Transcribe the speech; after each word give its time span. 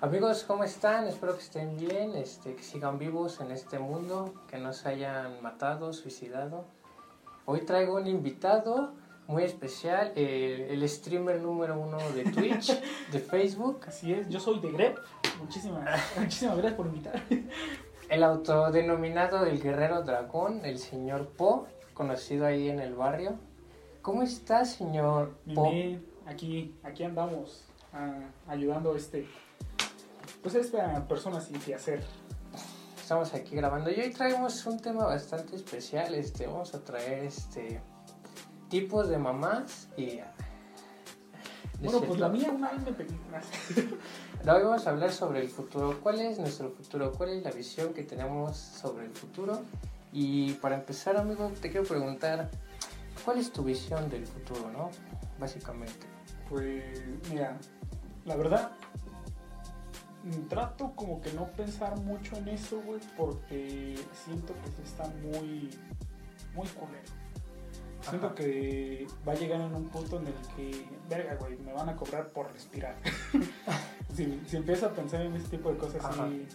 Amigos, 0.00 0.44
¿cómo 0.44 0.62
están? 0.62 1.08
Espero 1.08 1.34
que 1.34 1.42
estén 1.42 1.76
bien, 1.76 2.14
este, 2.14 2.54
que 2.54 2.62
sigan 2.62 3.00
vivos 3.00 3.40
en 3.40 3.50
este 3.50 3.80
mundo, 3.80 4.32
que 4.48 4.56
no 4.56 4.72
se 4.72 4.90
hayan 4.90 5.42
matado, 5.42 5.92
suicidado. 5.92 6.66
Hoy 7.46 7.62
traigo 7.62 7.96
un 7.96 8.06
invitado 8.06 8.92
muy 9.26 9.42
especial, 9.42 10.12
eh, 10.14 10.68
el 10.70 10.88
streamer 10.88 11.40
número 11.40 11.80
uno 11.80 11.98
de 12.14 12.22
Twitch, 12.30 12.80
de 13.12 13.18
Facebook, 13.18 13.80
Así 13.88 14.12
es, 14.12 14.28
yo 14.28 14.38
soy 14.38 14.60
de 14.60 14.70
Grep. 14.70 14.98
Muchísimas, 15.40 16.00
muchísimas 16.16 16.58
gracias 16.58 16.74
por 16.74 16.86
invitarme. 16.86 17.48
el 18.08 18.22
autodenominado 18.22 19.46
el 19.46 19.60
guerrero 19.60 20.02
dragón, 20.02 20.64
el 20.64 20.78
señor 20.78 21.26
Po, 21.30 21.66
conocido 21.92 22.46
ahí 22.46 22.68
en 22.68 22.78
el 22.78 22.94
barrio. 22.94 23.34
¿Cómo 24.02 24.22
está, 24.22 24.64
señor 24.64 25.34
Po? 25.52 25.72
Bien, 25.72 26.06
aquí, 26.24 26.72
aquí 26.84 27.02
andamos 27.02 27.64
ah, 27.92 28.30
ayudando 28.46 28.92
a 28.92 28.96
este, 28.96 29.26
pues 30.42 30.54
esta 30.54 31.06
persona 31.06 31.40
sin 31.40 31.58
que 31.60 31.74
hacer. 31.74 32.02
Estamos 33.00 33.32
aquí 33.32 33.56
grabando 33.56 33.90
y 33.90 34.00
hoy 34.00 34.10
traemos 34.10 34.66
un 34.66 34.78
tema 34.78 35.06
bastante 35.06 35.56
especial. 35.56 36.14
Este, 36.14 36.46
vamos 36.46 36.74
a 36.74 36.80
traer 36.80 37.24
este 37.24 37.80
tipos 38.68 39.08
de 39.08 39.18
mamás 39.18 39.88
y. 39.96 40.20
Bueno, 41.80 42.00
pues 42.00 42.18
la 42.18 42.28
mía 42.28 42.50
una 42.50 42.72
vez 42.72 42.80
me. 42.82 44.50
Hoy 44.52 44.62
vamos 44.62 44.86
a 44.86 44.90
hablar 44.90 45.12
sobre 45.12 45.40
el 45.40 45.48
futuro. 45.48 46.00
¿Cuál 46.00 46.20
es 46.20 46.38
nuestro 46.38 46.70
futuro? 46.70 47.12
¿Cuál 47.12 47.30
es 47.30 47.44
la 47.44 47.50
visión 47.50 47.94
que 47.94 48.02
tenemos 48.02 48.56
sobre 48.56 49.06
el 49.06 49.12
futuro? 49.12 49.62
Y 50.12 50.54
para 50.54 50.76
empezar, 50.76 51.16
amigo, 51.16 51.52
te 51.60 51.70
quiero 51.70 51.86
preguntar, 51.86 52.50
¿cuál 53.24 53.38
es 53.38 53.52
tu 53.52 53.62
visión 53.62 54.08
del 54.10 54.26
futuro, 54.26 54.70
no? 54.70 54.90
Básicamente. 55.38 56.06
Pues 56.48 56.82
mira, 57.30 57.58
la 58.24 58.36
verdad, 58.36 58.72
trato 60.48 60.92
como 60.94 61.20
que 61.20 61.32
no 61.32 61.46
pensar 61.52 61.96
mucho 61.98 62.36
en 62.36 62.48
eso, 62.48 62.80
güey, 62.82 63.00
porque 63.16 63.96
siento 64.12 64.54
que 64.54 64.70
sí 64.70 64.82
está 64.84 65.04
muy, 65.22 65.70
muy 66.54 66.68
culero. 66.68 67.18
Siento 68.00 68.34
que 68.34 69.06
va 69.26 69.32
a 69.32 69.36
llegar 69.36 69.60
en 69.60 69.74
un 69.74 69.88
punto 69.88 70.18
en 70.18 70.28
el 70.28 70.34
que, 70.56 70.86
verga, 71.08 71.34
güey, 71.34 71.58
me 71.58 71.72
van 71.72 71.88
a 71.88 71.96
cobrar 71.96 72.28
por 72.28 72.50
respirar. 72.52 72.96
si, 74.14 74.40
si 74.46 74.56
empiezo 74.56 74.86
a 74.86 74.92
pensar 74.92 75.22
en 75.22 75.34
ese 75.34 75.48
tipo 75.48 75.70
de 75.70 75.78
cosas, 75.78 76.02
sí, 76.14 76.46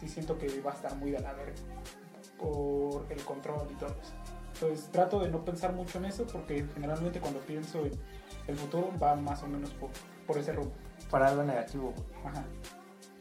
sí 0.00 0.08
siento 0.08 0.38
que 0.38 0.60
va 0.60 0.72
a 0.72 0.74
estar 0.74 0.94
muy 0.96 1.10
de 1.10 1.20
la 1.20 1.32
verga 1.32 1.54
por 2.38 3.06
el 3.10 3.22
control 3.24 3.68
y 3.70 3.74
todo 3.74 3.90
eso. 3.90 4.12
Entonces 4.54 4.88
trato 4.90 5.20
de 5.20 5.28
no 5.30 5.44
pensar 5.44 5.72
mucho 5.72 5.98
en 5.98 6.06
eso 6.06 6.26
porque 6.26 6.66
generalmente 6.74 7.20
cuando 7.20 7.40
pienso 7.40 7.84
en 7.84 7.92
el 8.46 8.56
futuro 8.56 8.92
va 9.00 9.16
más 9.16 9.42
o 9.42 9.48
menos 9.48 9.70
por, 9.70 9.90
por 10.26 10.38
ese 10.38 10.52
rumbo. 10.52 10.72
Para 11.10 11.28
algo 11.28 11.42
negativo, 11.42 11.92
güey. 11.94 12.26
Ajá. 12.26 12.44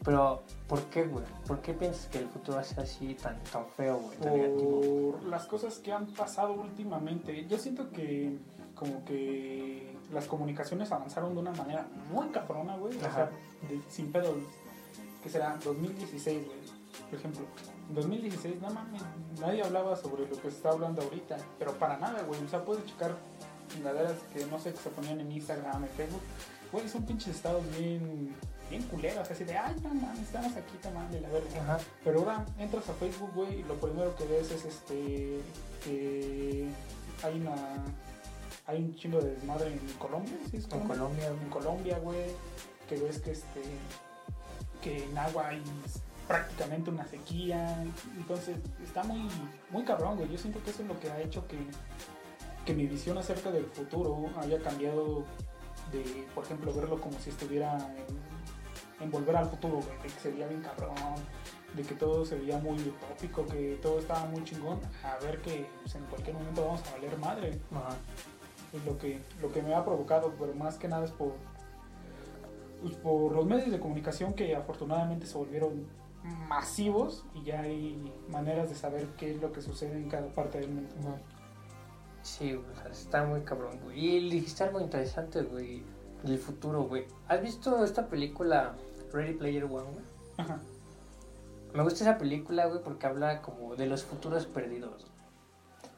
Pero, 0.04 0.42
¿por 0.68 0.82
qué, 0.86 1.04
güey? 1.04 1.24
¿Por 1.46 1.62
qué 1.62 1.74
piensas 1.74 2.08
que 2.08 2.18
el 2.20 2.28
futuro 2.28 2.56
va 2.56 2.62
a 2.62 2.66
ser 2.66 2.80
así 2.80 3.14
tan, 3.16 3.38
tan 3.44 3.66
feo, 3.68 3.98
güey? 3.98 4.18
Tan 4.18 4.34
negativo. 4.36 5.12
Por 5.12 5.24
las 5.26 5.46
cosas 5.46 5.78
que 5.80 5.92
han 5.92 6.08
pasado 6.08 6.54
últimamente, 6.54 7.46
yo 7.48 7.58
siento 7.60 7.92
que 7.92 8.38
como 8.74 9.06
que 9.06 9.96
las 10.12 10.26
comunicaciones 10.26 10.92
avanzaron 10.92 11.34
de 11.36 11.40
una 11.42 11.52
manera 11.52 11.86
muy 12.12 12.30
cabrona, 12.30 12.76
güey. 12.78 12.98
O 12.98 13.00
sea, 13.02 13.30
de- 13.70 13.82
sin 13.90 14.12
pedo, 14.12 14.34
que 15.22 15.30
será 15.30 15.58
2016, 15.64 16.46
güey. 16.48 16.58
Por 17.10 17.20
ejemplo, 17.20 17.42
en 17.90 17.96
2016, 17.96 18.60
no 18.60 18.72
mames, 18.72 19.02
nadie 19.40 19.62
hablaba 19.64 19.96
sobre 19.96 20.24
lo 20.28 20.36
que 20.36 20.50
se 20.50 20.58
está 20.58 20.70
hablando 20.70 21.02
ahorita, 21.04 21.38
pero 21.60 21.74
para 21.74 21.98
nada, 21.98 22.24
güey. 22.24 22.44
O 22.44 22.48
sea, 22.50 22.66
puedes 22.66 22.86
checar 22.88 23.16
chingaderas 23.72 24.16
que 24.34 24.46
no 24.48 24.58
sé, 24.60 24.72
que 24.72 24.78
se 24.80 24.90
ponían 24.90 25.20
en 25.20 25.32
Instagram, 25.32 25.84
en 25.84 25.90
Facebook. 25.92 26.22
Güey, 26.72 26.90
son 26.90 27.06
pinches 27.06 27.36
estados 27.36 27.64
bien, 27.78 28.34
bien 28.72 28.84
culeros, 28.84 29.30
así 29.30 29.44
de, 29.44 29.56
ay, 29.56 29.76
no 29.84 29.94
mames, 29.94 30.22
estamos 30.22 30.56
aquí 30.56 30.78
tomando 30.82 31.20
la 31.20 31.30
verga. 31.30 31.62
Ajá. 31.62 31.80
Pero 32.04 32.20
ahora 32.20 32.46
entras 32.58 32.90
a 32.90 32.94
Facebook, 32.94 33.32
güey, 33.36 33.60
y 33.60 33.64
lo 33.64 33.76
primero 33.76 34.16
que 34.16 34.26
ves 34.26 34.50
es 34.50 34.66
este 34.66 35.42
que 35.84 36.70
hay 37.22 37.40
una 37.40 37.56
hay 38.66 38.78
un 38.78 38.96
chingo 38.96 39.20
de 39.20 39.36
desmadre 39.36 39.74
en 39.74 39.80
Colombia, 40.00 40.34
¿sí 40.50 40.58
es 40.58 40.72
En 40.72 40.88
Colombia, 40.88 41.28
En 41.28 41.50
Colombia, 41.50 42.00
güey, 42.00 42.32
que 42.88 42.96
ves 42.96 43.20
que 43.20 43.32
este 43.32 43.62
que 44.82 45.04
en 45.04 45.18
agua 45.18 45.50
hay 45.50 45.62
prácticamente 46.28 46.90
una 46.90 47.06
sequía, 47.06 47.84
entonces 48.16 48.56
está 48.82 49.04
muy 49.04 49.28
muy 49.70 49.84
cabrón, 49.84 50.16
güey. 50.16 50.32
Yo 50.32 50.38
siento 50.38 50.64
que 50.64 50.72
eso 50.72 50.82
es 50.82 50.88
lo 50.88 51.00
que 51.00 51.12
ha 51.12 51.22
hecho 51.22 51.46
que 51.48 51.58
que 52.66 52.74
mi 52.74 52.86
visión 52.86 53.18
acerca 53.18 53.52
del 53.52 53.66
futuro 53.66 54.30
haya 54.40 54.60
cambiado 54.60 55.26
de, 55.92 56.26
por 56.34 56.46
ejemplo, 56.46 56.74
verlo 56.74 57.02
como 57.02 57.20
si 57.20 57.32
estuviera 57.32 57.76
en, 57.78 58.31
en 59.02 59.12
volver 59.12 59.36
al 59.36 59.50
futuro, 59.50 59.76
güey, 59.76 59.98
de 59.98 60.04
que 60.04 60.20
sería 60.20 60.48
bien 60.48 60.62
cabrón, 60.62 60.96
de 61.74 61.84
que 61.84 61.96
todo 61.96 62.26
se 62.26 62.36
veía 62.36 62.58
muy 62.60 62.78
utópico, 62.80 63.46
que 63.46 63.80
todo 63.82 64.00
estaba 64.00 64.26
muy 64.26 64.44
chingón, 64.44 64.80
a 65.04 65.18
ver 65.24 65.42
que 65.42 65.68
pues, 65.82 65.96
en 65.96 66.04
cualquier 66.06 66.36
momento 66.36 66.66
vamos 66.66 66.82
a 66.88 66.92
valer 66.92 67.18
madre. 67.18 67.60
Ajá. 67.72 67.96
Es 68.74 68.86
lo 68.86 68.98
que, 68.98 69.22
lo 69.42 69.52
que 69.52 69.62
me 69.62 69.74
ha 69.74 69.84
provocado, 69.84 70.34
pero 70.40 70.54
más 70.54 70.78
que 70.78 70.88
nada 70.88 71.04
es 71.04 71.12
por, 71.12 71.34
pues, 72.82 72.96
por 72.96 73.34
los 73.34 73.46
medios 73.46 73.72
de 73.72 73.80
comunicación 73.80 74.34
que 74.34 74.56
afortunadamente 74.56 75.26
se 75.26 75.38
volvieron 75.38 75.88
masivos 76.24 77.26
y 77.34 77.44
ya 77.44 77.62
hay 77.62 78.14
maneras 78.30 78.70
de 78.70 78.76
saber 78.76 79.08
qué 79.18 79.32
es 79.32 79.42
lo 79.42 79.52
que 79.52 79.62
sucede 79.62 79.98
en 79.98 80.10
cada 80.10 80.28
parte 80.28 80.60
del 80.60 80.70
mundo. 80.70 81.18
Sí, 82.22 82.54
güey, 82.54 82.70
o 82.72 82.76
sea, 82.76 82.92
está 82.92 83.26
muy 83.26 83.42
cabrón, 83.42 83.80
güey. 83.84 84.18
Y 84.18 84.30
dijiste 84.30 84.64
algo 84.64 84.80
interesante, 84.80 85.42
güey, 85.42 85.84
del 86.24 86.38
futuro, 86.38 86.84
güey. 86.84 87.06
¿Has 87.28 87.42
visto 87.42 87.84
esta 87.84 88.08
película 88.08 88.76
Ready 89.12 89.34
Player 89.34 89.66
One, 89.66 89.92
güey? 89.92 90.06
Ajá. 90.38 90.60
Me 91.74 91.84
gusta 91.84 92.04
esa 92.04 92.18
película, 92.18 92.66
güey, 92.66 92.84
porque 92.84 93.08
habla 93.08 93.42
como 93.42 93.76
de 93.76 93.88
los 93.88 94.04
futuros 94.04 94.46
perdidos. 94.46 95.08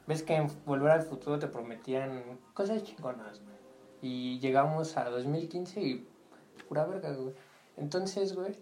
Ves 0.05 0.21
que 0.21 0.35
en 0.35 0.47
Volver 0.65 0.91
al 0.91 1.01
Futuro 1.01 1.39
te 1.39 1.47
prometían 1.47 2.39
cosas 2.53 2.83
chingonas, 2.83 3.41
güey. 3.41 3.55
Y 4.01 4.39
llegamos 4.39 4.97
a 4.97 5.09
2015 5.09 5.81
y 5.81 6.07
pura 6.67 6.85
verga, 6.85 7.13
güey. 7.13 7.33
Entonces, 7.77 8.35
güey, 8.35 8.59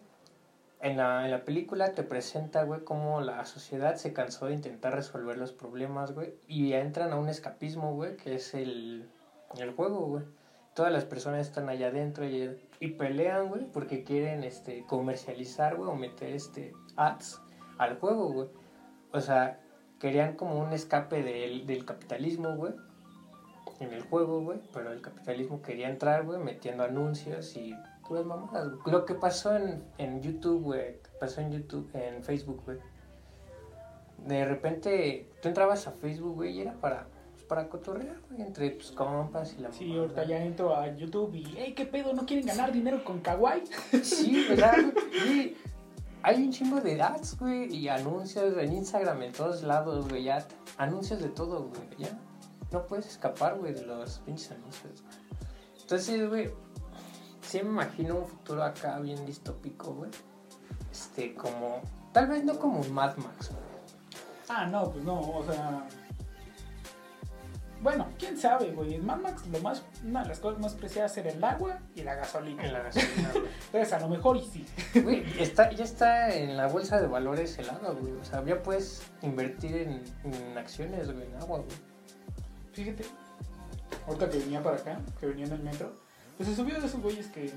en 0.81 0.97
la, 0.97 1.25
en 1.25 1.31
la 1.31 1.44
película 1.44 1.94
te 1.94 2.03
presenta, 2.03 2.63
güey, 2.63 2.83
cómo 2.83 3.22
la 3.22 3.45
sociedad 3.45 3.95
se 3.95 4.13
cansó 4.13 4.45
de 4.45 4.53
intentar 4.53 4.94
resolver 4.94 5.38
los 5.38 5.51
problemas, 5.51 6.13
güey. 6.13 6.35
Y 6.47 6.69
ya 6.69 6.79
entran 6.79 7.12
a 7.12 7.18
un 7.18 7.28
escapismo, 7.28 7.94
güey, 7.94 8.16
que 8.18 8.35
es 8.35 8.53
el, 8.53 9.09
el 9.57 9.72
juego, 9.72 10.06
güey. 10.07 10.23
Todas 10.74 10.92
las 10.92 11.06
personas 11.06 11.48
están 11.48 11.68
allá 11.70 11.88
adentro 11.88 12.26
y, 12.26 12.88
pelean, 12.98 13.50
güey, 13.50 13.66
porque 13.72 14.04
quieren 14.04 14.44
este, 14.44 14.86
comercializar, 14.86 15.76
güey, 15.76 15.90
o 15.90 15.96
meter 15.96 16.34
este, 16.34 16.74
ads 16.96 17.42
al 17.78 18.00
juego, 18.00 18.32
güey. 18.32 18.48
O 19.12 19.20
sea, 19.20 19.60
querían 20.00 20.36
como 20.36 20.60
un 20.60 20.72
escape 20.72 21.24
del, 21.24 21.66
del 21.66 21.86
capitalismo, 21.86 22.56
güey, 22.56 22.74
en 23.81 23.94
el 23.94 24.04
juego, 24.04 24.42
güey, 24.42 24.60
pero 24.74 24.92
el 24.92 25.02
capitalismo 25.02 25.62
quería 25.62 25.90
entrar, 25.90 26.24
güey, 26.24 26.40
metiendo 26.40 26.84
anuncios 26.84 27.56
y 27.58 27.76
puras 28.08 28.26
mamadas, 28.26 28.70
güey. 28.70 28.92
Lo 28.92 29.06
que 29.06 29.16
pasó 29.16 29.56
en, 29.56 29.84
en 29.98 30.22
YouTube, 30.22 30.62
güey, 30.64 30.98
pasó 31.20 31.42
en 31.42 31.52
YouTube, 31.52 31.90
en 31.94 32.24
Facebook, 32.24 32.62
güey. 32.66 32.78
De 34.26 34.46
repente, 34.46 35.28
tú 35.42 35.48
entrabas 35.48 35.88
a 35.88 35.92
Facebook, 35.92 36.36
güey, 36.36 36.58
y 36.58 36.62
era 36.62 36.74
para, 36.74 37.08
para 37.51 37.67
cotorrear, 37.67 38.16
güey, 38.29 38.44
entre 38.44 38.69
tus 38.69 38.94
compas 38.94 39.56
y 39.57 39.62
la 39.62 39.73
Sí, 39.73 39.94
ahorita 39.94 40.23
ya 40.23 40.41
entro 40.41 40.73
a 40.73 40.88
YouTube 40.95 41.35
y, 41.35 41.44
hey, 41.57 41.73
¿qué 41.75 41.85
pedo? 41.85 42.13
¿No 42.13 42.25
quieren 42.25 42.45
ganar 42.45 42.72
dinero 42.72 43.03
con 43.03 43.19
Kawaii? 43.19 43.63
Sí, 44.03 44.45
¿verdad? 44.47 44.78
güey? 45.25 45.57
Hay 46.23 46.44
un 46.45 46.53
chingo 46.53 46.79
de 46.79 47.01
ads, 47.01 47.38
güey, 47.38 47.75
y 47.75 47.89
anuncios 47.89 48.57
en 48.57 48.72
Instagram 48.72 49.23
en 49.23 49.34
todos 49.34 49.63
lados, 49.63 50.07
güey, 50.07 50.23
ya. 50.23 50.47
Anuncios 50.78 51.22
de 51.22 51.28
todo, 51.28 51.67
güey, 51.67 51.81
ya. 51.97 52.17
No 52.72 52.88
puedes 52.88 53.07
escapar, 53.07 53.57
güey, 53.57 53.73
de 53.73 53.85
los 53.85 54.19
pinches 54.19 54.51
anuncios, 54.51 55.01
güey. 55.01 55.16
Entonces, 55.81 56.29
güey, 56.29 56.51
sí 57.41 57.62
me 57.63 57.69
imagino 57.69 58.16
un 58.16 58.28
futuro 58.28 58.63
acá 58.63 58.97
bien 59.00 59.25
distópico, 59.25 59.94
güey. 59.94 60.12
Este, 60.89 61.36
como... 61.36 61.81
Tal 62.13 62.27
vez 62.27 62.45
no 62.45 62.57
como 62.57 62.80
un 62.80 62.94
Mad 62.94 63.18
Max, 63.18 63.50
güey. 63.50 63.62
Ah, 64.47 64.68
no, 64.68 64.89
pues 64.89 65.04
no, 65.04 65.19
o 65.19 65.44
sea... 65.44 65.86
Bueno, 67.81 68.07
quién 68.19 68.38
sabe, 68.38 68.72
güey. 68.72 68.94
En 68.94 69.06
Mad 69.06 69.18
Max 69.18 69.48
lo 69.48 69.60
más, 69.60 69.83
una 70.06 70.22
de 70.22 70.30
las 70.30 70.39
cosas 70.39 70.60
más 70.62 70.75
preciadas 70.75 71.18
era 71.18 71.31
el 71.31 71.44
agua 71.44 71.80
y 71.95 72.04
la 72.04 72.13
gasolina. 72.13 72.63
En 72.63 72.74
la 72.74 72.83
gasolina, 72.83 73.31
güey. 73.33 73.45
Entonces, 73.66 73.94
a 73.94 74.00
lo 74.00 74.07
mejor 74.07 74.38
y 74.38 74.44
sí. 74.44 74.66
Güey, 75.01 75.25
está, 75.42 75.72
ya 75.72 75.83
está 75.83 76.33
en 76.33 76.57
la 76.57 76.68
bolsa 76.68 77.01
de 77.01 77.07
valores 77.07 77.57
el 77.57 77.69
agua, 77.69 77.92
güey. 78.00 78.13
O 78.13 78.24
sea, 78.24 78.45
ya 78.45 78.62
puedes 78.62 79.01
invertir 79.24 79.75
en, 79.78 80.04
en 80.24 80.57
acciones, 80.57 81.12
güey, 81.12 81.25
en 81.25 81.36
agua, 81.38 81.57
güey. 81.57 81.78
Fíjate, 82.74 83.04
ahorita 84.07 84.30
que 84.30 84.38
venía 84.38 84.62
para 84.62 84.78
acá, 84.78 85.00
que 85.19 85.25
venía 85.25 85.45
en 85.45 85.54
el 85.54 85.63
metro, 85.63 85.94
pues 86.38 86.50
se 86.50 86.56
subió 86.56 86.80
de 86.80 86.86
esos 86.86 87.01
güeyes 87.01 87.28
que, 87.28 87.51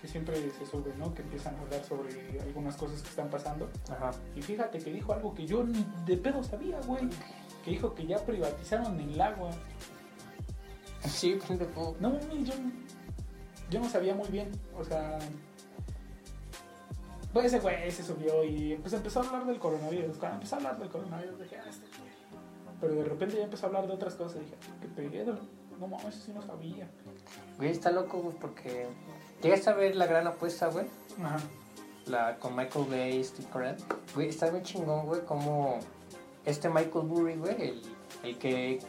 que 0.00 0.08
siempre 0.08 0.36
se 0.56 0.66
suben, 0.66 0.98
¿no? 1.00 1.12
Que 1.14 1.22
empiezan 1.22 1.56
a 1.56 1.60
hablar 1.60 1.82
sobre 1.84 2.40
algunas 2.40 2.76
cosas 2.76 3.02
que 3.02 3.08
están 3.08 3.28
pasando. 3.28 3.68
Ajá. 3.90 4.12
Y 4.36 4.42
fíjate 4.42 4.78
que 4.78 4.92
dijo 4.92 5.12
algo 5.12 5.34
que 5.34 5.46
yo 5.46 5.64
ni 5.64 5.84
de 6.06 6.16
pedo 6.16 6.44
sabía, 6.44 6.78
güey. 6.86 7.08
Que 7.64 7.70
dijo 7.72 7.94
que 7.94 8.06
ya 8.06 8.18
privatizaron 8.18 9.00
el 9.00 9.20
agua. 9.20 9.50
Sí, 11.08 11.38
pendejo. 11.46 11.96
No, 12.00 12.10
mami, 12.10 12.44
yo, 12.44 12.54
yo 13.70 13.80
no 13.80 13.88
sabía 13.88 14.14
muy 14.14 14.28
bien. 14.28 14.50
O 14.76 14.84
sea, 14.84 15.18
Pues 17.32 17.46
ese 17.46 17.58
güey 17.58 17.90
se 17.90 18.04
subió 18.04 18.44
y 18.44 18.76
pues 18.80 18.92
empezó 18.92 19.20
a 19.20 19.26
hablar 19.26 19.46
del 19.46 19.58
coronavirus. 19.58 20.16
Cuando 20.18 20.36
empezó 20.36 20.54
a 20.54 20.58
hablar 20.58 20.78
del 20.78 20.88
coronavirus 20.88 21.40
dije, 21.40 21.56
ah, 21.58 21.68
este 21.68 21.86
güey. 21.98 22.12
Pero 22.80 22.94
de 22.94 23.04
repente 23.04 23.36
ya 23.36 23.44
empezó 23.44 23.66
a 23.66 23.68
hablar 23.70 23.86
de 23.88 23.92
otras 23.94 24.14
cosas. 24.14 24.40
Dije, 24.40 24.54
qué 24.80 24.88
pedo. 24.88 25.38
No 25.80 25.88
mames, 25.88 26.14
eso 26.14 26.26
sí 26.26 26.32
no 26.32 26.42
sabía. 26.42 26.88
Güey, 27.56 27.70
está 27.70 27.90
loco, 27.90 28.18
güey, 28.18 28.36
porque... 28.38 28.86
¿Llegaste 29.42 29.70
a 29.70 29.74
ver 29.74 29.96
la 29.96 30.06
gran 30.06 30.26
apuesta, 30.28 30.68
güey? 30.68 30.86
Ajá. 31.20 31.38
La 32.06 32.36
con 32.38 32.54
Michael 32.54 32.86
Bay 32.88 33.16
y 33.16 33.24
Steve 33.24 33.48
Carell. 33.52 33.76
Güey, 34.14 34.28
está 34.28 34.50
muy 34.52 34.62
chingón, 34.62 35.06
güey, 35.06 35.22
como... 35.22 35.80
Este 36.44 36.68
Michael 36.68 37.06
Burry, 37.06 37.36
güey, 37.36 37.54
el, 37.60 37.82
el 38.22 38.38
que 38.38 38.80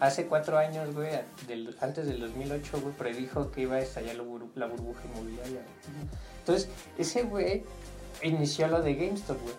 hace 0.00 0.26
cuatro 0.26 0.58
años, 0.58 0.94
güey, 0.94 1.10
del- 1.46 1.76
antes 1.80 2.06
del 2.06 2.20
2008, 2.20 2.80
güey, 2.80 2.94
predijo 2.94 3.50
que 3.50 3.62
iba 3.62 3.76
a 3.76 3.80
estallar 3.80 4.16
la, 4.16 4.24
bur- 4.24 4.50
la 4.54 4.66
burbuja 4.66 5.00
inmobiliaria, 5.12 5.60
güey. 5.62 6.06
Entonces, 6.40 6.68
ese 6.98 7.22
güey 7.22 7.64
inició 8.22 8.68
lo 8.68 8.80
de 8.82 8.94
GameStop, 8.94 9.40
güey. 9.42 9.54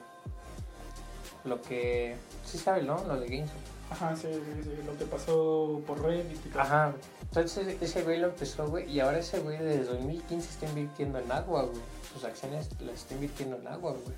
Lo 1.45 1.61
que... 1.61 2.15
Sí 2.45 2.57
sabe, 2.57 2.83
¿no? 2.83 3.03
Lo 3.05 3.19
de 3.19 3.27
GameStop. 3.27 3.57
Ajá, 3.91 4.15
sí, 4.15 4.27
sí, 4.31 4.63
sí, 4.63 4.69
lo 4.85 4.97
que 4.97 5.05
pasó 5.05 5.81
por 5.85 6.01
Reddit 6.01 6.43
y 6.45 6.49
todo. 6.49 6.61
Ajá. 6.63 6.93
Entonces 7.21 7.77
ese 7.81 8.01
güey 8.03 8.19
lo 8.19 8.27
empezó, 8.27 8.67
güey, 8.67 8.89
y 8.91 8.99
ahora 9.01 9.19
ese 9.19 9.39
güey 9.39 9.57
desde 9.59 9.83
2015 9.83 10.49
está 10.49 10.65
invirtiendo 10.67 11.19
en 11.19 11.31
agua, 11.31 11.63
güey. 11.63 11.81
Sus 12.13 12.23
acciones 12.23 12.69
las 12.81 12.95
está 12.95 13.13
invirtiendo 13.15 13.57
en 13.57 13.67
agua, 13.67 13.91
güey. 13.91 14.15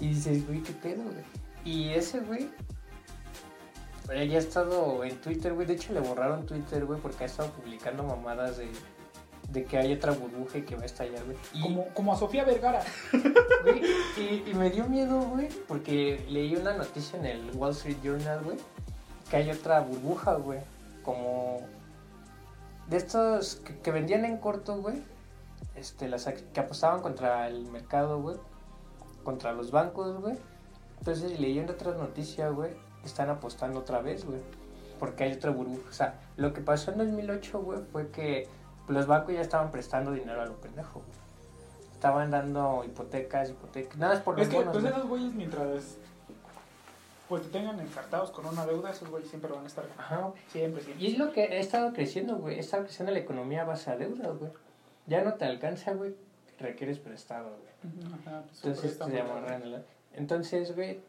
Y 0.00 0.08
dices, 0.14 0.46
güey, 0.46 0.62
qué 0.62 0.72
pedo, 0.72 1.02
güey. 1.04 1.24
Y 1.64 1.90
ese 1.90 2.20
güey, 2.20 2.50
eh, 4.10 4.28
ya 4.28 4.36
ha 4.36 4.40
estado 4.40 5.04
en 5.04 5.20
Twitter, 5.20 5.54
güey. 5.54 5.66
De 5.66 5.74
hecho, 5.74 5.92
le 5.92 6.00
borraron 6.00 6.44
Twitter, 6.46 6.84
güey, 6.84 7.00
porque 7.00 7.24
ha 7.24 7.26
estado 7.26 7.50
publicando 7.50 8.02
mamadas 8.02 8.58
de, 8.58 8.68
de 9.50 9.64
que 9.64 9.78
hay 9.78 9.92
otra 9.92 10.12
burbuja 10.12 10.58
y 10.58 10.62
que 10.62 10.74
va 10.74 10.82
a 10.82 10.86
estallar, 10.86 11.24
güey. 11.24 11.36
Y, 11.54 11.62
Como, 11.62 11.88
como 11.94 12.12
a 12.12 12.16
Sofía 12.16 12.44
Vergara. 12.44 12.82
güey, 13.62 13.82
y, 14.16 14.50
y 14.50 14.54
me 14.54 14.70
dio 14.70 14.86
miedo, 14.88 15.20
güey, 15.20 15.48
porque 15.68 16.24
leí 16.28 16.56
una 16.56 16.74
noticia 16.74 17.18
en 17.18 17.26
el 17.26 17.50
Wall 17.54 17.72
Street 17.72 17.98
Journal, 18.02 18.42
güey, 18.42 18.56
que 19.30 19.36
hay 19.36 19.50
otra 19.50 19.80
burbuja, 19.80 20.34
güey, 20.34 20.60
como 21.02 21.60
de 22.88 22.96
estos 22.96 23.56
que, 23.56 23.78
que 23.78 23.90
vendían 23.92 24.24
en 24.24 24.38
corto, 24.38 24.76
güey, 24.78 25.02
este, 25.76 26.08
las 26.08 26.24
que 26.24 26.60
apostaban 26.60 27.00
contra 27.00 27.46
el 27.46 27.66
mercado, 27.70 28.20
güey, 28.20 28.36
contra 29.22 29.52
los 29.52 29.70
bancos, 29.70 30.20
güey. 30.20 30.36
Entonces, 31.02 31.40
leyendo 31.40 31.72
otras 31.72 31.96
noticias, 31.96 32.52
güey, 32.54 32.70
están 33.04 33.28
apostando 33.28 33.80
otra 33.80 34.00
vez, 34.00 34.24
güey, 34.24 34.38
porque 35.00 35.24
hay 35.24 35.32
otra 35.32 35.50
burbuja. 35.50 35.88
O 35.88 35.92
sea, 35.92 36.20
lo 36.36 36.52
que 36.52 36.60
pasó 36.60 36.92
en 36.92 36.98
2008, 36.98 37.60
güey, 37.60 37.80
fue 37.90 38.10
que 38.10 38.46
los 38.86 39.08
bancos 39.08 39.34
ya 39.34 39.40
estaban 39.40 39.72
prestando 39.72 40.12
dinero 40.12 40.40
a 40.40 40.46
lo 40.46 40.54
pendejo, 40.60 41.00
güey. 41.00 41.92
Estaban 41.92 42.30
dando 42.30 42.84
hipotecas, 42.84 43.50
hipotecas, 43.50 43.96
nada 43.98 44.14
más 44.14 44.22
por 44.22 44.38
los 44.38 44.46
Es 44.46 44.50
que 44.52 44.58
bonos, 44.58 44.72
pues 44.74 44.84
güey. 44.84 44.94
esos 44.94 45.08
güeyes 45.08 45.34
mientras 45.34 45.96
pues 47.28 47.42
te 47.42 47.48
tengan 47.48 47.80
encartados 47.80 48.30
con 48.30 48.46
una 48.46 48.64
deuda, 48.64 48.90
esos 48.90 49.10
güeyes 49.10 49.28
siempre 49.28 49.50
van 49.50 49.64
a 49.64 49.66
estar. 49.66 49.84
Ajá. 49.98 50.32
Siempre, 50.52 50.84
siempre. 50.84 51.04
Y 51.04 51.10
es 51.10 51.18
lo 51.18 51.32
que 51.32 51.42
ha 51.42 51.58
estado 51.58 51.92
creciendo, 51.94 52.36
güey. 52.36 52.60
Estado 52.60 52.84
creciendo 52.84 53.12
la 53.12 53.18
economía 53.18 53.64
base 53.64 53.90
a 53.90 53.96
deudas, 53.96 54.38
güey. 54.38 54.52
Ya 55.08 55.24
no 55.24 55.34
te 55.34 55.46
alcanza, 55.46 55.94
güey. 55.94 56.14
Requieres 56.60 57.00
prestado, 57.00 57.56
güey. 57.58 58.12
Ajá, 58.14 58.42
pues, 58.46 58.56
Entonces 58.58 58.92
está 58.92 59.06
te 59.06 59.20
amarran 59.20 59.82
Entonces, 60.14 60.74
güey, 60.74 61.00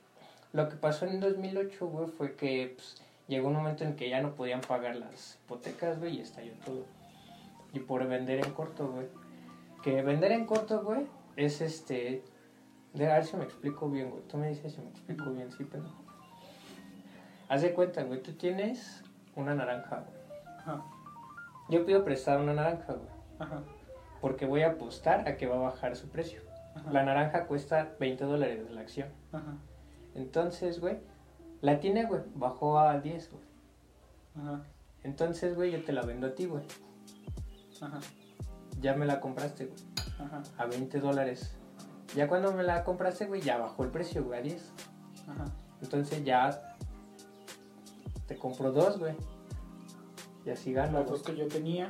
lo 0.54 0.70
que 0.70 0.76
pasó 0.76 1.06
en 1.06 1.20
2008, 1.20 1.88
güey, 1.88 2.08
fue 2.08 2.36
que 2.36 2.74
pues, 2.76 3.02
llegó 3.28 3.48
un 3.50 3.56
momento 3.56 3.84
en 3.84 3.96
que 3.96 4.10
ya 4.10 4.22
no 4.22 4.36
podían 4.36 4.62
pagar 4.62 4.96
las 4.96 5.40
hipotecas, 5.44 6.00
güey, 6.00 6.18
y 6.18 6.22
estalló 6.22 6.54
todo. 6.66 6.86
Y 7.74 7.80
por 7.80 8.08
vender 8.08 8.46
en 8.46 8.52
corto, 8.54 8.88
güey. 8.92 9.08
Que 9.82 10.02
vender 10.02 10.32
en 10.32 10.46
corto, 10.46 10.84
güey, 10.84 11.08
es 11.36 11.62
este... 11.62 12.24
De 12.94 13.12
a 13.12 13.16
ver 13.16 13.26
si 13.26 13.36
me 13.36 13.44
explico 13.44 13.90
bien, 13.90 14.12
güey. 14.12 14.22
Tú 14.28 14.38
me 14.38 14.50
dices 14.50 14.74
si 14.74 14.82
me 14.82 14.90
explico 14.90 15.32
bien, 15.32 15.52
sí, 15.52 15.64
pendejo. 15.64 15.96
Haz 17.50 17.64
de 17.64 17.74
cuenta, 17.74 18.04
güey, 18.04 18.22
tú 18.22 18.34
tienes 18.34 19.04
una 19.36 19.56
naranja, 19.56 20.06
güey. 20.08 20.24
Ajá, 20.60 20.86
Yo 21.70 21.86
pido 21.86 22.06
prestar 22.06 22.40
una 22.40 22.54
naranja, 22.54 22.94
güey. 22.94 23.10
ajá, 23.40 23.64
Porque 24.22 24.46
voy 24.46 24.62
a 24.62 24.70
apostar 24.74 25.28
a 25.28 25.36
que 25.38 25.48
va 25.48 25.56
a 25.56 25.72
bajar 25.72 25.96
su 25.96 26.08
precio. 26.10 26.42
Ajá. 26.75 26.92
La 26.92 27.04
naranja 27.04 27.46
cuesta 27.48 27.96
20 28.00 28.24
dólares 28.25 28.70
la 28.72 28.81
acción. 28.81 29.10
Ajá, 29.31 29.58
Entonces, 30.16 30.80
güey, 30.80 31.00
la 31.62 31.80
tiene, 31.80 32.06
güey, 32.06 32.22
bajó 32.36 32.80
a 32.80 33.00
10, 33.00 33.31
güey. 33.31 33.44
ajá, 34.38 34.64
Entonces, 35.04 35.56
güey, 35.56 35.72
yo 35.72 35.84
te 35.84 35.92
la 35.94 36.02
vendo 36.04 36.28
a 36.28 36.36
ti, 36.36 36.46
güey. 36.46 36.64
ajá, 37.81 38.00
Ya 38.81 38.94
me 38.96 39.06
la 39.06 39.20
compraste, 39.20 39.66
güey, 39.66 39.80
ajá, 40.20 40.44
a 40.58 40.66
20 40.66 41.00
dólares. 41.00 41.56
Ya 42.16 42.28
cuando 42.28 42.52
me 42.54 42.64
la 42.64 42.84
compraste, 42.84 43.25
güey, 43.25 43.42
ya 43.42 43.58
bajó 43.58 43.84
el 43.84 43.90
precio, 43.90 44.24
güey, 44.24 44.40
a 44.40 44.44
10. 44.44 44.72
ajá. 45.30 45.46
Entonces 45.81 46.24
ya 46.24 46.75
te 48.28 48.38
compro 48.38 48.72
dos, 48.72 49.00
güey. 49.00 49.16
Y 50.46 50.50
así 50.50 50.74
gano, 50.74 51.00
Las 51.00 51.10
dos 51.10 51.24
que 51.24 51.36
yo 51.36 51.48
tenía, 51.48 51.90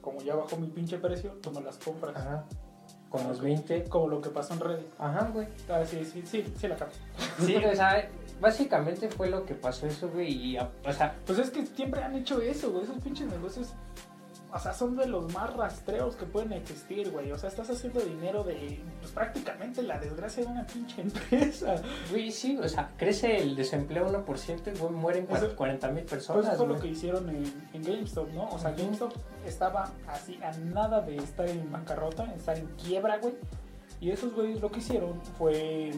como 0.00 0.20
ya 0.22 0.34
bajó 0.34 0.56
mi 0.56 0.66
pinche 0.68 0.98
precio, 0.98 1.32
tú 1.42 1.50
me 1.50 1.60
las 1.62 1.76
compras. 1.78 2.16
Ajá. 2.16 2.44
Con 3.14 3.28
los 3.28 3.40
20. 3.40 3.84
Como 3.84 4.08
lo 4.08 4.20
que 4.20 4.28
pasó 4.28 4.54
en 4.54 4.60
Reddit. 4.60 4.88
Ajá, 4.98 5.30
güey. 5.32 5.46
Ah, 5.68 5.84
sí, 5.88 6.04
sí, 6.04 6.24
sí, 6.26 6.44
sí 6.58 6.66
la 6.66 6.74
capto. 6.74 6.96
Sí, 7.46 7.54
o 7.54 7.72
sea, 7.72 8.08
básicamente 8.40 9.08
fue 9.08 9.30
lo 9.30 9.46
que 9.46 9.54
pasó 9.54 9.86
eso, 9.86 10.08
güey. 10.08 10.32
Y, 10.32 10.58
o 10.58 10.92
sea, 10.92 11.14
Pues 11.24 11.38
es 11.38 11.50
que 11.50 11.64
siempre 11.64 12.02
han 12.02 12.16
hecho 12.16 12.40
eso, 12.42 12.72
güey. 12.72 12.82
Esos 12.82 12.98
pinches 12.98 13.28
negocios, 13.28 13.68
o 14.54 14.58
sea, 14.60 14.72
son 14.72 14.96
de 14.96 15.06
los 15.06 15.32
más 15.34 15.52
rastreos 15.54 16.14
que 16.14 16.26
pueden 16.26 16.52
existir, 16.52 17.10
güey. 17.10 17.32
O 17.32 17.36
sea, 17.38 17.48
estás 17.48 17.68
haciendo 17.70 17.98
dinero 18.00 18.44
de, 18.44 18.80
pues 19.00 19.10
prácticamente 19.10 19.82
la 19.82 19.98
desgracia 19.98 20.44
de 20.44 20.50
una 20.52 20.64
pinche 20.64 21.00
empresa. 21.02 21.74
güey, 22.10 22.30
sí, 22.30 22.56
o 22.56 22.68
sea, 22.68 22.92
crece 22.96 23.38
el 23.38 23.56
desempleo 23.56 24.06
1% 24.06 24.72
y, 24.72 24.78
güey, 24.78 24.92
mueren 24.92 25.26
Eso- 25.28 25.56
40 25.56 25.88
mil 25.88 26.04
Pues 26.04 26.10
personas, 26.12 26.54
eso 26.54 26.64
fue 26.66 26.74
lo 26.74 26.80
que 26.80 26.86
hicieron 26.88 27.28
en, 27.30 27.68
en 27.72 27.82
GameStop, 27.82 28.30
¿no? 28.32 28.48
O 28.48 28.58
sea. 28.58 28.70
GameStop 28.70 29.12
estaba 29.44 29.90
así 30.06 30.38
a 30.42 30.52
nada 30.58 31.00
de 31.00 31.16
estar 31.16 31.48
en 31.48 31.70
bancarrota, 31.72 32.32
estar 32.34 32.56
en 32.56 32.66
quiebra, 32.76 33.18
güey. 33.18 33.34
Y 34.00 34.10
esos 34.12 34.32
güeyes 34.34 34.60
lo 34.60 34.70
que 34.70 34.78
hicieron 34.78 35.20
fue 35.36 35.90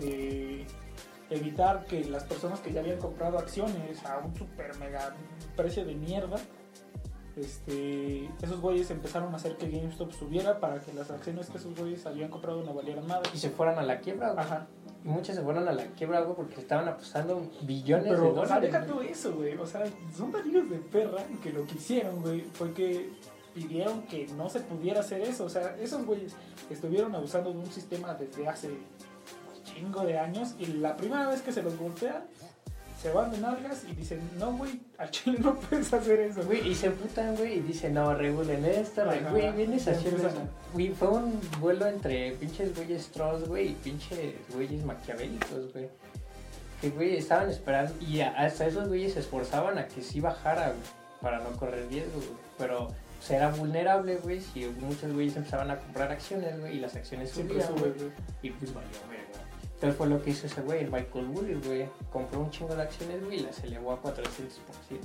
eh, 0.00 0.66
evitar 1.30 1.84
que 1.84 2.04
las 2.04 2.24
personas 2.24 2.60
que 2.60 2.72
ya 2.72 2.80
habían 2.80 2.98
comprado 2.98 3.38
acciones 3.38 4.04
a 4.06 4.18
un 4.18 4.34
super 4.36 4.74
mega 4.78 5.14
precio 5.56 5.84
de 5.84 5.94
mierda, 5.94 6.36
este, 7.40 8.28
esos 8.42 8.60
güeyes 8.60 8.90
empezaron 8.90 9.32
a 9.32 9.36
hacer 9.36 9.56
que 9.56 9.68
GameStop 9.70 10.12
subiera 10.12 10.60
para 10.60 10.80
que 10.80 10.92
las 10.92 11.10
acciones 11.10 11.48
que 11.50 11.58
esos 11.58 11.74
güeyes 11.76 12.04
habían 12.06 12.30
comprado 12.30 12.62
no 12.62 12.74
valieran 12.74 13.06
nada. 13.06 13.22
Y 13.34 13.38
se 13.38 13.50
fueran 13.50 13.78
a 13.78 13.82
la 13.82 14.00
quiebra, 14.00 14.32
güey. 14.32 14.44
Ajá. 14.44 14.66
Y 15.04 15.08
muchos 15.08 15.36
se 15.36 15.42
fueron 15.42 15.68
a 15.68 15.72
la 15.72 15.84
quiebra, 15.92 16.20
güey, 16.20 16.34
porque 16.36 16.60
estaban 16.60 16.88
apostando 16.88 17.40
billones 17.62 18.04
de 18.04 18.10
Pero, 18.10 18.32
dólares. 18.32 18.62
deja 18.62 18.78
güey. 18.78 18.90
todo 18.90 19.02
eso, 19.02 19.34
güey. 19.34 19.56
O 19.56 19.66
sea, 19.66 19.84
son 20.16 20.32
tan 20.32 20.48
hijos 20.48 20.68
de 20.70 20.78
perra 20.78 21.24
que 21.42 21.52
lo 21.52 21.64
que 21.66 21.74
hicieron, 21.74 22.20
güey, 22.20 22.40
fue 22.52 22.72
que 22.72 23.10
pidieron 23.54 24.02
que 24.02 24.26
no 24.36 24.48
se 24.48 24.60
pudiera 24.60 25.00
hacer 25.00 25.20
eso. 25.22 25.44
O 25.44 25.48
sea, 25.48 25.76
esos 25.80 26.04
güeyes 26.04 26.34
estuvieron 26.70 27.14
abusando 27.14 27.52
de 27.52 27.58
un 27.58 27.66
sistema 27.66 28.14
desde 28.14 28.46
hace 28.48 28.70
chingo 29.64 30.04
de 30.04 30.18
años 30.18 30.54
y 30.58 30.66
la 30.66 30.96
primera 30.96 31.28
vez 31.28 31.42
que 31.42 31.52
se 31.52 31.62
los 31.62 31.76
golpean, 31.76 32.24
se 33.00 33.12
van 33.12 33.30
de 33.30 33.38
nalgas 33.38 33.84
y 33.88 33.94
dicen, 33.94 34.20
no, 34.38 34.56
güey, 34.56 34.80
al 34.98 35.10
chile 35.10 35.38
no 35.40 35.54
puedes 35.54 35.92
hacer 35.92 36.18
eso, 36.20 36.42
güey. 36.44 36.66
Y 36.68 36.74
se 36.74 36.90
putan, 36.90 37.36
güey, 37.36 37.58
y 37.58 37.60
dicen, 37.60 37.94
no, 37.94 38.12
regulen 38.14 38.64
esto, 38.64 39.04
güey, 39.30 39.44
vienes 39.56 39.86
empiezan 39.86 40.30
eso. 40.30 40.40
Güey, 40.72 40.88
fue 40.90 41.08
un 41.08 41.40
vuelo 41.60 41.86
entre 41.86 42.32
pinches 42.32 42.74
güeyes 42.74 43.06
trolls, 43.08 43.46
güey, 43.48 43.68
y 43.68 43.74
pinches 43.74 44.34
güeyes 44.52 44.84
maquiavélicos, 44.84 45.72
güey. 45.72 45.88
Que, 46.80 46.90
güey, 46.90 47.16
estaban 47.16 47.48
esperando, 47.50 47.92
y 48.00 48.20
a- 48.20 48.30
hasta 48.36 48.66
esos 48.66 48.88
güeyes 48.88 49.12
se 49.14 49.20
esforzaban 49.20 49.78
a 49.78 49.86
que 49.86 50.02
sí 50.02 50.20
bajara, 50.20 50.68
güey, 50.68 50.80
para 51.20 51.38
no 51.38 51.50
correr 51.56 51.88
riesgo, 51.88 52.14
güey. 52.16 52.28
Pero, 52.58 52.88
pues, 53.18 53.30
era 53.30 53.48
vulnerable, 53.50 54.16
güey, 54.16 54.40
si 54.40 54.66
muchos 54.80 55.12
güeyes 55.12 55.36
empezaban 55.36 55.70
a 55.70 55.78
comprar 55.78 56.10
acciones, 56.12 56.58
güey, 56.60 56.76
y 56.76 56.80
las 56.80 56.94
acciones 56.96 57.30
subían, 57.30 57.58
güey. 57.78 57.92
Y 58.42 58.50
pues 58.50 58.74
valió, 58.74 58.90
güey, 59.06 59.18
güey. 59.18 59.47
Entonces 59.78 59.96
fue 59.96 60.08
lo 60.08 60.20
que 60.20 60.30
hizo 60.30 60.48
ese 60.48 60.60
güey, 60.62 60.80
el 60.80 60.90
Michael 60.90 61.26
Burry, 61.26 61.54
güey. 61.54 61.88
Compró 62.10 62.40
un 62.40 62.50
chingo 62.50 62.74
de 62.74 62.82
acciones, 62.82 63.24
güey, 63.24 63.38
y 63.38 63.42
las 63.44 63.62
elevó 63.62 63.92
a 63.92 64.02
400%, 64.02 64.10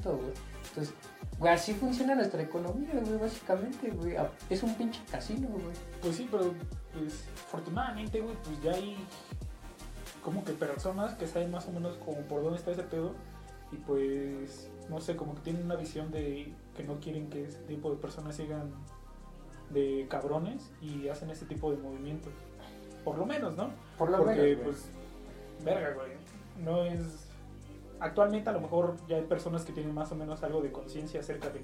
güey. 0.03 0.33
Entonces, 0.67 0.95
güey, 1.37 1.53
así 1.53 1.75
funciona 1.75 2.15
nuestra 2.15 2.41
economía, 2.41 2.89
güey, 3.05 3.19
básicamente, 3.19 3.91
güey. 3.91 4.15
Es 4.49 4.63
un 4.63 4.73
pinche 4.73 4.99
casino, 5.11 5.47
güey. 5.47 5.75
Pues 6.01 6.15
sí, 6.15 6.27
pero 6.31 6.55
pues 6.91 7.25
afortunadamente, 7.45 8.19
güey, 8.19 8.35
pues 8.43 8.63
ya 8.63 8.71
hay 8.71 8.97
como 10.23 10.43
que 10.43 10.53
personas 10.53 11.13
que 11.13 11.27
saben 11.27 11.51
más 11.51 11.67
o 11.67 11.71
menos 11.71 11.95
como 11.97 12.21
por 12.21 12.41
dónde 12.41 12.57
está 12.57 12.71
ese 12.71 12.83
pedo 12.83 13.13
y 13.71 13.75
pues 13.75 14.69
no 14.89 14.99
sé, 15.01 15.15
como 15.15 15.35
que 15.35 15.41
tienen 15.41 15.65
una 15.65 15.75
visión 15.75 16.11
de 16.11 16.51
que 16.75 16.83
no 16.83 16.99
quieren 16.99 17.29
que 17.29 17.45
ese 17.45 17.59
tipo 17.59 17.91
de 17.91 17.97
personas 17.97 18.35
sigan 18.35 18.71
de 19.69 20.07
cabrones 20.09 20.71
y 20.81 21.09
hacen 21.09 21.29
ese 21.29 21.45
tipo 21.45 21.69
de 21.71 21.77
movimientos. 21.77 22.33
Por 23.03 23.17
lo 23.17 23.25
menos, 23.25 23.55
¿no? 23.55 23.71
Por 24.03 24.11
lo 24.11 24.17
Porque 24.17 24.59
pues 24.61 24.89
verga, 25.63 25.93
güey, 25.93 26.11
no 26.61 26.83
es 26.83 26.99
actualmente 28.01 28.49
a 28.49 28.51
lo 28.51 28.59
mejor 28.59 28.97
ya 29.07 29.15
hay 29.15 29.23
personas 29.23 29.63
que 29.63 29.71
tienen 29.71 29.93
más 29.93 30.11
o 30.11 30.15
menos 30.15 30.43
algo 30.43 30.61
de 30.61 30.73
conciencia 30.73 31.21
acerca 31.21 31.49
de 31.49 31.61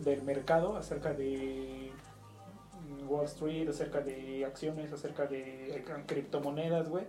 del 0.00 0.22
mercado, 0.22 0.76
acerca 0.76 1.12
de 1.12 1.92
Wall 3.06 3.26
Street, 3.26 3.68
acerca 3.68 4.00
de 4.00 4.44
acciones, 4.44 4.92
acerca 4.92 5.26
de 5.26 5.76
eh, 5.76 5.84
criptomonedas, 6.06 6.88
güey. 6.88 7.04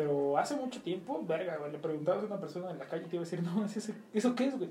Pero 0.00 0.38
hace 0.38 0.56
mucho 0.56 0.80
tiempo, 0.80 1.22
verga, 1.28 1.58
güey, 1.58 1.72
le 1.72 1.78
preguntabas 1.78 2.22
a 2.22 2.26
una 2.26 2.40
persona 2.40 2.70
en 2.70 2.78
la 2.78 2.86
calle 2.86 3.02
y 3.04 3.08
te 3.10 3.16
iba 3.16 3.22
a 3.22 3.26
decir, 3.26 3.42
no, 3.42 3.62
¿eso, 3.66 3.92
¿eso 4.14 4.34
qué 4.34 4.46
es, 4.46 4.56
güey? 4.56 4.70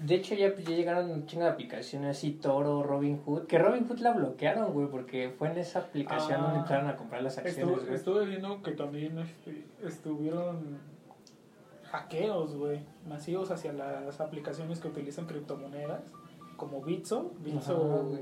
De 0.00 0.16
hecho, 0.16 0.34
ya, 0.34 0.52
ya 0.56 0.70
llegaron 0.74 1.08
un 1.08 1.24
chingo 1.24 1.44
de 1.44 1.50
aplicaciones 1.50 2.16
así, 2.18 2.32
Toro, 2.32 2.82
Robin 2.82 3.22
Hood. 3.24 3.46
Que 3.46 3.60
Robin 3.60 3.86
Hood 3.86 4.00
la 4.00 4.10
bloquearon, 4.12 4.72
güey, 4.72 4.88
porque 4.88 5.32
fue 5.38 5.52
en 5.52 5.58
esa 5.58 5.78
aplicación 5.78 6.40
Ah, 6.40 6.42
donde 6.42 6.58
entraron 6.58 6.88
a 6.90 6.96
comprar 6.96 7.22
las 7.22 7.38
acciones, 7.38 7.58
Estuve, 7.64 7.84
güey. 7.84 7.94
estuve 7.94 8.26
viendo 8.26 8.60
que 8.60 8.72
también 8.72 9.18
este, 9.20 9.64
estuvieron 9.84 10.78
hackeos, 11.84 12.56
güey, 12.56 12.80
masivos 13.08 13.52
hacia 13.52 13.72
las 13.72 14.20
aplicaciones 14.20 14.80
que 14.80 14.88
utilizan 14.88 15.26
criptomonedas, 15.26 16.02
como 16.56 16.82
Bitso. 16.82 17.30
Bitso 17.38 18.18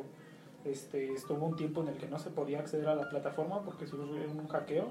este, 0.66 1.10
estuvo 1.14 1.46
un 1.46 1.56
tiempo 1.56 1.80
en 1.80 1.88
el 1.88 1.96
que 1.96 2.06
no 2.06 2.18
se 2.18 2.28
podía 2.28 2.58
acceder 2.58 2.88
a 2.88 2.94
la 2.94 3.08
plataforma 3.08 3.62
porque 3.62 3.86
sufrió 3.86 4.30
un 4.30 4.46
hackeo. 4.48 4.88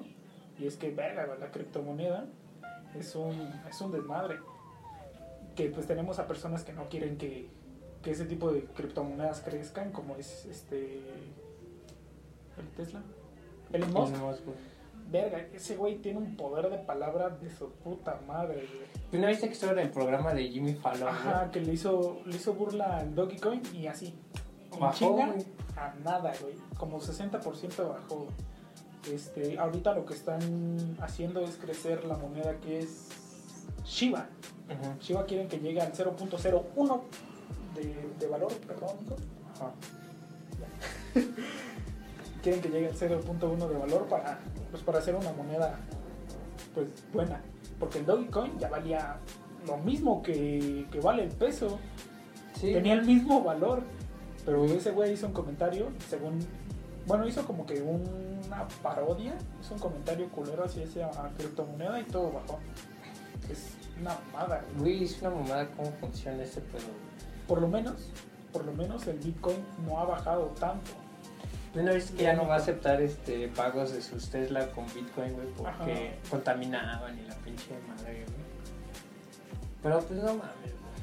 Y 0.59 0.67
es 0.67 0.77
que, 0.77 0.91
verga, 0.91 1.27
la 1.39 1.51
criptomoneda 1.51 2.25
es 2.97 3.15
un, 3.15 3.51
es 3.69 3.81
un 3.81 3.91
desmadre. 3.91 4.39
Que 5.55 5.69
pues 5.69 5.87
tenemos 5.87 6.19
a 6.19 6.27
personas 6.27 6.63
que 6.63 6.73
no 6.73 6.89
quieren 6.89 7.17
que, 7.17 7.47
que 8.01 8.11
ese 8.11 8.25
tipo 8.25 8.51
de 8.51 8.63
criptomonedas 8.65 9.41
crezcan, 9.41 9.91
como 9.91 10.15
es 10.15 10.45
este 10.45 10.99
el 12.57 12.67
Tesla. 12.75 13.01
Elon 13.71 13.91
Musk. 13.93 14.43
Verga, 15.09 15.45
ese 15.53 15.75
güey 15.75 15.97
tiene 15.97 16.19
un 16.19 16.35
poder 16.35 16.69
de 16.69 16.77
palabra 16.77 17.29
de 17.29 17.49
su 17.49 17.69
puta 17.69 18.19
madre, 18.27 18.67
güey. 19.11 19.21
¿No 19.21 19.27
viste 19.27 19.47
que 19.47 19.53
estuvo 19.53 19.71
en 19.71 19.79
el 19.79 19.91
programa 19.91 20.33
de 20.33 20.47
Jimmy 20.47 20.73
Fallon? 20.73 21.07
Ajá, 21.07 21.51
que 21.51 21.61
le 21.61 21.73
hizo, 21.73 22.21
le 22.25 22.35
hizo 22.35 22.53
burla 22.53 22.97
al 22.97 23.13
Dogecoin 23.13 23.61
y 23.73 23.87
así. 23.87 24.15
Bajó, 24.79 24.93
chinga, 24.93 25.35
a 25.75 25.93
nada, 26.03 26.33
güey. 26.41 26.55
Como 26.77 26.99
60% 26.99 27.89
bajó. 27.89 28.27
Este, 29.11 29.59
ahorita 29.59 29.93
lo 29.93 30.05
que 30.05 30.13
están 30.13 30.39
haciendo 31.01 31.41
es 31.41 31.57
crecer 31.57 32.05
la 32.05 32.17
moneda 32.17 32.55
que 32.61 32.79
es 32.79 33.09
Shiba. 33.85 34.27
Ujú. 34.69 34.99
Shiba 35.01 35.25
quieren 35.25 35.47
que 35.47 35.59
llegue 35.59 35.81
al 35.81 35.91
0.01 35.91 37.01
de, 37.75 37.95
de 38.19 38.27
valor, 38.27 38.53
perdón. 38.67 38.97
quieren 42.41 42.61
que 42.61 42.69
llegue 42.69 42.87
al 42.87 42.95
0.1 42.95 43.67
de 43.67 43.77
valor 43.77 44.05
para, 44.07 44.39
pues, 44.71 44.83
para 44.83 44.99
hacer 44.99 45.15
una 45.15 45.31
moneda 45.31 45.79
pues 46.73 46.87
buena. 47.11 47.41
Porque 47.79 47.99
el 47.99 48.05
Dogecoin 48.05 48.57
ya 48.59 48.69
valía 48.69 49.17
lo 49.67 49.77
mismo 49.77 50.21
que, 50.21 50.85
que 50.91 50.99
vale 50.99 51.23
el 51.23 51.29
peso. 51.29 51.79
Sí. 52.59 52.73
Tenía 52.73 52.93
el 52.93 53.03
mismo 53.03 53.43
valor. 53.43 53.81
Pero 54.45 54.65
ese 54.65 54.91
güey 54.91 55.13
hizo 55.13 55.27
un 55.27 55.33
comentario, 55.33 55.87
según... 56.09 56.39
Bueno, 57.05 57.27
hizo 57.27 57.45
como 57.45 57.65
que 57.65 57.81
una 58.47 58.67
parodia, 58.81 59.33
hizo 59.61 59.73
un 59.73 59.79
comentario 59.79 60.29
culero 60.29 60.63
hacia 60.65 60.83
esa 60.83 61.09
criptomoneda 61.37 61.99
y 61.99 62.03
todo 62.03 62.31
bajó. 62.31 62.59
Es 63.49 63.73
una 63.99 64.17
mamada. 64.31 64.63
güey. 64.77 65.03
Es 65.03 65.19
una 65.21 65.31
mamada 65.31 65.67
cómo 65.71 65.91
funciona 65.99 66.43
este 66.43 66.61
pedo. 66.61 66.87
Por 67.47 67.61
lo 67.61 67.67
menos, 67.67 68.09
por 68.51 68.65
lo 68.65 68.73
menos 68.73 69.05
el 69.07 69.19
Bitcoin 69.19 69.57
no 69.85 69.99
ha 69.99 70.05
bajado 70.05 70.47
tanto. 70.59 70.91
¿No 71.75 71.91
viste 71.93 72.15
que 72.15 72.23
ya 72.23 72.33
no 72.33 72.47
va 72.47 72.55
a 72.55 72.57
aceptar 72.57 73.01
este 73.01 73.47
pagos 73.47 73.93
de 73.93 74.01
sus 74.01 74.29
Tesla 74.29 74.67
con 74.71 74.85
Bitcoin, 74.93 75.33
güey? 75.33 75.47
Porque 75.57 76.09
Ajá. 76.09 76.29
contaminaban 76.29 77.17
y 77.17 77.23
la 77.23 77.33
pinche 77.37 77.71
madre, 77.87 78.25
güey. 78.25 78.43
Pero 79.81 79.99
pues 80.01 80.19
no 80.21 80.27
mames, 80.35 80.53
güey. 80.61 80.93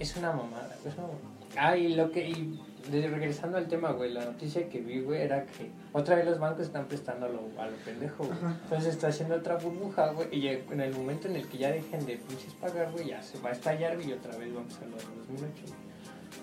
Es 0.00 0.16
una 0.16 0.32
mamada, 0.32 0.76
es 0.84 0.94
una 0.94 1.06
mamada. 1.06 1.20
Ah, 1.56 1.76
y 1.76 1.94
lo 1.94 2.10
que... 2.10 2.28
Y 2.28 2.60
de- 2.90 3.08
regresando 3.08 3.56
al 3.58 3.66
tema, 3.68 3.92
güey, 3.92 4.12
la 4.12 4.24
noticia 4.24 4.68
que 4.68 4.80
vi, 4.80 5.00
güey, 5.00 5.22
era 5.22 5.44
que 5.46 5.70
otra 5.92 6.16
vez 6.16 6.26
los 6.26 6.38
bancos 6.38 6.62
están 6.66 6.86
prestando 6.86 7.26
a 7.26 7.28
lo, 7.28 7.40
a 7.58 7.66
lo 7.66 7.76
pendejo, 7.84 8.24
güey. 8.24 8.38
Entonces 8.64 8.94
está 8.94 9.08
haciendo 9.08 9.36
otra 9.36 9.56
burbuja, 9.56 10.12
güey, 10.12 10.28
y 10.36 10.48
en 10.48 10.80
el 10.80 10.92
momento 10.94 11.28
en 11.28 11.36
el 11.36 11.46
que 11.48 11.58
ya 11.58 11.70
dejen 11.70 12.04
de 12.06 12.16
pinches 12.16 12.52
pagar, 12.54 12.90
güey, 12.92 13.08
ya 13.08 13.22
se 13.22 13.38
va 13.40 13.50
a 13.50 13.52
estallar, 13.52 13.96
güey, 13.96 14.10
y 14.10 14.12
otra 14.12 14.36
vez 14.36 14.52
vamos 14.54 14.76
a 14.78 14.84
lo 14.86 14.96
de 14.96 15.04
2008. 15.28 15.52
güey. 15.66 15.90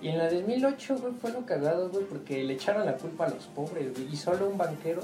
Y 0.01 0.09
en 0.09 0.17
la 0.19 0.29
2008, 0.31 0.97
güey, 0.99 1.13
fue 1.19 1.31
lo 1.31 1.45
cagado, 1.45 1.89
güey, 1.89 2.05
porque 2.05 2.43
le 2.43 2.53
echaron 2.53 2.85
la 2.85 2.95
culpa 2.97 3.25
a 3.25 3.29
los 3.29 3.45
pobres, 3.47 3.93
güey, 3.93 4.13
y 4.13 4.15
solo 4.15 4.47
un 4.49 4.57
banquero 4.57 5.01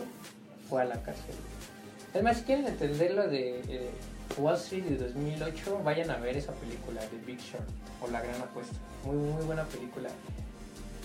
fue 0.69 0.81
a 0.81 0.85
la 0.85 1.01
cárcel, 1.01 1.25
güey. 1.35 2.13
Es 2.13 2.21
más, 2.23 2.37
si 2.37 2.43
quieren 2.43 2.67
entender 2.67 3.13
lo 3.15 3.27
de 3.27 3.59
eh, 3.67 3.89
Wall 4.37 4.55
Street 4.55 4.83
de 4.83 4.97
2008, 4.97 5.81
vayan 5.83 6.11
a 6.11 6.17
ver 6.17 6.37
esa 6.37 6.51
película 6.53 7.01
de 7.01 7.17
Big 7.25 7.39
Short, 7.39 7.63
o 8.01 8.11
La 8.11 8.21
Gran 8.21 8.39
Apuesta. 8.39 8.75
Muy, 9.03 9.15
muy 9.15 9.43
buena 9.45 9.63
película. 9.63 10.09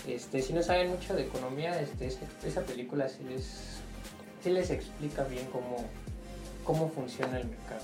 Este, 0.06 0.40
si 0.42 0.52
no 0.52 0.62
saben 0.62 0.90
mucho 0.90 1.14
de 1.14 1.22
economía, 1.24 1.80
este, 1.80 2.06
esa, 2.06 2.20
esa 2.44 2.62
película 2.62 3.08
sí 3.08 3.22
les, 3.28 3.78
sí 4.42 4.50
les 4.50 4.70
explica 4.70 5.24
bien 5.24 5.46
cómo, 5.52 5.84
cómo 6.64 6.88
funciona 6.90 7.38
el 7.38 7.46
mercado. 7.48 7.82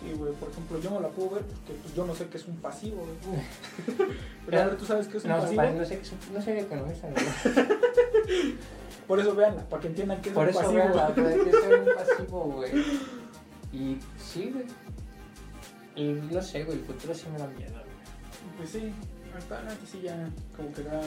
Sí, 0.00 0.12
güey, 0.14 0.32
por 0.34 0.50
ejemplo, 0.50 0.78
yo 0.80 0.90
no 0.90 1.00
la 1.00 1.08
puedo 1.08 1.30
ver 1.30 1.42
porque 1.42 1.72
pues, 1.80 1.94
yo 1.94 2.04
no 2.04 2.14
sé 2.14 2.26
qué 2.26 2.36
es 2.36 2.46
un 2.46 2.56
pasivo, 2.56 3.06
güey. 3.24 4.08
Pero 4.46 4.60
a 4.60 4.64
ver, 4.66 4.76
¿tú 4.76 4.84
sabes 4.84 5.08
qué 5.08 5.16
es 5.18 5.24
un 5.24 5.30
No, 5.30 5.40
pasivo? 5.40 5.56
pa- 5.62 5.70
no 5.70 5.84
sé, 5.84 5.96
qué 5.98 6.02
es- 6.02 6.12
no 6.32 6.42
soy 6.42 6.58
economista, 6.58 7.08
güey. 7.08 7.66
Por 9.06 9.20
eso 9.20 9.34
véanla, 9.36 9.62
para 9.68 9.82
que 9.82 9.88
entiendan 9.88 10.20
qué 10.20 10.30
es 10.30 10.34
Por 10.34 10.44
un 10.44 10.50
eso 10.50 10.58
pasivo. 10.60 10.74
vean 10.78 10.96
la 10.96 11.08
verdad 11.08 11.34
que 11.34 11.74
un 11.90 11.94
pasivo, 11.94 12.40
güey. 12.56 12.70
Y 13.72 13.98
sí, 14.18 14.52
güey. 14.52 14.66
Y 15.94 16.12
no 16.32 16.42
sé, 16.42 16.64
güey, 16.64 16.78
el 16.78 16.84
futuro 16.84 17.14
sí 17.14 17.26
me 17.32 17.38
da 17.38 17.46
miedo, 17.46 17.72
güey. 17.72 18.56
Pues 18.58 18.70
sí, 18.70 18.92
actualmente 19.36 19.86
sí 19.86 20.00
ya 20.02 20.28
como 20.56 20.72
que 20.72 20.82
da... 20.82 21.02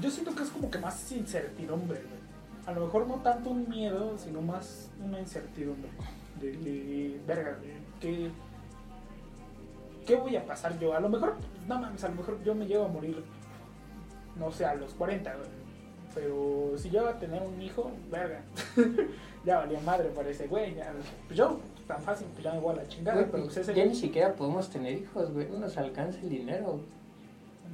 Yo 0.00 0.10
siento 0.10 0.34
que 0.34 0.42
es 0.42 0.50
como 0.50 0.70
que 0.70 0.78
más 0.78 1.12
incertidumbre, 1.12 2.00
güey. 2.00 2.24
A 2.66 2.72
lo 2.72 2.86
mejor 2.86 3.06
no 3.06 3.16
tanto 3.16 3.50
un 3.50 3.68
miedo, 3.68 4.16
sino 4.18 4.40
más 4.40 4.90
una 5.00 5.20
incertidumbre. 5.20 5.90
De, 6.40 7.20
verga, 7.26 7.52
de 7.58 7.76
qué, 8.00 8.30
qué 10.06 10.16
voy 10.16 10.36
a 10.36 10.44
pasar 10.44 10.78
yo. 10.78 10.94
A 10.94 11.00
lo 11.00 11.08
mejor, 11.08 11.36
no 11.68 11.78
mames, 11.78 12.02
a 12.02 12.08
lo 12.08 12.16
mejor 12.16 12.42
yo 12.42 12.54
me 12.54 12.66
llevo 12.66 12.86
a 12.86 12.88
morir, 12.88 13.22
no 14.36 14.50
sé, 14.50 14.64
a 14.64 14.74
los 14.74 14.92
40, 14.94 15.34
güey. 15.34 15.48
Pero 16.14 16.72
si 16.76 16.90
yo 16.90 17.02
voy 17.02 17.12
a 17.12 17.18
tener 17.18 17.42
un 17.42 17.60
hijo, 17.60 17.92
verga. 18.10 18.42
ya 19.44 19.58
valía 19.58 19.80
madre 19.80 20.08
para 20.08 20.30
ese 20.30 20.46
güey. 20.46 20.74
ya. 20.74 20.92
Pues 21.26 21.36
yo, 21.36 21.60
tan 21.86 22.00
fácil, 22.02 22.26
pues 22.32 22.44
ya 22.44 22.52
me 22.52 22.60
voy 22.60 22.72
a 22.74 22.76
la 22.82 22.88
chingada. 22.88 23.18
Güey, 23.18 23.30
pero 23.30 23.44
pues 23.44 23.56
ese 23.56 23.74
ya 23.74 23.84
güey- 23.84 23.88
ni 23.90 23.94
siquiera 23.94 24.34
podemos 24.34 24.70
tener 24.70 24.92
hijos, 24.98 25.32
güey. 25.32 25.48
No 25.48 25.58
nos 25.58 25.76
alcanza 25.76 26.18
el 26.20 26.30
dinero. 26.30 26.80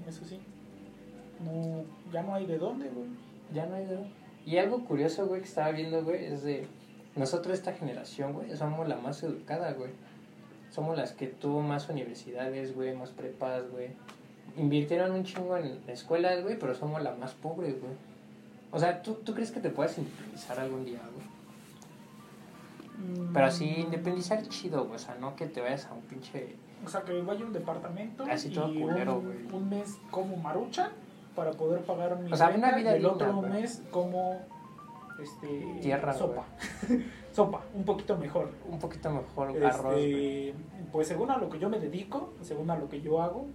Eso 0.09 0.25
sí. 0.25 0.39
No, 1.45 1.85
ya 2.13 2.23
no 2.23 2.35
hay 2.35 2.47
de 2.47 2.59
dónde, 2.59 2.89
güey. 2.89 3.07
Ya 3.55 3.67
no 3.67 3.77
hay 3.77 3.87
de 3.87 3.99
Y 4.47 4.57
algo 4.59 4.85
curioso, 4.85 5.27
güey, 5.27 5.41
que 5.43 5.49
estaba 5.49 5.71
viendo, 5.71 6.03
güey, 6.03 6.25
es 6.25 6.43
de 6.43 6.67
nosotros, 7.17 7.55
esta 7.55 7.73
generación, 7.73 8.33
güey, 8.33 8.57
somos 8.57 8.89
la 8.89 8.97
más 8.97 9.23
educada, 9.23 9.73
güey. 9.73 9.91
Somos 10.71 10.97
las 10.97 11.13
que 11.13 11.27
tuvo 11.27 11.61
más 11.61 11.89
universidades, 11.89 12.75
güey, 12.75 12.95
más 12.95 13.11
prepas, 13.11 13.69
güey. 13.71 13.89
Invirtieron 14.57 15.13
un 15.13 15.25
chingo 15.25 15.57
en 15.57 15.79
escuelas, 15.89 16.43
güey, 16.43 16.59
pero 16.59 16.75
somos 16.75 17.03
la 17.03 17.15
más 17.15 17.33
pobre, 17.35 17.73
güey. 17.73 17.93
O 18.73 18.79
sea, 18.79 19.03
¿tú, 19.03 19.15
¿tú 19.15 19.35
crees 19.35 19.51
que 19.51 19.61
te 19.61 19.71
puedas 19.71 19.99
independizar 19.99 20.59
algún 20.61 20.85
día, 20.85 21.01
güey? 21.15 21.27
Pero 23.33 23.47
así, 23.47 23.67
independizar 23.81 24.47
chido, 24.49 24.85
güey. 24.85 24.97
O 24.97 24.99
sea, 24.99 25.15
no 25.17 25.37
que 25.37 25.47
te 25.47 25.61
vayas 25.61 25.87
a 25.87 25.95
un 25.95 26.03
pinche... 26.03 26.57
O 26.85 26.89
sea, 26.89 27.03
que 27.03 27.21
vaya 27.23 27.43
a 27.43 27.47
un 27.47 27.53
departamento 27.53 28.25
Así 28.25 28.49
y 28.49 28.53
todo 28.55 28.73
culero, 28.73 29.19
un, 29.19 29.25
güey. 29.27 29.39
un 29.53 29.69
mes 29.69 29.99
como 30.11 30.37
marucha 30.37 30.91
para 31.37 31.53
poder 31.53 31.83
pagar 31.83 32.19
mi 32.19 32.33
O 32.33 32.37
sea, 32.37 32.49
renta 32.49 32.69
una 32.69 32.77
vida 32.77 32.93
y 32.93 33.01
el 33.01 33.07
otro 33.07 33.35
güey. 33.37 33.53
mes 33.53 33.83
como 33.91 34.41
este 35.23 35.79
Tierra, 35.83 36.13
sopa. 36.15 36.45
sopa, 37.33 37.61
un 37.75 37.85
poquito 37.85 38.17
mejor. 38.17 38.51
Un 38.71 38.79
poquito 38.79 39.11
mejor 39.11 39.51
Este, 39.51 39.67
arroz, 39.67 40.01
pues 40.93 41.09
según 41.09 41.31
a 41.31 41.37
lo 41.39 41.51
que 41.51 41.59
yo 41.59 41.69
me 41.69 41.79
dedico, 41.79 42.33
según 42.41 42.71
a 42.71 42.77
lo 42.77 42.89
que 42.89 43.01
yo 43.03 43.21
hago, 43.23 43.47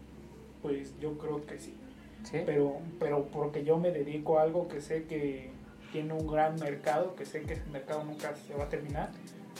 pues 0.62 0.98
yo 1.00 1.18
creo 1.18 1.46
que 1.46 1.60
sí. 1.60 1.76
¿Sí? 2.24 2.40
pero, 2.44 2.78
pero 3.00 3.26
porque 3.26 3.64
yo 3.64 3.78
me 3.78 3.92
dedico 3.92 4.40
a 4.40 4.42
algo 4.44 4.68
que 4.68 4.82
sé 4.82 5.06
que 5.06 5.52
tiene 5.92 6.14
un 6.14 6.28
gran 6.28 6.56
mercado, 6.56 7.16
que 7.16 7.26
sé 7.26 7.42
que 7.42 7.54
ese 7.54 7.66
mercado 7.72 8.04
nunca 8.04 8.36
se 8.36 8.54
va 8.54 8.66
a 8.66 8.70
terminar, 8.70 9.12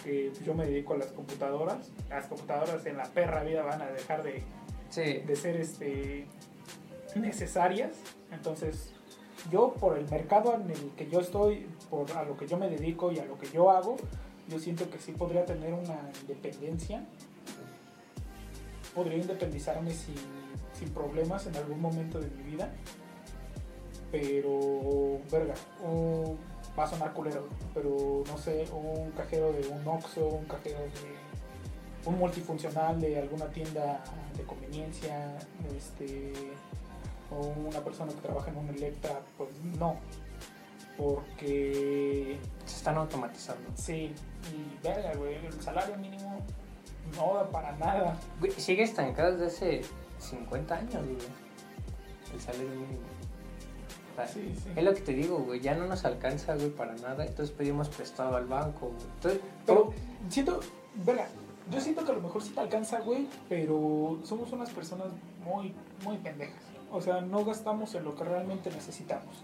que 0.04 0.32
yo 0.46 0.54
me 0.54 0.66
dedico 0.66 0.94
a 0.94 0.98
las 0.98 1.08
computadoras, 1.08 1.90
las 2.10 2.28
computadoras 2.28 2.86
en 2.86 2.98
la 2.98 3.06
perra 3.06 3.44
vida 3.44 3.64
van 3.64 3.82
a 3.82 3.88
dejar 3.88 4.24
de, 4.24 4.44
Sí. 4.90 5.20
de 5.26 5.36
ser 5.36 5.56
este, 5.58 6.26
necesarias, 7.16 7.92
entonces 8.32 8.92
yo 9.52 9.74
por 9.74 9.98
el 9.98 10.10
mercado 10.10 10.56
en 10.56 10.70
el 10.70 10.92
que 10.98 11.10
yo 11.10 11.20
estoy, 11.20 11.68
por 11.90 12.12
a 12.14 12.24
lo 12.24 12.38
que 12.38 12.48
yo 12.48 12.58
me 12.58 12.70
dedico 12.70 13.12
y 13.12 13.20
a 13.20 13.26
lo 13.26 13.38
que 13.38 13.48
yo 13.50 13.72
hago, 13.72 13.98
yo 14.48 14.60
siento 14.60 14.90
que 14.90 15.00
sí 15.00 15.12
podría 15.12 15.46
tener 15.46 15.74
una 15.74 15.98
independencia, 16.22 17.04
podría 18.94 19.18
independizarme 19.18 19.92
sin, 19.92 20.16
sin 20.74 20.90
problemas 20.90 21.46
en 21.48 21.56
algún 21.56 21.82
momento 21.82 22.20
de 22.20 22.30
mi 22.30 22.44
vida, 22.44 22.70
pero, 24.20 25.20
verga, 25.32 25.54
un- 25.84 26.38
va 26.78 26.84
a 26.84 26.88
sonar 26.88 27.14
culero, 27.14 27.48
pero 27.74 28.24
no 28.28 28.38
sé, 28.38 28.66
un 28.74 29.12
cajero 29.12 29.52
de 29.52 29.68
un 29.68 29.86
Oxxo, 29.88 30.26
un 30.28 30.46
cajero 30.46 30.80
de 30.80 32.10
un 32.10 32.18
multifuncional 32.20 33.00
de 33.02 33.20
alguna 33.20 33.46
tienda 33.48 34.02
de 34.38 34.44
conveniencia, 34.44 35.36
este, 35.76 36.32
o 37.32 37.48
una 37.68 37.80
persona 37.82 38.12
que 38.14 38.22
trabaja 38.22 38.52
en 38.52 38.58
un 38.58 38.70
Electra, 38.70 39.20
pues 39.38 39.50
no. 39.80 39.96
Porque 40.98 42.38
Se 42.66 42.78
están 42.78 42.96
automatizando. 42.98 43.70
sí, 43.76 44.14
y 44.54 44.84
verga, 44.86 45.14
güey, 45.16 45.46
el 45.46 45.62
salario 45.62 45.98
mínimo 45.98 46.40
no 47.18 47.34
da 47.36 47.50
para 47.50 47.74
nada. 47.78 48.18
Güey, 48.40 48.52
sigue 48.54 48.84
estancado 48.84 49.36
desde 49.38 49.48
hace 49.48 49.82
50 50.20 50.76
años, 50.76 50.94
güey. 51.04 51.18
El 52.34 52.40
salario 52.42 52.70
mínimo. 52.70 53.00
O 54.16 54.18
sea, 54.18 54.28
Sí, 54.28 54.56
sí. 54.64 54.70
Es 54.76 54.84
lo 54.84 54.94
que 54.94 55.02
te 55.02 55.14
digo, 55.14 55.40
güey. 55.40 55.60
Ya 55.60 55.76
no 55.76 55.88
nos 55.88 56.06
alcanza, 56.06 56.56
güey, 56.56 56.70
para 56.70 56.96
nada. 56.96 57.26
Entonces 57.26 57.54
pedimos 57.54 57.90
prestado 57.90 58.38
al 58.38 58.46
banco, 58.46 58.88
güey. 58.88 59.08
Entonces, 59.16 59.42
Pero 59.66 59.94
siento, 60.30 60.60
verga, 61.06 61.28
yo 61.72 61.82
siento 61.82 62.06
que 62.06 62.12
a 62.12 62.16
lo 62.16 62.22
mejor 62.22 62.42
sí 62.44 62.52
te 62.52 62.60
alcanza, 62.60 63.00
güey, 63.00 63.28
pero 63.50 64.20
somos 64.24 64.52
unas 64.52 64.70
personas 64.70 65.08
muy, 65.44 65.74
muy 66.04 66.18
pendejas. 66.18 66.62
O 66.92 67.02
sea, 67.02 67.22
no 67.22 67.44
gastamos 67.44 67.94
en 67.96 68.04
lo 68.04 68.16
que 68.16 68.24
realmente 68.24 68.70
necesitamos. 68.70 69.44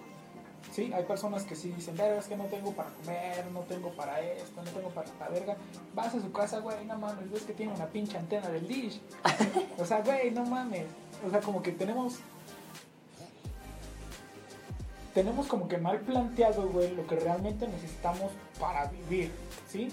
Sí, 0.71 0.91
hay 0.93 1.03
personas 1.03 1.43
que 1.43 1.55
sí 1.55 1.71
dicen, 1.71 1.97
verga, 1.97 2.19
es 2.19 2.27
que 2.27 2.37
no 2.37 2.45
tengo 2.45 2.71
para 2.71 2.89
comer, 2.91 3.45
no 3.51 3.59
tengo 3.61 3.89
para 3.89 4.21
esto, 4.21 4.63
no 4.63 4.71
tengo 4.71 4.89
para 4.89 5.07
la 5.19 5.27
verga. 5.27 5.57
Vas 5.93 6.15
a 6.15 6.21
su 6.21 6.31
casa, 6.31 6.59
güey, 6.59 6.85
no 6.85 6.97
mames, 6.97 7.29
ves 7.29 7.43
que 7.43 7.53
tiene 7.53 7.73
una 7.73 7.87
pinche 7.87 8.17
antena 8.17 8.47
del 8.47 8.67
dish. 8.67 9.01
o 9.77 9.83
sea, 9.83 10.01
güey, 10.01 10.31
no 10.31 10.45
mames. 10.45 10.85
O 11.27 11.29
sea, 11.29 11.41
como 11.41 11.61
que 11.61 11.71
tenemos... 11.71 12.19
Tenemos 15.13 15.47
como 15.47 15.67
que 15.67 15.77
mal 15.77 15.99
planteado, 15.99 16.69
güey, 16.69 16.95
lo 16.95 17.05
que 17.05 17.17
realmente 17.17 17.67
necesitamos 17.67 18.31
para 18.59 18.85
vivir, 18.85 19.31
¿sí? 19.69 19.91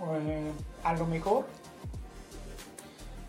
Eh, 0.00 0.52
a 0.84 0.94
lo 0.94 1.06
mejor 1.06 1.46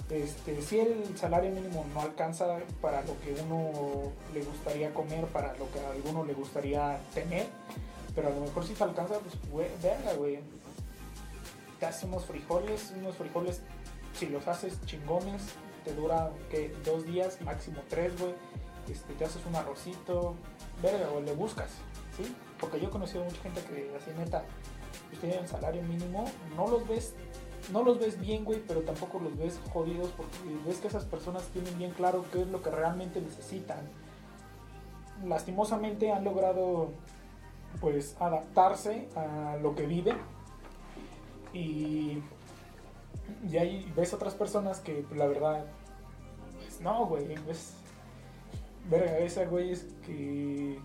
este, 0.09 0.61
si 0.61 0.79
el 0.79 1.17
salario 1.17 1.51
mínimo 1.51 1.85
no 1.93 1.99
alcanza 1.99 2.59
para 2.81 3.01
lo 3.01 3.19
que 3.19 3.35
uno 3.43 4.13
le 4.33 4.41
gustaría 4.41 4.93
comer, 4.93 5.25
para 5.25 5.53
lo 5.57 5.69
que 5.71 5.79
a 5.81 5.91
alguno 5.91 6.23
le 6.23 6.33
gustaría 6.33 6.97
tener, 7.13 7.47
pero 8.15 8.29
a 8.29 8.31
lo 8.31 8.41
mejor 8.41 8.65
si 8.65 8.73
te 8.73 8.83
alcanza, 8.85 9.19
pues 9.19 9.35
güey, 9.51 9.67
verga, 9.83 10.13
güey. 10.13 10.39
Te 11.79 11.85
haces 11.85 12.05
unos 12.05 12.25
frijoles, 12.25 12.93
unos 12.97 13.17
frijoles, 13.17 13.61
si 14.17 14.27
los 14.27 14.47
haces 14.47 14.79
chingones, 14.85 15.41
te 15.83 15.93
dura 15.93 16.31
que 16.49 16.73
dos 16.85 17.05
días, 17.05 17.41
máximo 17.41 17.81
tres, 17.89 18.17
güey. 18.17 18.33
Este, 18.89 19.13
te 19.13 19.25
haces 19.25 19.45
un 19.45 19.57
arrocito, 19.57 20.35
verga, 20.81 21.09
o 21.11 21.21
le 21.21 21.33
buscas, 21.33 21.71
¿sí? 22.15 22.35
Porque 22.59 22.79
yo 22.79 22.87
he 22.87 22.91
conocido 22.91 23.23
mucha 23.23 23.41
gente 23.41 23.61
que 23.61 23.91
así 23.95 24.11
neta, 24.17 24.43
pues 25.09 25.21
tienen 25.21 25.39
el 25.39 25.47
salario 25.47 25.81
mínimo, 25.83 26.25
no 26.55 26.67
los 26.67 26.87
ves 26.87 27.13
no 27.71 27.83
los 27.83 27.99
ves 27.99 28.19
bien, 28.19 28.45
güey, 28.45 28.61
pero 28.65 28.81
tampoco 28.81 29.19
los 29.19 29.37
ves 29.37 29.59
jodidos 29.73 30.11
porque 30.15 30.37
ves 30.65 30.77
que 30.77 30.87
esas 30.87 31.05
personas 31.05 31.43
tienen 31.47 31.77
bien 31.77 31.91
claro 31.91 32.23
qué 32.31 32.41
es 32.41 32.47
lo 32.47 32.61
que 32.61 32.69
realmente 32.69 33.19
necesitan. 33.19 33.79
Lastimosamente 35.25 36.11
han 36.11 36.23
logrado 36.23 36.91
pues 37.81 38.15
adaptarse 38.19 39.09
a 39.15 39.57
lo 39.61 39.75
que 39.75 39.85
viven 39.85 40.17
y, 41.53 42.23
y 43.49 43.57
ahí 43.57 43.91
ves 43.95 44.13
otras 44.13 44.33
personas 44.33 44.79
que 44.79 45.05
pues, 45.07 45.19
la 45.19 45.27
verdad 45.27 45.65
pues 46.57 46.79
no, 46.79 47.05
güey, 47.05 47.27
ves 47.45 47.73
verga, 48.89 49.17
esa 49.19 49.45
güey 49.45 49.71
es 49.71 49.87
que 50.05 50.79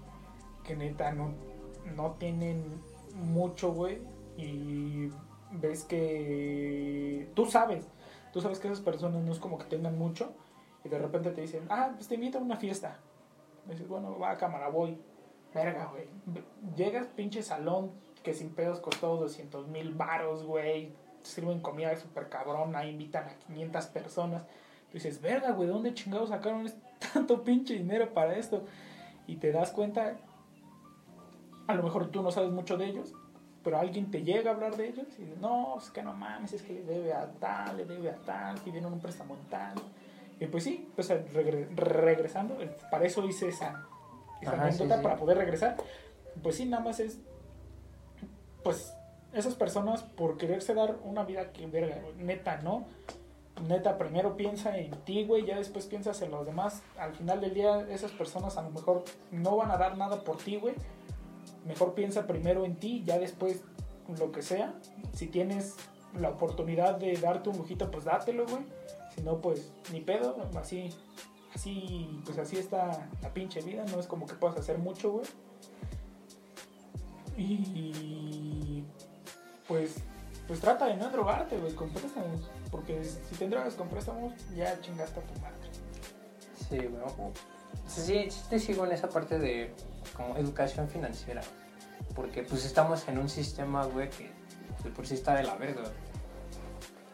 que 0.64 0.76
neta 0.76 1.12
no, 1.12 1.32
no 1.96 2.12
tienen 2.12 2.80
mucho, 3.14 3.72
güey, 3.72 4.00
y 4.36 5.10
ves 5.50 5.84
que 5.84 7.28
tú 7.34 7.46
sabes, 7.46 7.86
tú 8.32 8.40
sabes 8.40 8.58
que 8.58 8.68
esas 8.68 8.80
personas 8.80 9.22
no 9.22 9.32
es 9.32 9.38
como 9.38 9.58
que 9.58 9.64
tengan 9.64 9.98
mucho 9.98 10.32
y 10.84 10.88
de 10.88 10.98
repente 10.98 11.30
te 11.30 11.42
dicen, 11.42 11.66
ah, 11.68 11.92
pues 11.94 12.08
te 12.08 12.14
invito 12.14 12.38
a 12.38 12.42
una 12.42 12.56
fiesta. 12.56 12.98
Y 13.66 13.72
dices, 13.72 13.86
bueno, 13.86 14.18
va 14.18 14.32
a 14.32 14.36
cámara, 14.36 14.68
voy. 14.68 14.98
Verga, 15.54 15.92
güey. 15.92 16.08
Llegas, 16.74 17.06
pinche 17.08 17.42
salón 17.42 17.92
que 18.22 18.34
sin 18.34 18.50
pedos 18.50 18.80
costó 18.80 19.16
200 19.16 19.68
mil 19.68 19.94
varos, 19.94 20.44
güey. 20.44 20.92
Sirven 21.22 21.60
comida 21.60 21.94
súper 21.96 22.28
cabrona, 22.28 22.84
invitan 22.84 23.28
a 23.28 23.34
500 23.36 23.86
personas. 23.86 24.42
Tú 24.90 24.94
dices, 24.94 25.20
verga, 25.20 25.52
güey, 25.52 25.68
¿de 25.68 25.74
dónde 25.74 25.94
chingados 25.94 26.30
sacaron 26.30 26.66
tanto 27.12 27.42
pinche 27.42 27.74
dinero 27.74 28.12
para 28.12 28.36
esto? 28.36 28.64
Y 29.26 29.36
te 29.36 29.52
das 29.52 29.70
cuenta, 29.70 30.16
a 31.66 31.74
lo 31.74 31.82
mejor 31.82 32.10
tú 32.10 32.22
no 32.22 32.30
sabes 32.30 32.50
mucho 32.50 32.76
de 32.76 32.86
ellos, 32.86 33.14
pero 33.62 33.78
alguien 33.78 34.10
te 34.10 34.22
llega 34.22 34.50
a 34.50 34.54
hablar 34.54 34.76
de 34.76 34.88
ellos 34.88 35.06
y 35.18 35.22
dice, 35.22 35.36
no, 35.40 35.78
es 35.78 35.90
que 35.90 36.02
no 36.02 36.12
mames, 36.14 36.52
es 36.52 36.62
que 36.62 36.74
le 36.74 36.82
debe 36.82 37.12
a 37.12 37.30
tal, 37.32 37.76
le 37.76 37.84
debe 37.84 38.10
a 38.10 38.16
tal, 38.16 38.58
pidieron 38.58 38.92
un 38.92 39.00
préstamo 39.00 39.34
en 39.34 39.48
tal. 39.48 39.74
Y 40.40 40.46
pues 40.46 40.64
sí, 40.64 40.88
pues 40.96 41.08
regre 41.08 41.68
regresando, 41.74 42.60
eh, 42.60 42.76
para 42.90 43.04
eso 43.04 43.24
hice 43.24 43.48
esa, 43.48 43.86
esa 44.40 44.52
Ajá, 44.52 44.64
anécdota, 44.64 44.94
sí, 44.94 45.00
sí. 45.00 45.02
para 45.02 45.16
poder 45.16 45.38
regresar. 45.38 45.76
Pues 46.42 46.56
sí, 46.56 46.64
nada 46.66 46.82
más 46.82 46.98
es, 46.98 47.20
pues 48.64 48.92
esas 49.32 49.54
personas 49.54 50.02
por 50.02 50.36
quererse 50.36 50.74
dar 50.74 50.96
una 51.04 51.24
vida 51.24 51.52
que 51.52 51.66
verga, 51.66 51.98
neta, 52.18 52.56
¿no? 52.58 52.86
Neta, 53.68 53.98
primero 53.98 54.36
piensa 54.36 54.76
en 54.76 54.90
ti, 55.04 55.24
güey, 55.24 55.46
ya 55.46 55.56
después 55.56 55.86
piensas 55.86 56.20
en 56.22 56.30
los 56.30 56.46
demás. 56.46 56.82
Al 56.98 57.14
final 57.14 57.40
del 57.40 57.54
día, 57.54 57.86
esas 57.90 58.10
personas 58.10 58.56
a 58.56 58.62
lo 58.62 58.70
mejor 58.70 59.04
no 59.30 59.56
van 59.56 59.70
a 59.70 59.76
dar 59.76 59.96
nada 59.96 60.24
por 60.24 60.38
ti, 60.38 60.56
güey 60.56 60.74
mejor 61.66 61.94
piensa 61.94 62.26
primero 62.26 62.64
en 62.64 62.76
ti, 62.76 63.02
ya 63.04 63.18
después 63.18 63.62
lo 64.18 64.32
que 64.32 64.42
sea. 64.42 64.74
Si 65.12 65.28
tienes 65.28 65.76
la 66.18 66.30
oportunidad 66.30 66.96
de 66.96 67.16
darte 67.16 67.50
un 67.50 67.58
lujito, 67.58 67.90
pues 67.90 68.04
dátelo, 68.04 68.46
güey. 68.46 68.62
Si 69.14 69.22
no, 69.22 69.40
pues 69.40 69.72
ni 69.92 70.00
pedo, 70.00 70.36
así, 70.58 70.90
así, 71.54 72.20
pues 72.24 72.38
así 72.38 72.56
está 72.56 73.08
la 73.22 73.32
pinche 73.32 73.60
vida, 73.60 73.84
no 73.92 74.00
es 74.00 74.06
como 74.06 74.26
que 74.26 74.34
puedas 74.34 74.56
hacer 74.56 74.78
mucho, 74.78 75.12
güey. 75.12 75.26
Y 77.36 78.84
pues, 79.68 79.96
pues 80.46 80.60
trata 80.60 80.86
de 80.86 80.96
no 80.96 81.10
drogarte, 81.10 81.56
güey, 81.58 81.74
con 81.74 81.90
préstamos. 81.90 82.50
Porque 82.70 83.04
si 83.04 83.36
te 83.36 83.48
drogas 83.48 83.74
con 83.74 83.88
préstamos, 83.88 84.32
ya 84.54 84.80
chingaste 84.80 85.20
a 85.20 85.22
tu 85.22 85.40
madre. 85.40 85.70
Sí, 86.68 86.78
bueno. 86.86 87.32
Sí, 87.86 88.30
sí 88.30 88.42
te 88.48 88.58
sigo 88.58 88.84
en 88.86 88.92
esa 88.92 89.08
parte 89.08 89.38
de 89.38 89.74
como 90.16 90.36
educación 90.36 90.88
financiera. 90.88 91.42
Porque 92.14 92.42
pues 92.42 92.64
estamos 92.64 93.06
en 93.08 93.18
un 93.18 93.28
sistema, 93.28 93.84
güey, 93.86 94.10
que 94.10 94.30
de 94.82 94.90
por 94.90 95.06
sí 95.06 95.14
está 95.14 95.34
de 95.34 95.44
la 95.44 95.54
verga. 95.54 95.84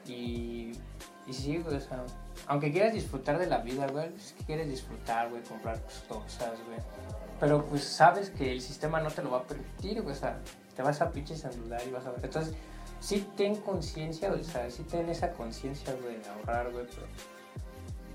Y, 0.07 0.73
y 1.27 1.33
sí, 1.33 1.59
güey, 1.59 1.77
o 1.77 1.81
sea, 1.81 2.05
aunque 2.47 2.73
quieras 2.73 2.95
disfrutar 2.95 3.39
de 3.39 3.47
la 3.47 3.59
vida, 3.59 3.87
güey, 3.89 4.15
es 4.15 4.33
que 4.33 4.45
quieres 4.45 4.69
disfrutar, 4.69 5.29
güey, 5.29 5.43
comprar 5.43 5.79
cosas, 6.09 6.55
güey. 6.67 6.79
Pero 7.39 7.65
pues 7.67 7.85
sabes 7.85 8.31
que 8.31 8.51
el 8.51 8.61
sistema 8.61 9.01
no 9.01 9.11
te 9.11 9.23
lo 9.23 9.31
va 9.31 9.39
a 9.39 9.43
permitir, 9.43 10.03
güey, 10.03 10.15
o 10.15 10.19
sea, 10.19 10.41
te 10.75 10.83
vas 10.83 11.01
a 11.01 11.11
pinches 11.11 11.45
endeudar 11.45 11.83
y 11.87 11.91
vas 11.91 12.07
a 12.07 12.11
ver. 12.11 12.25
Entonces, 12.25 12.55
sí 13.01 13.29
ten 13.37 13.57
conciencia, 13.57 14.33
o 14.33 14.43
sea, 14.43 14.71
sí 14.71 14.83
ten 14.85 15.09
esa 15.09 15.33
conciencia, 15.33 15.95
güey, 16.03 16.19
de 16.19 16.29
ahorrar, 16.29 16.71
güey, 16.73 16.87
pero, 16.87 17.07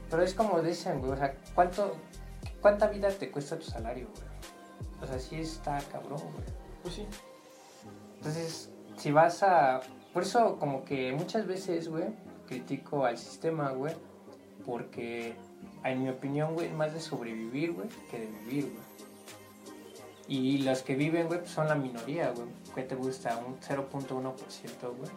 pero 0.09 0.23
es 0.23 0.33
como 0.33 0.61
dicen, 0.61 0.99
güey, 0.99 1.11
o 1.11 1.17
sea, 1.17 1.35
¿cuánto, 1.55 1.95
¿cuánta 2.61 2.87
vida 2.87 3.09
te 3.09 3.31
cuesta 3.31 3.57
tu 3.57 3.65
salario, 3.65 4.07
güey? 4.07 4.33
O 5.01 5.07
sea, 5.07 5.19
sí 5.19 5.35
está 5.35 5.79
cabrón, 5.91 6.21
güey. 6.21 6.45
Pues 6.81 6.95
sí. 6.95 7.05
Entonces, 8.17 8.69
si 8.97 9.11
vas 9.11 9.43
a... 9.43 9.81
Por 10.13 10.23
eso 10.23 10.57
como 10.59 10.85
que 10.85 11.11
muchas 11.11 11.47
veces, 11.47 11.89
güey, 11.89 12.05
critico 12.47 13.05
al 13.05 13.17
sistema, 13.17 13.71
güey, 13.71 13.95
porque 14.65 15.35
en 15.83 16.03
mi 16.03 16.09
opinión, 16.09 16.53
güey, 16.53 16.67
es 16.67 16.73
más 16.73 16.93
de 16.93 16.99
sobrevivir, 16.99 17.73
güey, 17.73 17.87
que 18.09 18.19
de 18.19 18.27
vivir, 18.27 18.71
güey. 18.71 18.93
Y 20.27 20.59
los 20.59 20.83
que 20.83 20.95
viven, 20.95 21.27
güey, 21.27 21.39
pues 21.39 21.51
son 21.51 21.67
la 21.67 21.75
minoría, 21.75 22.31
güey. 22.31 22.47
¿Qué 22.75 22.83
te 22.83 22.95
gusta? 22.95 23.37
Un 23.37 23.59
0.1%, 23.59 24.97
güey. 24.97 25.11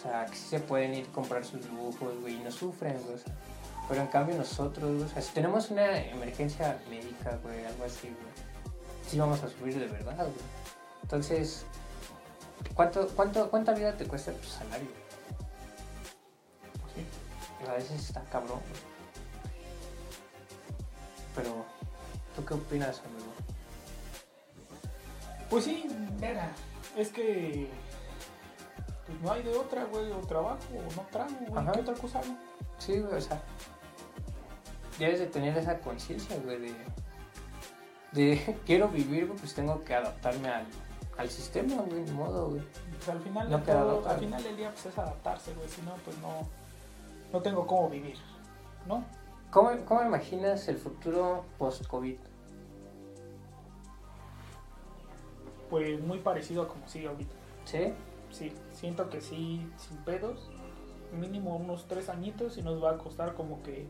O 0.00 0.02
sea, 0.02 0.26
que 0.26 0.36
sí 0.36 0.48
se 0.48 0.60
pueden 0.60 0.94
ir 0.94 1.06
a 1.08 1.12
comprar 1.12 1.44
sus 1.44 1.64
lujos, 1.70 2.20
güey, 2.20 2.36
y 2.36 2.38
no 2.40 2.50
sufren. 2.50 2.98
Pero 3.88 4.02
en 4.02 4.06
cambio 4.08 4.36
nosotros, 4.36 5.02
o 5.02 5.08
sea, 5.08 5.20
si 5.20 5.32
tenemos 5.32 5.70
una 5.70 5.98
emergencia 5.98 6.78
médica, 6.88 7.38
güey, 7.42 7.64
algo 7.64 7.84
así, 7.84 8.08
güey, 8.08 8.32
sí 9.08 9.18
vamos 9.18 9.42
a 9.42 9.48
sufrir 9.48 9.78
de 9.78 9.86
verdad. 9.86 10.28
Entonces, 11.02 11.64
¿cuánto, 12.74 13.08
cuánto, 13.08 13.50
¿cuánta 13.50 13.72
vida 13.72 13.96
te 13.96 14.06
cuesta 14.06 14.32
tu 14.32 14.46
salario? 14.46 14.88
Pues. 16.94 17.68
A 17.68 17.74
veces 17.74 18.00
está 18.00 18.22
cabrón. 18.24 18.60
Pero, 21.34 21.64
¿tú 22.36 22.44
qué 22.44 22.54
opinas, 22.54 23.02
amigo? 23.04 23.29
Pues 25.50 25.64
sí, 25.64 25.84
mira, 26.20 26.52
es 26.96 27.08
que 27.10 27.68
pues 29.06 29.20
no 29.20 29.32
hay 29.32 29.42
de 29.42 29.56
otra, 29.56 29.84
güey, 29.84 30.10
o 30.12 30.18
trabajo, 30.18 30.58
o 30.72 30.94
no 30.96 31.02
trago, 31.10 31.30
güey, 31.48 31.60
Ajá. 31.62 31.72
¿qué 31.72 31.80
otra 31.80 31.94
cosa 31.94 32.20
hago? 32.20 32.36
Sí, 32.78 33.00
güey, 33.00 33.14
o 33.14 33.20
sea, 33.20 33.42
debes 34.98 35.18
de 35.18 35.26
tener 35.26 35.56
esa 35.58 35.78
conciencia, 35.80 36.36
güey, 36.44 36.58
de, 36.60 36.74
de 38.12 38.56
quiero 38.66 38.88
vivir, 38.88 39.26
güey, 39.26 39.38
pues 39.38 39.52
tengo 39.54 39.82
que 39.84 39.94
adaptarme 39.94 40.48
al, 40.48 40.66
al 41.18 41.28
sistema, 41.28 41.82
güey, 41.82 42.02
ni 42.02 42.10
modo, 42.12 42.50
güey. 42.50 42.62
Pues 42.96 43.08
al 43.08 43.20
final, 43.20 43.50
No 43.50 43.60
todo- 43.62 44.08
al 44.08 44.20
final 44.20 44.42
del 44.44 44.56
día 44.56 44.70
pues 44.70 44.86
es 44.86 44.98
adaptarse, 44.98 45.52
güey, 45.54 45.68
si 45.68 45.82
no, 45.82 45.94
pues 46.04 46.16
no, 46.18 46.46
no 47.32 47.42
tengo 47.42 47.66
cómo 47.66 47.88
vivir, 47.90 48.16
¿no? 48.86 49.04
¿Cómo, 49.50 49.70
¿Cómo 49.84 50.02
imaginas 50.04 50.68
el 50.68 50.76
futuro 50.78 51.44
post-COVID? 51.58 52.16
Pues 55.70 56.00
muy 56.02 56.18
parecido 56.18 56.62
a 56.62 56.68
como 56.68 56.86
sigue 56.88 57.08
ahorita. 57.08 57.34
¿Sí? 57.64 57.94
Sí, 58.30 58.52
siento 58.72 59.08
que 59.08 59.20
sí, 59.20 59.68
sin 59.76 59.96
pedos, 59.98 60.50
mínimo 61.12 61.56
unos 61.56 61.86
tres 61.86 62.08
añitos 62.08 62.58
y 62.58 62.62
nos 62.62 62.82
va 62.82 62.92
a 62.92 62.98
costar 62.98 63.34
como 63.34 63.62
que 63.62 63.86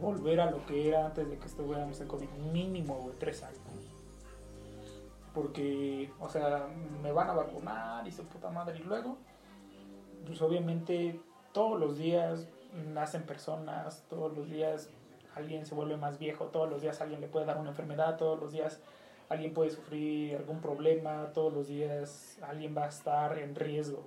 volver 0.00 0.40
a 0.40 0.50
lo 0.50 0.64
que 0.66 0.88
era 0.88 1.06
antes 1.06 1.28
de 1.28 1.38
que 1.38 1.46
estuviéramos 1.46 2.00
en 2.00 2.08
COVID. 2.08 2.28
Mínimo, 2.52 2.94
güey, 2.96 3.16
tres 3.18 3.42
años. 3.42 3.58
Porque, 5.34 6.10
o 6.20 6.28
sea, 6.28 6.68
me 7.02 7.12
van 7.12 7.28
a 7.30 7.34
vacunar 7.34 8.06
y 8.06 8.12
su 8.12 8.24
puta 8.24 8.50
madre. 8.50 8.78
Y 8.78 8.82
luego, 8.82 9.18
pues 10.26 10.40
obviamente 10.42 11.20
todos 11.52 11.78
los 11.78 11.98
días 11.98 12.48
nacen 12.92 13.22
personas, 13.22 14.04
todos 14.08 14.36
los 14.36 14.48
días 14.48 14.90
alguien 15.34 15.66
se 15.66 15.74
vuelve 15.74 15.96
más 15.96 16.18
viejo, 16.18 16.46
todos 16.46 16.70
los 16.70 16.82
días 16.82 17.00
alguien 17.00 17.20
le 17.20 17.28
puede 17.28 17.46
dar 17.46 17.58
una 17.58 17.70
enfermedad, 17.70 18.16
todos 18.16 18.38
los 18.40 18.52
días 18.52 18.80
alguien 19.34 19.54
puede 19.54 19.70
sufrir 19.70 20.36
algún 20.36 20.60
problema, 20.60 21.30
todos 21.32 21.52
los 21.52 21.68
días 21.68 22.38
alguien 22.42 22.74
va 22.76 22.84
a 22.84 22.88
estar 22.88 23.38
en 23.38 23.54
riesgo. 23.54 24.02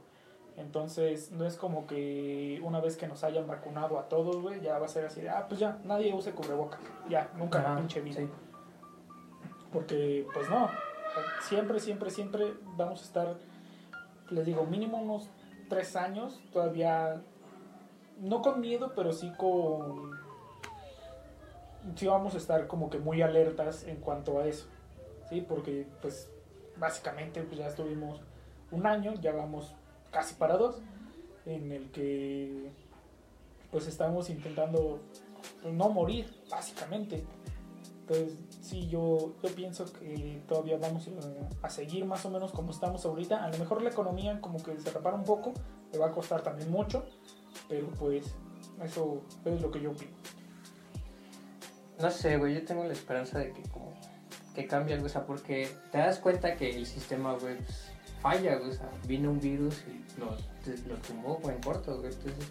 Entonces, 0.58 1.32
no 1.32 1.46
es 1.46 1.56
como 1.56 1.86
que 1.86 2.60
una 2.64 2.82
vez 2.82 2.98
que 2.98 3.08
nos 3.08 3.24
hayan 3.24 3.46
vacunado 3.46 4.00
a 4.00 4.10
todos, 4.10 4.42
güey, 4.42 4.60
ya 4.60 4.80
va 4.80 4.88
a 4.88 4.90
ser 4.90 5.06
así 5.06 5.22
de, 5.22 5.30
ah, 5.30 5.46
pues 5.48 5.60
ya, 5.60 5.80
nadie 5.84 6.12
use 6.14 6.32
cubrebocas. 6.32 6.80
Ya, 7.08 7.30
nunca 7.38 7.62
la 7.62 7.76
pinche 7.76 8.02
vida. 8.02 8.22
sí. 8.22 8.30
Porque, 9.72 10.26
pues 10.34 10.50
no, 10.50 10.70
siempre, 11.42 11.80
siempre, 11.80 12.10
siempre 12.10 12.54
vamos 12.76 13.02
a 13.02 13.04
estar, 13.04 13.36
les 14.32 14.46
digo, 14.46 14.66
mínimo 14.66 14.98
unos 14.98 15.30
tres 15.70 15.96
años, 15.96 16.42
todavía, 16.52 17.22
no 18.20 18.42
con 18.42 18.60
miedo, 18.60 18.94
pero 18.96 19.14
sí 19.14 19.32
con, 19.38 20.18
sí 21.96 22.08
vamos 22.08 22.34
a 22.34 22.38
estar 22.38 22.68
como 22.68 22.90
que 22.90 22.98
muy 22.98 23.22
alertas 23.22 23.84
en 23.84 23.98
cuanto 23.98 24.40
a 24.40 24.48
eso, 24.48 24.68
¿sí? 25.30 25.42
Porque, 25.42 25.88
pues, 26.02 26.30
básicamente, 26.78 27.42
pues 27.44 27.58
ya 27.58 27.68
estuvimos 27.68 28.22
un 28.72 28.86
año, 28.86 29.14
ya 29.22 29.32
vamos 29.32 29.74
casi 30.12 30.36
para 30.36 30.58
dos, 30.58 30.82
en 31.46 31.72
el 31.72 31.92
que, 31.92 32.72
pues, 33.72 33.88
estamos 33.88 34.30
intentando 34.30 35.00
pues, 35.62 35.74
no 35.74 35.90
morir, 35.90 36.34
básicamente. 36.50 37.24
Entonces, 38.02 38.38
sí, 38.62 38.88
yo, 38.88 39.34
yo 39.44 39.54
pienso 39.54 39.86
que 39.92 40.42
todavía 40.48 40.78
vamos 40.78 41.10
a, 41.62 41.68
a 41.68 41.70
seguir 41.70 42.06
más 42.06 42.26
o 42.26 42.30
menos 42.30 42.54
como 42.54 42.72
estamos 42.72 43.06
ahorita. 43.06 43.44
A 43.44 43.50
lo 43.50 43.58
mejor 43.58 43.82
la 43.82 43.90
economía 43.90 44.40
como 44.40 44.64
que 44.64 44.80
se 44.80 44.92
repara 44.92 45.18
un 45.18 45.26
poco, 45.26 45.54
le 45.92 45.98
va 45.98 46.08
a 46.08 46.12
costar 46.12 46.42
también 46.42 46.72
mucho, 46.72 47.06
pero 47.68 47.90
pues 48.00 48.34
eso 48.82 49.22
es 49.44 49.62
lo 49.62 49.72
que 49.72 49.82
yo 49.82 49.92
opino. 49.92 50.12
No 52.00 52.12
sé, 52.12 52.38
güey, 52.38 52.54
yo 52.54 52.64
tengo 52.64 52.84
la 52.84 52.94
esperanza 52.94 53.40
de 53.40 53.52
que 53.52 53.64
que 54.58 54.66
cambie 54.68 54.96
algo, 54.96 55.06
o 55.06 55.10
sea, 55.10 55.24
porque 55.24 55.70
te 55.92 56.00
das 56.00 56.18
cuenta 56.18 56.56
que 56.56 56.68
el 56.72 56.88
sistema, 56.88 57.34
güey, 57.34 57.58
pues, 57.58 57.92
falla, 58.24 58.56
güey, 58.56 58.72
o 58.72 58.74
sea, 58.74 58.90
vino 59.06 59.30
un 59.30 59.40
virus 59.40 59.84
y 59.88 60.20
lo, 60.20 60.32
lo 60.32 60.96
tumbó, 61.02 61.36
güey, 61.36 61.56
en 61.56 61.62
corto, 61.62 61.96
güey, 62.00 62.12
entonces, 62.12 62.50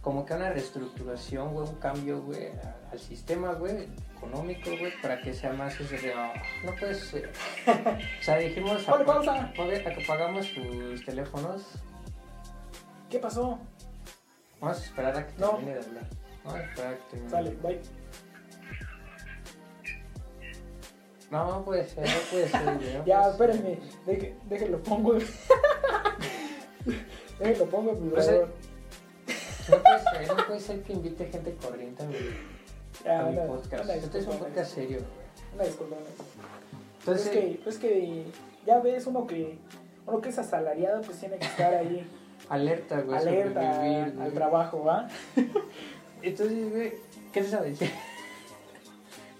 como 0.00 0.24
que 0.24 0.34
una 0.34 0.50
reestructuración, 0.50 1.52
güey, 1.52 1.68
un 1.68 1.74
cambio, 1.76 2.22
güey, 2.22 2.46
a- 2.46 2.76
al 2.92 2.98
sistema, 3.00 3.54
güey, 3.54 3.88
económico, 4.16 4.70
güey, 4.78 4.92
para 5.02 5.20
que 5.20 5.34
sea 5.34 5.52
más 5.52 5.78
ese 5.80 5.98
de, 5.98 6.12
"Ah, 6.14 6.32
no 6.64 6.72
puedes, 6.76 7.00
ser". 7.00 7.32
o 8.20 8.22
sea, 8.22 8.36
dijimos, 8.38 8.84
¡Ponle 8.84 9.04
pausa! 9.04 9.52
"Oye, 9.58 9.84
a 9.84 9.94
que 9.94 10.04
pagamos 10.06 10.46
tus 10.54 11.04
teléfonos, 11.04 11.62
¿Qué 13.10 13.18
pasó? 13.18 13.58
vamos 14.60 14.78
a 14.78 14.84
esperar 14.84 15.16
a 15.18 15.26
que 15.26 15.34
No. 15.40 15.50
termine 15.50 15.74
de 15.74 15.84
hablar, 15.86 16.06
vamos 16.44 16.60
a 16.60 16.64
esperar 16.64 16.92
a 16.92 16.96
que 16.96 17.02
termine. 17.10 17.30
Sale, 17.30 17.50
bye. 17.62 17.80
No, 21.32 21.46
no 21.46 21.64
puede 21.64 21.88
ser, 21.88 22.06
no 22.06 22.12
puede 22.30 22.48
ser, 22.48 22.62
no 22.64 22.78
Ya, 23.06 23.28
espérenme, 23.30 23.78
déjenlo 24.48 24.82
pongo. 24.82 25.14
déjenlo 27.38 27.66
pongo 27.66 27.90
en 27.92 28.10
Pues, 28.10 28.26
vibrador. 28.28 28.48
No 29.68 29.76
puede 29.78 30.00
ser, 30.00 30.36
no 30.36 30.46
puede 30.46 30.60
ser 30.60 30.82
que 30.82 30.92
invite 30.92 31.26
gente 31.26 31.54
corriente 31.54 32.02
a 32.02 32.06
mi, 32.06 32.14
Ya, 33.04 33.20
a 33.20 33.24
mi 33.24 33.36
una- 33.38 33.46
podcast. 33.46 33.84
una 33.84 33.94
Este 33.94 34.18
es 34.18 34.26
un 34.26 34.38
podcast 34.38 34.74
serio. 34.74 34.98
Una 35.54 35.64
disculpa. 35.64 35.96
Entonces, 37.00 37.26
es, 37.26 37.32
que, 37.32 37.60
es 37.66 37.78
que 37.78 38.24
ya 38.66 38.78
ves 38.80 39.06
uno 39.06 39.26
que 39.26 39.58
uno 40.06 40.20
que 40.20 40.28
es 40.28 40.38
asalariado 40.38 41.00
pues 41.02 41.18
tiene 41.18 41.38
que 41.38 41.46
estar 41.46 41.74
ahí 41.74 42.06
alerta, 42.48 43.00
güey. 43.00 43.18
alerta 43.18 43.80
al 44.20 44.32
trabajo, 44.34 44.84
¿va? 44.84 45.08
Entonces, 46.22 46.70
güey, 46.70 46.92
¿qué 47.32 47.40
te 47.40 47.46
estaba 47.46 47.64
diciendo? 47.64 47.96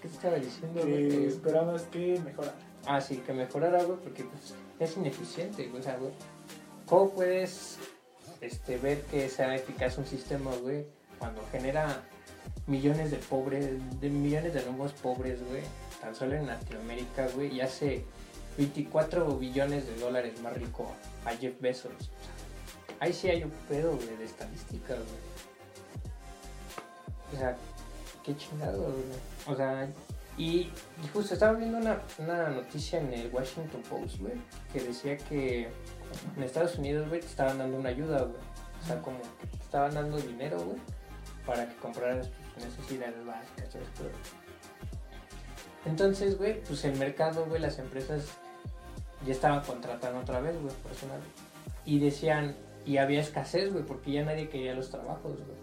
¿Qué 0.03 0.09
te 0.09 0.15
estaba 0.15 0.35
diciendo, 0.35 0.81
güey? 0.81 1.07
Que 1.07 1.27
esperamos 1.27 1.83
que 1.83 2.19
mejora. 2.25 2.53
Ah, 2.85 2.99
sí, 2.99 3.23
que 3.25 3.31
mejorara, 3.31 3.83
güey, 3.83 3.97
porque 3.99 4.25
pues, 4.25 4.53
es 4.77 4.97
ineficiente, 4.97 5.65
güey. 5.69 5.79
O 5.79 5.83
sea, 5.83 5.95
güey, 5.95 6.11
¿cómo 6.85 7.11
puedes 7.11 7.77
este, 8.41 8.77
ver 8.79 9.03
que 9.03 9.29
sea 9.29 9.55
eficaz 9.55 9.97
un 9.97 10.05
sistema, 10.05 10.51
güey, 10.61 10.85
cuando 11.19 11.41
genera 11.53 12.03
millones 12.67 13.11
de 13.11 13.17
pobres, 13.17 13.65
de 14.01 14.09
millones 14.09 14.53
de 14.53 14.65
nuevos 14.65 14.91
pobres, 14.91 15.39
güey, 15.47 15.63
tan 16.01 16.13
solo 16.13 16.35
en 16.35 16.47
Latinoamérica, 16.47 17.29
güey, 17.29 17.55
y 17.55 17.61
hace 17.61 18.03
24 18.57 19.37
billones 19.37 19.87
de 19.87 19.95
dólares 20.01 20.33
más 20.41 20.51
rico 20.51 20.91
a 21.23 21.29
Jeff 21.37 21.61
Bezos? 21.61 21.93
O 21.93 22.03
sea, 22.03 22.95
ahí 22.99 23.13
sí 23.13 23.29
hay 23.29 23.45
un 23.45 23.53
pedo, 23.69 23.95
güey, 23.95 24.17
de 24.17 24.25
estadística, 24.25 24.95
güey. 24.95 25.33
O 27.33 27.37
sea, 27.37 27.55
qué 28.23 28.35
chingado, 28.35 28.81
güey. 28.81 29.03
O 29.47 29.55
sea, 29.55 29.87
y, 30.37 30.71
justo 31.13 31.35
estaba 31.35 31.53
viendo 31.53 31.77
una, 31.77 32.49
noticia 32.49 32.99
en 32.99 33.13
el 33.13 33.31
Washington 33.31 33.81
Post, 33.89 34.19
güey, 34.19 34.33
que 34.71 34.81
decía 34.81 35.17
que 35.17 35.69
en 36.35 36.43
Estados 36.43 36.77
Unidos, 36.77 37.07
güey, 37.07 37.21
te 37.21 37.27
estaban 37.27 37.59
dando 37.59 37.77
una 37.77 37.89
ayuda, 37.89 38.23
güey. 38.23 38.41
O 38.81 38.85
sea, 38.85 39.01
como 39.01 39.19
que 39.39 39.47
te 39.47 39.57
estaban 39.57 39.93
dando 39.93 40.17
dinero, 40.17 40.59
güey, 40.59 40.77
para 41.45 41.67
que 41.69 41.75
compraras 41.75 42.29
tus 42.29 42.65
necesidades 42.65 43.25
básicas, 43.25 43.71
¿sabes? 43.71 43.87
Pero- 43.97 44.09
Entonces, 45.85 46.37
güey, 46.37 46.61
pues 46.63 46.83
el 46.85 46.97
mercado, 46.97 47.45
güey, 47.45 47.61
las 47.61 47.77
empresas 47.77 48.25
ya 49.25 49.33
estaban 49.33 49.61
contratando 49.61 50.19
otra 50.19 50.39
vez, 50.39 50.59
güey, 50.59 50.73
personal. 50.77 51.21
Y 51.85 51.99
decían, 51.99 52.55
y 52.85 52.97
había 52.97 53.21
escasez, 53.21 53.71
güey, 53.71 53.85
porque 53.85 54.11
ya 54.11 54.25
nadie 54.25 54.49
quería 54.49 54.73
los 54.73 54.89
trabajos, 54.89 55.37
güey. 55.37 55.57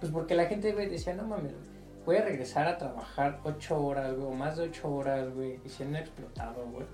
Pues 0.00 0.10
porque 0.10 0.34
la 0.34 0.46
gente, 0.46 0.72
güey, 0.72 0.88
decía, 0.88 1.14
no 1.14 1.24
mames, 1.24 1.52
güey, 1.52 1.83
a 2.06 2.22
regresar 2.22 2.68
a 2.68 2.78
trabajar 2.78 3.40
ocho 3.44 3.82
horas, 3.82 4.14
güey, 4.14 4.26
o 4.26 4.32
más 4.32 4.56
de 4.56 4.64
ocho 4.64 4.94
horas, 4.94 5.32
güey, 5.34 5.58
y 5.64 5.68
siendo 5.68 5.98
explotado, 5.98 6.66
güey. 6.66 6.86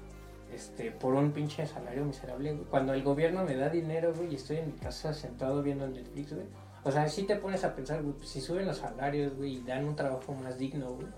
Este, 0.53 0.91
por 0.91 1.15
un 1.15 1.33
pinche 1.33 1.67
salario 1.67 2.05
miserable, 2.05 2.53
güey. 2.55 2.65
Cuando 2.67 2.93
el 2.93 3.03
gobierno 3.03 3.45
me 3.45 3.57
da 3.57 3.69
dinero, 3.69 4.13
güey, 4.15 4.33
y 4.33 4.37
estoy 4.37 4.59
en 4.59 4.67
mi 4.67 4.73
casa 4.73 5.13
sentado 5.13 5.63
viendo 5.63 5.87
Netflix, 5.87 6.35
güey. 6.35 6.47
O 6.83 6.91
sea, 6.91 7.09
si 7.09 7.25
te 7.25 7.37
pones 7.37 7.65
a 7.65 7.75
pensar, 7.75 8.03
güey, 8.03 8.15
pues, 8.15 8.29
si 8.29 8.41
suben 8.41 8.67
los 8.67 8.79
salarios, 8.79 9.37
güey, 9.37 9.57
y 9.57 9.63
dan 9.63 9.85
un 9.85 9.97
trabajo 9.97 10.33
más 10.35 10.59
digno, 10.59 10.95
güey. 10.95 11.09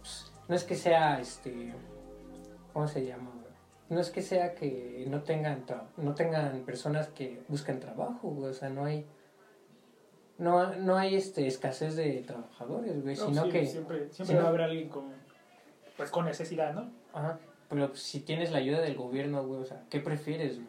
pues, 0.00 0.32
no 0.48 0.54
es 0.54 0.64
que 0.64 0.74
sea, 0.74 1.20
este, 1.20 1.72
¿cómo 2.72 2.88
se 2.88 3.06
llama, 3.06 3.30
güey? 3.30 3.50
No 3.88 4.00
es 4.00 4.10
que 4.10 4.22
sea 4.22 4.54
que 4.54 5.04
no 5.08 5.22
tengan, 5.22 5.64
no 5.96 6.14
tengan 6.14 6.60
personas 6.60 7.08
que 7.08 7.42
busquen 7.48 7.80
trabajo, 7.80 8.28
güey. 8.30 8.50
O 8.50 8.54
sea, 8.54 8.68
no 8.68 8.84
hay, 8.84 9.06
no, 10.40 10.74
no 10.76 10.96
hay, 10.96 11.14
este, 11.14 11.46
escasez 11.46 11.94
de 11.96 12.22
trabajadores, 12.26 13.02
güey. 13.02 13.14
No, 13.16 13.26
sino 13.26 13.44
sí, 13.44 13.50
que, 13.50 13.66
siempre, 13.66 14.08
siempre 14.10 14.26
si 14.26 14.34
va 14.34 14.40
no- 14.40 14.46
a 14.46 14.48
haber 14.48 14.62
alguien 14.62 14.88
con 14.88 15.04
pues 15.96 16.10
con 16.10 16.24
necesidad, 16.24 16.72
¿no? 16.72 16.88
Ajá, 17.12 17.38
pero 17.68 17.88
pues, 17.88 18.02
si 18.02 18.20
tienes 18.20 18.50
la 18.50 18.58
ayuda 18.58 18.80
del 18.80 18.96
gobierno, 18.96 19.44
güey, 19.44 19.60
o 19.60 19.64
sea, 19.66 19.82
¿qué 19.90 20.00
prefieres, 20.00 20.56
güey? 20.56 20.68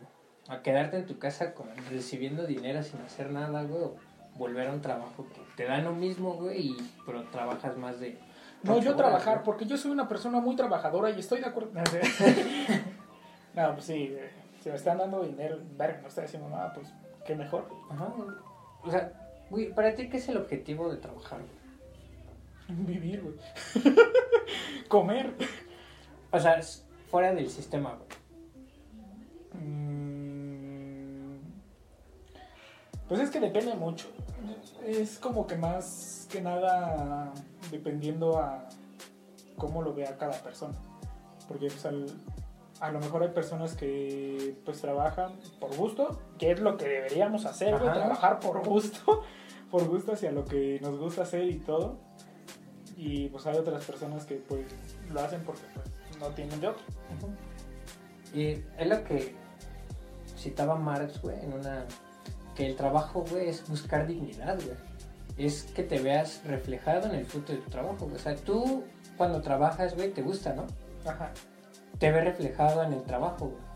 ¿A 0.49 0.61
quedarte 0.61 0.97
en 0.97 1.05
tu 1.05 1.17
casa 1.19 1.53
con, 1.53 1.69
recibiendo 1.89 2.45
dinero 2.45 2.83
sin 2.83 2.99
hacer 2.99 3.31
nada, 3.31 3.63
güey? 3.63 3.81
O 3.81 3.95
volver 4.35 4.67
a 4.67 4.73
un 4.73 4.81
trabajo 4.81 5.25
que 5.33 5.39
te 5.55 5.63
dan 5.63 5.85
lo 5.85 5.93
mismo, 5.93 6.33
güey, 6.33 6.67
y, 6.71 6.77
pero 7.05 7.23
trabajas 7.29 7.77
más 7.77 8.01
de... 8.01 8.19
No, 8.63 8.73
yo 8.79 8.89
horas, 8.91 8.97
trabajar, 8.97 9.35
güey? 9.35 9.45
porque 9.45 9.65
yo 9.65 9.77
soy 9.77 9.91
una 9.91 10.09
persona 10.09 10.41
muy 10.41 10.57
trabajadora 10.57 11.09
y 11.09 11.19
estoy 11.19 11.39
de 11.39 11.47
acuerdo. 11.47 11.71
no, 13.55 13.73
pues 13.73 13.85
sí, 13.85 14.13
eh, 14.13 14.31
si 14.61 14.69
me 14.69 14.75
están 14.75 14.97
dando 14.97 15.23
dinero, 15.23 15.59
verga, 15.77 16.01
no 16.01 16.09
estoy 16.09 16.25
haciendo 16.25 16.49
nada, 16.49 16.73
pues 16.73 16.87
qué 17.25 17.35
mejor. 17.35 17.67
Ajá. 17.89 18.13
O 18.83 18.91
sea, 18.91 19.20
güey, 19.51 19.71
¿para 19.73 19.93
ti 19.93 20.09
qué 20.09 20.17
es 20.17 20.27
el 20.29 20.37
objetivo 20.37 20.89
de 20.91 20.97
trabajar, 20.97 21.39
güey? 21.39 22.85
Vivir, 22.85 23.21
güey. 23.21 23.35
Comer. 24.87 25.33
O 26.31 26.39
sea, 26.39 26.53
es 26.55 26.85
fuera 27.09 27.33
del 27.33 27.49
sistema, 27.49 27.95
güey. 27.95 29.61
Mm, 29.63 31.37
Pues 33.07 33.19
es 33.21 33.29
que 33.29 33.39
depende 33.41 33.75
mucho. 33.75 34.07
Es 34.85 35.19
como 35.19 35.45
que 35.45 35.57
más 35.57 36.27
que 36.31 36.39
nada 36.41 37.31
dependiendo 37.69 38.39
a 38.39 38.67
cómo 39.57 39.81
lo 39.81 39.93
vea 39.93 40.17
cada 40.17 40.41
persona. 40.41 40.75
Porque 41.47 41.67
pues, 41.67 41.85
al- 41.85 42.05
a 42.79 42.91
lo 42.91 42.99
mejor 42.99 43.23
hay 43.23 43.29
personas 43.29 43.75
que 43.75 44.55
pues 44.65 44.79
trabajan 44.81 45.33
por 45.59 45.75
gusto, 45.75 46.19
que 46.39 46.51
es 46.51 46.61
lo 46.61 46.77
que 46.77 46.87
deberíamos 46.87 47.45
hacer, 47.45 47.77
güey, 47.77 47.91
trabajar 47.93 48.39
por 48.39 48.65
gusto, 48.65 49.23
por 49.71 49.87
gusto 49.87 50.13
hacia 50.13 50.31
lo 50.31 50.45
que 50.45 50.79
nos 50.81 50.99
gusta 50.99 51.23
hacer 51.23 51.45
y 51.45 51.57
todo. 51.59 51.97
Y 52.97 53.29
pues 53.29 53.47
hay 53.47 53.57
otras 53.57 53.83
personas 53.85 54.25
que 54.25 54.35
pues 54.35 54.65
lo 55.09 55.21
hacen 55.21 55.41
porque 55.43 55.61
pues 55.73 56.19
no 56.19 56.27
tienen 56.35 56.59
de 56.59 56.67
otro. 56.67 56.83
Y 58.33 58.47
es 58.77 58.87
lo 58.87 59.03
que 59.03 59.33
citaba 60.37 60.75
Marx, 60.75 61.21
güey, 61.21 61.39
en 61.43 61.53
una... 61.53 61.85
Que 62.55 62.67
el 62.67 62.75
trabajo, 62.75 63.25
güey, 63.29 63.47
es 63.47 63.67
buscar 63.67 64.05
dignidad, 64.05 64.59
güey. 64.63 64.75
Es 65.37 65.63
que 65.63 65.83
te 65.83 65.99
veas 65.99 66.41
reflejado 66.45 67.07
en 67.07 67.15
el 67.15 67.25
fruto 67.25 67.53
de 67.53 67.59
tu 67.59 67.69
trabajo, 67.69 68.05
güey. 68.05 68.15
O 68.15 68.19
sea, 68.19 68.35
tú 68.35 68.83
cuando 69.17 69.41
trabajas, 69.41 69.95
güey, 69.95 70.11
te 70.11 70.21
gusta, 70.21 70.53
¿no? 70.53 70.67
Ajá. 71.05 71.31
Te 71.97 72.11
ves 72.11 72.25
reflejado 72.25 72.83
en 72.83 72.93
el 72.93 73.03
trabajo, 73.03 73.47
güey. 73.47 73.70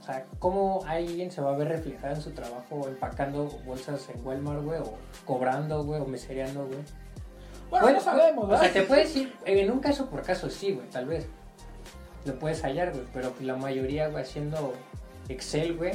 O 0.00 0.02
sea, 0.02 0.24
¿cómo 0.38 0.82
alguien 0.86 1.30
se 1.30 1.42
va 1.42 1.52
a 1.52 1.56
ver 1.56 1.68
reflejado 1.68 2.14
en 2.14 2.22
su 2.22 2.30
trabajo 2.30 2.88
empacando 2.88 3.46
bolsas 3.66 4.08
en 4.08 4.24
Walmart, 4.26 4.62
güey? 4.64 4.80
O 4.80 4.94
cobrando, 5.26 5.84
güey, 5.84 6.00
o 6.00 6.06
mesereando, 6.06 6.66
güey. 6.66 6.78
Bueno, 7.68 7.84
Bueno, 7.84 7.98
no 7.98 8.04
sabemos, 8.04 8.44
O 8.44 8.48
¿verdad? 8.48 8.62
sea, 8.62 8.72
te 8.72 8.82
puedes 8.82 9.14
ir, 9.14 9.32
en 9.44 9.70
un 9.70 9.78
caso 9.80 10.06
por 10.08 10.22
caso 10.22 10.48
sí, 10.48 10.72
güey, 10.72 10.88
tal 10.88 11.06
vez. 11.06 11.26
Lo 12.24 12.38
puedes 12.38 12.62
hallar, 12.64 12.92
güey, 12.92 13.04
pero 13.12 13.32
la 13.40 13.56
mayoría, 13.56 14.08
güey, 14.08 14.22
haciendo 14.22 14.72
Excel, 15.28 15.76
güey, 15.76 15.92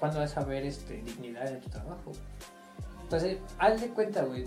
¿cuándo 0.00 0.18
vas 0.20 0.36
a 0.36 0.44
ver 0.44 0.64
este, 0.64 0.94
dignidad 1.02 1.46
en 1.48 1.60
tu 1.60 1.68
trabajo? 1.68 2.00
güey? 2.06 2.18
Entonces, 3.02 3.38
haz 3.58 3.80
de 3.80 3.88
cuenta, 3.88 4.22
güey. 4.24 4.44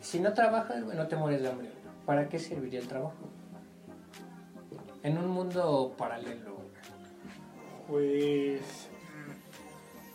Si 0.00 0.18
no 0.20 0.32
trabajas, 0.32 0.82
güey, 0.84 0.96
no 0.96 1.06
te 1.08 1.16
mueres 1.16 1.42
de 1.42 1.48
hambre, 1.48 1.68
güey. 1.68 1.94
¿Para 2.06 2.28
qué 2.28 2.38
serviría 2.38 2.80
el 2.80 2.88
trabajo? 2.88 3.14
En 5.02 5.18
un 5.18 5.28
mundo 5.28 5.94
paralelo. 5.96 6.58
Pues 7.88 8.60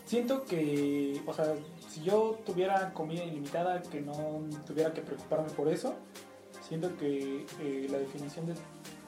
siento 0.06 0.44
que, 0.44 1.20
o 1.26 1.34
sea, 1.34 1.54
si 1.88 2.02
yo 2.02 2.38
tuviera 2.46 2.92
comida 2.94 3.24
ilimitada, 3.24 3.82
que 3.82 4.00
no 4.00 4.44
tuviera 4.66 4.92
que 4.92 5.02
preocuparme 5.02 5.50
por 5.50 5.68
eso, 5.68 5.94
siento 6.66 6.96
que 6.96 7.44
eh, 7.60 7.86
la 7.90 7.98
definición 7.98 8.46
de 8.46 8.54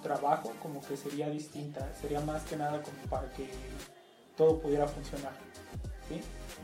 trabajo 0.03 0.53
como 0.62 0.81
que 0.81 0.97
sería 0.97 1.29
distinta, 1.29 1.95
sería 1.95 2.21
más 2.21 2.45
que 2.45 2.57
nada 2.57 2.83
como 2.83 2.99
para 3.09 3.31
que 3.31 3.49
todo 4.37 4.59
pudiera 4.61 4.87
funcionar, 4.87 5.33
¿sí? 6.09 6.21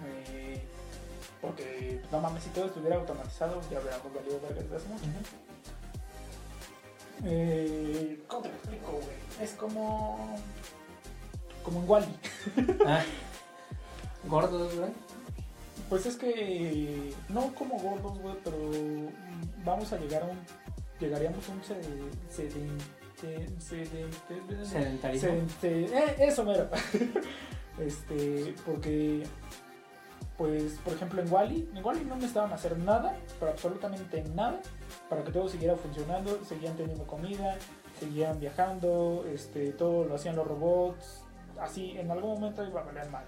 Eh, 0.06 0.62
porque, 1.40 2.00
no 2.10 2.20
mames, 2.20 2.44
si 2.44 2.50
todo 2.50 2.66
estuviera 2.66 2.96
automatizado, 2.96 3.60
ya 3.70 3.80
hubiéramos 3.80 4.14
valido 4.14 4.40
verga 4.40 4.62
desde 4.62 4.76
hace 4.76 4.88
mucho. 4.88 5.04
Eh, 7.24 8.20
¿Cómo 8.28 8.42
te 8.42 8.48
lo 8.48 8.54
explico, 8.54 8.92
güey? 8.92 9.16
Es 9.42 9.52
como... 9.52 10.36
Como 11.62 11.80
en 11.80 11.88
Wally. 11.90 12.18
Ah, 12.86 13.02
gordos, 14.28 14.74
güey. 14.76 14.90
Pues 15.88 16.06
es 16.06 16.16
que 16.16 17.12
no 17.28 17.54
como 17.54 17.78
gordos, 17.78 18.18
güey, 18.18 18.34
pero 18.42 18.56
vamos 19.64 19.92
a 19.92 19.98
llegar 19.98 20.22
a 20.22 20.26
un 20.26 20.38
llegaríamos 21.00 21.46
a 21.48 21.52
un 21.52 21.62
sed- 21.62 21.82
seden- 22.30 22.78
seden- 23.58 24.64
Sedentarismo. 24.66 25.28
seden- 25.28 25.48
seden- 25.60 25.92
eh, 25.92 26.16
eso 26.20 26.44
mero. 26.44 26.68
este, 27.78 28.54
porque 28.64 29.24
pues 30.36 30.78
por 30.84 30.94
ejemplo 30.94 31.22
en 31.22 31.32
Wally, 31.32 31.68
en 31.74 31.84
Wally 31.84 32.04
no 32.04 32.16
necesitaban 32.16 32.52
hacer 32.52 32.76
nada, 32.78 33.16
pero 33.38 33.52
absolutamente 33.52 34.22
nada 34.34 34.60
para 35.08 35.22
que 35.22 35.30
todo 35.30 35.48
siguiera 35.48 35.76
funcionando, 35.76 36.44
seguían 36.44 36.76
teniendo 36.76 37.06
comida, 37.06 37.56
seguían 38.00 38.40
viajando, 38.40 39.24
este, 39.32 39.72
todo 39.72 40.04
lo 40.04 40.14
hacían 40.16 40.36
los 40.36 40.46
robots, 40.46 41.22
así 41.60 41.96
en 41.96 42.10
algún 42.10 42.34
momento 42.34 42.64
iba 42.66 42.80
a 42.80 42.84
valer 42.84 43.08
mal. 43.10 43.24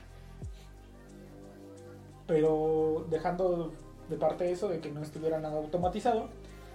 Pero 2.27 3.07
dejando 3.09 3.73
de 4.09 4.16
parte 4.16 4.51
eso 4.51 4.69
de 4.69 4.81
que 4.81 4.90
no 4.90 5.03
estuviera 5.03 5.38
nada 5.38 5.57
automatizado, 5.59 6.29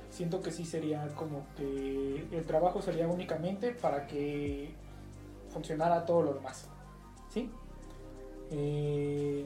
siento 0.09 0.41
que 0.41 0.51
sí 0.51 0.65
sería 0.65 1.07
como 1.15 1.45
que 1.57 2.25
el 2.31 2.45
trabajo 2.45 2.81
sería 2.81 3.07
únicamente 3.07 3.71
para 3.71 4.07
que 4.07 4.73
funcionara 5.49 6.05
todo 6.05 6.23
lo 6.23 6.33
demás. 6.35 6.67
¿Sí? 7.29 7.49
Eh, 8.51 9.45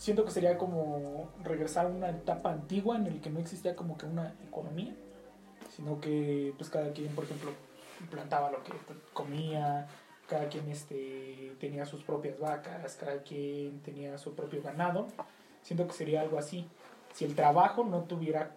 siento 0.00 0.24
que 0.24 0.30
sería 0.30 0.56
como 0.56 1.28
regresar 1.44 1.84
a 1.84 1.90
una 1.90 2.08
etapa 2.08 2.50
antigua 2.50 2.96
en 2.96 3.06
el 3.06 3.20
que 3.20 3.28
no 3.28 3.38
existía 3.38 3.76
como 3.76 3.98
que 3.98 4.06
una 4.06 4.34
economía, 4.48 4.94
sino 5.76 6.00
que 6.00 6.54
pues 6.56 6.70
cada 6.70 6.90
quien, 6.92 7.14
por 7.14 7.24
ejemplo, 7.24 7.50
plantaba 8.10 8.50
lo 8.50 8.64
que 8.64 8.72
comía, 9.12 9.86
cada 10.26 10.48
quien 10.48 10.70
este, 10.70 11.54
tenía 11.60 11.84
sus 11.84 12.02
propias 12.02 12.40
vacas, 12.40 12.96
cada 12.96 13.22
quien 13.22 13.80
tenía 13.82 14.16
su 14.16 14.34
propio 14.34 14.62
ganado. 14.62 15.06
Siento 15.62 15.86
que 15.86 15.92
sería 15.92 16.22
algo 16.22 16.38
así. 16.38 16.66
Si 17.12 17.26
el 17.26 17.34
trabajo 17.34 17.84
no 17.84 18.04
tuviera, 18.04 18.52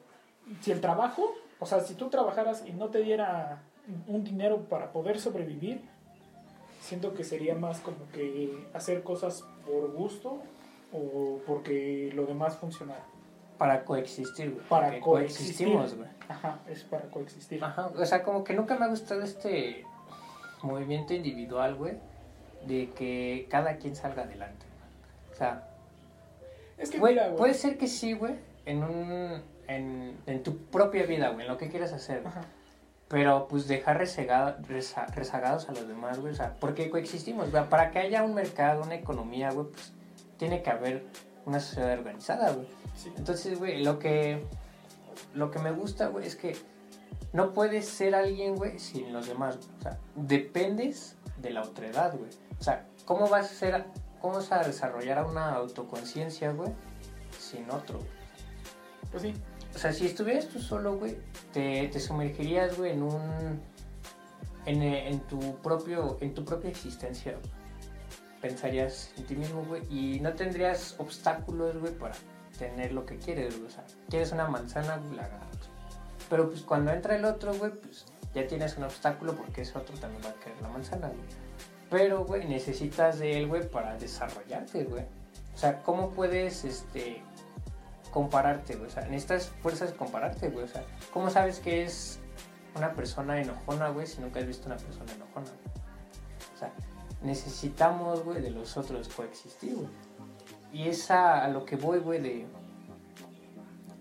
si 0.62 0.72
el 0.72 0.80
trabajo, 0.80 1.36
o 1.60 1.66
sea, 1.66 1.82
si 1.82 1.96
tú 1.96 2.10
trabajaras 2.10 2.64
y 2.66 2.72
no 2.72 2.88
te 2.88 3.00
diera 3.00 3.64
un 4.08 4.24
dinero 4.24 4.62
para 4.70 4.94
poder 4.94 5.20
sobrevivir, 5.20 5.82
siento 6.80 7.14
que 7.14 7.26
sería 7.26 7.54
más 7.54 7.82
como 7.82 8.10
que 8.14 8.66
hacer 8.74 9.04
cosas 9.04 9.44
por 9.66 9.92
gusto 9.92 10.42
o 10.94 11.40
porque 11.46 12.12
lo 12.14 12.26
demás 12.26 12.56
funcionara. 12.58 13.04
Para 13.58 13.84
coexistir, 13.86 14.52
güey. 14.54 14.66
Para 14.68 15.00
coexistir. 15.00 15.68
coexistimos, 15.68 15.96
güey. 15.96 16.10
Ajá, 16.28 16.60
es 16.68 16.84
para 16.84 17.04
coexistir. 17.10 17.64
Ajá, 17.64 17.88
o 17.96 18.06
sea, 18.06 18.24
como 18.24 18.44
que 18.44 18.54
nunca 18.54 18.76
me 18.78 18.86
ha 18.86 18.88
gustado 18.88 19.22
este 19.22 19.86
movimiento 20.62 21.14
individual, 21.14 21.76
güey, 21.76 21.98
de 22.66 22.90
que 22.92 23.48
cada 23.50 23.78
quien 23.78 23.96
salga 23.96 24.24
adelante. 24.24 24.66
O 25.32 25.36
sea, 25.36 25.68
Es 26.78 26.90
que 26.90 27.00
güey, 27.00 27.14
mira, 27.14 27.26
güey. 27.28 27.38
puede 27.38 27.54
ser 27.54 27.78
que 27.78 27.88
sí, 27.88 28.14
güey, 28.14 28.36
en 28.66 28.84
un 28.84 29.42
en, 29.68 30.18
en 30.26 30.44
tu 30.44 30.58
propia 30.58 31.06
vida, 31.06 31.30
güey, 31.30 31.46
en 31.46 31.52
lo 31.52 31.58
que 31.58 31.70
quieras 31.70 31.94
hacer. 31.94 32.22
Ajá. 32.26 32.42
pero 33.10 33.48
pues 33.48 33.68
dejar 33.68 34.00
rezagada- 34.00 34.58
reza- 34.68 35.06
rezagados 35.14 35.70
a 35.70 35.74
los 35.74 35.88
demás, 35.88 36.20
güey, 36.20 36.34
o 36.34 36.36
sea, 36.36 36.56
porque 36.60 36.90
coexistimos, 36.90 37.52
güey, 37.52 37.64
para 37.70 37.92
que 37.92 38.00
haya 38.00 38.24
un 38.24 38.34
mercado, 38.34 38.82
una 38.84 38.96
economía, 38.96 39.52
güey, 39.52 39.68
pues 39.68 39.94
tiene 40.44 40.62
que 40.62 40.72
haber 40.72 41.06
una 41.46 41.62
sociedad 41.62 41.98
organizada, 41.98 42.52
güey. 42.52 42.68
Sí. 42.98 43.14
Entonces, 43.16 43.58
güey, 43.58 43.82
lo 43.82 43.98
que, 43.98 44.46
lo 45.34 45.50
que 45.52 45.60
me 45.60 45.72
gusta, 45.72 46.08
güey, 46.08 46.28
es 46.28 46.36
que 46.36 46.58
no 47.32 47.54
puedes 47.54 47.88
ser 47.88 48.14
alguien, 48.14 48.58
güey, 48.58 48.78
sin 48.78 49.14
los 49.14 49.26
demás. 49.26 49.56
güey. 49.56 49.70
O 49.80 49.82
sea, 49.82 50.00
dependes 50.16 51.16
de 51.38 51.52
la 51.52 51.62
otredad, 51.62 52.18
güey. 52.18 52.30
O 52.60 52.62
sea, 52.62 52.86
¿cómo 53.06 53.30
vas 53.30 53.52
a 53.52 53.56
ser, 53.56 53.86
cómo 54.20 54.34
vas 54.34 54.52
a 54.52 54.64
desarrollar 54.64 55.26
una 55.26 55.54
autoconciencia, 55.54 56.52
güey, 56.52 56.74
sin 57.40 57.72
otro? 57.72 58.00
güey? 58.00 58.10
Pues 59.12 59.24
sí. 59.24 59.34
O 59.74 59.78
sea, 59.78 59.94
si 59.94 60.08
estuvieras 60.08 60.50
tú 60.50 60.60
solo, 60.60 60.98
güey, 60.98 61.20
te, 61.54 61.88
te 61.88 62.00
sumergirías, 62.02 62.78
güey, 62.78 62.92
en 62.92 63.04
un... 63.04 63.62
En, 64.66 64.82
en 64.82 65.20
tu 65.22 65.56
propio, 65.62 66.18
en 66.20 66.34
tu 66.34 66.44
propia 66.44 66.70
existencia, 66.70 67.32
güey. 67.32 67.63
Pensarías 68.44 69.14
en 69.16 69.24
ti 69.24 69.38
mismo, 69.38 69.64
güey, 69.64 69.84
y 69.90 70.20
no 70.20 70.34
tendrías 70.34 70.96
obstáculos, 70.98 71.78
güey, 71.78 71.94
para 71.94 72.14
tener 72.60 72.92
lo 72.92 73.06
que 73.06 73.18
quieres, 73.18 73.56
güey. 73.56 73.68
O 73.68 73.72
sea, 73.72 73.86
quieres 74.10 74.34
una 74.34 74.50
manzana, 74.50 74.98
güey, 74.98 75.16
la 75.16 75.24
agarras. 75.24 75.70
Pero 76.30 76.50
pues 76.50 76.62
cuando 76.62 76.92
entra 76.92 77.16
el 77.16 77.24
otro, 77.24 77.54
güey, 77.54 77.72
pues 77.72 78.06
ya 78.36 78.46
tienes 78.46 78.76
un 78.76 78.84
obstáculo 78.84 79.34
porque 79.34 79.62
ese 79.62 79.78
otro 79.78 79.98
también 79.98 80.22
va 80.26 80.32
a 80.32 80.34
querer 80.34 80.62
la 80.62 80.68
manzana, 80.68 81.08
güey. 81.08 81.22
Pero, 81.90 82.26
güey, 82.26 82.46
necesitas 82.46 83.20
de 83.20 83.38
él, 83.38 83.48
güey, 83.48 83.70
para 83.70 83.96
desarrollarte, 83.96 84.84
güey. 84.84 85.06
O 85.56 85.58
sea, 85.58 85.82
¿cómo 85.82 86.10
puedes, 86.10 86.66
este, 86.66 87.24
compararte, 88.12 88.76
güey? 88.76 88.90
O 88.90 88.92
sea, 88.92 89.04
necesitas 89.04 89.48
fuerzas 89.62 89.92
de 89.92 89.96
compararte, 89.96 90.50
güey. 90.50 90.66
O 90.66 90.68
sea, 90.68 90.84
¿cómo 91.14 91.30
sabes 91.30 91.60
que 91.60 91.84
es 91.84 92.20
una 92.76 92.92
persona 92.92 93.40
enojona, 93.40 93.88
güey, 93.88 94.06
si 94.06 94.20
nunca 94.20 94.42
has 94.42 94.48
visto 94.48 94.66
una 94.66 94.76
persona 94.76 95.14
enojona, 95.14 95.48
güey? 95.48 95.74
O 96.54 96.58
sea, 96.58 96.74
necesitamos, 97.24 98.24
güey, 98.24 98.42
de 98.42 98.52
los 98.52 98.78
otros 98.78 99.08
coexistir, 99.10 99.76
güey. 99.76 99.88
Y 100.72 100.88
es 100.90 101.10
a, 101.12 101.48
lo 101.48 101.66
que 101.66 101.76
voy, 101.76 102.00
güey, 102.00 102.20
de 102.20 102.46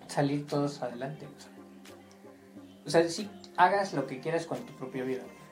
salir 0.08 0.46
todos 0.46 0.82
adelante. 0.82 1.28
O 2.84 2.90
sea, 2.90 3.08
sí, 3.08 3.30
hagas 3.56 3.92
lo 3.92 4.06
que 4.06 4.20
quieras 4.20 4.46
con 4.46 4.58
tu 4.66 4.72
propia 4.74 5.04
vida, 5.04 5.22
güey. 5.22 5.42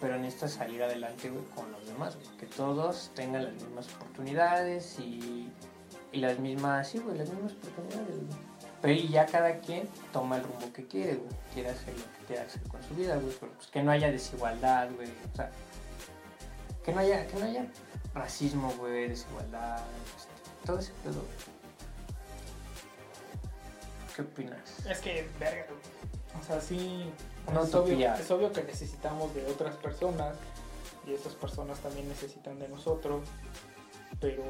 Pero 0.00 0.18
necesitas 0.18 0.52
salir 0.52 0.82
adelante, 0.82 1.30
güey, 1.30 1.44
con 1.54 1.70
los 1.72 1.86
demás. 1.86 2.18
Que 2.38 2.46
todos 2.46 3.12
tengan 3.14 3.44
las 3.44 3.54
mismas 3.54 3.94
oportunidades 3.94 4.98
y, 4.98 5.50
las 6.12 6.38
mismas, 6.38 6.88
sí, 6.88 6.98
güey, 6.98 7.16
las 7.18 7.30
mismas 7.30 7.52
oportunidades, 7.52 8.16
güey. 8.16 8.56
Pero 8.82 9.08
ya 9.08 9.26
cada 9.26 9.58
quien 9.60 9.88
toma 10.12 10.36
el 10.36 10.44
rumbo 10.44 10.72
que 10.72 10.86
quiere, 10.86 11.14
güey. 11.14 11.30
Quiere 11.54 11.70
hacer 11.70 11.94
lo 11.94 12.04
que 12.04 12.26
quiera 12.26 12.42
hacer 12.42 12.62
con 12.64 12.82
su 12.82 12.94
vida, 12.94 13.16
güey. 13.16 13.34
Pues 13.34 13.68
que 13.68 13.82
no 13.82 13.90
haya 13.90 14.10
desigualdad, 14.10 14.90
güey. 14.94 15.08
Que 16.86 16.92
no 16.92 17.00
haya, 17.00 17.26
que 17.26 17.36
no 17.36 17.44
haya 17.44 17.66
racismo, 18.14 18.72
güey, 18.78 19.08
desigualdad, 19.08 19.82
este, 20.16 20.30
todo 20.64 20.78
ese 20.78 20.92
pedo. 21.04 21.22
¿Qué 24.14 24.22
opinas? 24.22 24.86
Es 24.88 25.00
que, 25.00 25.28
verga. 25.38 25.66
O 26.40 26.44
sea, 26.44 26.60
sí. 26.60 27.12
Una 27.46 27.62
es, 27.62 27.74
obvio, 27.74 28.14
es 28.14 28.30
obvio 28.30 28.52
que 28.52 28.62
necesitamos 28.62 29.34
de 29.34 29.44
otras 29.46 29.76
personas 29.76 30.36
y 31.06 31.12
esas 31.12 31.34
personas 31.34 31.78
también 31.80 32.08
necesitan 32.08 32.58
de 32.58 32.68
nosotros. 32.68 33.28
Pero. 34.20 34.42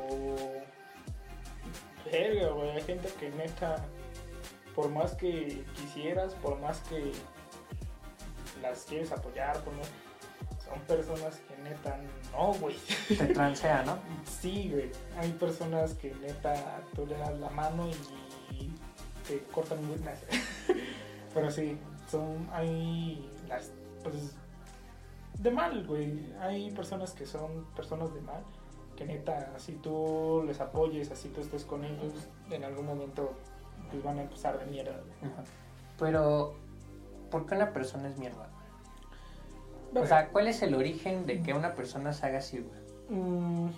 Verga, 2.05 2.49
güey. 2.51 2.71
Hay 2.71 2.83
gente 2.83 3.09
que 3.19 3.31
neta 3.31 3.85
por 4.75 4.91
más 4.91 5.15
que 5.15 5.65
quisieras, 5.75 6.35
por 6.35 6.59
más 6.61 6.79
que 6.81 7.13
las 8.63 8.85
quieres 8.85 9.11
apoyar, 9.11 9.59
por 9.65 9.73
más- 9.75 9.89
son 10.67 10.81
personas 10.81 11.37
que 11.49 11.57
neta 11.63 11.99
no, 12.33 12.53
güey. 12.55 12.77
Te 13.09 13.27
transea, 13.27 13.83
¿no? 13.85 13.99
Sí, 14.25 14.71
güey. 14.73 14.91
Hay 15.19 15.33
personas 15.33 15.95
que 15.95 16.15
neta 16.15 16.81
tú 16.95 17.07
le 17.07 17.17
das 17.17 17.39
la 17.39 17.51
mano 17.51 17.89
y 18.51 18.71
te 19.27 19.43
cortan 19.53 19.79
un 19.79 19.93
business. 19.93 20.25
Pero 21.35 21.51
sí, 21.51 21.79
son, 22.11 22.49
hay 22.53 23.31
las, 23.49 23.73
pues, 24.03 24.35
de 25.39 25.51
mal, 25.51 25.87
güey. 25.87 26.33
Hay 26.41 26.71
personas 26.73 27.13
que 27.13 27.27
son 27.27 27.67
personas 27.77 28.13
de 28.15 28.21
mal, 28.21 28.43
que 28.97 29.05
neta, 29.05 29.59
si 29.59 29.73
tú 29.73 30.43
les 30.47 30.61
apoyes, 30.61 31.11
así 31.11 31.29
tú 31.29 31.41
estés 31.41 31.65
con 31.65 31.85
ellos, 31.85 32.13
en 32.51 32.65
algún 32.65 32.87
momento 32.87 33.35
pues 33.91 34.03
van 34.03 34.19
a 34.19 34.23
empezar 34.23 34.59
de 34.59 34.67
mierda. 34.67 35.01
güey. 35.21 35.33
Pero, 35.99 36.55
¿por 37.31 37.47
qué 37.47 37.55
una 37.55 37.73
persona 37.73 38.09
es 38.09 38.19
mierda? 38.19 38.49
O 40.01 40.07
sea, 40.07 40.29
¿cuál 40.29 40.49
es 40.49 40.63
el 40.63 40.75
origen 40.75 41.27
de 41.27 41.43
que 41.43 41.53
una 41.55 41.75
persona 41.75 42.13
se 42.13 42.27
haga 42.27 42.39
así, 42.39 42.59
güey? 42.59 43.21
Mm, 43.21 43.71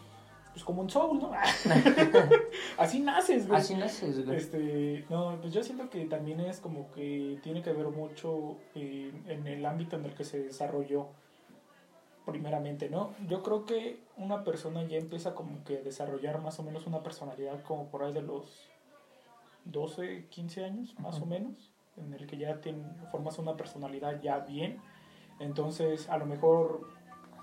pues 0.53 0.65
como 0.65 0.83
un 0.83 0.91
soul, 0.91 1.19
¿no? 1.21 1.31
así 2.79 3.01
naces, 3.01 3.47
güey. 3.47 3.61
Así 3.61 3.75
naces, 3.75 4.25
güey. 4.25 4.37
Este, 4.37 5.05
no, 5.09 5.39
pues 5.41 5.53
yo 5.53 5.63
siento 5.63 5.89
que 5.91 6.05
también 6.07 6.41
es 6.41 6.61
como 6.61 6.91
que 6.93 7.39
tiene 7.43 7.63
que 7.63 7.73
ver 7.73 7.89
mucho 7.89 8.57
eh, 8.75 9.13
en 9.27 9.47
el 9.47 9.65
ámbito 9.65 9.97
en 9.97 10.05
el 10.05 10.15
que 10.15 10.25
se 10.25 10.43
desarrolló 10.43 11.09
primeramente, 12.27 12.91
¿no? 12.91 13.15
Yo 13.27 13.43
creo 13.43 13.65
que 13.65 14.01
una 14.17 14.45
persona 14.45 14.83
ya 14.85 14.99
empieza 14.99 15.35
como 15.35 15.65
que 15.65 15.79
a 15.79 15.83
desarrollar 15.83 16.43
más 16.43 16.59
o 16.59 16.63
menos 16.63 16.87
una 16.87 17.03
personalidad 17.03 17.63
como 17.63 17.87
por 17.87 18.03
ahí 18.03 18.13
de 18.13 18.23
los 18.23 18.69
12, 19.65 20.27
15 20.29 20.65
años, 20.65 20.99
más 20.99 21.21
o 21.21 21.27
menos, 21.27 21.71
en 21.97 22.13
el 22.13 22.27
que 22.27 22.37
ya 22.37 22.61
tiene, 22.61 22.85
formas 23.11 23.39
una 23.39 23.57
personalidad 23.57 24.21
ya 24.21 24.41
bien. 24.41 24.79
Entonces, 25.41 26.09
a 26.09 26.19
lo 26.19 26.27
mejor 26.27 26.89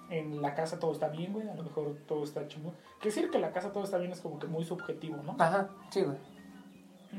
en 0.10 0.42
la 0.42 0.54
casa 0.54 0.80
todo 0.80 0.92
está 0.92 1.08
bien, 1.10 1.34
güey, 1.34 1.48
a 1.50 1.56
lo 1.56 1.64
mejor 1.64 1.96
todo 2.08 2.24
está 2.24 2.48
chingón. 2.48 2.74
Que 3.02 3.10
decir 3.10 3.30
que 3.30 3.38
en 3.38 3.42
la 3.42 3.52
casa 3.52 3.72
todo 3.72 3.84
está 3.84 3.98
bien 3.98 4.12
es 4.12 4.22
como 4.22 4.38
que 4.40 4.48
muy 4.48 4.64
subjetivo, 4.64 5.18
¿no? 5.24 5.36
Ajá, 5.40 5.70
sí, 5.90 6.02
güey. 6.02 6.18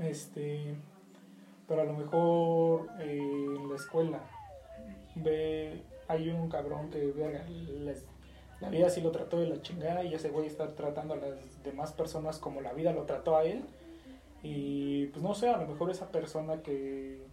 Este, 0.02 0.74
pero 1.66 1.82
a 1.82 1.84
lo 1.84 1.94
mejor 1.94 2.88
eh, 3.00 3.18
en 3.56 3.68
la 3.70 3.76
escuela 3.76 4.20
ve, 5.14 5.82
hay 6.08 6.28
un 6.28 6.48
cabrón 6.50 6.90
que 6.90 7.04
verga, 7.12 7.44
les- 7.48 8.04
la 8.60 8.70
vida 8.70 8.88
sí 8.88 9.00
lo 9.02 9.10
trató 9.10 9.38
de 9.38 9.48
la 9.48 9.60
chingada 9.60 10.02
y 10.04 10.14
ese 10.14 10.30
güey 10.30 10.46
está 10.46 10.74
tratando 10.74 11.14
a 11.14 11.18
las 11.18 11.62
demás 11.62 11.92
personas 11.92 12.38
como 12.38 12.60
la 12.62 12.72
vida 12.72 12.92
lo 12.92 13.02
trató 13.04 13.36
a 13.36 13.44
él. 13.44 13.64
Y 14.42 15.06
pues 15.08 15.22
no 15.22 15.34
sé, 15.34 15.48
a 15.48 15.58
lo 15.58 15.66
mejor 15.66 15.90
esa 15.90 16.08
persona 16.10 16.62
que, 16.62 17.26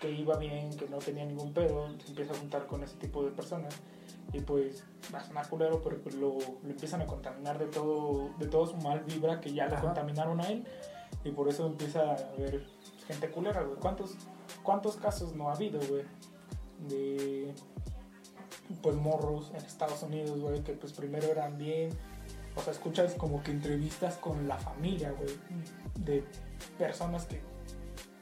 que 0.00 0.10
iba 0.10 0.36
bien, 0.36 0.76
que 0.76 0.88
no 0.88 0.98
tenía 0.98 1.24
ningún 1.24 1.52
pedo, 1.52 1.88
se 1.98 2.08
empieza 2.08 2.32
a 2.32 2.36
juntar 2.36 2.66
con 2.66 2.82
ese 2.82 2.96
tipo 2.96 3.24
de 3.24 3.30
personas. 3.30 3.74
Y 4.32 4.40
pues 4.40 4.84
va 5.14 5.20
a 5.20 5.24
sonar 5.24 5.48
culero, 5.48 5.80
pero 5.82 5.98
pues 6.02 6.14
lo, 6.16 6.38
lo 6.38 6.70
empiezan 6.70 7.00
a 7.00 7.06
contaminar 7.06 7.58
de 7.58 7.66
todo, 7.66 8.30
de 8.38 8.46
todo 8.48 8.66
su 8.66 8.76
mal 8.76 9.00
vibra 9.04 9.40
que 9.40 9.52
ya 9.52 9.66
le 9.66 9.76
contaminaron 9.76 10.40
a 10.40 10.48
él. 10.48 10.66
Y 11.24 11.30
por 11.30 11.48
eso 11.48 11.66
empieza 11.66 12.00
a 12.00 12.14
haber 12.14 12.66
gente 13.06 13.30
culera, 13.30 13.62
güey. 13.62 13.78
¿Cuántos, 13.78 14.16
¿Cuántos 14.62 14.96
casos 14.96 15.34
no 15.34 15.48
ha 15.48 15.54
habido, 15.54 15.80
güey? 15.88 16.04
De 16.88 17.54
pues 18.82 18.96
morros 18.96 19.50
en 19.50 19.56
Estados 19.56 20.02
Unidos, 20.02 20.40
güey, 20.40 20.62
que 20.62 20.72
pues 20.72 20.92
primero 20.92 21.26
eran 21.28 21.56
bien. 21.56 21.90
O 22.56 22.62
sea, 22.62 22.72
escuchas 22.72 23.14
como 23.14 23.42
que 23.42 23.50
entrevistas 23.50 24.16
con 24.16 24.48
la 24.48 24.56
familia, 24.56 25.12
güey, 25.12 25.30
de 26.00 26.24
personas 26.78 27.26
que. 27.26 27.40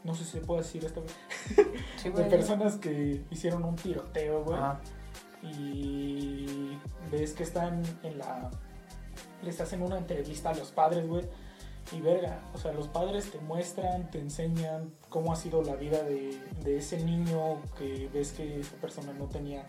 No 0.04 0.14
sé 0.14 0.24
si 0.24 0.32
se 0.32 0.40
puede 0.40 0.62
decir 0.62 0.84
esto, 0.84 1.02
güey. 1.02 1.66
Sí, 1.96 2.10
De 2.10 2.24
personas 2.24 2.76
que 2.76 3.24
hicieron 3.30 3.64
un 3.64 3.76
tiroteo, 3.76 4.44
güey 4.44 4.58
Ajá. 4.58 4.80
y 5.42 6.78
ves 7.10 7.32
que 7.32 7.42
están 7.42 7.82
en 8.02 8.18
la 8.18 8.50
les 9.44 9.60
hacen 9.60 9.82
una 9.82 9.98
entrevista 9.98 10.50
a 10.50 10.54
los 10.54 10.70
padres, 10.70 11.06
güey. 11.06 11.24
Y 11.92 12.00
verga, 12.00 12.40
o 12.54 12.58
sea, 12.58 12.72
los 12.72 12.88
padres 12.88 13.30
te 13.30 13.38
muestran, 13.40 14.10
te 14.10 14.18
enseñan 14.18 14.90
cómo 15.10 15.32
ha 15.32 15.36
sido 15.36 15.62
la 15.62 15.76
vida 15.76 16.02
de, 16.02 16.40
de 16.62 16.78
ese 16.78 17.04
niño 17.04 17.60
que 17.78 18.08
ves 18.12 18.32
que 18.32 18.60
esa 18.60 18.74
persona 18.76 19.12
no 19.12 19.26
tenía, 19.26 19.66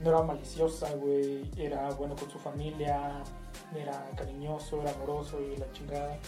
no 0.00 0.10
era 0.10 0.22
maliciosa, 0.22 0.94
güey, 0.94 1.50
era 1.58 1.90
bueno 1.90 2.16
con 2.16 2.30
su 2.30 2.38
familia, 2.38 3.22
era 3.74 4.10
cariñoso, 4.16 4.80
era 4.80 4.92
amoroso 4.92 5.38
y 5.42 5.58
la 5.58 5.70
chingada. 5.72 6.18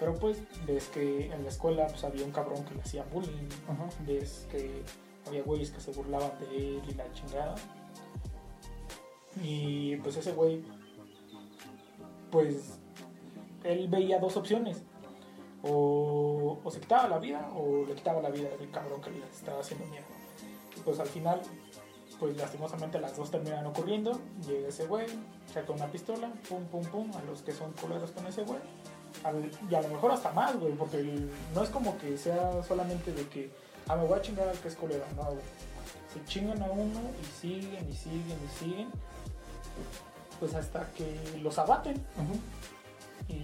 Pero 0.00 0.14
pues 0.14 0.38
ves 0.66 0.88
que 0.88 1.30
en 1.30 1.42
la 1.42 1.50
escuela 1.50 1.86
pues 1.86 2.02
había 2.04 2.24
un 2.24 2.32
cabrón 2.32 2.64
que 2.64 2.74
le 2.74 2.80
hacía 2.80 3.04
bullying, 3.12 3.48
Ajá. 3.68 3.86
ves 4.06 4.48
que 4.50 4.82
había 5.26 5.42
güeyes 5.42 5.70
que 5.70 5.80
se 5.80 5.92
burlaban 5.92 6.32
de 6.40 6.56
él 6.56 6.82
y 6.88 6.94
la 6.94 7.12
chingada. 7.12 7.54
Y 9.42 9.96
pues 9.96 10.16
ese 10.16 10.32
güey, 10.32 10.64
pues 12.30 12.78
él 13.62 13.88
veía 13.88 14.18
dos 14.18 14.36
opciones. 14.36 14.82
O, 15.62 16.58
o 16.64 16.70
se 16.70 16.80
quitaba 16.80 17.06
la 17.06 17.18
vida 17.18 17.50
o 17.54 17.84
le 17.84 17.94
quitaba 17.94 18.22
la 18.22 18.30
vida 18.30 18.48
del 18.56 18.70
cabrón 18.70 19.02
que 19.02 19.10
le 19.10 19.22
estaba 19.26 19.60
haciendo 19.60 19.84
mierda. 19.86 20.08
Y 20.74 20.80
pues 20.80 20.98
al 20.98 21.08
final, 21.08 21.42
pues 22.18 22.34
lastimosamente 22.38 22.98
las 22.98 23.14
dos 23.18 23.30
terminan 23.30 23.66
ocurriendo. 23.66 24.18
Llega 24.46 24.68
ese 24.68 24.86
güey, 24.86 25.06
saca 25.52 25.70
una 25.72 25.86
pistola, 25.88 26.32
pum, 26.48 26.64
pum, 26.64 26.82
pum, 26.86 27.10
a 27.14 27.22
los 27.24 27.42
que 27.42 27.52
son 27.52 27.72
culeros 27.72 28.10
con 28.12 28.26
ese 28.26 28.42
güey. 28.44 28.60
Al- 29.24 29.50
y 29.70 29.74
a 29.74 29.82
lo 29.82 29.88
mejor 29.88 30.12
hasta 30.12 30.32
más, 30.32 30.56
güey, 30.58 30.72
porque 30.74 30.98
el- 30.98 31.30
no 31.54 31.62
es 31.62 31.68
como 31.70 31.96
que 31.98 32.16
sea 32.16 32.62
solamente 32.62 33.12
de 33.12 33.26
que, 33.28 33.50
ah, 33.88 33.96
me 33.96 34.04
voy 34.06 34.18
a 34.18 34.22
chingar 34.22 34.48
al 34.48 34.58
que 34.58 34.68
es 34.68 34.74
culero, 34.74 35.04
no, 35.16 35.24
güey. 35.24 35.44
Se 36.12 36.24
chingan 36.24 36.60
a 36.62 36.66
uno 36.66 37.00
y 37.20 37.24
siguen 37.40 37.88
y 37.88 37.94
siguen 37.94 38.38
y 38.44 38.58
siguen, 38.58 38.88
pues 40.40 40.54
hasta 40.54 40.90
que 40.92 41.38
los 41.42 41.58
abaten. 41.58 41.94
Y 43.28 43.42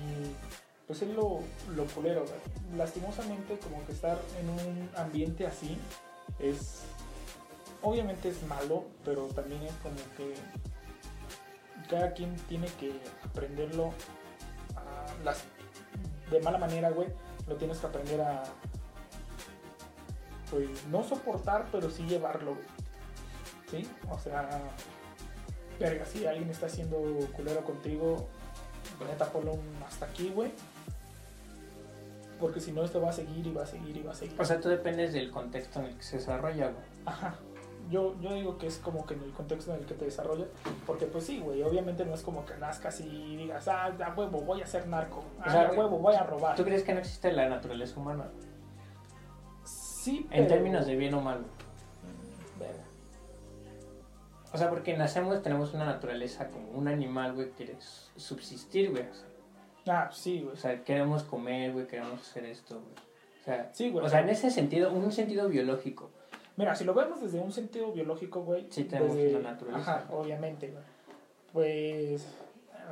pues 0.87 1.03
es 1.03 1.09
lo, 1.11 1.41
lo 1.77 1.85
culero, 1.95 2.23
güey. 2.23 2.77
Lastimosamente, 2.77 3.59
como 3.59 3.85
que 3.87 3.93
estar 3.93 4.19
en 4.41 4.49
un 4.51 4.91
ambiente 4.97 5.47
así 5.47 5.79
es. 6.41 6.81
Obviamente 7.83 8.31
es 8.31 8.43
malo, 8.45 8.85
pero 9.05 9.27
también 9.27 9.63
es 9.63 9.73
como 9.83 9.95
que 10.17 10.35
cada 11.89 12.13
quien 12.15 12.35
tiene 12.49 12.67
que 12.81 12.93
aprenderlo 13.25 13.93
a 14.75 15.25
las, 15.25 15.45
de 16.31 16.41
mala 16.41 16.59
manera, 16.59 16.91
güey. 16.91 17.09
Lo 17.47 17.57
tienes 17.57 17.79
que 17.79 17.87
aprender 17.87 18.21
a. 18.21 18.43
Pues 20.51 20.87
no 20.87 21.03
soportar, 21.03 21.67
pero 21.73 21.91
sí 21.91 22.05
llevarlo, 22.05 22.55
güey. 22.55 22.67
¿Sí? 23.71 23.91
O 24.09 24.19
sea, 24.19 24.49
verga, 25.81 26.05
si 26.05 26.27
alguien 26.27 26.51
está 26.51 26.67
haciendo 26.67 26.99
culero 27.35 27.65
contigo, 27.65 28.29
neta 29.09 29.27
ponlo 29.31 29.55
un 29.55 29.83
hasta 29.87 30.07
aquí, 30.07 30.31
güey. 30.35 30.53
Porque 32.39 32.61
si 32.61 32.71
no, 32.71 32.85
esto 32.85 33.01
va 33.01 33.11
a 33.11 33.13
seguir 33.13 33.47
y 33.47 33.53
va 33.53 33.63
a 33.63 33.67
seguir 33.67 33.97
y 33.97 34.03
va 34.03 34.13
a 34.13 34.15
seguir. 34.15 34.41
O 34.41 34.45
sea, 34.45 34.61
tú 34.61 34.69
dependes 34.69 35.13
del 35.13 35.31
contexto 35.31 35.81
en 35.81 35.87
el 35.87 35.97
que 35.97 36.03
se 36.03 36.19
desarrolla, 36.19 36.69
güey. 36.69 36.85
Ajá. 37.07 37.35
Yo, 37.89 38.19
yo 38.21 38.35
digo 38.35 38.59
que 38.59 38.67
es 38.67 38.79
como 38.79 39.07
que 39.07 39.15
en 39.15 39.23
el 39.23 39.33
contexto 39.33 39.73
en 39.75 39.81
el 39.81 39.87
que 39.87 39.95
te 39.95 40.05
desarrollas. 40.07 40.49
Porque, 40.87 41.07
pues 41.07 41.25
sí, 41.25 41.39
güey. 41.41 41.63
Obviamente 41.63 42.05
no 42.05 42.15
es 42.15 42.23
como 42.23 42.45
que 42.45 42.55
nazcas 42.57 43.01
y 43.01 43.37
digas, 43.37 43.69
ah, 43.69 43.87
a 44.05 44.15
huevo, 44.15 44.41
voy 44.41 44.61
a 44.63 44.67
ser 44.67 44.87
narco. 44.89 45.23
Ah, 45.41 45.45
O 45.47 45.51
sea, 45.51 45.69
a 45.69 45.73
huevo, 45.73 45.99
voy 45.99 46.15
a 46.15 46.25
robar. 46.25 46.57
¿Tú 46.57 46.65
crees 46.65 46.83
que 46.83 46.93
no 46.95 47.01
existe 47.01 47.33
la 47.33 47.49
naturaleza 47.49 47.99
humana? 48.01 48.29
Sí, 49.65 50.19
En 50.31 50.45
pero- 50.45 50.47
términos 50.49 50.87
de 50.87 50.97
bien 50.97 51.15
o 51.15 51.21
mal. 51.21 51.41
Mm. 51.41 51.45
O 54.53 54.59
sea, 54.59 54.71
porque 54.71 54.97
nacemos, 54.97 55.43
tenemos 55.43 55.75
una 55.75 55.85
naturaleza 55.85 56.49
como 56.49 56.71
un 56.71 56.89
animal, 56.89 57.35
güey, 57.35 57.51
quiere 57.51 57.77
subsistir, 58.17 58.91
güey. 58.91 59.03
O 59.05 59.15
sea, 59.15 59.27
Ah, 59.89 60.11
sí, 60.13 60.41
güey. 60.41 60.55
O 60.55 60.57
sea, 60.57 60.83
queremos 60.83 61.23
comer, 61.23 61.73
güey, 61.73 61.87
queremos 61.87 62.21
hacer 62.21 62.45
esto, 62.47 62.81
güey. 62.81 62.95
O 63.41 63.45
sea, 63.45 63.71
Sí, 63.73 63.91
güey. 63.91 64.05
o 64.05 64.09
sea, 64.09 64.21
en 64.21 64.31
ese 64.31 64.51
sentido, 64.51 64.93
un 64.93 65.13
sentido 65.13 65.49
biológico. 65.49 66.11
Mira, 66.57 66.75
si 66.75 66.85
lo 66.85 66.95
vemos 66.95 67.21
desde 67.21 67.39
un 67.41 67.53
sentido 67.53 67.93
biológico, 67.93 68.43
güey. 68.43 68.67
Sí, 68.71 68.85
tenemos 68.85 69.15
desde- 69.17 69.37
una 69.37 69.53
naturaleza. 69.53 69.97
Ajá, 69.99 70.07
obviamente, 70.15 70.69
güey. 70.71 70.83
Pues. 71.53 72.23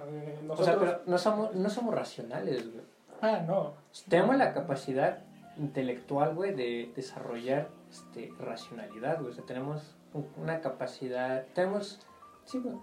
eh, 0.07 0.39
O 0.41 0.45
nosotros. 0.45 0.67
sea, 0.67 0.79
pero 0.79 1.01
no 1.07 1.19
somos, 1.19 1.55
no 1.55 1.71
somos 1.71 1.95
racionales, 1.95 2.71
güey. 2.71 2.85
Ah, 3.21 3.43
no. 3.47 3.75
Tenemos 4.09 4.37
la 4.37 4.53
capacidad 4.53 5.21
intelectual, 5.57 6.35
güey, 6.35 6.55
de 6.55 6.93
desarrollar 6.95 7.69
este, 7.91 8.33
racionalidad, 8.39 9.19
güey. 9.21 9.31
O 9.31 9.35
sea, 9.35 9.45
tenemos 9.45 9.95
un- 10.13 10.29
una 10.37 10.61
capacidad, 10.61 11.47
tenemos, 11.55 12.01
sí, 12.45 12.59
güey, 12.59 12.77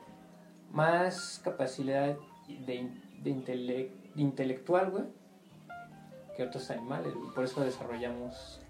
más 0.71 1.41
capacidad 1.43 2.15
de, 2.47 2.89
de, 3.21 3.29
intele- 3.29 3.91
de 4.15 4.21
intelectual, 4.21 4.89
güey, 4.89 5.03
que 6.36 6.43
otros 6.43 6.71
animales, 6.71 7.13
güey. 7.13 7.29
Por 7.36 7.43
eso 7.43 7.61
desarrollamos 7.61 8.61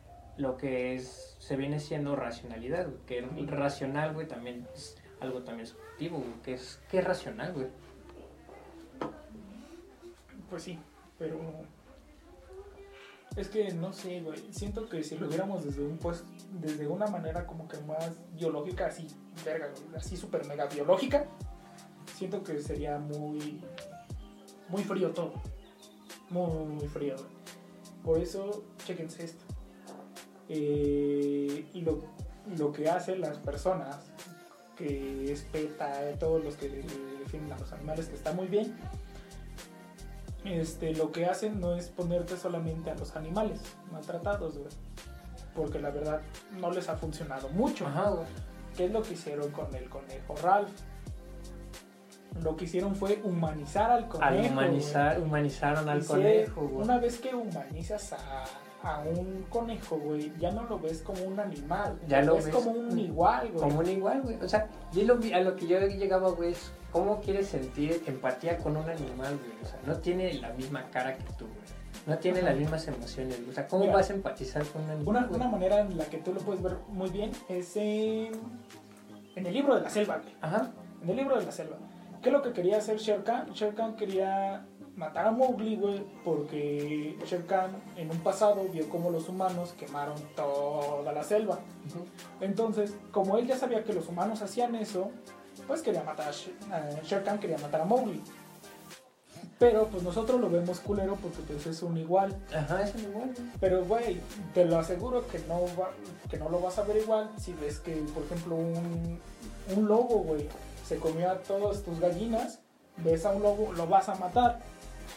lo 0.41 0.57
que 0.57 0.95
es, 0.95 1.35
se 1.39 1.55
viene 1.55 1.79
siendo 1.79 2.15
racionalidad, 2.15 2.87
güey. 2.87 2.99
Que 3.05 3.19
el 3.19 3.47
racional, 3.47 4.13
güey, 4.13 4.27
también 4.27 4.67
es 4.73 4.97
algo 5.19 5.43
también 5.43 5.67
subjetivo, 5.67 6.17
güey. 6.17 6.41
Que 6.43 6.53
es, 6.53 6.79
¿qué 6.89 6.99
es 6.99 7.03
racional, 7.03 7.53
güey? 7.53 7.67
Pues 10.49 10.63
sí, 10.63 10.77
pero. 11.17 11.39
Es 13.37 13.47
que 13.47 13.71
no 13.71 13.93
sé, 13.93 14.21
güey. 14.21 14.39
Siento 14.51 14.89
que 14.89 15.03
si 15.03 15.17
lo 15.17 15.27
viéramos 15.27 15.63
desde 15.63 15.83
un 15.83 15.97
pues, 15.97 16.25
desde 16.51 16.87
una 16.87 17.07
manera 17.07 17.45
como 17.47 17.67
que 17.67 17.77
más 17.81 18.11
biológica, 18.33 18.87
así, 18.87 19.07
verga, 19.45 19.69
güey, 19.69 19.95
así 19.95 20.17
súper 20.17 20.45
mega 20.47 20.65
biológica, 20.65 21.25
siento 22.17 22.43
que 22.43 22.59
sería 22.61 22.97
muy, 22.97 23.61
muy 24.67 24.83
frío 24.83 25.11
todo. 25.11 25.33
Muy, 26.29 26.65
muy 26.65 26.87
frío, 26.87 27.15
güey. 27.15 27.29
Por 28.03 28.19
eso, 28.19 28.63
chequense 28.83 29.23
esto. 29.23 29.50
Eh, 30.53 31.65
lo, 31.75 32.01
lo 32.57 32.73
que 32.73 32.89
hacen 32.89 33.21
las 33.21 33.37
personas, 33.37 33.99
que 34.75 35.31
es 35.31 35.43
PETA, 35.43 36.11
todos 36.19 36.43
los 36.43 36.55
que 36.55 36.67
defienden 36.67 37.53
a 37.53 37.57
los 37.57 37.71
animales, 37.71 38.07
que 38.07 38.15
está 38.15 38.33
muy 38.33 38.47
bien, 38.47 38.75
este, 40.43 40.93
lo 40.93 41.13
que 41.13 41.25
hacen 41.25 41.61
no 41.61 41.75
es 41.75 41.87
ponerte 41.87 42.35
solamente 42.35 42.91
a 42.91 42.95
los 42.95 43.15
animales 43.15 43.61
maltratados, 43.93 44.57
güey. 44.57 44.69
Porque 45.55 45.79
la 45.79 45.89
verdad 45.89 46.21
no 46.59 46.69
les 46.71 46.89
ha 46.89 46.97
funcionado 46.97 47.47
mucho. 47.49 47.87
Ajá. 47.87 48.13
¿Qué 48.75 48.85
es 48.85 48.91
lo 48.91 49.01
que 49.03 49.13
hicieron 49.13 49.51
con 49.51 49.73
el 49.73 49.87
conejo 49.89 50.35
Ralph? 50.43 50.71
Lo 52.41 52.57
que 52.57 52.65
hicieron 52.65 52.95
fue 52.95 53.21
humanizar 53.23 53.91
al 53.91 54.09
conejo. 54.09 54.25
Al 54.25 54.51
humanizar, 54.51 55.21
humanizaron 55.21 55.87
al 55.87 56.05
conejo, 56.05 56.67
güey. 56.67 56.83
Una 56.83 56.97
vez 56.97 57.19
que 57.19 57.35
humanizas 57.35 58.13
a, 58.13 58.45
a 58.83 59.01
un 59.01 59.45
conejo, 59.49 59.97
güey, 59.97 60.31
ya 60.39 60.51
no 60.51 60.63
lo 60.63 60.79
ves 60.79 61.01
como 61.01 61.23
un 61.23 61.39
animal. 61.39 61.99
Ya 62.07 62.21
lo 62.21 62.35
ves 62.35 62.45
ves 62.45 62.55
como 62.55 62.71
un 62.71 62.97
igual, 62.97 63.47
güey. 63.49 63.59
Como 63.63 63.79
un 63.79 63.89
igual, 63.89 64.21
güey. 64.21 64.35
O 64.41 64.47
sea, 64.49 64.67
yo 64.91 65.03
lo 65.03 65.17
vi- 65.17 65.33
a 65.33 65.39
lo 65.41 65.55
que 65.55 65.67
yo 65.67 65.79
llegaba, 65.79 66.29
güey, 66.31 66.51
es 66.51 66.71
cómo 66.91 67.19
quieres 67.21 67.47
sentir 67.47 68.01
empatía 68.07 68.57
con 68.57 68.75
un 68.77 68.89
animal, 68.89 69.37
güey. 69.37 69.51
O 69.61 69.65
sea, 69.65 69.79
no 69.85 69.95
tiene 69.97 70.33
la 70.35 70.49
misma 70.53 70.85
cara 70.91 71.15
que 71.15 71.23
tú, 71.37 71.45
güey. 71.45 71.81
No 72.07 72.17
tiene 72.17 72.39
Ajá. 72.39 72.49
las 72.49 72.57
mismas 72.57 72.87
emociones, 72.87 73.37
güey. 73.37 73.49
O 73.51 73.53
sea, 73.53 73.67
¿cómo 73.67 73.81
Mira, 73.83 73.93
vas 73.95 74.09
a 74.09 74.13
empatizar 74.13 74.63
con 74.65 74.83
un 74.83 74.89
animal? 74.89 75.07
Una, 75.07 75.23
güey? 75.27 75.39
una 75.41 75.49
manera 75.49 75.79
en 75.81 75.97
la 75.97 76.05
que 76.05 76.17
tú 76.17 76.33
lo 76.33 76.39
puedes 76.41 76.61
ver 76.63 76.77
muy 76.89 77.09
bien 77.09 77.31
es 77.49 77.75
en, 77.77 78.31
en 79.35 79.45
el 79.45 79.53
libro 79.53 79.75
de 79.75 79.81
la 79.81 79.89
selva, 79.89 80.17
güey. 80.17 80.33
Ajá. 80.41 80.71
En 81.03 81.09
el 81.09 81.15
libro 81.17 81.37
de 81.39 81.45
la 81.45 81.51
selva. 81.51 81.77
¿Qué 82.21 82.29
es 82.29 82.33
lo 82.33 82.41
que 82.41 82.51
quería 82.53 82.77
hacer 82.77 82.97
Shere 82.97 83.23
Khan? 83.23 83.51
Shere 83.53 83.73
Khan 83.75 83.95
quería 83.95 84.65
matar 84.95 85.27
a 85.27 85.31
Mowgli, 85.31 85.77
güey, 85.77 86.03
porque 86.23 87.17
Shere 87.25 87.45
Khan 87.45 87.71
en 87.95 88.11
un 88.11 88.19
pasado 88.19 88.63
vio 88.71 88.87
cómo 88.89 89.09
los 89.09 89.29
humanos 89.29 89.73
quemaron 89.79 90.15
toda 90.35 91.11
la 91.11 91.23
selva. 91.23 91.59
Entonces, 92.39 92.93
como 93.11 93.37
él 93.37 93.47
ya 93.47 93.57
sabía 93.57 93.83
que 93.83 93.93
los 93.93 94.07
humanos 94.07 94.41
hacían 94.41 94.75
eso, 94.75 95.09
pues 95.67 95.81
quería 95.81 96.03
matar 96.03 96.29
a 96.29 96.31
Shere, 96.31 96.55
Shere 97.03 97.23
Khan, 97.23 97.39
quería 97.39 97.57
matar 97.57 97.81
a 97.81 97.85
Mowgli. 97.85 98.21
Pero 99.57 99.85
pues 99.87 100.01
nosotros 100.01 100.41
lo 100.41 100.49
vemos 100.49 100.79
culero 100.79 101.15
porque 101.17 101.41
pues 101.43 101.67
es 101.67 101.83
un 101.83 101.95
igual. 101.97 102.35
Ajá, 102.55 102.81
es 102.81 102.95
un 102.95 103.01
igual, 103.01 103.31
güey. 103.35 103.47
Pero 103.59 103.85
güey, 103.85 104.19
te 104.55 104.65
lo 104.65 104.79
aseguro 104.79 105.27
que 105.27 105.37
no, 105.47 105.61
va- 105.79 105.91
que 106.29 106.37
no 106.37 106.49
lo 106.49 106.59
vas 106.59 106.79
a 106.79 106.83
ver 106.83 106.97
igual 106.97 107.29
si 107.37 107.53
ves 107.53 107.79
que, 107.79 107.93
por 108.13 108.23
ejemplo, 108.23 108.55
un, 108.55 109.19
un 109.75 109.87
lobo, 109.87 110.19
güey, 110.23 110.47
se 110.87 110.97
comió 110.97 111.29
a 111.29 111.35
todas 111.43 111.83
tus 111.83 111.99
gallinas, 111.99 112.59
ves 112.97 113.23
a 113.25 113.31
un 113.31 113.43
lobo, 113.43 113.71
lo 113.73 113.85
vas 113.87 114.09
a 114.09 114.15
matar. 114.15 114.59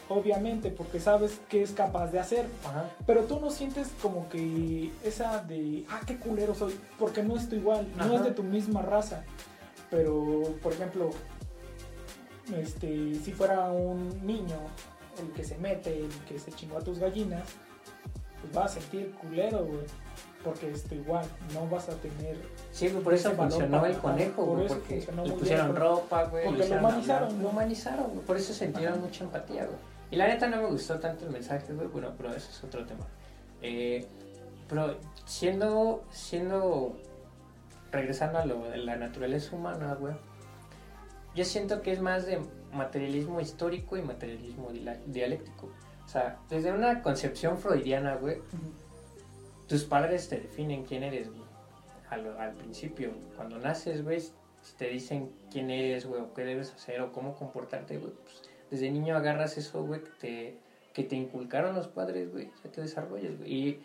Obviamente, 0.09 0.69
porque 0.69 0.99
sabes 0.99 1.39
qué 1.49 1.63
es 1.63 1.71
capaz 1.71 2.07
de 2.11 2.19
hacer. 2.19 2.45
Ajá. 2.65 2.89
Pero 3.05 3.23
tú 3.23 3.39
no 3.39 3.49
sientes 3.49 3.91
como 4.01 4.29
que 4.29 4.91
esa 5.03 5.41
de, 5.43 5.85
ah, 5.89 6.01
qué 6.05 6.17
culero 6.17 6.53
soy, 6.53 6.79
porque 6.99 7.23
no 7.23 7.35
es 7.35 7.49
tu 7.49 7.55
igual, 7.55 7.91
no 7.95 8.15
es 8.15 8.23
de 8.23 8.31
tu 8.31 8.43
misma 8.43 8.81
raza. 8.81 9.23
Pero, 9.89 10.43
por 10.61 10.73
ejemplo, 10.73 11.11
este, 12.55 13.15
si 13.15 13.31
fuera 13.31 13.71
un 13.71 14.25
niño 14.25 14.57
el 15.19 15.31
que 15.31 15.43
se 15.43 15.57
mete, 15.57 15.97
el 15.97 16.11
que 16.27 16.39
se 16.39 16.51
chingó 16.51 16.77
a 16.77 16.81
tus 16.81 16.99
gallinas, 16.99 17.47
pues 18.41 18.53
vas 18.53 18.77
a 18.77 18.79
sentir 18.79 19.11
culero, 19.13 19.65
güey. 19.65 19.85
Porque 20.45 20.69
es 20.69 20.83
tu 20.83 20.93
igual, 20.93 21.25
no 21.55 21.67
vas 21.67 21.89
a 21.89 21.95
tener. 21.95 22.37
Sí, 22.71 22.87
por 22.89 23.13
eso 23.15 23.31
funcionó 23.31 23.83
el 23.85 23.97
conejo, 23.97 24.45
por 24.45 24.67
porque 24.67 25.03
le 25.25 25.31
pusieron 25.33 25.67
bien, 25.67 25.75
ropa, 25.75 26.25
güey. 26.25 26.45
porque 26.45 26.69
lo 26.69 26.75
humanizaron. 26.77 27.41
Lo 27.41 27.49
humanizaron, 27.49 28.11
güey, 28.11 28.25
por 28.25 28.37
eso 28.37 28.53
sintieron 28.53 28.93
Ajá. 28.93 29.05
mucha 29.05 29.23
empatía, 29.23 29.65
güey. 29.65 29.77
Y 30.11 30.17
la 30.17 30.27
neta 30.27 30.47
no 30.47 30.61
me 30.61 30.67
gustó 30.67 30.99
tanto 30.99 31.25
el 31.25 31.31
mensaje, 31.31 31.73
güey, 31.73 31.87
bueno, 31.87 32.13
pero 32.15 32.29
eso 32.29 32.47
es 32.49 32.63
otro 32.63 32.85
tema. 32.85 33.05
Eh, 33.63 34.05
pero 34.69 34.97
siendo, 35.25 36.03
siendo, 36.11 36.95
regresando 37.91 38.37
a 38.37 38.45
lo 38.45 38.69
de 38.69 38.77
la 38.77 38.97
naturaleza 38.97 39.55
humana, 39.55 39.95
güey, 39.95 40.13
yo 41.33 41.43
siento 41.43 41.81
que 41.81 41.91
es 41.91 42.01
más 42.01 42.27
de 42.27 42.39
materialismo 42.71 43.41
histórico 43.41 43.97
y 43.97 44.03
materialismo 44.03 44.69
dialéctico. 45.07 45.71
O 46.05 46.07
sea, 46.07 46.37
desde 46.49 46.71
una 46.71 47.01
concepción 47.01 47.57
freudiana, 47.57 48.15
güey, 48.15 48.37
tus 49.67 49.83
padres 49.83 50.29
te 50.29 50.39
definen 50.39 50.83
quién 50.83 51.03
eres, 51.03 51.29
güey. 51.29 51.45
Al, 52.09 52.37
al 52.37 52.53
principio, 52.53 53.11
cuando 53.35 53.57
naces, 53.57 54.03
güey, 54.03 54.19
si 54.19 54.75
te 54.77 54.89
dicen 54.89 55.31
quién 55.51 55.69
eres, 55.69 56.05
güey, 56.05 56.21
o 56.21 56.33
qué 56.33 56.43
debes 56.43 56.73
hacer, 56.73 57.01
o 57.01 57.11
cómo 57.11 57.35
comportarte, 57.35 57.97
güey, 57.97 58.13
pues 58.13 58.41
desde 58.69 58.91
niño 58.91 59.15
agarras 59.15 59.57
eso, 59.57 59.83
güey, 59.83 60.01
que 60.01 60.11
te, 60.19 60.57
que 60.93 61.03
te 61.03 61.15
inculcaron 61.15 61.75
los 61.75 61.87
padres, 61.87 62.31
güey, 62.31 62.51
ya 62.63 62.71
te 62.71 62.81
desarrollas, 62.81 63.37
güey. 63.37 63.53
Y 63.53 63.79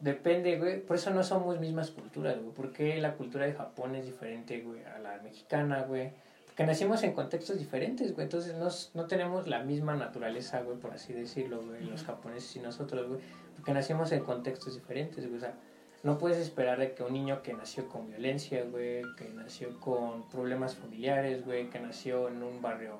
depende, 0.00 0.58
güey, 0.58 0.80
por 0.80 0.96
eso 0.96 1.10
no 1.10 1.22
somos 1.22 1.58
mismas 1.60 1.90
culturas, 1.90 2.38
güey, 2.38 2.54
porque 2.54 3.00
la 3.00 3.14
cultura 3.14 3.46
de 3.46 3.54
Japón 3.54 3.94
es 3.94 4.06
diferente, 4.06 4.60
güey, 4.60 4.84
a 4.84 4.98
la 4.98 5.18
mexicana, 5.22 5.82
güey. 5.82 6.12
Porque 6.46 6.66
nacimos 6.66 7.02
en 7.02 7.12
contextos 7.14 7.58
diferentes, 7.58 8.14
güey, 8.14 8.24
entonces 8.24 8.54
no, 8.54 8.68
no 9.00 9.08
tenemos 9.08 9.48
la 9.48 9.64
misma 9.64 9.96
naturaleza, 9.96 10.60
güey, 10.62 10.78
por 10.78 10.92
así 10.92 11.12
decirlo, 11.12 11.62
güey, 11.62 11.84
los 11.84 12.04
japoneses 12.04 12.56
y 12.56 12.60
nosotros, 12.60 13.08
güey, 13.08 13.20
porque 13.64 13.72
nacimos 13.72 14.12
en 14.12 14.22
contextos 14.22 14.74
diferentes, 14.74 15.26
güey, 15.26 15.38
o 15.38 15.40
sea, 15.40 15.54
no 16.02 16.18
puedes 16.18 16.36
esperar 16.36 16.78
de 16.78 16.92
que 16.92 17.02
un 17.02 17.14
niño 17.14 17.40
que 17.40 17.54
nació 17.54 17.88
con 17.88 18.06
violencia, 18.08 18.62
güey, 18.70 19.02
que 19.16 19.30
nació 19.30 19.80
con 19.80 20.28
problemas 20.28 20.76
familiares, 20.76 21.46
güey, 21.46 21.70
que 21.70 21.80
nació 21.80 22.28
en 22.28 22.42
un 22.42 22.60
barrio 22.60 22.98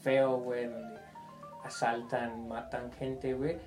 feo, 0.00 0.38
güey, 0.38 0.68
donde 0.68 0.98
asaltan, 1.64 2.48
matan 2.48 2.90
gente, 2.92 3.34
güey, 3.34 3.58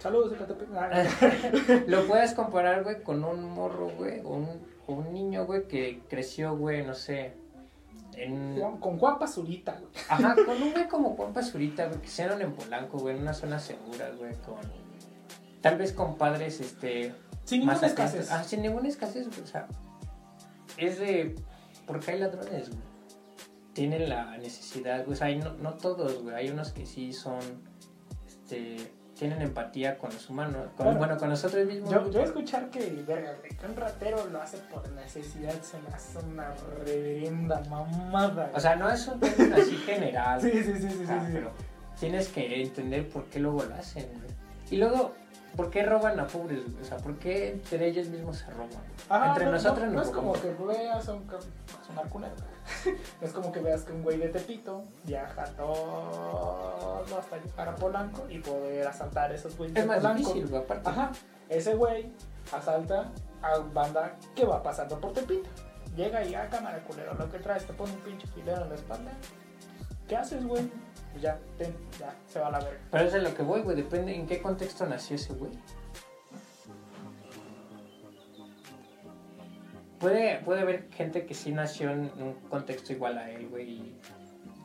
Saludos. 0.00 0.32
Ah, 0.74 1.04
lo 1.86 2.04
puedes 2.08 2.34
comparar, 2.34 2.82
güey, 2.82 3.00
con 3.04 3.22
un 3.22 3.44
morro, 3.44 3.90
güey, 3.90 4.22
o 4.24 4.30
un, 4.30 4.48
o 4.88 4.92
un 4.94 5.12
niño, 5.12 5.46
güey, 5.46 5.68
que 5.68 6.02
creció, 6.08 6.56
güey, 6.56 6.84
no 6.84 6.94
sé, 6.94 7.34
en... 8.16 8.60
Con 8.80 8.98
Juan 8.98 9.20
Pazurita, 9.20 9.78
güey. 9.78 9.92
Ajá, 10.08 10.34
con 10.34 10.60
un 10.60 10.72
güey 10.72 10.88
como 10.88 11.14
Juan 11.14 11.32
Pazurita, 11.32 11.86
güey, 11.86 12.00
que 12.00 12.06
hicieron 12.06 12.42
en 12.42 12.54
Polanco, 12.54 12.98
güey, 12.98 13.14
en 13.14 13.22
una 13.22 13.34
zona 13.34 13.60
segura, 13.60 14.10
güey, 14.18 14.34
con... 14.44 14.89
Tal 15.60 15.76
vez 15.78 15.92
con 15.92 16.16
padres, 16.16 16.60
este... 16.60 17.14
Sin 17.44 17.64
más 17.66 17.80
ninguna 17.82 17.92
atentos. 18.04 18.14
escasez. 18.20 18.30
Ah, 18.32 18.44
sin 18.44 18.62
ninguna 18.62 18.88
escasez, 18.88 19.26
güey, 19.28 19.40
o 19.42 19.46
sea... 19.46 19.66
Es 20.76 20.98
de... 20.98 21.34
Porque 21.86 22.12
hay 22.12 22.20
ladrones, 22.20 22.68
güey. 22.70 22.80
Tienen 23.72 24.08
la 24.08 24.36
necesidad, 24.38 25.04
güey, 25.04 25.12
o 25.14 25.16
sea, 25.16 25.26
hay 25.28 25.36
no, 25.38 25.54
no 25.54 25.74
todos, 25.74 26.22
güey, 26.22 26.34
hay 26.34 26.48
unos 26.50 26.72
que 26.72 26.86
sí 26.86 27.12
son, 27.12 27.38
este... 28.26 28.92
Tienen 29.14 29.42
empatía 29.42 29.98
con 29.98 30.10
los 30.14 30.30
humanos, 30.30 30.68
con, 30.78 30.86
Claro. 30.86 30.96
bueno, 30.98 31.18
con 31.18 31.28
nosotros 31.28 31.66
mismos. 31.66 31.90
Yo, 31.90 32.00
güey, 32.00 32.12
yo 32.14 32.22
escuchar 32.22 32.70
que, 32.70 32.80
verga, 33.06 33.34
güey, 33.38 33.54
que 33.54 33.66
un 33.66 33.76
ratero 33.76 34.24
lo 34.28 34.40
hace 34.40 34.56
por 34.72 34.88
necesidad 34.92 35.52
se 35.60 35.78
me 35.80 35.88
hace 35.88 36.18
una 36.20 36.54
reverenda 36.86 37.60
mamada. 37.68 38.50
O 38.54 38.60
sea, 38.60 38.76
no 38.76 38.88
es 38.88 39.06
un 39.08 39.20
término 39.20 39.56
así 39.60 39.76
general. 39.76 40.40
sí, 40.40 40.50
sí, 40.50 40.62
sí, 40.64 40.72
sí, 40.80 40.88
sí, 40.88 41.04
Ah, 41.10 41.22
sí. 41.26 41.32
pero 41.34 41.50
tienes 41.98 42.28
que 42.28 42.62
entender 42.62 43.10
por 43.10 43.26
qué 43.26 43.40
luego 43.40 43.62
lo 43.62 43.74
hacen, 43.74 44.06
güey. 44.08 44.30
Y 44.70 44.76
luego, 44.78 45.12
¿por 45.56 45.70
qué 45.70 45.82
roban 45.84 46.18
a 46.20 46.26
pobres? 46.26 46.62
O 46.80 46.84
sea, 46.84 46.96
¿por 46.98 47.16
qué 47.18 47.50
entre 47.52 47.86
ellos 47.88 48.08
mismos 48.08 48.38
se 48.38 48.50
roban? 48.50 48.68
Ah, 49.08 49.28
entre 49.28 49.46
no, 49.46 49.52
nosotros 49.52 49.86
no, 49.86 49.92
no, 49.92 49.96
no 49.98 50.02
es 50.02 50.08
como 50.10 50.32
que 50.32 50.50
veas 50.64 51.08
a 51.08 51.14
un, 51.14 51.24
ca- 51.26 51.36
a 51.36 51.84
sonar 51.86 52.08
culero. 52.08 52.34
No 53.20 53.26
es 53.26 53.32
como 53.32 53.50
que 53.52 53.60
veas 53.60 53.82
que 53.82 53.92
un 53.92 54.02
güey 54.02 54.16
de 54.18 54.28
Tepito 54.28 54.84
viaja 55.04 55.44
todo 55.56 57.04
hasta 57.18 57.36
llegar 57.38 57.68
a 57.68 57.74
Polanco 57.74 58.26
y 58.30 58.38
poder 58.38 58.86
asaltar 58.86 59.30
a 59.32 59.34
esos 59.34 59.56
güeyes 59.56 59.74
de 59.74 59.80
Es 59.80 59.86
más 59.86 59.96
Polanco. 59.98 60.32
difícil, 60.34 60.56
aparte. 60.56 60.88
Ajá, 60.88 61.10
ese 61.48 61.74
güey 61.74 62.12
asalta 62.52 63.10
a 63.42 63.58
banda 63.58 64.16
que 64.34 64.44
va 64.44 64.62
pasando 64.62 65.00
por 65.00 65.12
Tepito. 65.12 65.48
Llega 65.96 66.24
y, 66.24 66.34
ah, 66.34 66.48
cámara 66.48 66.82
culero, 66.84 67.14
lo 67.14 67.28
que 67.30 67.38
traes, 67.40 67.66
te 67.66 67.72
pone 67.72 67.92
un 67.92 67.98
pinche 68.00 68.26
filero 68.28 68.62
en 68.62 68.68
la 68.68 68.74
espalda. 68.76 69.10
¿Qué 70.08 70.16
haces, 70.16 70.46
güey? 70.46 70.70
Pues 71.12 71.22
ya, 71.22 71.38
ten, 71.58 71.74
ya, 71.98 72.14
se 72.32 72.38
va 72.38 72.48
a 72.48 72.50
la 72.52 72.58
verga. 72.60 72.80
Pero 72.90 73.04
es 73.04 73.12
de 73.12 73.20
lo 73.22 73.34
que 73.34 73.42
voy, 73.42 73.62
güey. 73.62 73.76
Depende 73.76 74.14
en 74.14 74.26
qué 74.26 74.40
contexto 74.40 74.86
nació 74.86 75.16
ese 75.16 75.32
güey. 75.34 75.50
Puede, 79.98 80.38
puede 80.44 80.60
haber 80.60 80.88
gente 80.92 81.26
que 81.26 81.34
sí 81.34 81.52
nació 81.52 81.90
en 81.90 82.10
un 82.22 82.34
contexto 82.48 82.92
igual 82.92 83.18
a 83.18 83.30
él, 83.30 83.48
güey. 83.48 83.68
Y, 83.68 83.94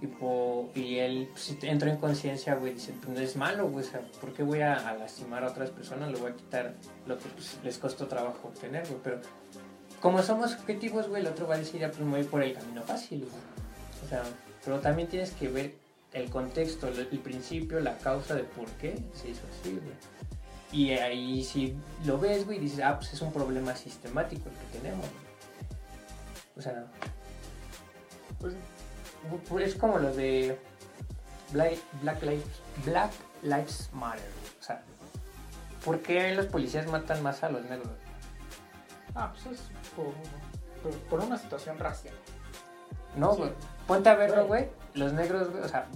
y, 0.01 0.07
po- 0.07 0.69
y 0.75 0.99
él, 0.99 1.27
pues, 1.31 1.43
si 1.43 1.57
entró 1.63 1.89
en 1.89 1.97
conciencia, 1.97 2.55
güey, 2.55 2.73
dice, 2.75 2.93
pues 3.01 3.09
no 3.09 3.19
es 3.19 3.35
malo, 3.35 3.67
güey. 3.67 3.85
O 3.85 3.89
sea, 3.89 3.99
¿por 4.21 4.31
qué 4.33 4.43
voy 4.43 4.61
a, 4.61 4.75
a 4.87 4.93
lastimar 4.95 5.43
a 5.43 5.47
otras 5.49 5.71
personas? 5.71 6.09
Le 6.11 6.19
voy 6.19 6.31
a 6.31 6.35
quitar 6.35 6.73
lo 7.05 7.17
que 7.17 7.25
pues, 7.29 7.57
les 7.63 7.77
costó 7.77 8.07
trabajo 8.07 8.47
obtener, 8.47 8.87
güey. 8.87 8.99
Pero 9.03 9.19
como 9.99 10.21
somos 10.23 10.53
objetivos, 10.53 11.09
güey, 11.09 11.21
el 11.21 11.27
otro 11.27 11.47
va 11.47 11.55
a 11.55 11.57
decir, 11.57 11.81
ya 11.81 11.87
pues 11.89 11.99
me 11.99 12.11
voy 12.11 12.23
por 12.23 12.41
el 12.41 12.53
camino 12.53 12.81
fácil, 12.83 13.19
güey. 13.21 14.05
O 14.05 14.07
sea, 14.07 14.23
pero 14.63 14.79
también 14.79 15.09
tienes 15.09 15.31
que 15.31 15.49
ver 15.49 15.73
el 16.15 16.29
contexto, 16.29 16.87
el, 16.87 17.05
principio, 17.19 17.79
la 17.81 17.97
causa 17.97 18.33
de 18.35 18.43
por 18.43 18.65
qué 18.79 18.97
se 19.13 19.29
hizo 19.29 19.41
así, 19.51 19.71
güey. 19.73 19.93
Y 20.71 20.91
ahí 20.93 21.43
si 21.43 21.75
lo 22.05 22.17
ves, 22.17 22.45
güey, 22.45 22.57
dices, 22.59 22.79
ah, 22.83 22.95
pues 22.97 23.13
es 23.13 23.21
un 23.21 23.31
problema 23.31 23.75
sistemático 23.75 24.49
el 24.49 24.55
que 24.55 24.77
tenemos. 24.79 25.05
O 26.57 26.61
sea, 26.61 26.85
Pues, 28.39 28.55
es 29.61 29.75
como 29.75 29.99
lo 29.99 30.13
de 30.13 30.57
Black, 31.51 31.77
Black 32.01 32.21
Lives, 32.23 32.61
Black 32.85 33.11
Lives 33.43 33.89
Matter. 33.93 34.29
O 34.59 34.63
sea, 34.63 34.81
¿por 35.83 35.99
qué 36.01 36.33
los 36.33 36.45
policías 36.47 36.87
matan 36.87 37.21
más 37.23 37.43
a 37.43 37.49
los 37.49 37.63
negros? 37.65 37.89
ah, 39.15 39.31
pues 39.33 39.59
es 39.59 39.67
por, 39.95 40.13
por, 40.83 40.93
por 41.09 41.19
una 41.21 41.37
situación 41.37 41.77
racial. 41.79 42.15
No, 43.15 43.31
Sí. 43.33 43.37
güey. 43.39 43.51
Ponte 43.87 44.09
a 44.09 44.15
verlo, 44.15 44.45
Güey. 44.47 44.63
güey. 44.63 44.71
Los 44.93 45.13
negros, 45.13 45.49
güey, 45.51 45.63
o 45.63 45.67
sea, 45.69 45.87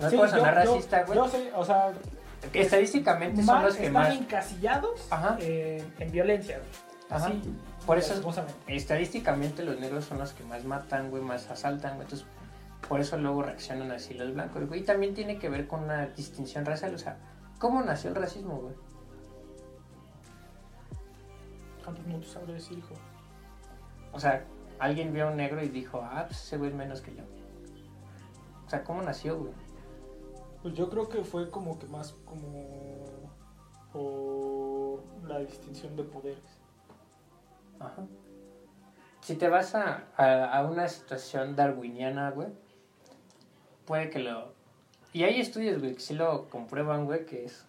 no 0.00 0.10
Sí, 0.10 0.16
yo- 0.16 0.28
sonar 0.28 0.54
racista, 0.54 1.04
güey. 1.04 1.16
Yo 1.18 1.28
sé, 1.28 1.52
o 1.54 1.64
sea, 1.64 1.92
Estadísticamente 2.52 3.42
son 3.42 3.62
los 3.62 3.76
que 3.76 3.90
más. 3.90 4.14
encasillados 4.14 5.06
Ajá. 5.10 5.36
eh, 5.40 5.84
en 5.98 6.10
violencia. 6.12 6.58
güey. 6.58 6.70
Ajá. 7.10 7.26
Así, 7.28 7.42
Por 7.86 7.98
eso-. 7.98 8.34
Estadísticamente 8.66 9.64
los 9.64 9.78
negros 9.80 10.04
son 10.04 10.18
los 10.18 10.32
que 10.32 10.42
más 10.44 10.64
matan, 10.64 11.10
güey, 11.10 11.22
más 11.22 11.48
asaltan, 11.50 11.94
güey. 11.94 12.04
Entonces, 12.04 12.26
por 12.88 13.00
eso 13.00 13.16
luego 13.16 13.42
reaccionan 13.42 13.90
así 13.92 14.14
los 14.14 14.32
blancos, 14.34 14.66
güey. 14.68 14.80
Y 14.80 14.84
también 14.84 15.14
tiene 15.14 15.38
que 15.38 15.48
ver 15.48 15.66
con 15.68 15.84
una 15.84 16.06
distinción 16.08 16.64
racial, 16.64 16.94
o 16.94 16.98
sea, 16.98 17.16
¿cómo 17.58 17.82
nació 17.82 18.10
el 18.10 18.16
racismo, 18.16 18.56
güey? 18.60 18.74
¿Cuántos 21.84 22.04
minutos 22.06 22.30
sabré 22.32 22.54
decir, 22.54 22.78
hijo? 22.78 22.94
O 24.12 24.18
sea, 24.20 24.44
alguien 24.78 25.12
vio 25.12 25.28
a 25.28 25.30
un 25.30 25.36
negro 25.36 25.62
y 25.62 25.68
dijo, 25.68 26.00
ah, 26.02 26.24
pues 26.26 26.42
ese 26.42 26.56
güey 26.56 26.70
es 26.70 26.76
menos 26.76 27.00
que 27.00 27.14
yo. 27.14 27.22
O 28.66 28.68
sea, 28.70 28.82
¿cómo 28.82 29.02
nació, 29.02 29.38
güey? 29.38 29.52
Pues 30.66 30.76
yo 30.76 30.90
creo 30.90 31.08
que 31.08 31.22
fue 31.22 31.48
como 31.48 31.78
que 31.78 31.86
más 31.86 32.16
como 32.24 33.30
por 33.92 35.00
la 35.28 35.38
distinción 35.38 35.94
de 35.94 36.02
poderes. 36.02 36.42
Ajá. 37.78 38.04
Si 39.20 39.36
te 39.36 39.48
vas 39.48 39.76
a, 39.76 40.08
a, 40.16 40.64
una 40.64 40.88
situación 40.88 41.54
darwiniana, 41.54 42.32
güey, 42.32 42.48
puede 43.84 44.10
que 44.10 44.18
lo... 44.18 44.54
Y 45.12 45.22
hay 45.22 45.40
estudios, 45.40 45.78
güey, 45.78 45.94
que 45.94 46.00
sí 46.00 46.14
lo 46.14 46.50
comprueban, 46.50 47.04
güey, 47.04 47.26
que 47.26 47.44
es... 47.44 47.64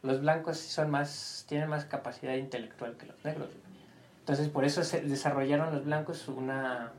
Los 0.00 0.22
blancos 0.22 0.56
son 0.56 0.90
más... 0.90 1.44
tienen 1.46 1.68
más 1.68 1.84
capacidad 1.84 2.32
intelectual 2.36 2.96
que 2.96 3.04
los 3.04 3.22
negros. 3.26 3.50
Entonces, 4.20 4.48
por 4.48 4.64
eso 4.64 4.84
se 4.84 5.02
desarrollaron 5.02 5.74
los 5.74 5.84
blancos 5.84 6.28
una, 6.28 6.92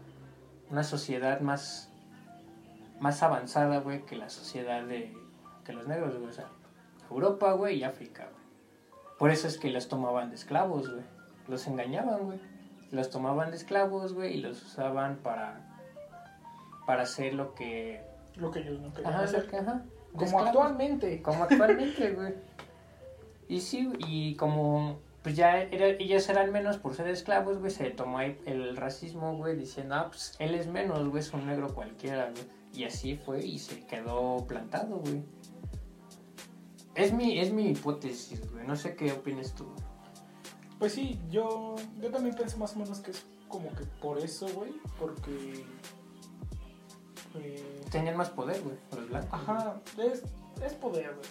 una 0.69 0.83
sociedad 0.83 1.39
más... 1.39 1.89
más 2.99 3.23
avanzada, 3.23 3.79
güey, 3.79 4.05
que 4.05 4.15
la 4.15 4.29
sociedad 4.29 4.83
de... 4.83 5.22
que 5.63 5.73
los 5.73 5.87
negros, 5.87 6.15
güey. 6.17 6.29
O 6.29 6.33
sea, 6.33 6.47
Europa, 7.09 7.51
güey, 7.53 7.77
y 7.79 7.83
África, 7.83 8.23
güey. 8.31 8.43
Por 9.17 9.31
eso 9.31 9.47
es 9.47 9.57
que 9.57 9.69
los 9.69 9.87
tomaban 9.87 10.29
de 10.29 10.35
esclavos, 10.35 10.89
güey. 10.91 11.03
Los 11.47 11.67
engañaban, 11.67 12.25
güey. 12.25 12.39
Los 12.91 13.09
tomaban 13.09 13.51
de 13.51 13.57
esclavos, 13.57 14.13
güey, 14.13 14.37
y 14.37 14.41
los 14.41 14.61
usaban 14.63 15.17
para... 15.17 15.61
para 16.85 17.03
hacer 17.03 17.33
lo 17.33 17.53
que... 17.55 18.01
Lo 18.35 18.51
que 18.51 18.59
ellos 18.59 18.79
no 18.81 18.93
querían 18.93 19.13
Ajá, 19.13 19.23
hacer. 19.23 19.47
que- 19.47 19.57
ajá, 19.57 19.83
Como 20.11 20.25
esclavos. 20.25 20.47
actualmente. 20.49 21.21
Como 21.21 21.43
actualmente, 21.43 22.11
güey. 22.11 22.33
Y 23.47 23.59
sí, 23.61 23.91
y 23.99 24.35
como 24.35 24.99
pues 25.21 25.35
ya 25.37 25.61
era- 25.61 25.87
ellos 25.87 26.27
eran 26.27 26.51
menos 26.51 26.77
por 26.77 26.95
ser 26.95 27.07
esclavos, 27.07 27.59
güey, 27.59 27.71
se 27.71 27.89
tomó 27.91 28.19
el 28.21 28.75
racismo, 28.75 29.37
güey, 29.37 29.55
diciendo, 29.55 29.95
ah, 29.95 30.07
pues 30.09 30.35
él 30.39 30.53
es 30.55 30.67
menos, 30.67 31.07
güey, 31.07 31.19
es 31.21 31.31
un 31.33 31.45
negro 31.47 31.73
cualquiera, 31.73 32.31
güey. 32.31 32.43
Y 32.73 32.83
así 32.85 33.15
fue 33.15 33.39
y 33.45 33.59
se 33.59 33.85
quedó 33.85 34.45
plantado, 34.47 34.97
güey. 34.97 35.23
Es 36.95 37.11
mi, 37.13 37.39
es 37.39 37.51
mi 37.51 37.69
hipótesis, 37.71 38.49
güey. 38.51 38.65
No 38.67 38.75
sé 38.75 38.95
qué 38.95 39.11
opinas 39.11 39.53
tú. 39.55 39.65
Pues 40.79 40.93
sí, 40.93 41.19
yo, 41.29 41.75
yo 41.99 42.11
también 42.11 42.35
pienso 42.35 42.57
más 42.57 42.75
o 42.75 42.79
menos 42.79 42.99
que 42.99 43.11
es 43.11 43.25
como 43.47 43.69
que 43.73 43.83
por 44.01 44.19
eso, 44.19 44.47
güey. 44.53 44.73
Porque. 44.99 45.65
eh, 47.35 47.81
Tenían 47.91 48.17
más 48.17 48.29
poder, 48.29 48.61
güey, 48.61 48.75
los 48.95 49.07
blancos. 49.09 49.29
Ajá, 49.33 49.81
es, 49.97 50.23
es 50.63 50.73
poder, 50.73 51.15
güey. 51.15 51.27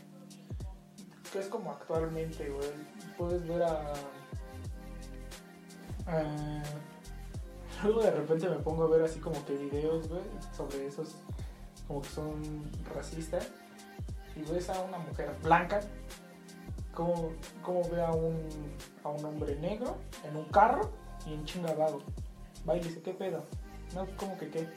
Que 1.32 1.38
es 1.38 1.46
como 1.46 1.70
actualmente, 1.72 2.48
güey. 2.50 2.70
Puedes 3.16 3.46
ver 3.46 3.62
a. 3.62 3.92
a- 6.06 6.62
luego 7.84 8.02
de 8.02 8.10
repente 8.10 8.48
me 8.48 8.56
pongo 8.56 8.84
a 8.84 8.88
ver 8.88 9.02
así 9.02 9.18
como 9.20 9.44
que 9.44 9.54
videos, 9.56 10.08
güey, 10.08 10.22
sobre 10.56 10.86
esos. 10.86 11.14
como 11.86 12.02
que 12.02 12.08
son 12.08 12.70
racistas. 12.94 13.48
Y 14.36 14.42
ves 14.50 14.68
a 14.70 14.80
una 14.82 14.98
mujer 14.98 15.34
blanca. 15.42 15.80
Como, 16.94 17.32
como 17.62 17.88
ve 17.88 18.02
a 18.02 18.10
un, 18.10 18.36
a 19.02 19.08
un 19.08 19.24
hombre 19.24 19.56
negro 19.56 19.96
en 20.24 20.36
un 20.36 20.44
carro 20.46 20.90
y 21.26 21.32
en 21.32 21.44
chinga 21.44 21.72
vago. 21.74 22.02
Va 22.68 22.76
y 22.76 22.80
dice, 22.80 23.00
¿qué 23.00 23.14
pedo? 23.14 23.44
No, 23.94 24.06
como 24.16 24.36
que 24.36 24.50
qué. 24.50 24.68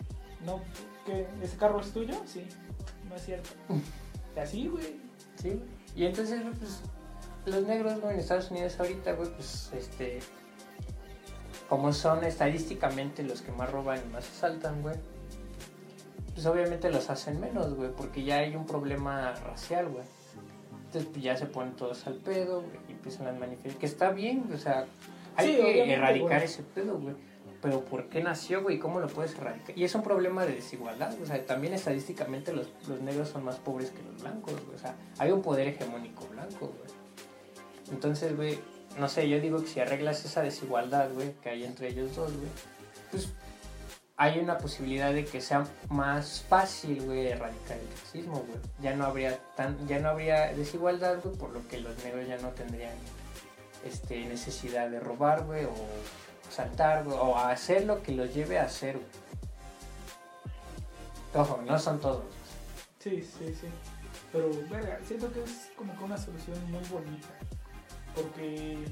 No, 0.46 0.62
¿qué? 1.06 1.28
¿Ese 1.42 1.58
carro 1.58 1.82
es 1.82 1.92
tuyo? 1.92 2.16
Sí. 2.26 2.48
No 3.10 3.16
es 3.16 3.26
cierto. 3.26 3.50
Así, 4.42 4.68
güey. 4.68 5.00
Sí. 5.42 5.62
Y 5.96 6.06
entonces, 6.06 6.42
pues, 6.58 6.82
los 7.46 7.68
negros, 7.68 8.02
en 8.04 8.20
Estados 8.20 8.52
Unidos 8.52 8.80
ahorita, 8.80 9.14
güey, 9.14 9.30
pues, 9.34 9.72
este, 9.74 10.20
como 11.70 11.94
son 11.94 12.24
estadísticamente 12.24 13.24
los 13.24 13.42
que 13.42 13.52
más 13.52 13.72
roban 13.72 14.00
y 14.06 14.12
más 14.12 14.30
asaltan, 14.30 14.82
güey, 14.82 14.96
pues 16.36 16.46
obviamente 16.46 16.92
los 16.92 17.10
hacen 17.10 17.40
menos, 17.40 17.74
güey, 17.74 17.90
porque 17.92 18.24
ya 18.24 18.40
hay 18.40 18.56
un 18.56 18.66
problema 18.68 19.32
racial, 19.34 19.88
güey. 19.88 20.04
Entonces, 20.86 21.10
pues, 21.12 21.24
ya 21.24 21.36
se 21.36 21.46
ponen 21.48 21.76
todos 21.76 22.06
al 22.06 22.16
pedo, 22.16 22.62
güey, 22.62 22.78
y 22.90 22.92
empiezan 22.92 23.28
a 23.28 23.32
manifestar, 23.32 23.80
que 23.80 23.86
está 23.86 24.12
bien, 24.12 24.46
o 24.54 24.58
sea, 24.58 24.86
hay 25.36 25.48
Sí, 25.56 25.56
que 25.56 25.94
erradicar 25.94 26.30
güey. 26.40 26.44
ese 26.44 26.62
pedo, 26.64 27.00
güey. 27.00 27.16
Pero 27.62 27.84
¿por 27.84 28.10
qué 28.10 28.22
nació, 28.22 28.62
güey? 28.62 28.78
¿Cómo 28.78 29.00
lo 29.00 29.08
puedes 29.08 29.34
erradicar? 29.36 29.76
Y 29.76 29.86
es 29.86 29.96
un 29.96 30.04
problema 30.04 30.46
de 30.46 30.54
desigualdad, 30.56 31.16
o 31.22 31.26
sea, 31.26 31.44
también 31.46 31.74
estadísticamente 31.74 32.54
los, 32.54 32.68
los 32.88 33.02
negros 33.02 33.30
son 33.30 33.44
más 33.44 33.56
pobres 33.56 33.90
que 33.92 34.04
los 34.04 34.22
blancos, 34.22 34.54
güey. 34.66 34.76
O 34.76 34.80
sea, 34.80 34.96
hay 35.18 35.32
un 35.32 35.42
poder 35.42 35.70
hegemónico 35.70 36.28
blanco, 36.28 36.68
güey. 36.68 37.92
Entonces, 37.92 38.36
güey, 38.36 38.60
no 39.00 39.08
sé, 39.08 39.28
yo 39.30 39.40
digo 39.40 39.62
que 39.62 39.68
si 39.68 39.80
arreglas 39.80 40.24
esa 40.26 40.42
desigualdad, 40.42 41.10
güey, 41.14 41.34
que 41.42 41.50
hay 41.50 41.64
entre 41.64 41.90
ellos 41.90 42.16
dos, 42.16 42.32
güey, 42.36 42.50
pues 43.12 43.34
hay 44.18 44.40
una 44.40 44.58
posibilidad 44.58 45.12
de 45.14 45.26
que 45.26 45.42
sea 45.42 45.66
más 45.90 46.46
fácil, 46.48 47.04
güey, 47.04 47.28
erradicar 47.28 47.78
el 47.78 47.90
racismo, 48.00 48.46
güey. 48.48 48.60
Ya 48.82 48.96
no 48.96 49.06
habría 49.06 49.38
tan, 49.56 49.88
ya 49.88 50.00
no 50.00 50.10
habría 50.10 50.54
desigualdad, 50.54 51.20
güey, 51.22 51.36
por 51.36 51.50
lo 51.50 51.68
que 51.68 51.82
los 51.82 52.02
negros 52.04 52.28
ya 52.28 52.38
no 52.38 52.50
tendrían 52.50 52.94
este, 53.84 54.26
necesidad 54.26 54.90
de 54.90 55.02
robar, 55.02 55.44
güey, 55.44 55.66
o 55.66 55.74
saltar, 56.50 57.04
güey, 57.04 57.18
o 57.18 57.38
hacer 57.38 57.86
lo 57.86 58.02
que 58.02 58.14
los 58.14 58.34
lleve 58.34 58.58
a 58.58 58.64
hacer, 58.64 58.96
güey. 58.96 59.26
Ojo, 61.34 61.62
no 61.66 61.78
son 61.78 62.00
todos. 62.00 62.24
Sí, 63.00 63.22
sí, 63.22 63.54
sí. 63.54 63.68
Pero, 64.32 64.50
verga, 64.70 64.98
siento 65.06 65.32
que 65.34 65.44
es 65.44 65.72
como 65.76 65.96
que 65.98 66.04
una 66.06 66.18
solución 66.18 66.58
muy 66.72 66.84
bonita. 66.90 67.28
Porque, 68.16 68.86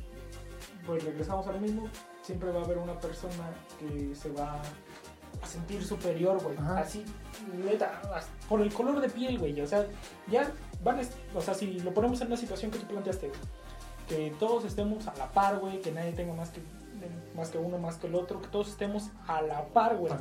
pues 0.85 1.01
regresamos 1.05 1.47
al 1.47 1.61
mismo, 1.61 1.87
siempre 2.21 2.51
va 2.51 2.59
a 2.59 2.63
haber 2.65 2.77
una 2.77 2.99
persona 2.99 3.53
que 3.79 4.13
se 4.13 4.29
va 4.31 4.61
sentir 5.45 5.83
superior, 5.83 6.41
güey. 6.41 6.57
Así, 6.77 7.03
neta, 7.65 8.01
por 8.47 8.61
el 8.61 8.73
color 8.73 8.99
de 9.01 9.09
piel, 9.09 9.39
güey. 9.39 9.59
O 9.61 9.67
sea, 9.67 9.85
ya 10.27 10.51
van, 10.83 10.99
a 10.99 11.03
o 11.35 11.41
sea, 11.41 11.53
si 11.53 11.79
lo 11.79 11.93
ponemos 11.93 12.21
en 12.21 12.27
una 12.27 12.37
situación 12.37 12.71
que 12.71 12.79
tú 12.79 12.85
planteaste, 12.87 13.31
que 14.07 14.33
todos 14.39 14.65
estemos 14.65 15.07
a 15.07 15.15
la 15.17 15.31
par, 15.31 15.59
güey, 15.59 15.81
que 15.81 15.91
nadie 15.91 16.11
tenga 16.11 16.33
más 16.33 16.49
que, 16.49 16.61
más 17.35 17.49
que 17.49 17.57
uno, 17.57 17.77
más 17.77 17.97
que 17.97 18.07
el 18.07 18.15
otro, 18.15 18.41
que 18.41 18.47
todos 18.47 18.69
estemos 18.69 19.09
a 19.27 19.41
la 19.41 19.65
par, 19.65 19.97
güey 19.97 20.11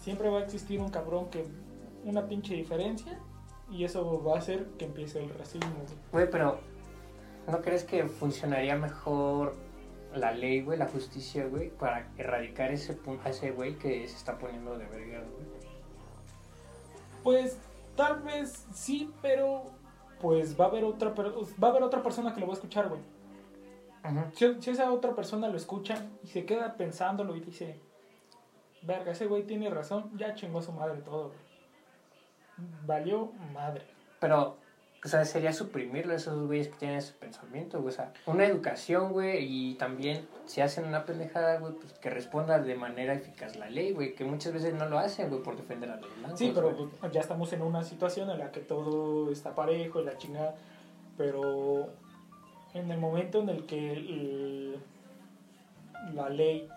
siempre 0.00 0.28
va 0.28 0.38
a 0.38 0.42
existir 0.42 0.80
un 0.80 0.90
cabrón 0.90 1.28
que 1.28 1.44
una 2.04 2.26
pinche 2.26 2.54
diferencia 2.54 3.18
y 3.70 3.84
eso 3.84 4.22
va 4.22 4.36
a 4.36 4.38
hacer 4.38 4.66
que 4.78 4.86
empiece 4.86 5.22
el 5.22 5.28
racismo. 5.34 5.70
güey. 5.74 5.98
Güey, 6.12 6.30
pero 6.30 6.58
¿no 7.46 7.60
crees 7.60 7.84
que 7.84 8.08
funcionaría 8.08 8.76
mejor 8.76 9.54
la 10.14 10.32
ley, 10.32 10.62
güey, 10.62 10.78
la 10.78 10.86
justicia, 10.86 11.46
güey, 11.46 11.70
para 11.70 12.10
erradicar 12.16 12.70
ese 12.72 12.98
a 13.24 13.28
ese 13.28 13.50
güey 13.50 13.76
que 13.76 14.06
se 14.08 14.16
está 14.16 14.38
poniendo 14.38 14.78
de 14.78 14.86
verga, 14.86 15.20
güey? 15.20 15.46
Pues 17.22 17.58
tal 17.96 18.22
vez 18.22 18.66
sí, 18.72 19.12
pero 19.20 19.64
pues 20.20 20.58
va 20.58 20.66
a 20.66 20.68
haber 20.68 20.84
otra 20.84 21.10
va 21.10 21.68
a 21.68 21.70
haber 21.70 21.82
otra 21.82 22.02
persona 22.02 22.32
que 22.34 22.40
lo 22.40 22.46
va 22.46 22.52
a 22.52 22.56
escuchar, 22.56 22.88
güey. 22.88 23.00
Ajá. 24.02 24.30
Si, 24.34 24.62
si 24.62 24.70
esa 24.70 24.92
otra 24.92 25.14
persona 25.14 25.48
lo 25.48 25.56
escucha 25.56 26.06
y 26.22 26.28
se 26.28 26.46
queda 26.46 26.76
pensándolo 26.76 27.36
y 27.36 27.40
dice, 27.40 27.80
verga, 28.82 29.12
ese 29.12 29.26
güey 29.26 29.44
tiene 29.44 29.68
razón, 29.70 30.10
ya 30.16 30.34
chingó 30.34 30.60
a 30.60 30.62
su 30.62 30.72
madre 30.72 31.02
todo, 31.02 31.28
güey. 31.28 31.38
Valió 32.86 33.32
madre. 33.52 33.86
Pero, 34.20 34.58
o 35.04 35.08
sea, 35.08 35.24
sería 35.24 35.52
suprimirlo 35.52 36.12
a 36.12 36.16
esos 36.16 36.46
güeyes 36.46 36.68
que 36.68 36.74
tienen 36.76 36.98
ese 36.98 37.12
pensamiento, 37.12 37.80
güey. 37.80 37.94
O 37.94 37.96
sea, 37.96 38.12
una 38.26 38.44
educación, 38.46 39.12
güey, 39.12 39.44
y 39.44 39.74
también 39.76 40.26
si 40.46 40.60
hacen 40.60 40.84
una 40.86 41.04
pendejada, 41.04 41.58
güey, 41.60 41.72
pues 41.74 41.92
que 41.94 42.10
responda 42.10 42.58
de 42.58 42.74
manera 42.74 43.14
eficaz 43.14 43.54
la 43.56 43.70
ley, 43.70 43.92
güey, 43.92 44.14
que 44.16 44.24
muchas 44.24 44.52
veces 44.52 44.74
no 44.74 44.86
lo 44.88 44.98
hacen, 44.98 45.28
güey, 45.30 45.42
por 45.42 45.56
defender 45.56 45.90
a 45.90 45.96
los 45.96 46.14
blancos. 46.18 46.38
Sí, 46.38 46.50
pero 46.54 46.74
güey. 46.74 46.88
pues, 47.00 47.12
ya 47.12 47.20
estamos 47.20 47.52
en 47.52 47.62
una 47.62 47.84
situación 47.84 48.28
en 48.30 48.38
la 48.40 48.50
que 48.50 48.60
todo 48.60 49.30
está 49.30 49.54
parejo 49.54 50.00
y 50.00 50.04
la 50.04 50.18
chingada. 50.18 50.56
Pero 51.16 51.90
en 52.74 52.90
el 52.90 52.98
momento 52.98 53.40
en 53.40 53.48
el 53.50 53.66
que 53.66 53.92
el- 53.92 54.78
la 56.14 56.28
ley 56.28 56.68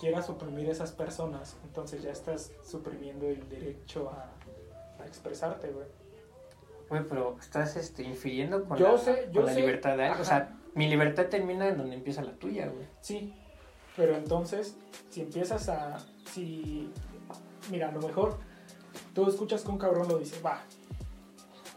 quiera 0.00 0.22
suprimir 0.22 0.68
esas 0.68 0.92
personas, 0.92 1.56
entonces 1.64 2.02
ya 2.02 2.10
estás 2.12 2.52
suprimiendo 2.64 3.26
el 3.26 3.48
derecho 3.48 4.10
a, 4.10 4.30
a 5.02 5.06
expresarte, 5.06 5.68
güey. 5.70 5.86
Güey, 6.88 7.02
pero 7.08 7.36
estás 7.38 7.76
este, 7.76 8.02
infiriendo 8.02 8.64
con 8.64 8.78
Yo 8.78 8.92
la, 8.92 8.98
sé, 8.98 9.30
con 9.32 9.44
la 9.44 9.52
libertad 9.52 9.96
de 9.96 10.04
alguien. 10.04 10.22
O 10.22 10.24
sea, 10.24 10.56
mi 10.74 10.88
libertad 10.88 11.26
termina 11.26 11.68
en 11.68 11.76
donde 11.76 11.96
empieza 11.96 12.22
la 12.22 12.32
tuya, 12.32 12.68
güey. 12.68 12.86
Sí, 13.00 13.34
pero 13.96 14.16
entonces, 14.16 14.76
si 15.10 15.22
empiezas 15.22 15.68
a. 15.68 15.98
Si. 16.32 16.90
Mira, 17.70 17.88
a 17.88 17.92
lo 17.92 18.00
mejor 18.00 18.38
tú 19.12 19.28
escuchas 19.28 19.62
que 19.62 19.70
un 19.70 19.78
cabrón 19.78 20.08
lo 20.08 20.18
dice, 20.18 20.40
va. 20.40 20.62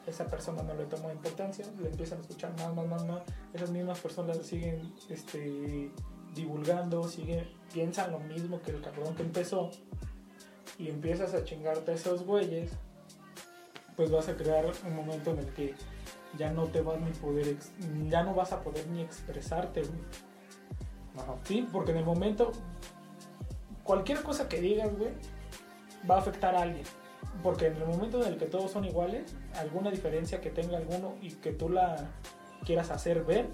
Esa 0.05 0.27
persona 0.27 0.63
no 0.63 0.73
le 0.75 0.85
toma 0.85 1.11
importancia, 1.11 1.65
le 1.81 1.89
empiezan 1.89 2.19
a 2.19 2.21
escuchar 2.21 2.51
más, 2.57 2.73
más, 2.75 2.87
más, 2.87 3.05
más. 3.05 3.21
Esas 3.53 3.71
mismas 3.71 3.99
personas 3.99 4.37
siguen 4.37 4.93
este, 5.09 5.91
divulgando, 6.33 7.07
siguen, 7.07 7.47
piensan 7.73 8.11
lo 8.11 8.19
mismo 8.19 8.61
que 8.61 8.71
el 8.71 8.81
cabrón 8.81 9.15
que 9.15 9.23
empezó. 9.23 9.71
Y 10.77 10.89
empiezas 10.89 11.33
a 11.33 11.43
chingarte 11.43 11.91
a 11.91 11.95
esos 11.95 12.23
güeyes, 12.23 12.71
pues 13.95 14.11
vas 14.11 14.27
a 14.29 14.35
crear 14.35 14.65
un 14.85 14.95
momento 14.95 15.31
en 15.31 15.39
el 15.39 15.47
que 15.53 15.75
ya 16.37 16.51
no 16.51 16.65
te 16.65 16.81
vas 16.81 16.99
ni 16.99 17.11
poder, 17.11 17.47
ex- 17.49 17.71
ya 18.09 18.23
no 18.23 18.33
vas 18.33 18.51
a 18.53 18.61
poder 18.61 18.87
ni 18.87 19.01
expresarte, 19.01 19.81
güey. 19.81 19.99
Ajá. 21.17 21.35
Sí, 21.43 21.67
porque 21.71 21.91
en 21.91 21.97
el 21.97 22.05
momento, 22.05 22.51
cualquier 23.83 24.21
cosa 24.23 24.47
que 24.47 24.61
digas, 24.61 24.89
güey, 24.97 25.11
va 26.09 26.15
a 26.15 26.19
afectar 26.19 26.55
a 26.55 26.61
alguien. 26.63 26.85
Porque 27.43 27.67
en 27.67 27.75
el 27.77 27.85
momento 27.87 28.21
en 28.25 28.33
el 28.33 28.37
que 28.37 28.45
todos 28.45 28.71
son 28.71 28.85
iguales, 28.85 29.35
alguna 29.55 29.91
diferencia 29.91 30.41
que 30.41 30.49
tenga 30.49 30.77
alguno 30.77 31.15
y 31.21 31.31
que 31.31 31.51
tú 31.51 31.69
la 31.69 32.09
quieras 32.65 32.91
hacer 32.91 33.23
ver, 33.23 33.47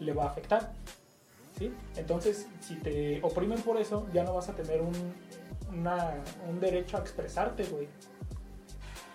le 0.00 0.12
va 0.12 0.24
a 0.24 0.28
afectar. 0.28 0.72
¿Sí? 1.58 1.72
Entonces, 1.96 2.48
si 2.60 2.74
te 2.76 3.20
oprimen 3.22 3.60
por 3.62 3.76
eso, 3.76 4.08
ya 4.12 4.24
no 4.24 4.34
vas 4.34 4.48
a 4.48 4.54
tener 4.56 4.80
un, 4.82 4.92
una- 5.72 6.14
un 6.48 6.58
derecho 6.58 6.96
a 6.96 7.00
expresarte, 7.00 7.64
güey. 7.64 7.88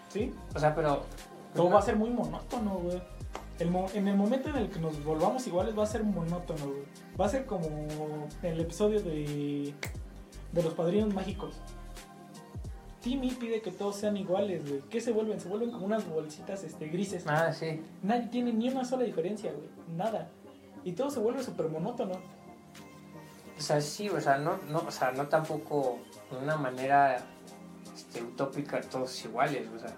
¿Sí? 0.09 0.33
O 0.55 0.59
sea, 0.59 0.75
pero. 0.75 1.03
Todo 1.55 1.69
va 1.71 1.79
a 1.79 1.81
ser 1.81 1.95
muy 1.95 2.09
monótono, 2.11 2.75
güey. 2.75 3.01
El 3.57 3.71
mo- 3.71 3.87
en 3.93 4.07
el 4.07 4.15
momento 4.15 4.49
en 4.49 4.55
el 4.57 4.69
que 4.69 4.79
nos 4.79 5.03
volvamos 5.03 5.45
iguales 5.47 5.77
va 5.77 5.83
a 5.83 5.87
ser 5.87 6.03
monótono, 6.03 6.65
güey. 6.67 6.83
Va 7.19 7.25
a 7.25 7.29
ser 7.29 7.45
como 7.45 7.65
en 8.43 8.53
el 8.53 8.59
episodio 8.61 9.01
de, 9.01 9.73
de 10.51 10.63
los 10.63 10.73
padrinos 10.75 11.13
mágicos. 11.13 11.55
Timmy 13.01 13.31
pide 13.31 13.61
que 13.61 13.71
todos 13.71 13.95
sean 13.95 14.17
iguales, 14.17 14.67
güey. 14.67 14.81
¿Qué 14.89 14.99
se 15.01 15.11
vuelven? 15.11 15.39
Se 15.39 15.47
vuelven 15.49 15.71
como 15.71 15.85
unas 15.85 16.07
bolsitas 16.07 16.63
este, 16.63 16.87
grises. 16.89 17.23
Ah, 17.27 17.51
sí. 17.53 17.81
Nadie 18.03 18.27
tiene 18.27 18.53
ni 18.53 18.69
una 18.69 18.83
sola 18.85 19.03
diferencia, 19.03 19.51
güey. 19.51 19.69
Nada. 19.97 20.29
Y 20.83 20.91
todo 20.91 21.09
se 21.09 21.19
vuelve 21.19 21.41
súper 21.43 21.69
monótono. 21.69 22.13
O 23.57 23.61
sea, 23.61 23.81
sí, 23.81 24.09
o 24.09 24.19
sea, 24.21 24.37
no, 24.37 24.57
no, 24.69 24.79
o 24.87 24.91
sea, 24.91 25.11
no 25.11 25.27
tampoco 25.27 25.97
de 26.31 26.37
una 26.37 26.55
manera 26.57 27.25
este, 28.09 28.23
utópica 28.23 28.81
todos 28.81 29.23
iguales, 29.25 29.67
o 29.75 29.79
sea. 29.79 29.95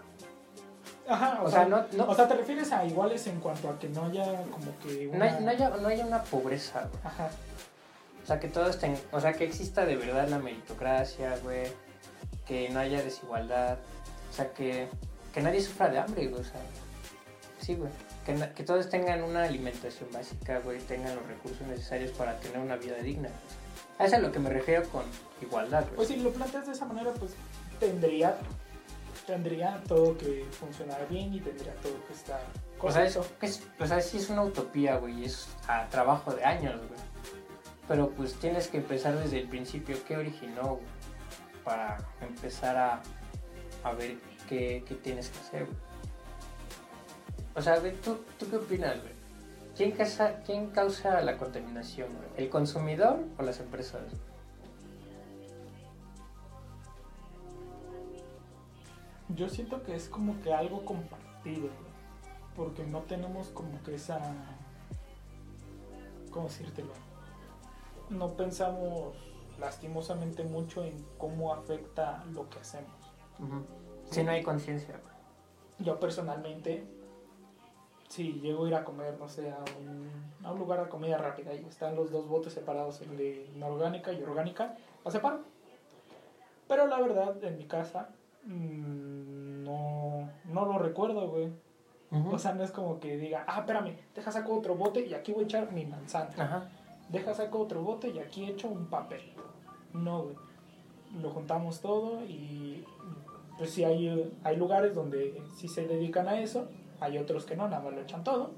Ajá, 1.08 1.40
o, 1.42 1.46
O 1.46 1.50
sea, 1.50 1.62
sea, 1.62 1.70
no, 1.70 1.86
no, 1.98 2.10
o 2.12 2.16
sea, 2.16 2.28
te 2.28 2.36
refieres 2.36 2.72
a 2.72 2.86
iguales 2.86 3.26
en 3.28 3.40
cuanto 3.40 3.70
a 3.70 3.80
que 3.80 3.90
no 3.90 4.06
haya 4.06 4.24
como 4.44 4.78
que 4.80 5.10
no, 5.14 5.24
hay- 5.24 5.38
no 5.44 5.50
haya, 5.50 5.70
no 5.70 5.88
haya 5.88 6.06
una 6.06 6.24
pobreza, 6.24 6.82
güey. 6.92 7.02
Ajá. 7.04 7.30
O 8.24 8.28
sea, 8.28 8.40
que 8.40 8.48
todos 8.48 8.78
tengan, 8.80 9.02
o 9.12 9.20
sea, 9.20 9.34
que 9.34 9.46
exista 9.46 9.86
de 9.86 9.96
verdad 9.96 10.28
la 10.30 10.38
meritocracia, 10.40 11.38
güey. 11.44 11.68
Que 12.46 12.70
no 12.70 12.80
haya 12.80 13.02
desigualdad. 13.02 13.78
O 14.30 14.34
sea, 14.34 14.54
que, 14.54 14.88
que 15.34 15.42
nadie 15.42 15.62
sufra 15.62 15.90
de 15.90 16.00
hambre, 16.00 16.28
güey. 16.28 16.42
O 16.42 16.44
sea, 16.44 16.62
sí, 17.60 17.76
güey. 17.76 17.92
Que, 18.26 18.36
que 18.54 18.64
todos 18.64 18.88
tengan 18.90 19.24
una 19.24 19.44
alimentación 19.44 20.10
básica, 20.14 20.60
güey. 20.60 20.80
Tengan 20.82 21.16
los 21.16 21.26
recursos 21.26 21.66
necesarios 21.68 22.12
para 22.12 22.40
tener 22.40 22.60
una 22.60 22.76
vida 22.76 22.96
digna. 22.98 23.30
A 23.98 24.06
eso 24.06 24.16
es 24.16 24.22
a 24.22 24.26
lo 24.28 24.32
que 24.32 24.40
me 24.40 24.50
refiero 24.50 24.88
con 24.90 25.04
igualdad, 25.42 25.84
güey. 25.86 25.96
Pues 25.96 26.08
si 26.10 26.18
lo 26.18 26.32
planteas 26.32 26.68
de 26.68 26.74
esa 26.74 26.86
manera, 26.86 27.12
pues 27.14 27.34
tendría, 27.82 28.38
tendría 29.28 29.82
todo 29.88 30.18
que 30.18 30.46
funcionar 30.52 31.06
bien 31.10 31.34
y 31.34 31.42
tendría 31.42 31.74
todo 31.76 31.94
que 32.08 32.14
estar 32.14 32.40
O 32.80 32.90
sea, 32.92 33.04
es, 33.06 33.20
es- 33.42 33.64
o 33.80 33.86
sea, 33.86 34.00
sí 34.00 34.18
es 34.18 34.30
una 34.30 34.44
utopía, 34.44 34.96
güey, 34.98 35.26
es 35.26 35.50
a 35.68 35.88
trabajo 35.90 36.32
de 36.34 36.46
años, 36.46 36.78
güey. 36.78 37.00
Pero 37.88 38.10
pues 38.12 38.36
tienes 38.36 38.68
que 38.70 38.78
empezar 38.78 39.18
desde 39.18 39.40
el 39.42 39.50
principio, 39.50 39.98
qué 40.08 40.16
originó, 40.16 40.76
güey, 40.76 40.86
para 41.66 41.98
empezar 42.22 42.78
a, 42.78 43.02
a 43.84 43.92
ver 43.94 44.16
qué, 44.48 44.84
qué 44.88 44.96
tienes 44.96 45.30
que 45.30 45.40
hacer, 45.40 45.66
güey. 45.66 45.78
O 47.56 47.62
sea, 47.62 47.80
güey, 47.80 47.94
¿tú, 47.98 48.24
¿tú 48.40 48.50
qué 48.50 48.56
opinas, 48.56 48.96
güey? 49.02 49.14
¿Quién 49.76 49.92
causa, 49.92 50.36
¿Quién 50.46 50.68
causa 50.70 51.22
la 51.22 51.38
contaminación, 51.38 52.08
güey? 52.16 52.30
¿El 52.38 52.50
consumidor 52.50 53.20
o 53.38 53.44
las 53.44 53.60
empresas? 53.60 54.02
Yo 59.36 59.50
siento 59.50 59.84
que 59.84 59.96
es 59.96 60.10
como 60.10 60.40
que 60.42 60.54
algo 60.54 60.84
compartido, 60.84 61.70
porque 62.56 62.86
no 62.86 63.02
tenemos 63.02 63.50
como 63.50 63.82
que 63.84 63.96
esa... 63.96 64.20
¿Cómo 66.32 66.48
decírtelo? 66.48 66.94
No 68.10 68.36
pensamos 68.36 69.16
lastimosamente 69.60 70.44
mucho 70.44 70.84
en 70.84 71.06
cómo 71.18 71.54
afecta 71.54 72.24
lo 72.34 72.50
que 72.50 72.60
hacemos. 72.60 72.92
Si 74.10 74.24
no 74.24 74.32
hay 74.32 74.44
conciencia. 74.44 75.00
Yo 75.80 76.00
personalmente, 76.00 76.86
si 78.10 78.34
llego 78.34 78.66
a 78.66 78.68
ir 78.68 78.76
a 78.76 78.84
comer, 78.84 79.18
no 79.18 79.30
sé, 79.30 79.50
a 79.52 79.64
un, 79.80 80.10
a 80.44 80.52
un 80.52 80.60
lugar 80.60 80.84
de 80.84 80.90
comida 80.90 81.18
rápida 81.18 81.54
y 81.54 81.66
están 81.66 81.96
los 81.96 82.12
dos 82.12 82.28
botes 82.28 82.54
separados, 82.54 83.02
el 83.02 83.18
de 83.18 83.50
inorgánica 83.56 84.12
y 84.12 84.22
orgánica, 84.22 84.78
la 85.04 85.12
separo. 85.12 85.42
Pero 86.68 86.88
la 86.88 87.00
verdad, 87.00 87.44
en 87.44 87.58
mi 87.58 87.66
casa, 87.66 88.10
no, 88.46 90.30
no 90.46 90.66
lo 90.66 90.80
recuerdo, 90.80 91.30
güey. 91.30 91.52
O 92.30 92.38
sea, 92.38 92.54
no 92.54 92.64
es 92.64 92.72
como 92.72 93.00
que 93.00 93.18
diga, 93.18 93.46
ah, 93.48 93.60
espérame, 93.60 93.96
deja 94.14 94.32
saco 94.32 94.58
otro 94.58 94.76
bote 94.76 95.06
y 95.06 95.14
aquí 95.14 95.32
voy 95.32 95.44
a 95.44 95.46
echar 95.46 95.72
mi 95.72 95.86
manzana. 95.86 96.32
Ajá. 96.38 96.70
Deja 97.08 97.34
saco 97.34 97.60
otro 97.60 97.82
bote 97.84 98.10
y 98.10 98.20
aquí 98.20 98.46
echo 98.46 98.68
un 98.68 98.88
papel. 98.88 99.22
No, 99.94 100.24
güey. 100.24 100.36
Lo 101.22 101.30
juntamos 101.30 101.82
todo 101.82 102.24
y 102.26 102.86
pues 103.58 103.72
sí 103.72 103.84
hay, 103.84 104.34
hay 104.44 104.58
lugares 104.58 104.96
donde 104.96 105.42
sí 105.56 105.68
se 105.68 105.86
dedican 105.86 106.28
a 106.28 106.40
eso, 106.40 106.68
hay 107.00 107.18
otros 107.18 107.46
que 107.46 107.56
no, 107.56 107.68
nada 107.68 107.84
más 107.84 107.94
lo 107.94 108.02
echan 108.02 108.24
todo. 108.24 108.52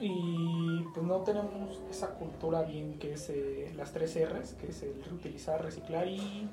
Y 0.00 0.82
pues 0.92 1.06
no 1.06 1.18
tenemos 1.18 1.80
esa 1.88 2.10
cultura 2.14 2.62
bien 2.62 2.98
que 2.98 3.14
es 3.14 3.30
eh, 3.30 3.72
las 3.76 3.92
tres 3.92 4.18
R's, 4.20 4.54
que 4.54 4.68
es 4.68 4.82
el 4.82 5.02
reutilizar, 5.04 5.62
reciclar 5.62 6.08
y... 6.08 6.48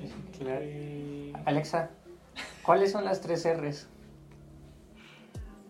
Reciclar 0.00 0.62
y... 0.62 1.32
Alexa, 1.44 1.90
¿cuáles 2.64 2.92
son 2.92 3.04
las 3.04 3.20
tres 3.20 3.44
R's? 3.44 3.86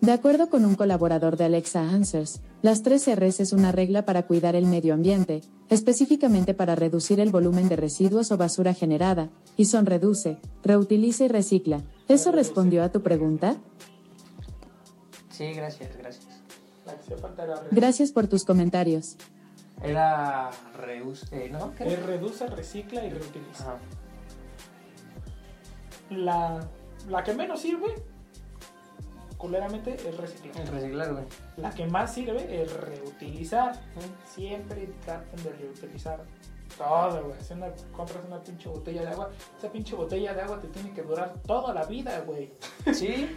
De 0.01 0.13
acuerdo 0.13 0.51
con 0.51 0.67
un 0.67 0.75
colaborador 0.75 1.39
de 1.39 1.45
Alexa 1.45 1.81
Answers, 1.81 2.43
las 2.61 2.83
tres 2.83 3.09
Rs 3.09 3.41
es 3.41 3.53
una 3.55 3.73
regla 3.73 4.05
para 4.05 4.27
cuidar 4.27 4.55
el 4.55 4.67
medio 4.67 4.93
ambiente, 4.93 5.41
específicamente 5.71 6.53
para 6.53 6.75
reducir 6.75 7.21
el 7.21 7.31
volumen 7.31 7.71
de 7.71 7.77
residuos 7.77 8.31
o 8.31 8.37
basura 8.37 8.75
generada, 8.75 9.31
y 9.57 9.65
son 9.65 9.87
reduce, 9.87 10.37
reutiliza 10.63 11.25
y 11.25 11.29
recicla. 11.29 11.83
¿Eso 12.07 12.33
respondió 12.33 12.83
a 12.83 12.91
tu 12.91 13.03
pregunta? 13.03 13.57
Sí, 15.31 15.53
gracias, 15.55 15.97
gracias. 15.97 16.27
Gracias 17.71 18.13
por 18.13 18.27
tus 18.27 18.45
comentarios. 18.45 19.17
Era 19.83 20.51
reus... 20.77 21.31
eh, 21.33 21.49
¿No? 21.51 21.73
Es 21.79 22.03
reduce, 22.05 22.47
recicla 22.47 23.05
y 23.05 23.11
reutiliza. 23.11 23.65
Ajá. 23.73 23.79
La, 26.11 26.61
la 27.09 27.25
que 27.25 27.35
menos 27.35 27.61
sirve, 27.61 27.95
culeramente, 29.39 29.95
es 29.95 30.17
reciclar. 30.17 30.57
El 30.61 30.67
reciclar, 30.69 31.13
güey. 31.13 31.25
La 31.57 31.71
que 31.71 31.87
más 31.87 32.13
sirve 32.15 32.63
es 32.63 32.73
reutilizar. 32.77 33.79
Siempre 34.27 34.87
traten 35.05 35.43
de 35.43 35.53
reutilizar 35.53 36.21
todo, 36.79 37.25
güey. 37.25 37.41
Si 37.41 37.53
una- 37.55 37.73
compras 37.97 38.25
una 38.27 38.41
pinche 38.43 38.69
botella 38.69 39.03
de 39.03 39.09
agua, 39.09 39.31
esa 39.59 39.71
pinche 39.73 39.95
botella 39.97 40.35
de 40.35 40.43
agua 40.43 40.61
te 40.61 40.69
tiene 40.69 40.93
que 40.93 41.03
durar 41.03 41.35
toda 41.47 41.73
la 41.75 41.85
vida, 41.85 42.21
güey. 42.21 42.53
Sí, 42.93 43.37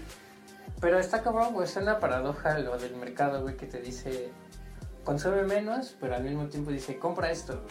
pero 0.79 0.99
está 0.99 1.21
cabrón, 1.23 1.53
güey. 1.53 1.65
Es 1.67 1.75
una 1.77 1.99
paradoja 1.99 2.57
lo 2.59 2.77
del 2.77 2.95
mercado, 2.95 3.41
güey, 3.41 3.55
que 3.57 3.65
te 3.65 3.79
dice 3.81 4.29
consume 5.07 5.43
menos, 5.43 5.95
pero 6.01 6.15
al 6.15 6.23
mismo 6.25 6.47
tiempo 6.47 6.69
dice 6.69 6.99
compra 6.99 7.31
esto. 7.31 7.61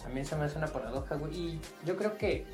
También 0.00 0.24
se 0.24 0.36
me 0.36 0.44
hace 0.44 0.56
una 0.56 0.68
paradoja, 0.68 1.16
güey. 1.16 1.36
Y 1.36 1.60
yo 1.84 1.96
creo 1.96 2.16
que 2.16 2.46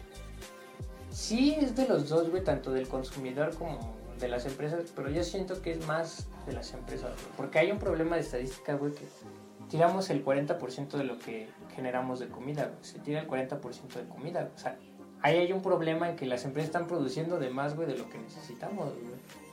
sí 1.11 1.55
es 1.61 1.77
de 1.77 1.87
los 1.87 2.09
dos, 2.09 2.31
güey, 2.31 2.43
tanto 2.43 2.73
del 2.73 2.89
consumidor 2.89 3.55
como 3.55 3.95
de 4.19 4.29
las 4.29 4.47
empresas, 4.47 4.91
pero 4.97 5.11
yo 5.11 5.23
siento 5.23 5.61
que 5.61 5.73
es 5.73 5.87
más 5.87 6.27
de 6.47 6.55
las 6.55 6.73
empresas, 6.73 7.11
güey. 7.11 7.37
Porque 7.37 7.59
hay 7.59 7.71
un 7.71 7.79
problema 7.79 8.17
de 8.17 8.23
estadística, 8.23 8.73
güey, 8.77 8.95
que 8.95 9.07
tiramos 9.69 10.09
el 10.09 10.25
40% 10.25 10.97
de 10.97 11.05
lo 11.05 11.19
que 11.19 11.51
generamos 11.77 12.21
de 12.21 12.29
comida, 12.29 12.65
güey. 12.65 12.79
Se 12.81 12.99
tira 12.99 13.21
el 13.21 13.29
40% 13.29 13.61
de 13.93 14.09
comida, 14.09 14.41
güey. 14.41 14.55
O 14.55 14.59
sea, 14.59 14.79
ahí 15.21 15.37
hay 15.37 15.53
un 15.53 15.61
problema 15.61 16.09
en 16.09 16.17
que 16.17 16.25
las 16.25 16.47
empresas 16.47 16.69
están 16.69 16.87
produciendo 16.87 17.39
de 17.39 17.51
más, 17.51 17.77
güey, 17.77 17.87
de 17.89 17.99
lo 17.99 18.09
que 18.09 18.17
necesitamos, 18.17 18.95
güey. 18.95 19.48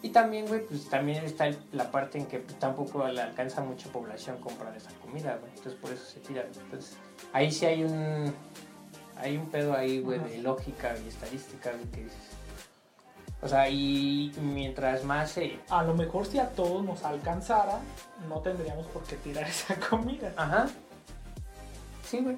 Y 0.00 0.10
también, 0.10 0.46
güey, 0.46 0.64
pues 0.64 0.88
también 0.88 1.24
está 1.24 1.50
la 1.72 1.90
parte 1.90 2.18
en 2.18 2.26
que 2.26 2.38
pues, 2.38 2.58
tampoco 2.58 3.06
le 3.08 3.20
alcanza 3.20 3.62
mucha 3.62 3.88
población 3.90 4.38
comprar 4.38 4.76
esa 4.76 4.90
comida, 5.00 5.36
güey. 5.40 5.50
Entonces 5.50 5.74
por 5.74 5.90
eso 5.92 6.04
se 6.04 6.20
tira. 6.20 6.42
Entonces 6.42 6.96
ahí 7.32 7.50
sí 7.50 7.66
hay 7.66 7.82
un 7.82 8.32
hay 9.20 9.36
un 9.36 9.46
pedo 9.46 9.74
ahí, 9.74 10.00
güey, 10.00 10.20
de 10.20 10.38
lógica 10.38 10.94
y 11.04 11.08
estadística, 11.08 11.72
güey, 11.72 11.84
que 11.86 12.04
dices. 12.04 12.38
O 13.40 13.48
sea, 13.48 13.68
y 13.68 14.32
mientras 14.40 15.04
más 15.04 15.30
se... 15.30 15.60
A 15.68 15.82
lo 15.84 15.94
mejor 15.94 16.26
si 16.26 16.38
a 16.38 16.48
todos 16.50 16.84
nos 16.84 17.04
alcanzara, 17.04 17.78
no 18.28 18.40
tendríamos 18.40 18.86
por 18.86 19.02
qué 19.04 19.16
tirar 19.16 19.44
esa 19.48 19.74
comida. 19.76 20.32
Ajá. 20.36 20.68
Sí, 22.04 22.20
güey. 22.20 22.36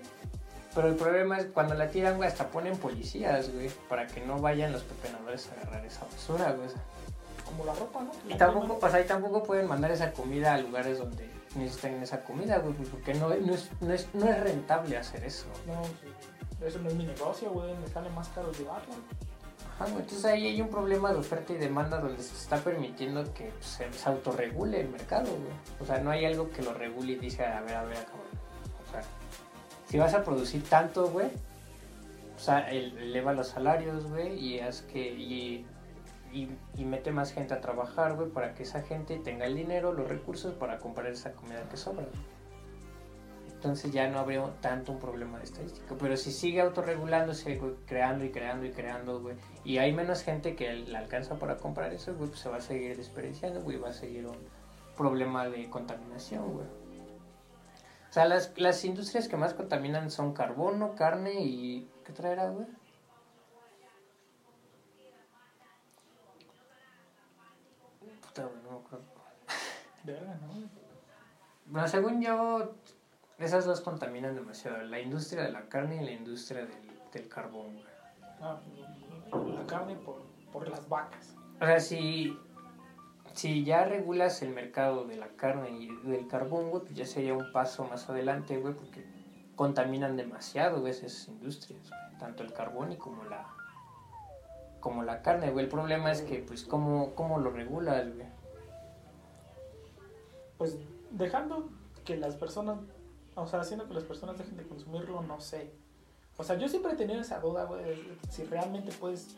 Pero 0.75 0.89
el 0.89 0.95
problema 0.95 1.39
es 1.39 1.47
cuando 1.47 1.75
la 1.75 1.91
tiran, 1.91 2.17
güey, 2.17 2.29
hasta 2.29 2.49
ponen 2.49 2.77
policías, 2.77 3.53
güey, 3.53 3.69
para 3.89 4.07
que 4.07 4.21
no 4.21 4.39
vayan 4.39 4.73
los 4.73 4.83
pepenadores 4.83 5.49
a 5.49 5.61
agarrar 5.61 5.85
esa 5.85 6.05
basura, 6.05 6.53
güey. 6.53 6.69
Como 7.51 7.65
la 7.65 7.75
ropa, 7.75 8.01
¿no? 8.03 8.11
Y 8.29 8.37
tampoco, 8.37 8.89
sea, 8.89 9.01
y 9.01 9.07
tampoco 9.07 9.43
pueden 9.43 9.67
mandar 9.67 9.91
esa 9.91 10.13
comida 10.13 10.55
a 10.55 10.59
lugares 10.59 10.99
donde 10.99 11.29
necesitan 11.57 11.95
esa 12.03 12.23
comida, 12.23 12.59
güey, 12.59 12.75
pues, 12.75 12.89
porque 12.89 13.15
no, 13.15 13.29
no, 13.29 13.55
es, 13.55 13.71
no, 13.81 13.93
es, 13.93 14.09
no 14.15 14.27
es 14.29 14.41
rentable 14.41 14.97
hacer 14.97 15.25
eso. 15.25 15.47
No, 15.67 15.83
sí. 15.85 16.65
eso 16.65 16.79
no 16.79 16.89
es 16.89 16.95
mi 16.95 17.05
negocio, 17.05 17.51
güey. 17.51 17.75
Me 17.77 17.89
sale 17.89 18.09
más 18.11 18.29
caro 18.29 18.53
llevarla. 18.53 18.95
Ajá, 19.75 19.85
güey, 19.87 20.03
entonces 20.03 20.25
ahí 20.27 20.47
hay 20.47 20.61
un 20.63 20.69
problema 20.69 21.13
de 21.13 21.19
oferta 21.19 21.53
y 21.53 21.57
demanda 21.57 21.99
donde 21.99 22.23
se 22.23 22.35
está 22.37 22.59
permitiendo 22.59 23.25
que 23.35 23.47
pues, 23.47 23.67
se, 23.67 23.93
se 23.93 24.09
autorregule 24.09 24.81
el 24.81 24.89
mercado, 24.91 25.27
güey. 25.27 25.53
O 25.81 25.85
sea, 25.87 25.99
no 25.99 26.11
hay 26.11 26.25
algo 26.25 26.51
que 26.51 26.63
lo 26.63 26.73
regule 26.75 27.13
y 27.13 27.17
dice, 27.17 27.45
a 27.45 27.61
ver, 27.63 27.75
a 27.77 27.83
ver, 27.85 27.97
cabrón. 28.05 28.27
O 28.87 28.91
sea, 28.93 29.03
si 29.89 29.99
vas 29.99 30.15
a 30.15 30.23
producir 30.23 30.63
tanto, 30.69 31.09
güey, 31.11 31.29
o 32.37 32.39
sea, 32.39 32.71
el- 32.71 32.97
eleva 32.97 33.33
los 33.33 33.49
salarios, 33.49 34.07
güey, 34.07 34.39
y 34.39 34.61
haz 34.61 34.83
que... 34.83 35.01
Y, 35.01 35.67
y, 36.33 36.49
y 36.76 36.85
mete 36.85 37.12
más 37.12 37.33
gente 37.33 37.55
a 37.55 37.61
trabajar, 37.61 38.14
güey, 38.16 38.28
para 38.31 38.55
que 38.55 38.62
esa 38.62 38.83
gente 38.83 39.18
tenga 39.18 39.47
el 39.47 39.57
dinero, 39.57 39.93
los 39.93 40.09
recursos 40.09 40.55
para 40.55 40.78
comprar 40.78 41.09
esa 41.09 41.33
comida 41.33 41.62
que 41.68 41.76
sobra. 41.76 42.07
Entonces 43.61 43.93
ya 43.93 44.09
no 44.09 44.18
habría 44.18 44.43
tanto 44.62 44.93
un 44.93 44.99
problema 44.99 45.37
de 45.37 45.45
estadística. 45.45 45.95
Pero 45.99 46.16
si 46.16 46.33
sigue 46.33 46.62
autorregulándose, 46.62 47.57
güey, 47.57 47.74
creando 47.87 48.24
y 48.24 48.31
creando 48.31 48.64
y 48.64 48.70
creando, 48.70 49.20
güey, 49.20 49.37
y 49.64 49.76
hay 49.76 49.93
menos 49.93 50.22
gente 50.22 50.57
que 50.57 50.72
la 50.72 51.01
alcanza 51.01 51.39
para 51.39 51.59
comprar 51.59 51.93
eso, 51.93 52.14
güey, 52.14 52.31
pues 52.31 52.41
se 52.41 52.49
va 52.49 52.57
a 52.57 52.61
seguir 52.62 52.97
desperdiciando, 52.97 53.61
güey, 53.61 53.76
va 53.76 53.91
a 53.91 53.93
seguir 53.93 54.26
un 54.26 54.39
problema 54.97 55.47
de 55.47 55.68
contaminación, 55.68 56.55
güey. 56.55 56.66
O 58.09 58.12
sea, 58.12 58.24
las, 58.24 58.53
las 58.57 58.83
industrias 58.85 59.28
que 59.28 59.37
más 59.37 59.53
contaminan 59.53 60.11
son 60.11 60.33
carbono, 60.33 60.95
carne 60.95 61.35
y... 61.43 61.87
¿Qué 62.05 62.12
traerá, 62.14 62.49
güey? 62.49 62.66
Bueno, 71.66 71.87
según 71.87 72.20
yo, 72.20 72.74
esas 73.39 73.64
dos 73.64 73.81
contaminan 73.81 74.35
demasiado. 74.35 74.83
La 74.83 74.99
industria 74.99 75.45
de 75.45 75.53
la 75.53 75.68
carne 75.68 76.03
y 76.03 76.05
la 76.05 76.11
industria 76.11 76.66
del, 76.66 76.91
del 77.12 77.28
carbón, 77.28 77.74
güey. 77.74 77.87
Ah, 78.41 78.59
la 79.33 79.66
carne 79.66 79.95
por, 79.97 80.22
por 80.53 80.68
las 80.68 80.89
vacas. 80.89 81.37
O 81.61 81.66
sea, 81.66 81.78
si, 81.78 82.37
si 83.35 83.64
ya 83.64 83.85
regulas 83.85 84.43
el 84.43 84.51
mercado 84.51 85.05
de 85.05 85.16
la 85.16 85.28
carne 85.28 85.70
y 85.70 85.89
del 86.09 86.26
carbón, 86.26 86.70
güey, 86.70 86.83
pues 86.83 86.95
ya 86.95 87.07
sería 87.07 87.35
un 87.35 87.53
paso 87.53 87.85
más 87.85 88.09
adelante, 88.09 88.59
güey, 88.59 88.74
porque 88.74 89.07
contaminan 89.55 90.16
demasiado, 90.16 90.81
güey, 90.81 90.91
esas 90.91 91.28
industrias, 91.28 91.89
güey. 91.89 92.18
Tanto 92.18 92.43
el 92.43 92.53
carbón 92.53 92.93
y 92.93 92.97
como 92.97 93.24
la 93.24 93.47
como 94.81 95.03
la 95.03 95.22
carne, 95.22 95.51
güey. 95.51 95.66
El 95.66 95.70
problema 95.70 96.11
es 96.11 96.22
que, 96.22 96.39
pues, 96.39 96.64
¿cómo, 96.64 97.14
cómo 97.14 97.39
lo 97.39 97.51
regulas, 97.51 98.12
güey? 98.14 98.26
Pues 100.61 100.77
dejando 101.11 101.71
que 102.05 102.19
las 102.19 102.35
personas, 102.35 102.81
o 103.35 103.47
sea, 103.47 103.61
haciendo 103.61 103.89
que 103.89 103.95
las 103.95 104.05
personas 104.05 104.37
dejen 104.37 104.59
de 104.59 104.65
consumirlo, 104.65 105.23
no 105.23 105.41
sé. 105.41 105.73
O 106.37 106.45
sea, 106.45 106.59
yo 106.59 106.69
siempre 106.69 106.93
he 106.93 106.97
tenido 106.97 107.23
esa 107.23 107.41
duda, 107.41 107.65
güey, 107.65 107.83
si 108.29 108.45
realmente 108.45 108.93
puedes 108.93 109.37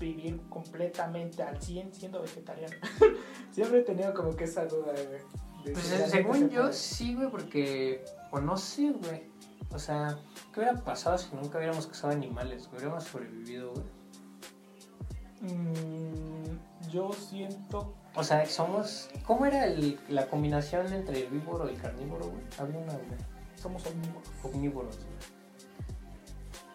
vivir 0.00 0.40
completamente 0.48 1.44
al 1.44 1.62
100 1.62 1.94
siendo 1.94 2.20
vegetariano. 2.20 2.74
siempre 3.52 3.78
he 3.78 3.82
tenido 3.84 4.12
como 4.14 4.34
que 4.34 4.42
esa 4.42 4.66
duda, 4.66 4.94
güey. 4.94 5.72
Pues 5.72 5.86
si 5.86 6.10
según 6.10 6.34
se 6.40 6.50
yo, 6.50 6.62
puede. 6.62 6.72
sí, 6.72 7.14
güey, 7.14 7.30
porque. 7.30 8.04
O 8.32 8.40
no 8.40 8.56
sé, 8.56 8.90
güey. 8.90 9.30
O 9.72 9.78
sea, 9.78 10.18
¿qué 10.52 10.58
hubiera 10.58 10.74
pasado 10.82 11.18
si 11.18 11.32
nunca 11.36 11.58
hubiéramos 11.58 11.86
cazado 11.86 12.12
animales? 12.12 12.68
¿Hubiéramos 12.72 13.04
sobrevivido, 13.04 13.74
güey? 13.74 15.54
Mm, 15.54 16.90
yo 16.90 17.12
siento 17.12 17.94
O 18.16 18.22
sea, 18.22 18.46
somos. 18.46 19.08
¿Cómo 19.26 19.44
era 19.46 19.64
el- 19.66 19.98
la 20.08 20.26
combinación 20.26 20.92
entre 20.92 21.24
herbívoro 21.24 21.68
y 21.70 21.74
carnívoro, 21.74 22.26
güey? 22.26 22.42
Había 22.58 22.78
una, 22.78 22.92
güey. 22.92 23.34
somos 23.60 23.84
omnívoros. 23.86 24.28
Omnívoros, 24.42 24.96
güey. 24.96 25.08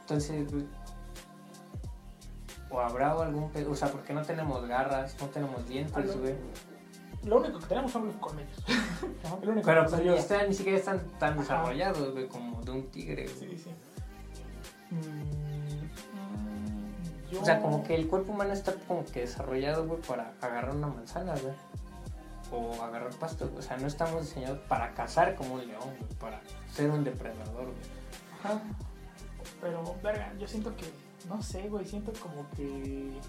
Entonces, 0.01 0.51
güey. 0.51 0.65
O 2.71 2.79
habrá 2.79 3.11
algún 3.11 3.49
pedo. 3.51 3.71
O 3.71 3.75
sea, 3.75 3.89
porque 3.91 4.13
no 4.13 4.21
tenemos 4.23 4.65
garras, 4.67 5.15
no 5.21 5.27
tenemos 5.27 5.67
dientes, 5.67 5.95
Ah, 5.95 6.17
güey. 6.19 6.35
Lo 7.23 7.37
único 7.37 7.59
que 7.59 7.65
tenemos 7.67 7.91
son 7.91 8.07
los 8.07 8.15
colmillos. 8.15 8.57
El 9.43 9.49
único 9.49 9.65
Pero 9.65 9.81
que 9.83 9.89
pues, 9.89 9.91
nos 9.91 9.99
ni, 10.01 10.07
ayuda. 10.07 10.17
están- 10.19 10.47
ni 10.49 10.53
siquiera 10.55 10.77
están 10.79 10.99
tan 11.19 11.33
Ajá. 11.33 11.41
desarrollados, 11.41 12.11
güey, 12.13 12.27
como 12.27 12.61
de 12.61 12.71
un 12.71 12.87
tigre, 12.91 13.23
güey. 13.25 13.49
Sí, 13.51 13.57
sí. 13.57 13.69
Mm, 14.91 15.48
yo- 17.31 17.41
O 17.41 17.45
sea, 17.45 17.61
como 17.61 17.83
que 17.83 17.95
el 17.95 18.07
cuerpo 18.07 18.31
humano 18.33 18.53
está 18.53 18.73
como 18.87 19.05
que 19.05 19.21
desarrollado, 19.21 19.85
güey, 19.87 20.01
para 20.01 20.33
agarrar 20.41 20.75
una 20.75 20.87
manzana, 20.87 21.33
güey. 21.35 21.53
O 22.51 22.81
agarrar 22.81 23.13
pasto, 23.15 23.45
güey. 23.47 23.59
O 23.59 23.61
sea, 23.61 23.77
no 23.77 23.87
estamos 23.87 24.21
diseñados 24.25 24.59
para 24.67 24.93
cazar 24.93 25.35
como 25.35 25.55
un 25.55 25.67
león, 25.67 25.81
güey. 25.83 26.13
Para 26.19 26.41
ser 26.73 26.89
un 26.89 27.03
depredador, 27.03 27.65
güey. 27.65 27.75
Ajá. 28.43 28.61
Pero, 29.61 29.95
verga, 30.01 30.33
yo 30.39 30.47
siento 30.47 30.75
que, 30.75 30.85
no 31.27 31.41
sé, 31.43 31.67
güey, 31.69 31.85
siento 31.85 32.11
como 32.21 32.49
que 32.55 33.19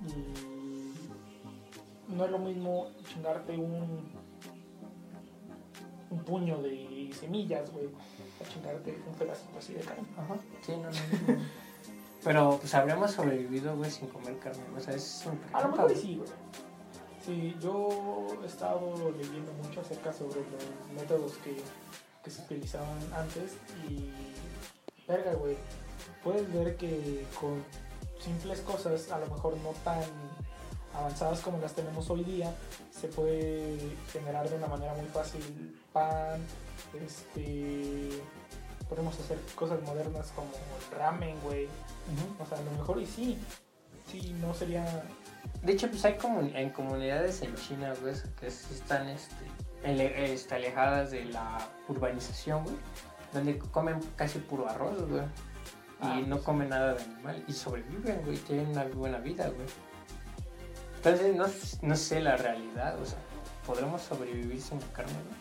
mm, 0.00 2.16
no 2.16 2.24
es 2.24 2.30
lo 2.30 2.38
mismo 2.38 2.88
chingarte 3.08 3.56
un 3.56 4.18
un 6.10 6.18
puño 6.24 6.60
de 6.60 7.10
semillas, 7.18 7.70
güey, 7.70 7.86
a 7.86 8.44
chingarte 8.52 9.00
un 9.06 9.14
pedacito 9.14 9.58
así 9.58 9.74
de 9.74 9.80
carne. 9.80 10.08
Ajá. 10.16 10.34
Sí, 10.62 10.72
no, 10.72 10.82
no, 10.82 10.90
no. 10.90 10.92
Pero, 12.22 12.58
pues, 12.58 12.74
habríamos 12.74 13.12
sobrevivido, 13.12 13.76
güey, 13.76 13.90
sin 13.90 14.08
comer 14.08 14.38
carne. 14.38 14.62
O 14.76 14.80
sea, 14.80 14.94
es 14.94 15.24
un 15.26 15.40
A 15.54 15.62
lo 15.62 15.68
mejor 15.70 15.96
sí, 15.96 16.16
güey. 16.16 16.28
Sí, 17.24 17.56
yo 17.60 18.26
he 18.42 18.46
estado 18.46 19.12
leyendo 19.16 19.52
mucho 19.62 19.80
acerca 19.80 20.12
sobre 20.12 20.40
los 20.40 21.00
métodos 21.00 21.32
que, 21.44 21.56
que 22.24 22.30
se 22.30 22.42
utilizaban 22.42 22.98
antes 23.14 23.52
y, 23.88 24.10
verga, 25.06 25.34
güey, 25.34 25.56
puedes 26.24 26.52
ver 26.52 26.76
que 26.76 27.26
con 27.38 27.62
simples 28.18 28.60
cosas, 28.60 29.10
a 29.10 29.18
lo 29.18 29.26
mejor 29.26 29.56
no 29.58 29.70
tan 29.84 30.02
avanzadas 30.94 31.40
como 31.40 31.58
las 31.58 31.74
tenemos 31.74 32.08
hoy 32.10 32.24
día, 32.24 32.54
se 32.90 33.08
puede 33.08 33.78
generar 34.12 34.48
de 34.48 34.56
una 34.56 34.66
manera 34.66 34.94
muy 34.94 35.06
fácil 35.06 35.78
pan, 35.92 36.44
este, 37.04 38.22
podemos 38.88 39.18
hacer 39.18 39.38
cosas 39.54 39.80
modernas 39.82 40.32
como 40.34 40.50
ramen, 40.96 41.38
güey, 41.42 41.68
o 42.40 42.46
sea, 42.46 42.58
a 42.58 42.62
lo 42.62 42.70
mejor 42.72 43.00
y 43.00 43.06
sí, 43.06 43.38
sí, 44.10 44.34
no 44.40 44.52
sería 44.54 44.84
De 45.62 45.72
hecho, 45.72 45.88
pues 45.88 46.04
hay 46.04 46.14
comun- 46.14 46.54
en 46.54 46.70
comunidades 46.70 47.42
en 47.42 47.54
China, 47.56 47.92
güey, 48.00 48.14
que 48.40 48.50
sí 48.50 48.74
están 48.74 49.08
este, 49.08 49.44
este, 50.32 50.54
alejadas 50.54 51.10
de 51.10 51.24
la 51.26 51.58
urbanización, 51.88 52.64
güey, 52.64 52.76
donde 53.32 53.58
comen 53.58 54.00
casi 54.16 54.38
puro 54.38 54.68
arroz, 54.68 55.00
güey. 55.08 55.22
Ah, 56.00 56.18
Y 56.18 56.22
no 56.22 56.36
pues. 56.36 56.44
comen 56.46 56.68
nada 56.70 56.94
de 56.94 57.02
animal. 57.02 57.44
Y 57.46 57.52
sobreviven, 57.52 58.22
güey, 58.24 58.38
tienen 58.38 58.68
una 58.68 58.84
buena 58.84 59.18
vida, 59.18 59.48
güey. 59.48 59.66
Entonces, 60.96 61.34
no, 61.36 61.46
no 61.88 61.96
sé 61.96 62.20
la 62.20 62.36
realidad, 62.36 62.98
o 63.00 63.04
sea, 63.06 63.18
¿podremos 63.66 64.00
sobrevivir 64.02 64.60
sin 64.60 64.78
carne, 64.94 65.12
güey? 65.12 65.40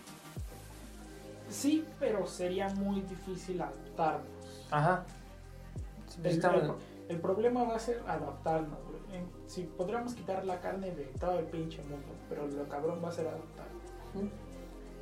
Sí, 1.50 1.86
pero 2.00 2.28
sería 2.28 2.70
muy 2.70 3.02
difícil 3.02 3.62
adaptarnos. 3.62 4.28
Ajá. 4.70 5.04
El, 6.24 6.32
Estamos- 6.32 6.64
el- 6.64 7.16
el 7.16 7.22
problema 7.22 7.64
va 7.64 7.76
a 7.76 7.80
ser 7.80 8.02
adaptarnos. 8.08 8.78
güey. 8.86 9.00
Si 9.48 9.64
podríamos 9.64 10.14
quitar 10.14 10.46
la 10.46 10.60
carne 10.62 10.92
de 10.92 11.06
todo 11.20 11.40
el 11.40 11.46
pinche 11.46 11.82
mundo, 11.84 12.06
pero 12.30 12.46
lo 12.48 12.68
cabrón 12.70 13.02
va 13.04 13.10
a 13.10 13.12
ser 13.12 13.28
adaptarnos. 13.28 13.84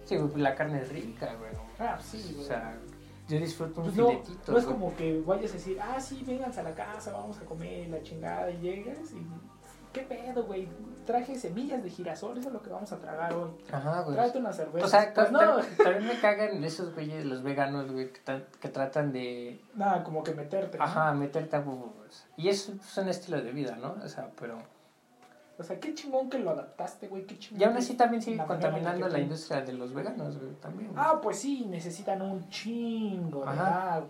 Sí, 0.06 0.16
güey, 0.16 0.30
pues 0.30 0.42
la 0.42 0.56
carne 0.56 0.82
es 0.82 0.90
rica, 0.90 1.36
güey. 1.36 1.52
Ah, 1.80 1.98
sí, 2.02 2.26
O 2.32 2.36
güey. 2.36 2.48
sea, 2.48 2.78
yo 3.28 3.38
disfruto 3.40 3.82
un 3.82 3.88
Pues 3.88 3.98
no, 3.98 4.08
filetito. 4.10 4.52
no 4.54 4.58
es 4.58 4.66
güey. 4.66 4.78
como 4.78 4.96
que 4.96 5.22
vayas 5.26 5.52
a 5.52 5.54
decir, 5.56 5.78
ah, 5.82 6.00
sí, 6.00 6.24
vénganse 6.26 6.62
a 6.62 6.64
la 6.64 6.74
casa, 6.74 7.12
vamos 7.12 7.38
a 7.40 7.46
comer 7.46 7.90
la 7.90 8.02
chingada 8.02 8.50
y 8.52 8.58
llegas 8.62 9.12
y 9.12 9.18
¿qué 10.00 10.06
pedo, 10.06 10.44
güey? 10.46 10.68
Traje 11.06 11.36
semillas 11.36 11.82
de 11.84 11.90
girasol, 11.90 12.38
eso 12.38 12.50
es 12.50 12.54
lo 12.54 12.62
que 12.62 12.70
vamos 12.70 12.92
a 12.92 12.98
tragar 12.98 13.34
hoy. 13.34 13.50
Ajá, 13.72 14.02
güey. 14.02 14.16
Tráete 14.16 14.40
una 14.40 14.52
cerveza. 14.52 14.86
O 14.86 14.90
sea, 14.90 15.14
pues 15.14 15.32
no, 15.32 15.40
ta- 15.40 15.64
también 15.84 16.08
me 16.08 16.20
cagan 16.20 16.64
esos 16.64 16.94
güeyes, 16.94 17.26
los 17.26 17.44
veganos, 17.44 17.92
güey, 17.92 18.12
que, 18.12 18.44
que 18.60 18.70
tratan 18.70 19.14
de, 19.14 19.62
nada, 19.76 20.04
como 20.04 20.22
que 20.24 20.34
meterte. 20.34 20.78
¿no? 20.78 20.84
ajá, 20.84 21.14
meterte 21.14 21.56
a 21.56 21.60
huevos. 21.62 22.26
Y 22.36 22.50
eso 22.50 22.74
es 22.74 22.98
un 22.98 23.08
estilo 23.10 23.42
de 23.42 23.52
vida, 23.52 23.76
¿no? 23.78 23.96
O 24.04 24.08
sea, 24.08 24.30
pero... 24.40 24.58
O 25.60 25.64
sea, 25.64 25.80
qué 25.80 25.96
chingón 25.96 26.30
que 26.30 26.38
lo 26.38 26.52
adaptaste, 26.52 27.08
güey, 27.08 27.26
qué 27.26 27.40
chingón. 27.40 27.62
Y 27.62 27.64
aún 27.64 27.78
así 27.78 27.96
también 27.96 28.22
sigue 28.22 28.38
la 28.38 28.46
contaminando 28.46 29.08
la 29.08 29.18
industria 29.20 29.62
de 29.62 29.74
los 29.74 29.92
veganos, 29.94 30.38
güey, 30.38 30.54
también. 30.56 30.92
güey. 30.92 31.04
Ah, 31.04 31.20
pues 31.22 31.40
sí, 31.40 31.66
necesitan 31.68 32.22
un 32.22 32.48
chingo 32.50 33.44
de 33.44 33.50
agua. 33.60 34.08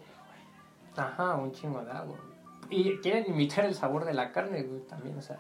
Ajá, 0.97 1.35
un 1.35 1.51
chingo 1.51 1.81
de 1.85 1.91
agua. 1.91 2.17
güey. 2.17 2.27
Y 2.69 2.97
quieren 2.99 3.25
imitar 3.29 3.63
el 3.65 3.75
sabor 3.75 4.03
de 4.03 4.13
la 4.13 4.31
carne, 4.31 4.63
güey, 4.63 4.81
también, 4.81 5.17
o 5.17 5.21
sea. 5.21 5.38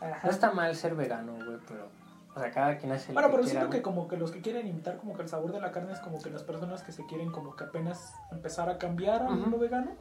Ajá. 0.00 0.20
No 0.24 0.30
está 0.30 0.52
mal 0.52 0.74
ser 0.76 0.94
vegano, 0.94 1.34
güey, 1.34 1.58
pero... 1.66 1.88
O 2.34 2.40
sea, 2.40 2.50
cada 2.52 2.78
quien 2.78 2.92
hace 2.92 3.12
Bueno, 3.12 3.28
que 3.28 3.32
pero 3.32 3.44
quiera, 3.44 3.60
siento 3.60 3.76
que 3.76 3.82
como 3.82 4.06
que 4.06 4.16
los 4.16 4.30
que 4.30 4.40
quieren 4.40 4.66
imitar 4.68 4.98
como 4.98 5.14
que 5.16 5.22
el 5.22 5.28
sabor 5.28 5.50
de 5.52 5.60
la 5.60 5.72
carne 5.72 5.92
es 5.92 5.98
como 5.98 6.22
que 6.22 6.30
las 6.30 6.44
personas 6.44 6.82
que 6.84 6.92
se 6.92 7.04
quieren 7.06 7.32
como 7.32 7.56
que 7.56 7.64
apenas 7.64 8.12
empezar 8.30 8.68
a 8.70 8.78
cambiar 8.78 9.22
a 9.22 9.32
Ujú. 9.32 9.50
lo 9.50 9.58
vegano. 9.58 9.92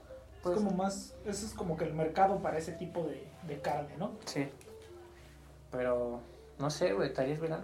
Pues- 0.43 0.57
es 0.57 0.63
como 0.63 0.75
más, 0.77 1.15
eso 1.25 1.45
es 1.47 1.53
como 1.55 1.77
que 1.77 1.85
el 1.85 1.93
mercado 1.93 2.39
para 2.43 2.57
ese 2.59 2.73
tipo 2.73 3.03
de, 3.05 3.27
de 3.47 3.59
carne, 3.59 3.97
¿no? 3.97 4.11
Sí. 4.25 4.47
Pero... 5.71 6.21
No 6.59 6.69
sé, 6.69 6.93
güey, 6.93 7.07
¿estarías 7.07 7.39
vegano? 7.39 7.63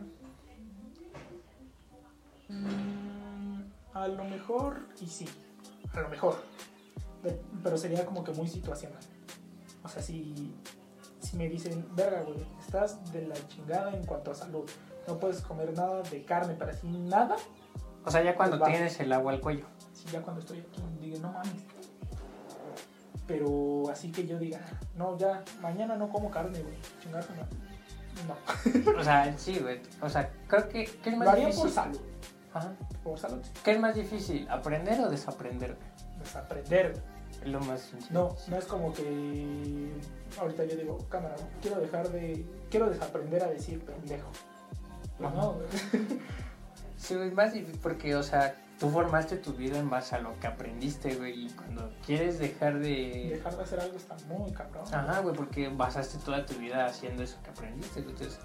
Mm, 2.50 3.62
a 3.94 4.08
lo 4.08 4.24
mejor, 4.26 4.78
y 5.02 5.08
sí, 5.08 5.28
a 5.94 6.00
lo 6.02 6.10
mejor. 6.10 6.36
De- 7.24 7.40
pero 7.64 7.78
sería 7.78 8.06
como 8.06 8.24
que 8.24 8.32
muy 8.34 8.48
situacional. 8.48 9.00
O 9.84 9.88
sea, 9.88 10.02
si 10.02 10.54
me 11.34 11.50
dicen, 11.50 11.86
verga, 11.96 12.22
güey, 12.22 12.46
estás 12.60 13.12
de 13.12 13.28
la 13.28 13.36
chingada 13.48 13.92
en 13.94 14.06
cuanto 14.06 14.32
a 14.32 14.36
salud, 14.36 14.70
no 15.08 15.20
puedes 15.20 15.42
comer 15.42 15.74
nada 15.76 16.02
de 16.04 16.24
carne 16.24 16.54
para 16.56 16.72
ti, 16.74 16.88
nada, 16.88 17.36
O 18.06 18.12
sea, 18.12 18.22
ya 18.22 18.36
cuando 18.36 18.58
Pues 18.60 18.70
va. 18.70 18.74
tienes 18.74 19.00
el 19.00 19.12
agua 19.14 19.32
al 19.34 19.40
cuello. 19.42 19.66
si 19.94 20.06
ya 20.10 20.22
cuando 20.22 20.42
estoy 20.42 20.60
aquí 20.60 20.82
digo, 21.00 21.20
no 21.20 21.32
mames. 21.32 21.54
Pero 23.26 23.90
así 23.90 24.12
que 24.12 24.28
yo 24.28 24.38
diga, 24.38 24.60
no, 24.96 25.18
ya, 25.18 25.44
mañana 25.62 25.96
no 25.96 26.10
como 26.10 26.30
carne, 26.30 26.60
güey, 26.62 26.76
chingar 27.02 27.24
su 27.24 27.32
madre". 27.32 27.48
No, 28.28 29.00
O 29.00 29.04
sea, 29.04 29.36
sí, 29.38 29.58
güey. 29.60 29.82
O 30.02 30.10
sea, 30.10 30.30
creo 30.48 30.68
que... 30.70 30.86
¿Qué 30.86 31.10
es 31.10 31.18
más 31.18 31.28
haría 31.30 31.46
difícil? 31.48 31.64
por 31.64 31.72
salud, 31.72 32.02
Ajá. 32.54 32.72
por 33.04 33.18
salud, 33.20 33.40
sí. 33.44 33.52
¿Qué 33.64 33.72
es 33.72 33.80
más 33.80 33.96
difícil? 33.96 34.48
¿Aprender 34.50 35.00
o 35.02 35.10
desaprender? 35.10 35.78
desaprender. 36.20 37.02
Es 37.44 37.50
lo 37.50 37.60
más 37.62 37.82
sencillo. 37.82 38.14
No, 38.14 38.36
no 38.48 38.58
es 38.58 38.66
como 38.66 38.94
que 38.94 39.90
ahorita 40.40 40.66
yo 40.66 40.76
digo, 40.78 40.98
cámara, 41.10 41.36
quiero 41.62 41.82
dejar 41.82 42.10
de, 42.10 42.46
quiero 42.70 42.90
desaprender 42.90 43.44
a 43.44 43.48
decir 43.48 43.80
pendejo. 43.84 44.32
Pues 45.18 45.34
no, 45.34 45.58
Sí, 46.98 47.16
es 47.16 47.34
más 47.34 47.52
difícil 47.52 47.80
porque, 47.84 48.16
o 48.16 48.24
sea, 48.24 48.56
tú 48.80 48.90
formaste 48.90 49.36
tu 49.36 49.52
vida 49.54 49.78
en 49.78 49.90
base 49.90 50.16
a 50.16 50.20
lo 50.20 50.40
que 50.40 50.48
aprendiste, 50.48 51.16
güey. 51.16 51.48
Y 51.48 51.50
cuando 51.50 51.92
quieres 52.06 52.40
dejar 52.40 52.80
de... 52.80 53.32
dejar 53.34 53.58
de 53.58 53.64
hacer 53.64 53.80
algo 53.82 53.98
está 53.98 54.16
muy 54.28 54.52
cabrón. 54.54 54.86
Ajá, 54.94 55.20
güey, 55.20 55.36
porque 55.36 55.68
basaste 55.68 56.18
toda 56.20 56.46
tu 56.46 56.54
vida 56.56 56.86
haciendo 56.86 57.24
eso 57.24 57.38
que 57.44 57.50
aprendiste. 57.50 58.00
Entonces, 58.00 58.40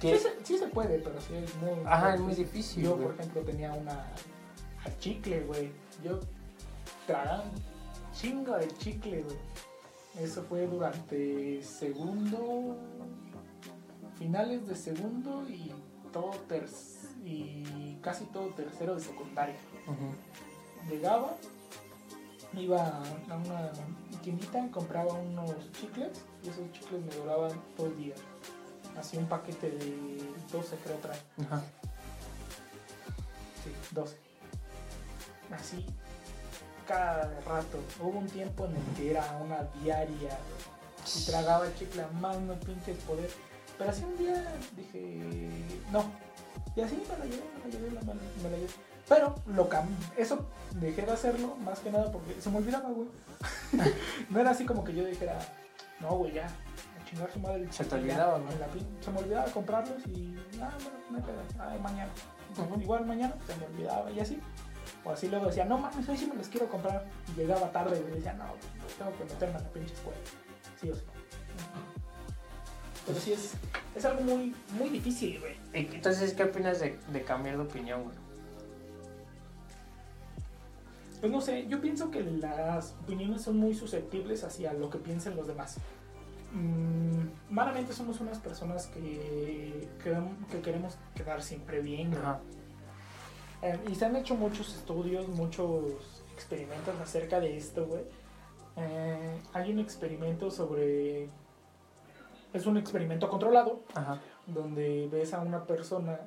Sí 0.00 0.16
se, 0.16 0.44
sí 0.44 0.58
se 0.58 0.68
puede, 0.68 1.00
pero 1.00 1.20
sí 1.20 1.34
es 1.34 1.54
muy... 1.56 1.70
Ajá, 1.84 2.14
es 2.14 2.20
muy 2.20 2.34
difícil, 2.34 2.84
Yo, 2.84 2.94
güey. 2.94 3.06
por 3.06 3.14
ejemplo, 3.16 3.42
tenía 3.42 3.72
una 3.72 3.94
a 4.84 4.98
chicle, 5.00 5.40
güey. 5.40 5.72
Yo 6.04 6.20
tragaba 7.06 7.44
chingo 8.20 8.56
de 8.56 8.68
chicle, 8.78 9.22
güey. 9.22 9.36
Eso 10.20 10.42
fue 10.42 10.66
durante 10.66 11.62
segundo, 11.62 12.76
finales 14.18 14.66
de 14.66 14.74
segundo 14.74 15.48
y 15.48 15.72
todo 16.12 16.30
ter 16.48 16.66
y 17.24 17.98
casi 18.02 18.24
todo 18.26 18.48
tercero 18.48 18.96
de 18.96 19.00
secundaria. 19.00 19.56
Ujú. 19.86 20.90
Llegaba, 20.90 21.36
iba 22.54 23.02
a 23.28 23.36
una 23.36 23.70
tiendita, 24.22 24.68
compraba 24.72 25.12
unos 25.14 25.50
chicles 25.72 26.24
y 26.42 26.48
esos 26.48 26.72
chicles 26.72 27.04
me 27.04 27.14
duraban 27.14 27.52
todo 27.76 27.86
el 27.86 27.96
día. 27.96 28.14
Así 28.98 29.16
un 29.16 29.26
paquete 29.26 29.70
de 29.70 30.18
12 30.50 30.76
creo 30.82 30.96
trae. 30.96 31.20
Ajá. 31.46 31.62
Sí, 33.62 33.70
12. 33.92 34.16
Así 35.52 35.86
cada 36.88 37.40
rato. 37.46 37.78
Hubo 38.00 38.18
un 38.18 38.26
tiempo 38.26 38.64
en 38.66 38.76
el 38.76 38.82
que 38.96 39.10
era 39.12 39.38
una 39.44 39.62
diaria 39.82 40.36
y 41.16 41.24
tragaba 41.26 41.66
chicle 41.78 42.02
a 42.02 42.08
más 42.08 42.36
no 42.38 42.54
pinches 42.54 42.96
poder. 43.04 43.30
Pero 43.76 43.90
así 43.90 44.02
un 44.04 44.16
día 44.16 44.44
dije, 44.76 45.20
no. 45.92 46.04
Y 46.74 46.80
así 46.80 47.00
me 47.08 47.18
la 47.18 47.24
llevé, 47.26 47.42
me 47.64 47.72
la 47.72 47.78
llevé, 47.78 47.90
me 47.90 47.94
la, 47.94 48.14
me 48.14 48.50
la 48.50 48.56
llevé. 48.56 48.70
Pero 49.08 49.34
lo 49.46 49.68
eso 50.16 50.46
dejé 50.74 51.02
de 51.02 51.12
hacerlo 51.12 51.56
más 51.56 51.78
que 51.78 51.90
nada 51.90 52.10
porque 52.10 52.40
se 52.40 52.50
me 52.50 52.58
olvidaba, 52.58 52.90
güey. 52.90 53.08
no 54.30 54.40
era 54.40 54.50
así 54.50 54.64
como 54.64 54.84
que 54.84 54.94
yo 54.94 55.04
dijera, 55.04 55.38
no, 56.00 56.16
güey, 56.16 56.32
ya, 56.34 56.46
a 56.46 57.04
chingar 57.08 57.30
su 57.32 57.38
madre. 57.40 57.62
el 57.62 57.72
Se 57.72 57.84
te 57.84 57.96
chicle, 57.96 58.08
ya". 58.08 58.28
olvidaba, 58.34 58.72
pin- 58.72 59.02
Se 59.04 59.10
me 59.10 59.18
olvidaba 59.20 59.44
comprarlos 59.52 60.06
y, 60.08 60.36
ah, 60.60 60.70
bueno, 60.82 60.98
no 61.10 61.16
hay 61.16 61.22
pedo, 61.22 61.40
ay, 61.60 61.78
mañana. 61.80 62.10
Ujú. 62.58 62.80
Igual 62.80 63.06
mañana 63.06 63.34
se 63.46 63.56
me 63.56 63.66
olvidaba 63.66 64.10
y 64.10 64.20
así. 64.20 64.40
O 65.08 65.12
así 65.12 65.26
luego 65.28 65.46
decía, 65.46 65.64
no 65.64 65.78
mames, 65.78 66.06
hoy 66.06 66.18
sí 66.18 66.26
me 66.26 66.34
los 66.34 66.48
quiero 66.48 66.68
comprar. 66.68 67.02
Y 67.34 67.40
llegaba 67.40 67.72
tarde 67.72 67.98
y 67.98 68.10
decía, 68.14 68.34
no, 68.34 68.44
tengo 68.98 69.16
que 69.16 69.24
meterme 69.24 69.56
a 69.56 69.60
la 69.62 69.68
pinche 69.70 69.94
escuela. 69.94 70.18
Sí 70.78 70.90
o 70.90 70.94
sí. 70.94 71.00
Pero 73.06 73.18
sí 73.18 73.32
es, 73.32 73.54
es 73.96 74.04
algo 74.04 74.20
muy, 74.22 74.54
muy 74.78 74.90
difícil, 74.90 75.40
güey. 75.40 75.56
Entonces, 75.72 76.34
¿qué 76.34 76.42
opinas 76.44 76.80
de, 76.80 76.98
de 77.10 77.22
cambiar 77.24 77.56
de 77.56 77.62
opinión, 77.62 78.02
güey? 78.04 78.16
Pues 81.20 81.32
no 81.32 81.40
sé, 81.40 81.66
yo 81.68 81.80
pienso 81.80 82.10
que 82.10 82.20
las 82.22 82.94
opiniones 83.02 83.42
son 83.42 83.56
muy 83.56 83.74
susceptibles 83.74 84.44
hacia 84.44 84.72
lo 84.74 84.90
que 84.90 84.98
piensen 84.98 85.34
los 85.36 85.46
demás. 85.48 85.78
Mm, 86.52 87.28
malamente 87.50 87.92
somos 87.92 88.20
unas 88.20 88.38
personas 88.38 88.86
que, 88.88 89.88
querem- 90.04 90.46
que 90.50 90.60
queremos 90.60 90.96
quedar 91.14 91.42
siempre 91.42 91.80
bien. 91.80 92.14
Ajá. 92.14 92.40
Eh, 93.62 93.78
y 93.90 93.94
se 93.94 94.04
han 94.04 94.16
hecho 94.16 94.34
muchos 94.34 94.74
estudios, 94.74 95.28
muchos 95.28 96.22
experimentos 96.32 96.94
acerca 97.00 97.40
de 97.40 97.56
esto, 97.56 97.86
güey. 97.86 98.04
Eh, 98.76 99.40
hay 99.52 99.72
un 99.72 99.80
experimento 99.80 100.50
sobre... 100.50 101.28
Es 102.52 102.66
un 102.66 102.78
experimento 102.78 103.28
controlado 103.28 103.82
Ajá. 103.94 104.20
donde 104.46 105.08
ves 105.10 105.34
a 105.34 105.40
una 105.40 105.64
persona 105.64 106.20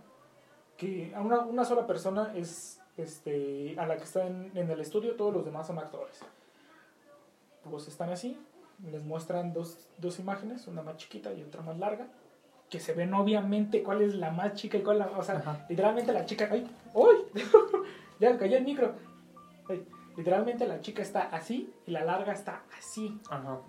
que... 0.77 1.13
A 1.15 1.21
una, 1.21 1.39
una 1.39 1.65
sola 1.65 1.87
persona 1.87 2.33
es 2.35 2.79
este, 2.97 3.75
a 3.79 3.85
la 3.85 3.97
que 3.97 4.03
está 4.03 4.27
en, 4.27 4.51
en 4.55 4.69
el 4.69 4.81
estudio, 4.81 5.15
todos 5.15 5.33
los 5.33 5.45
demás 5.45 5.67
son 5.67 5.79
actores. 5.79 6.19
Pues 7.69 7.87
están 7.87 8.09
así, 8.09 8.37
les 8.91 9.03
muestran 9.03 9.53
dos, 9.53 9.77
dos 9.97 10.19
imágenes, 10.19 10.67
una 10.67 10.81
más 10.81 10.97
chiquita 10.97 11.33
y 11.33 11.43
otra 11.43 11.61
más 11.61 11.77
larga, 11.77 12.07
que 12.71 12.79
se 12.79 12.93
ven 12.93 13.13
obviamente 13.13 13.83
cuál 13.83 14.01
es 14.01 14.15
la 14.15 14.31
más 14.31 14.53
chica 14.53 14.77
y 14.77 14.81
cuál 14.81 15.01
es 15.01 15.05
la... 15.05 15.17
O 15.19 15.21
sea, 15.21 15.35
Ajá. 15.35 15.65
literalmente 15.67 16.13
la 16.13 16.25
chica... 16.25 16.47
¡Ay! 16.49 16.65
¡Uy! 16.93 17.17
ya 18.19 18.37
cayó 18.37 18.57
el 18.57 18.63
micro. 18.63 18.93
Ay, 19.69 19.85
literalmente 20.15 20.65
la 20.65 20.79
chica 20.79 21.01
está 21.01 21.23
así 21.23 21.69
y 21.85 21.91
la 21.91 22.05
larga 22.05 22.31
está 22.31 22.63
así. 22.79 23.19
Ajá. 23.29 23.59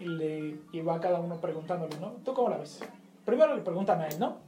Y, 0.00 0.06
le, 0.06 0.58
y 0.72 0.80
va 0.80 1.00
cada 1.00 1.20
uno 1.20 1.40
preguntándole, 1.40 1.96
¿no? 2.00 2.14
¿Tú 2.24 2.34
cómo 2.34 2.48
la 2.48 2.56
ves? 2.56 2.82
Primero 3.24 3.54
le 3.54 3.62
preguntan 3.62 4.00
a 4.00 4.08
él, 4.08 4.18
¿no? 4.18 4.38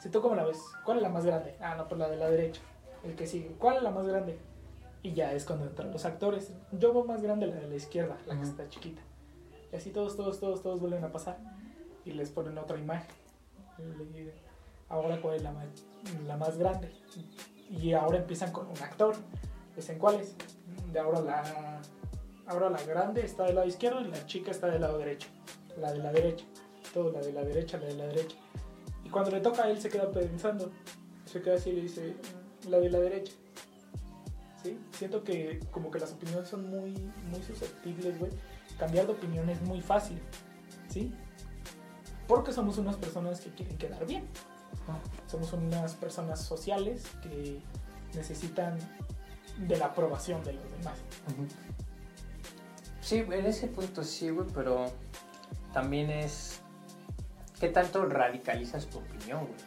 Si 0.00 0.08
tú 0.08 0.20
cómo 0.20 0.34
la 0.34 0.44
ves, 0.44 0.60
¿cuál 0.84 0.96
es 0.96 1.04
la 1.04 1.08
más 1.08 1.24
grande? 1.24 1.54
Ah, 1.60 1.76
no, 1.76 1.86
pues 1.86 2.00
la 2.00 2.08
de 2.08 2.16
la 2.16 2.28
derecha. 2.28 2.60
El 3.04 3.14
que 3.14 3.28
sigue, 3.28 3.54
¿cuál 3.60 3.76
es 3.76 3.84
la 3.84 3.92
más 3.92 4.08
grande? 4.08 4.40
Y 5.04 5.12
ya 5.12 5.32
es 5.32 5.44
cuando 5.44 5.66
entran 5.66 5.92
los 5.92 6.04
actores. 6.04 6.52
Yo 6.72 6.92
veo 6.92 7.04
más 7.04 7.22
grande 7.22 7.46
la 7.46 7.54
de 7.54 7.68
la 7.68 7.76
izquierda, 7.76 8.16
la 8.26 8.36
que 8.36 8.42
está 8.42 8.68
chiquita. 8.68 9.02
Y 9.72 9.76
así 9.76 9.90
todos, 9.90 10.16
todos, 10.16 10.40
todos, 10.40 10.64
todos 10.64 10.80
vuelven 10.80 11.04
a 11.04 11.12
pasar. 11.12 11.38
Y 12.04 12.12
les 12.12 12.30
ponen 12.30 12.56
otra 12.58 12.78
imagen. 12.78 13.10
Ahora, 14.88 15.20
¿cuál 15.20 15.36
es 15.36 15.42
la 15.42 15.52
más, 15.52 15.66
la 16.26 16.36
más 16.36 16.58
grande? 16.58 16.90
Y 17.70 17.92
ahora 17.92 18.18
empiezan 18.18 18.52
con 18.52 18.66
un 18.66 18.78
actor. 18.82 19.14
Dicen, 19.76 19.98
¿cuál 19.98 20.16
es? 20.20 20.34
De 20.92 20.98
ahora 20.98 21.20
la, 21.20 21.80
ahora 22.46 22.70
la 22.70 22.82
grande 22.82 23.24
está 23.24 23.44
del 23.44 23.54
lado 23.54 23.68
izquierdo 23.68 24.00
y 24.00 24.08
la 24.08 24.26
chica 24.26 24.50
está 24.50 24.66
del 24.66 24.80
lado 24.80 24.98
derecho. 24.98 25.28
La 25.78 25.92
de 25.92 25.98
la 25.98 26.12
derecha. 26.12 26.44
Todo, 26.92 27.12
la 27.12 27.20
de 27.20 27.32
la 27.32 27.42
derecha, 27.44 27.78
la 27.78 27.86
de 27.86 27.94
la 27.94 28.06
derecha. 28.06 28.36
Y 29.04 29.08
cuando 29.10 29.30
le 29.30 29.40
toca 29.40 29.64
a 29.64 29.70
él 29.70 29.80
se 29.80 29.88
queda 29.88 30.10
pensando. 30.10 30.70
Se 31.24 31.40
queda 31.40 31.54
así 31.54 31.70
y 31.70 31.74
le 31.74 31.82
dice, 31.82 32.16
"Mm, 32.66 32.70
la 32.70 32.78
de 32.80 32.90
la 32.90 32.98
derecha. 32.98 33.32
¿Sí? 34.62 34.78
Siento 34.90 35.22
que 35.22 35.60
como 35.70 35.90
que 35.90 36.00
las 36.00 36.12
opiniones 36.12 36.48
son 36.48 36.68
muy, 36.68 36.90
muy 37.30 37.42
susceptibles, 37.46 38.18
güey. 38.18 38.32
Cambiar 38.78 39.06
de 39.06 39.12
opinión 39.12 39.48
es 39.48 39.60
muy 39.62 39.80
fácil. 39.80 40.18
¿Sí? 40.88 41.14
Porque 42.30 42.52
somos 42.52 42.78
unas 42.78 42.94
personas 42.94 43.40
que 43.40 43.50
quieren 43.50 43.76
quedar 43.76 44.06
bien. 44.06 44.24
Somos 45.26 45.52
unas 45.52 45.94
personas 45.94 46.40
sociales 46.40 47.02
que 47.24 47.60
necesitan 48.14 48.78
de 49.58 49.76
la 49.76 49.86
aprobación 49.86 50.42
de 50.44 50.52
los 50.52 50.62
demás. 50.78 50.96
Sí, 53.00 53.16
en 53.18 53.46
ese 53.46 53.66
punto 53.66 54.04
sí, 54.04 54.30
güey, 54.30 54.46
pero 54.54 54.86
también 55.72 56.08
es 56.10 56.60
qué 57.58 57.68
tanto 57.68 58.06
radicalizas 58.06 58.86
tu 58.86 58.98
opinión, 58.98 59.40
güey. 59.46 59.58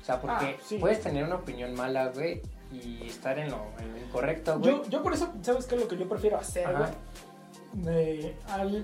O 0.00 0.04
sea, 0.06 0.18
porque 0.18 0.56
Ah, 0.58 0.62
sí. 0.64 0.78
puedes 0.78 1.02
tener 1.02 1.22
una 1.24 1.34
opinión 1.36 1.74
mala, 1.74 2.08
güey, 2.08 2.40
y 2.72 3.06
estar 3.08 3.38
en 3.38 3.50
lo, 3.50 3.60
en 3.78 3.92
lo 3.92 3.98
incorrecto, 3.98 4.58
güey. 4.58 4.70
Yo, 4.72 4.84
yo 4.88 5.02
por 5.02 5.12
eso, 5.12 5.30
¿sabes 5.42 5.66
qué 5.66 5.74
es 5.74 5.82
lo 5.82 5.86
que 5.88 5.98
yo 5.98 6.08
prefiero 6.08 6.38
hacer, 6.38 6.66
güey? 6.74 6.90
Eh, 7.88 8.34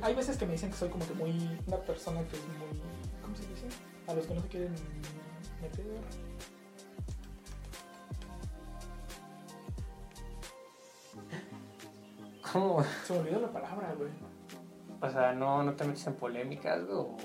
hay 0.03 0.15
veces 0.15 0.37
que 0.37 0.45
me 0.45 0.53
dicen 0.53 0.71
que 0.71 0.77
soy 0.77 0.91
como 0.91 1.07
que 1.07 1.15
muy. 1.15 1.31
Una 1.67 1.79
persona 1.79 2.21
que 2.25 2.37
es 2.37 2.43
muy. 2.49 2.92
A 4.07 4.15
los 4.15 4.27
que 4.27 4.35
no 4.35 4.41
se 4.43 4.49
quieren 4.49 4.73
meter. 5.63 5.87
¿Cómo? 12.53 12.85
Se 13.07 13.13
me 13.15 13.21
olvidó 13.21 13.41
la 13.41 13.53
palabra, 13.53 13.95
güey. 13.97 14.11
O 15.01 15.11
sea, 15.11 15.33
no, 15.33 15.63
no 15.63 15.75
te 15.75 15.85
metes 15.85 16.07
en 16.07 16.15
polémicas, 16.15 16.85
güey, 16.85 16.97
o 16.99 17.17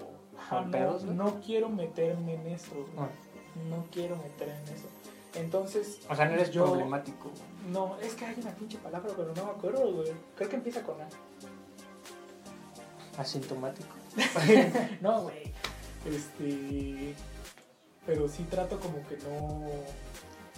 con 0.50 0.66
no, 0.66 0.72
pedos, 0.72 1.06
güey. 1.06 1.16
no 1.18 1.42
quiero 1.42 1.70
meterme 1.70 2.36
en 2.36 2.48
eso, 2.48 2.72
güey. 2.74 2.86
Ah. 2.98 3.10
No 3.70 3.86
quiero 3.92 4.16
meterme 4.18 4.54
en 4.56 4.76
eso. 4.76 4.88
Entonces. 5.36 6.00
O 6.10 6.16
sea, 6.16 6.26
no 6.26 6.34
eres 6.34 6.52
yo- 6.52 6.66
problemático. 6.66 7.32
No, 7.72 7.98
es 8.00 8.14
que 8.16 8.26
hay 8.26 8.36
una 8.40 8.52
pinche 8.52 8.78
palabra, 8.78 9.12
pero 9.16 9.34
no 9.36 9.46
me 9.46 9.52
acuerdo, 9.52 9.92
güey. 9.94 10.12
Creo 10.36 10.50
que 10.50 10.56
empieza 10.56 10.82
con 10.84 10.96
A. 11.02 11.08
Asintomático. 13.20 13.96
no, 15.02 15.24
güey. 15.24 15.52
Este. 16.08 17.14
Pero 18.06 18.28
sí 18.30 18.44
trato 18.44 18.80
como 18.80 19.06
que 19.08 19.18
no 19.18 19.68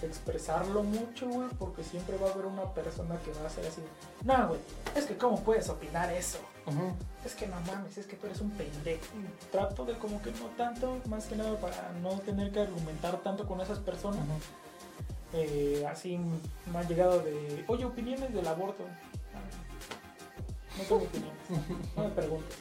expresarlo 0.01 0.83
mucho, 0.83 1.27
güey, 1.27 1.49
porque 1.57 1.83
siempre 1.83 2.15
va 2.17 2.29
a 2.29 2.31
haber 2.33 2.45
una 2.45 2.73
persona 2.73 3.17
que 3.19 3.31
va 3.33 3.47
a 3.47 3.49
ser 3.49 3.65
así. 3.65 3.81
No, 4.23 4.49
güey, 4.49 4.59
es 4.95 5.05
que 5.05 5.17
cómo 5.17 5.43
puedes 5.43 5.67
opinar 5.69 6.11
eso. 6.13 6.37
Es 7.25 7.33
que 7.33 7.47
no 7.47 7.59
mames, 7.61 7.97
es 7.97 8.05
que 8.05 8.15
tú 8.15 8.27
eres 8.27 8.39
un 8.41 8.51
pendejo. 8.51 9.03
Trato 9.51 9.85
de 9.85 9.97
como 9.97 10.21
que 10.21 10.31
no 10.31 10.45
tanto, 10.55 11.01
más 11.07 11.25
que 11.25 11.35
nada 11.35 11.59
para 11.59 11.91
no 12.01 12.11
tener 12.19 12.51
que 12.51 12.59
argumentar 12.61 13.17
tanto 13.23 13.47
con 13.47 13.59
esas 13.61 13.79
personas. 13.79 14.23
Eh, 15.33 15.85
así 15.89 16.19
me 16.71 16.77
han 16.79 16.87
llegado 16.87 17.19
de, 17.21 17.65
oye, 17.67 17.85
opiniones 17.85 18.31
del 18.33 18.47
aborto. 18.47 18.83
Ah, 19.33 20.77
No 20.77 20.83
tengo 20.83 21.01
opiniones, 21.03 21.39
no 21.95 22.03
me 22.03 22.09
preguntes. 22.09 22.55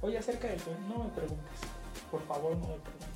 Oye, 0.00 0.18
acerca 0.18 0.48
del 0.48 0.60
tema, 0.60 0.76
no 0.88 1.04
me 1.04 1.10
preguntes. 1.10 1.60
Por 2.14 2.22
favor, 2.28 2.52
no 2.52 2.68
me 2.68 2.76
preguntes. 2.76 3.08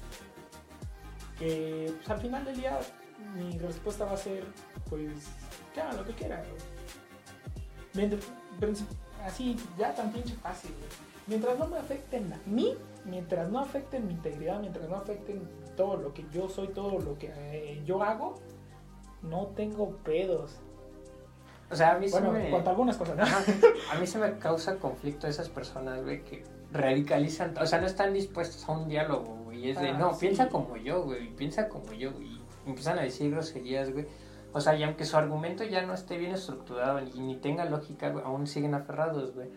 Que 1.38 1.94
pues, 1.98 2.10
al 2.10 2.18
final 2.18 2.44
del 2.44 2.56
día 2.56 2.80
mi 3.36 3.56
respuesta 3.56 4.04
va 4.04 4.12
a 4.14 4.16
ser, 4.16 4.44
pues, 4.90 5.28
que 5.72 5.80
hagan 5.80 5.98
lo 5.98 6.04
que 6.04 6.14
quieran. 6.14 6.42
así, 9.24 9.56
ya 9.78 9.94
tan 9.94 10.12
pinche 10.12 10.34
fácil. 10.34 10.72
Mientras 11.28 11.56
no 11.60 11.68
me 11.68 11.78
afecten 11.78 12.32
a 12.32 12.40
mí, 12.46 12.74
mientras 13.04 13.48
no 13.48 13.60
afecten 13.60 14.04
mi 14.08 14.14
integridad, 14.14 14.58
mientras 14.58 14.88
no 14.88 14.96
afecten 14.96 15.48
todo 15.76 15.96
lo 15.96 16.12
que 16.12 16.24
yo 16.32 16.48
soy, 16.48 16.68
todo 16.68 16.98
lo 16.98 17.16
que 17.18 17.30
eh, 17.36 17.80
yo 17.86 18.02
hago, 18.02 18.34
no 19.22 19.46
tengo 19.54 19.90
pedos. 19.98 20.56
O 21.70 21.76
sea, 21.76 21.94
a 21.94 21.98
mí 21.98 22.10
Bueno, 22.10 22.34
en 22.36 22.50
me... 22.50 22.56
algunas 22.56 22.96
cosas, 22.96 23.16
¿no? 23.16 23.22
A 23.92 24.00
mí 24.00 24.08
se 24.08 24.18
me 24.18 24.38
causa 24.38 24.76
conflicto 24.78 25.28
esas 25.28 25.48
personas, 25.48 26.02
güey, 26.02 26.24
que 26.24 26.42
radicalizan, 26.72 27.56
o 27.58 27.66
sea, 27.66 27.80
no 27.80 27.86
están 27.86 28.12
dispuestos 28.12 28.68
a 28.68 28.72
un 28.72 28.88
diálogo, 28.88 29.34
güey. 29.44 29.66
y 29.66 29.70
Es 29.70 29.80
de, 29.80 29.88
Ah, 29.90 29.98
no, 29.98 30.12
sí. 30.14 30.20
piensa 30.20 30.48
como 30.48 30.76
yo, 30.76 31.02
güey, 31.04 31.28
piensa 31.34 31.68
como 31.68 31.92
yo, 31.92 32.12
güey. 32.12 32.26
y 32.26 32.40
Empiezan 32.66 32.98
a 32.98 33.02
decir 33.02 33.30
groserías, 33.30 33.90
güey. 33.92 34.06
O 34.52 34.60
sea, 34.60 34.74
y 34.76 34.82
aunque 34.82 35.04
su 35.04 35.16
argumento 35.16 35.64
ya 35.64 35.82
no 35.82 35.94
esté 35.94 36.16
bien 36.18 36.32
estructurado 36.32 37.00
ni, 37.00 37.10
ni 37.20 37.36
tenga 37.36 37.64
lógica, 37.64 38.10
güey, 38.10 38.24
aún 38.24 38.46
siguen 38.46 38.74
aferrados, 38.74 39.34
güey. 39.34 39.48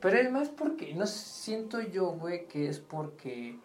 Pero 0.00 0.18
es 0.18 0.30
más 0.30 0.48
porque, 0.48 0.94
no 0.94 1.06
siento 1.06 1.80
yo, 1.80 2.10
güey, 2.12 2.46
que 2.46 2.68
es 2.68 2.78
porque 2.80 3.58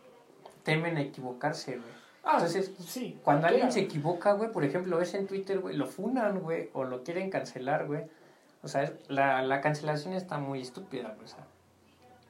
temen 0.63 0.97
a 0.97 1.01
equivocarse, 1.01 1.77
güey. 1.77 2.01
Ah, 2.23 2.33
Entonces, 2.35 2.71
sí. 2.85 3.19
Cuando 3.23 3.47
alguien 3.47 3.71
se 3.71 3.79
equivoca, 3.81 4.33
güey, 4.33 4.51
por 4.51 4.63
ejemplo, 4.63 4.97
ves 4.97 5.13
en 5.15 5.25
Twitter, 5.27 5.59
güey, 5.59 5.75
lo 5.75 5.87
funan, 5.87 6.39
güey, 6.39 6.69
o 6.73 6.83
lo 6.83 7.03
quieren 7.03 7.29
cancelar, 7.31 7.87
güey. 7.87 8.03
O 8.63 8.67
sea, 8.67 8.93
la, 9.07 9.41
la 9.41 9.59
cancelación 9.61 10.13
está 10.13 10.37
muy 10.37 10.61
estúpida, 10.61 11.13
güey. 11.15 11.25
O 11.25 11.27
sea, 11.27 11.47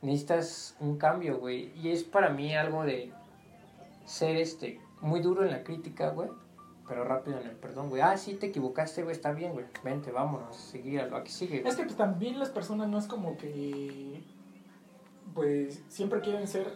necesitas 0.02 0.76
un 0.80 0.98
cambio, 0.98 1.40
güey. 1.40 1.72
Y 1.80 1.90
es 1.92 2.04
para 2.04 2.30
mí 2.30 2.56
algo 2.56 2.84
de 2.84 3.12
ser, 4.06 4.38
este, 4.38 4.80
muy 5.02 5.20
duro 5.22 5.44
en 5.46 5.52
la 5.52 5.64
crítica, 5.64 6.10
güey. 6.10 6.30
Pero 6.88 7.06
rápido 7.06 7.40
en 7.40 7.48
el 7.48 7.56
perdón, 7.56 7.90
güey. 7.90 8.02
Ah, 8.02 8.18
sí, 8.18 8.34
te 8.34 8.48
equivocaste, 8.48 9.04
güey, 9.04 9.16
está 9.16 9.32
bien, 9.32 9.54
güey. 9.54 9.66
Vente, 9.84 10.12
vámonos, 10.12 10.58
seguir 10.58 11.00
a 11.00 11.08
lo 11.08 11.16
aquí 11.18 11.32
sigue, 11.32 11.60
güey. 11.62 11.70
Es 11.70 11.78
que 11.78 11.84
pues, 11.84 11.96
también 11.96 12.38
las 12.38 12.50
personas 12.50 12.90
no 12.90 12.98
es 12.98 13.06
como 13.08 13.38
que. 13.38 14.22
Pues 15.34 15.82
siempre 15.88 16.20
quieren 16.20 16.48
ser 16.48 16.68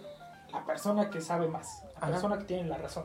la 0.53 0.65
persona 0.65 1.09
que 1.09 1.19
sabe 1.19 1.47
más, 1.49 1.83
la 1.95 1.97
Ajá. 1.97 2.11
persona 2.11 2.37
que 2.37 2.45
tiene 2.45 2.69
la 2.69 2.77
razón. 2.77 3.03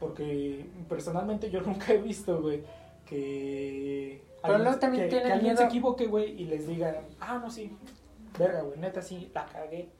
Porque 0.00 0.68
personalmente 0.88 1.50
yo 1.50 1.60
nunca 1.66 1.92
he 1.92 1.98
visto, 1.98 2.40
güey, 2.42 2.64
que. 3.06 4.22
Pero 4.42 4.54
alguien- 4.54 4.64
luego 4.64 4.78
también 4.80 5.04
que, 5.08 5.10
que 5.22 5.32
alguien 5.32 5.42
miedo- 5.52 5.58
se 5.58 5.64
equivoque, 5.64 6.06
güey, 6.06 6.40
y 6.42 6.46
les 6.46 6.66
digan, 6.66 6.96
ah, 7.20 7.38
no, 7.38 7.50
sí, 7.50 7.76
verga, 8.38 8.62
güey, 8.62 8.78
neta, 8.78 9.02
sí, 9.02 9.30
la 9.34 9.46
cagué. 9.46 9.90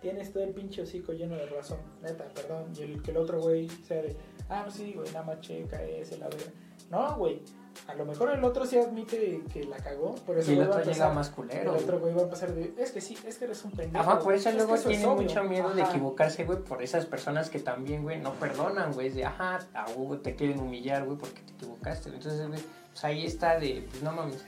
Tienes 0.00 0.32
todo 0.32 0.44
el 0.44 0.50
pinche 0.50 0.82
hocico 0.82 1.12
lleno 1.12 1.34
de 1.36 1.46
razón, 1.46 1.78
neta, 2.02 2.24
perdón. 2.28 2.72
Y 2.78 2.82
el 2.82 3.02
que 3.02 3.10
el 3.10 3.16
otro 3.16 3.40
güey 3.40 3.68
sea 3.68 4.00
de, 4.02 4.16
ah, 4.48 4.62
no, 4.64 4.70
sí, 4.70 4.92
güey, 4.94 5.08
nada 5.10 5.24
más 5.24 5.40
checa 5.40 5.82
ese, 5.82 6.18
la 6.18 6.28
verga. 6.28 6.52
No, 6.90 7.16
güey. 7.16 7.42
A 7.86 7.94
lo 7.94 8.04
mejor 8.04 8.30
el 8.30 8.42
otro 8.44 8.64
sí 8.66 8.76
admite 8.78 9.42
que 9.52 9.64
la 9.64 9.76
cagó, 9.76 10.14
eso 10.36 10.50
Y 10.52 10.54
el 10.54 10.56
güey 10.56 10.68
va 10.68 10.74
a 10.76 10.78
otro 10.78 10.92
llega 10.92 11.12
más 11.12 11.28
el 11.28 11.34
culero, 11.34 11.74
otro 11.74 12.00
güey. 12.00 12.14
va 12.14 12.20
a 12.20 12.24
empezar 12.24 12.52
de, 12.52 12.74
es 12.76 12.92
que 12.92 13.00
sí, 13.00 13.16
es 13.26 13.38
que 13.38 13.44
eres 13.44 13.64
un 13.64 13.70
pendejo. 13.72 14.02
Ajá, 14.04 14.18
por 14.20 14.34
eso 14.34 14.48
Es 14.48 14.54
que 14.54 14.58
luego 14.60 14.74
es 14.76 14.84
tiene 14.84 15.06
obvio". 15.06 15.22
mucho 15.22 15.44
miedo 15.44 15.70
de 15.70 15.82
equivocarse, 15.82 16.44
güey, 16.44 16.58
por 16.60 16.82
esas 16.82 17.06
personas 17.06 17.50
que 17.50 17.58
también, 17.60 18.02
güey, 18.02 18.20
no 18.20 18.32
perdonan, 18.34 18.92
güey. 18.92 19.08
Es 19.08 19.14
de, 19.14 19.24
ajá, 19.24 19.60
a 19.74 19.86
huevo 19.90 20.18
te 20.18 20.34
quieren 20.34 20.60
humillar, 20.60 21.04
güey, 21.04 21.18
porque 21.18 21.40
te 21.42 21.52
equivocaste. 21.52 22.08
Entonces, 22.10 22.46
güey, 22.48 22.60
pues 22.92 23.04
ahí 23.04 23.26
está 23.26 23.58
de, 23.58 23.86
pues 23.90 24.02
no 24.02 24.12
mames, 24.12 24.44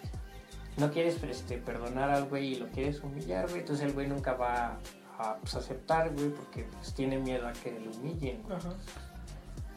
no 0.81 0.91
quieres 0.91 1.22
este, 1.22 1.59
perdonar 1.59 2.11
al 2.11 2.24
güey 2.28 2.55
y 2.55 2.57
lo 2.57 2.68
quieres 2.68 3.01
humillar, 3.03 3.47
güey. 3.49 3.61
Entonces 3.61 3.87
el 3.87 3.93
güey 3.93 4.09
nunca 4.09 4.33
va 4.35 4.78
a 5.18 5.37
pues, 5.37 5.55
aceptar, 5.55 6.12
güey, 6.14 6.31
porque 6.31 6.64
pues 6.64 6.95
tiene 6.95 7.18
miedo 7.18 7.47
a 7.47 7.53
que 7.53 7.70
le 7.78 7.89
humillen, 7.89 8.43
güey. 8.43 8.57
Ajá. 8.57 8.74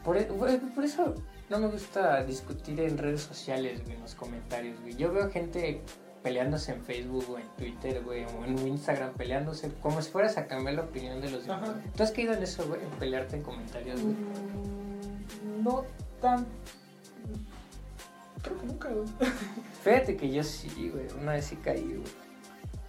Por, 0.02 0.16
e- 0.16 0.24
güey, 0.24 0.58
por 0.58 0.84
eso 0.84 1.14
no 1.50 1.58
me 1.58 1.68
gusta 1.68 2.22
discutir 2.24 2.80
en 2.80 2.98
redes 2.98 3.22
sociales, 3.22 3.82
güey, 3.84 3.96
en 3.96 4.02
los 4.02 4.14
comentarios, 4.14 4.80
güey. 4.80 4.94
Yo 4.96 5.12
veo 5.12 5.30
gente 5.30 5.82
peleándose 6.22 6.72
en 6.72 6.82
Facebook 6.82 7.26
o 7.30 7.38
en 7.38 7.46
Twitter, 7.56 8.02
güey, 8.02 8.24
o 8.24 8.44
en 8.46 8.66
Instagram 8.66 9.12
peleándose, 9.12 9.70
como 9.82 10.00
si 10.00 10.10
fueras 10.10 10.38
a 10.38 10.46
cambiar 10.46 10.76
la 10.76 10.82
opinión 10.82 11.20
de 11.20 11.30
los 11.30 11.42
demás. 11.46 11.70
¿Tú 11.94 12.02
has 12.02 12.12
caído 12.12 12.32
en 12.32 12.42
eso, 12.42 12.66
güey, 12.66 12.82
en 12.82 12.88
pelearte 12.98 13.36
en 13.36 13.42
comentarios, 13.42 14.00
güey? 14.00 14.14
Mm, 14.14 15.62
No 15.62 15.84
tan. 16.20 16.46
Creo 18.44 18.58
que 18.60 18.66
nunca, 18.66 18.90
güey. 18.90 19.06
Fíjate 19.82 20.16
que 20.16 20.30
yo 20.30 20.44
sí, 20.44 20.90
güey, 20.92 21.06
una 21.20 21.32
vez 21.32 21.46
sí 21.46 21.56
caí, 21.56 21.82
güey. 21.82 22.24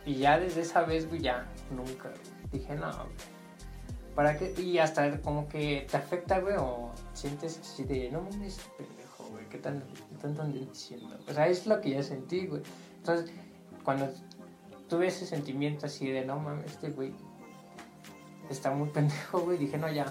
Y 0.06 0.16
ya 0.16 0.38
desde 0.38 0.62
esa 0.62 0.84
vez, 0.84 1.08
güey, 1.08 1.22
ya, 1.22 1.48
nunca, 1.72 2.10
güey. 2.10 2.22
Dije, 2.52 2.76
no, 2.76 2.92
güey. 2.92 3.36
¿Para 4.16 4.38
qué? 4.38 4.54
Y 4.62 4.78
hasta 4.78 5.20
como 5.22 5.48
que 5.48 5.88
te 5.90 5.98
afecta, 5.98 6.40
güey, 6.40 6.56
o 6.58 6.92
sientes 7.14 7.60
así 7.60 7.84
de, 7.84 8.12
no 8.12 8.22
mames, 8.22 8.60
pendejo, 8.78 9.26
güey, 9.32 9.48
¿qué 9.50 9.58
tan, 9.58 9.82
qué 9.82 10.16
tan 10.22 10.32
andan 10.32 10.54
diciendo? 10.54 11.18
O 11.28 11.34
sea, 11.34 11.48
es 11.48 11.66
lo 11.66 11.82
que 11.82 11.92
ya 11.92 12.04
sentí, 12.04 12.48
güey. 12.48 12.62
Entonces, 12.98 13.32
cuando 13.84 14.10
tuve 14.88 15.08
ese 15.08 15.26
sentimiento 15.26 15.86
así 15.86 16.08
de, 16.08 16.24
no 16.24 16.40
mames, 16.40 16.72
este 16.72 16.90
güey 16.92 17.14
está 18.50 18.72
muy 18.72 18.90
pendejo, 18.90 19.40
güey, 19.40 19.58
dije, 19.58 19.78
no, 19.78 19.92
ya. 19.92 20.06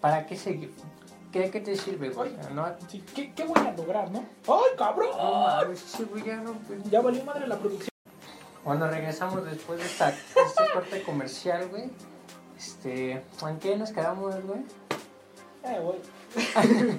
¿Para 0.00 0.26
qué 0.26 0.36
seguir? 0.36 0.72
¿Qué, 1.32 1.50
qué 1.50 1.60
te 1.60 1.76
sirve, 1.76 2.10
güey? 2.10 2.32
No, 2.54 2.66
Sí, 2.88 3.02
¿qué, 3.14 3.32
¿Qué 3.34 3.44
voy 3.44 3.58
a 3.66 3.72
lograr, 3.72 4.10
no? 4.10 4.24
¡Ay, 4.48 4.76
cabrón! 4.78 5.10
no 5.16 5.72
ese 5.72 6.04
güey 6.04 6.24
ya 6.24 6.36
no. 6.36 6.54
Ya 6.90 7.00
valió 7.00 7.22
madre 7.24 7.46
la 7.46 7.58
producción. 7.58 7.88
Cuando 8.64 8.88
regresamos 8.88 9.44
después 9.44 9.78
de 9.78 9.86
esta, 9.86 10.08
este 10.10 10.72
corte 10.72 11.02
comercial, 11.06 11.68
güey, 11.68 11.90
este, 12.56 13.12
¿en 13.42 13.58
qué 13.60 13.76
nos 13.76 13.90
quedamos, 13.92 14.34
güey? 14.44 14.60
Eh, 15.64 15.80
güey. 15.80 15.98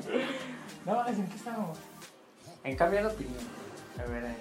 no, 0.85 1.05
es 1.05 1.17
en 1.17 1.27
qué 1.27 1.35
estábamos. 1.35 1.77
En 2.63 2.75
cambiar 2.75 3.07
de 3.07 3.13
opinión. 3.13 3.43
A 3.99 4.09
ver, 4.09 4.25
eh. 4.25 4.35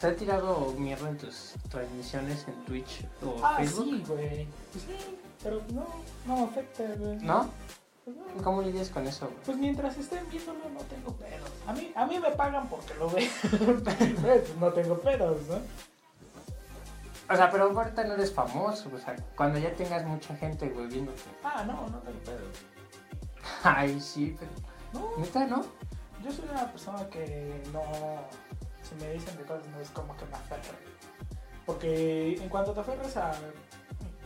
¿Te 0.00 0.06
ha 0.08 0.16
tirado 0.16 0.72
mierda 0.78 1.08
en 1.08 1.16
tus 1.16 1.54
transmisiones 1.70 2.46
en 2.48 2.54
Twitch 2.66 3.04
o 3.24 3.36
Ah, 3.42 3.56
Facebook? 3.58 3.84
sí, 3.86 4.04
güey. 4.06 4.46
Pues 4.72 4.84
sí, 4.84 5.16
pero 5.46 5.62
no, 5.72 5.86
no 6.26 6.36
me 6.38 6.42
afecta, 6.42 6.82
güey. 6.98 7.18
¿No? 7.18 7.48
Pues 8.04 8.16
no. 8.16 8.42
¿Cómo 8.42 8.62
lidias 8.62 8.88
con 8.88 9.06
eso, 9.06 9.26
güey? 9.26 9.38
Pues 9.44 9.56
mientras 9.56 9.96
estén 9.96 10.28
viéndolo 10.28 10.58
no 10.70 10.80
tengo 10.80 11.12
pedos. 11.12 11.50
A 11.68 11.72
mí, 11.72 11.92
a 11.94 12.04
mí 12.04 12.18
me 12.18 12.30
pagan 12.32 12.68
porque 12.68 12.94
lo 12.94 13.08
ven. 13.08 13.30
pues 13.84 14.56
no 14.56 14.72
tengo 14.72 14.98
pedos, 14.98 15.42
¿no? 15.46 15.60
O 17.32 17.36
sea, 17.36 17.48
pero 17.50 17.70
ahorita 17.70 18.02
no 18.04 18.14
eres 18.14 18.32
famoso, 18.32 18.90
o 18.92 18.98
sea, 18.98 19.14
cuando 19.36 19.58
ya 19.60 19.72
tengas 19.74 20.04
mucha 20.04 20.34
gente, 20.34 20.68
güey, 20.68 20.88
viéndote. 20.88 21.22
Ah, 21.44 21.62
no, 21.64 21.86
no 21.88 21.98
tengo 21.98 22.18
pedos. 22.20 22.58
Ay, 23.62 24.00
sí, 24.00 24.36
pero... 24.38 24.50
No, 24.92 25.16
¿Neta, 25.18 25.46
no? 25.46 25.64
yo 26.24 26.32
soy 26.32 26.48
una 26.50 26.70
persona 26.72 27.08
que 27.08 27.62
no... 27.72 27.82
Si 28.82 28.94
me 28.96 29.12
dicen 29.12 29.36
de 29.36 29.44
cosas 29.44 29.66
no 29.68 29.80
es 29.80 29.90
como 29.90 30.16
que 30.16 30.24
me 30.26 30.34
aferre. 30.34 30.78
Porque 31.64 32.34
en 32.34 32.48
cuanto 32.48 32.72
te 32.72 32.80
aferres 32.80 33.16
a 33.16 33.32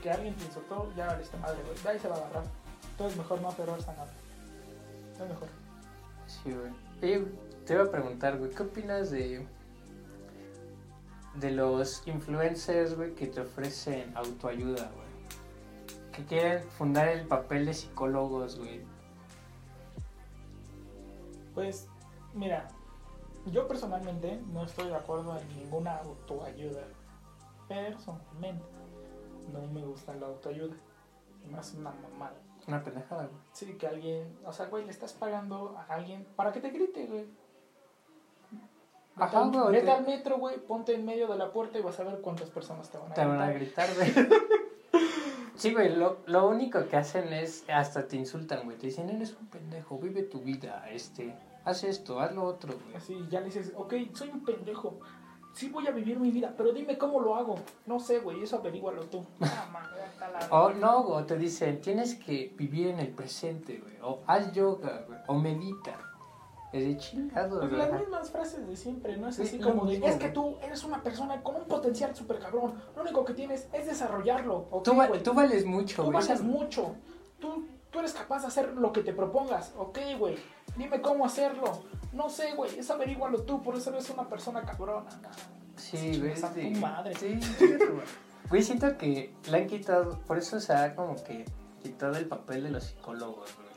que 0.01 0.11
alguien 0.11 0.34
te 0.34 0.44
insultó, 0.44 0.92
ya 0.96 1.07
valiste 1.07 1.36
madre, 1.38 1.62
güey. 1.64 1.78
De 1.82 1.88
ahí 1.88 1.98
se 1.98 2.09
va 2.09 2.16
a 2.16 2.18
agarrar. 2.18 2.44
Entonces 2.92 3.18
mejor 3.18 3.40
no 3.40 3.48
aferrarse 3.48 3.90
a 3.90 3.94
nada. 3.94 4.12
Es 5.12 5.20
mejor. 5.20 5.48
Sí, 6.26 6.53
güey. 6.53 6.72
Oye, 7.03 7.26
te 7.66 7.74
iba 7.74 7.84
a 7.84 7.90
preguntar, 7.90 8.38
güey, 8.38 8.51
¿qué 8.51 8.62
opinas 8.62 9.11
de 9.11 9.46
de 11.34 11.53
los 11.53 12.07
influencers, 12.07 12.96
güey, 12.96 13.14
que 13.14 13.26
te 13.26 13.40
ofrecen 13.40 14.16
autoayuda, 14.16 14.90
güey? 14.90 15.11
Que 16.12 16.24
quieren 16.24 16.62
fundar 16.70 17.09
el 17.09 17.26
papel 17.26 17.66
de 17.66 17.74
psicólogos, 17.74 18.59
güey. 18.59 18.82
Pues, 21.55 21.88
mira, 22.34 22.68
yo 23.46 23.66
personalmente 23.66 24.40
no 24.53 24.64
estoy 24.64 24.88
de 24.88 24.96
acuerdo 24.96 25.38
en 25.38 25.48
ninguna 25.57 25.98
autoayuda. 25.98 26.82
Personalmente, 27.68 28.64
no 29.53 29.66
me 29.72 29.84
gusta 29.84 30.14
la 30.14 30.26
autoayuda. 30.26 30.74
Más 31.51 31.74
una 31.74 31.91
mamada. 31.91 32.34
Una 32.68 32.84
pendejada, 32.84 33.24
güey. 33.26 33.41
Sí, 33.53 33.74
que 33.78 33.86
alguien, 33.86 34.38
o 34.45 34.53
sea, 34.53 34.66
güey, 34.66 34.84
le 34.84 34.91
estás 34.91 35.12
pagando 35.14 35.74
a 35.78 35.95
alguien 35.95 36.26
para 36.36 36.53
que 36.53 36.61
te 36.61 36.70
grite, 36.70 37.07
güey. 37.07 37.24
Vete, 39.16 39.24
Ajá, 39.36 39.43
al- 39.43 39.51
güey, 39.51 39.72
vete 39.72 39.84
te- 39.86 39.91
al 39.93 40.07
metro, 40.07 40.38
güey, 40.38 40.59
ponte 40.59 40.95
en 40.95 41.05
medio 41.05 41.26
de 41.28 41.36
la 41.36 41.53
puerta 41.53 41.78
y 41.78 41.82
vas 41.82 41.99
a 42.01 42.05
ver 42.05 42.20
cuántas 42.20 42.49
personas 42.51 42.88
te 42.91 42.99
van 42.99 43.11
a 43.11 43.14
Te 43.14 43.24
van 43.24 43.41
a 43.41 43.51
gritar. 43.53 43.88
gritar, 43.95 44.14
güey. 44.14 44.28
Sí, 45.57 45.74
güey, 45.74 45.95
lo, 45.95 46.20
lo 46.24 46.49
único 46.49 46.86
que 46.88 46.97
hacen 46.97 47.34
es 47.34 47.68
hasta 47.68 48.09
te 48.09 48.16
insultan, 48.16 48.64
güey. 48.64 48.78
Te 48.78 48.86
dicen, 48.86 49.11
eres 49.11 49.36
un 49.38 49.47
pendejo, 49.49 49.99
vive 49.99 50.22
tu 50.22 50.41
vida, 50.41 50.88
este, 50.91 51.34
haz 51.66 51.84
esto, 51.84 52.18
haz 52.18 52.34
lo 52.34 52.45
otro, 52.45 52.72
güey. 52.82 52.97
Así, 52.97 53.26
ya 53.28 53.41
le 53.41 53.47
dices, 53.47 53.74
ok, 53.76 53.93
soy 54.14 54.30
un 54.30 54.43
pendejo. 54.43 55.01
Sí 55.61 55.69
voy 55.69 55.87
a 55.87 55.91
vivir 55.91 56.19
mi 56.19 56.31
vida, 56.31 56.55
pero 56.57 56.73
dime 56.73 56.97
cómo 56.97 57.21
lo 57.21 57.35
hago. 57.37 57.57
No 57.85 58.01
sé, 58.01 58.21
güey, 58.21 58.43
eso 58.43 58.57
averígualo 58.57 59.03
tú. 59.05 59.25
Ah, 60.51 60.65
O 60.65 60.71
no, 60.71 61.01
o 61.09 61.25
te 61.25 61.37
dicen, 61.37 61.81
tienes 61.83 62.15
que 62.15 62.55
vivir 62.57 62.89
en 62.89 62.99
el 63.01 63.09
presente, 63.09 63.79
güey. 63.79 63.95
O 64.03 64.21
haz 64.27 64.53
yoga, 64.53 65.05
güey. 65.07 65.19
O 65.27 65.35
medita. 65.35 65.99
Es 66.73 66.85
de 66.85 66.97
chingado, 66.97 67.59
Pues 67.59 67.71
güey. 67.71 67.83
las 67.83 68.01
mismas 68.01 68.31
frases 68.31 68.67
de 68.67 68.77
siempre, 68.77 69.17
¿no? 69.19 69.29
Es 69.29 69.37
Sí, 69.37 69.43
así 69.43 69.59
lo 69.59 69.69
como 69.71 69.85
de, 69.85 69.93
mismo, 69.93 70.07
es 70.07 70.17
que 70.17 70.29
tú 70.31 70.57
eres 70.63 70.83
una 70.85 71.03
persona 71.03 71.43
con 71.43 71.57
un 71.57 71.65
potencial 71.65 72.15
súper 72.17 72.39
cabrón. 72.39 72.75
Lo 72.97 73.03
único 73.03 73.25
que 73.25 73.35
tienes 73.35 73.69
es 73.73 73.87
desarrollarlo. 73.87 74.67
¿ok, 74.71 74.85
Tú, 74.85 74.97
va- 74.97 75.09
tú 75.23 75.35
vales 75.35 75.65
mucho, 75.67 75.97
Tú 76.05 76.11
güey. 76.11 76.25
vales 76.25 76.43
mucho. 76.43 76.95
Tú, 77.39 77.67
tú 77.91 77.99
eres 77.99 78.13
capaz 78.15 78.43
de 78.43 78.47
hacer 78.49 78.73
lo 78.77 78.93
que 78.93 79.03
te 79.03 79.13
propongas. 79.13 79.75
Ok, 79.77 79.99
güey. 80.19 80.37
Dime 80.77 81.01
cómo 81.01 81.25
hacerlo. 81.25 81.83
No 82.12 82.29
sé, 82.29 82.55
güey. 82.55 82.79
Es 82.79 82.91
averígualo 82.91 83.43
tú. 83.43 83.62
Por 83.62 83.77
eso 83.77 83.91
eres 83.91 84.09
una 84.11 84.29
persona 84.29 84.62
cabrona. 84.62 85.09
Sí, 85.77 86.18
güey. 86.21 86.37
sí. 86.37 86.73
tu 86.75 86.81
madre. 86.81 87.14
Sí, 87.16 87.39
güey. 87.59 87.79
Güey, 88.49 88.62
siento 88.62 88.97
que 88.99 89.33
le 89.49 89.57
han 89.59 89.66
quitado, 89.66 90.18
por 90.27 90.37
eso 90.39 90.59
se 90.61 90.73
ha 90.73 90.95
como 90.97 91.14
que 91.23 91.45
quitado 91.83 92.16
el 92.16 92.27
papel 92.27 92.64
de 92.64 92.71
los 92.71 92.85
psicólogos, 92.85 93.49
güey. 93.57 93.71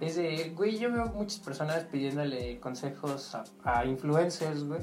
Es 0.00 0.16
de, 0.16 0.52
güey, 0.54 0.76
yo 0.78 0.92
veo 0.92 1.06
muchas 1.06 1.38
personas 1.38 1.84
pidiéndole 1.84 2.60
consejos 2.60 3.34
a, 3.34 3.44
a 3.64 3.84
influencers, 3.86 4.64
güey. 4.64 4.80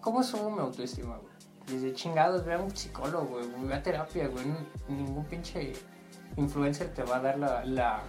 ¿Cómo 0.00 0.22
subo 0.22 0.50
mi 0.50 0.60
autoestima, 0.60 1.16
güey? 1.16 1.32
Desde 1.66 1.92
chingados, 1.94 2.44
ve 2.44 2.54
a 2.54 2.58
un 2.58 2.70
psicólogo, 2.76 3.26
güey, 3.40 3.46
ve 3.66 3.74
a 3.74 3.82
terapia, 3.82 4.28
güey. 4.28 4.44
Ningún 4.88 5.24
pinche 5.24 5.72
influencer 6.36 6.92
te 6.94 7.02
va 7.02 7.16
a 7.16 7.20
dar 7.20 7.38
la, 7.38 7.64
la, 7.64 8.02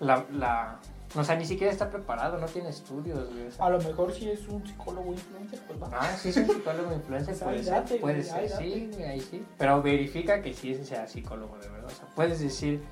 la, 0.00 0.26
la- 0.32 0.80
O 1.16 1.24
sea, 1.24 1.36
ni 1.36 1.44
siquiera 1.46 1.72
está 1.72 1.90
preparado, 1.90 2.38
no 2.38 2.46
tiene 2.46 2.68
estudios, 2.68 3.28
güey. 3.32 3.46
o 3.46 3.50
sea. 3.50 3.66
A 3.66 3.70
lo 3.70 3.78
mejor 3.80 4.12
si 4.12 4.28
es 4.30 4.46
un 4.48 4.66
psicólogo 4.66 5.12
influencer, 5.12 5.60
pues 5.66 5.82
va. 5.82 5.88
Ah, 5.92 6.16
sí, 6.16 6.28
es 6.28 6.36
un 6.36 6.46
psicólogo 6.46 6.92
influencer, 6.92 7.28
Pues 7.34 7.42
puede 7.42 7.56
ahí 7.58 7.64
ser, 7.64 7.72
date, 7.74 7.96
puede 7.96 8.22
ser, 8.22 8.48
sí, 8.50 8.86
date. 8.90 9.06
ahí 9.08 9.20
sí. 9.20 9.46
Pero 9.56 9.82
verifica 9.82 10.42
que 10.42 10.52
sí 10.52 10.74
sea 10.84 11.06
psicólogo, 11.06 11.56
de 11.58 11.68
verdad. 11.68 11.86
O 11.86 11.94
sea, 11.94 12.06
puedes 12.14 12.40
decir, 12.40 12.82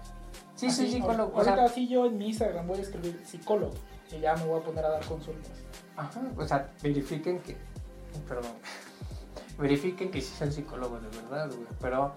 sí, 0.55 0.70
soy 0.70 0.87
Así, 0.87 0.95
psicólogo. 0.97 1.33
O 1.35 1.39
Ahorita 1.39 1.57
sea, 1.57 1.68
sí 1.68 1.89
yo 1.89 2.07
en 2.07 2.16
mi 2.18 2.29
Instagram 2.29 2.66
voy 2.66 2.79
a 2.79 2.83
escribir 2.83 3.20
psicólogo. 3.25 3.75
Y 4.11 4.20
ya 4.20 4.35
me 4.37 4.45
voy 4.45 4.61
a 4.61 4.64
poner 4.64 4.85
a 4.85 4.91
dar 4.91 5.05
consultas. 5.05 5.53
ajá, 5.97 6.20
o 6.37 6.47
sea, 6.47 6.70
verifiquen 6.83 7.41
que, 7.41 7.57
perdón, 8.29 8.53
verifiquen 9.59 10.11
que 10.11 10.20
sí 10.20 10.35
son 10.39 10.53
psicólogos 10.53 11.03
de 11.03 11.09
verdad, 11.20 11.49
güey. 11.49 11.66
Pero 11.81 12.14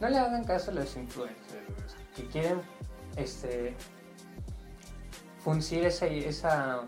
no 0.00 0.08
le 0.08 0.18
hagan 0.18 0.44
caso 0.44 0.70
a 0.70 0.74
los 0.74 0.96
influencers, 0.96 1.66
güey. 1.68 1.84
o 1.84 1.88
sea, 1.88 1.98
que 2.14 2.26
quieren, 2.26 2.60
este, 3.16 3.74
funcir 5.42 5.84
esa, 5.84 6.06
esa, 6.06 6.80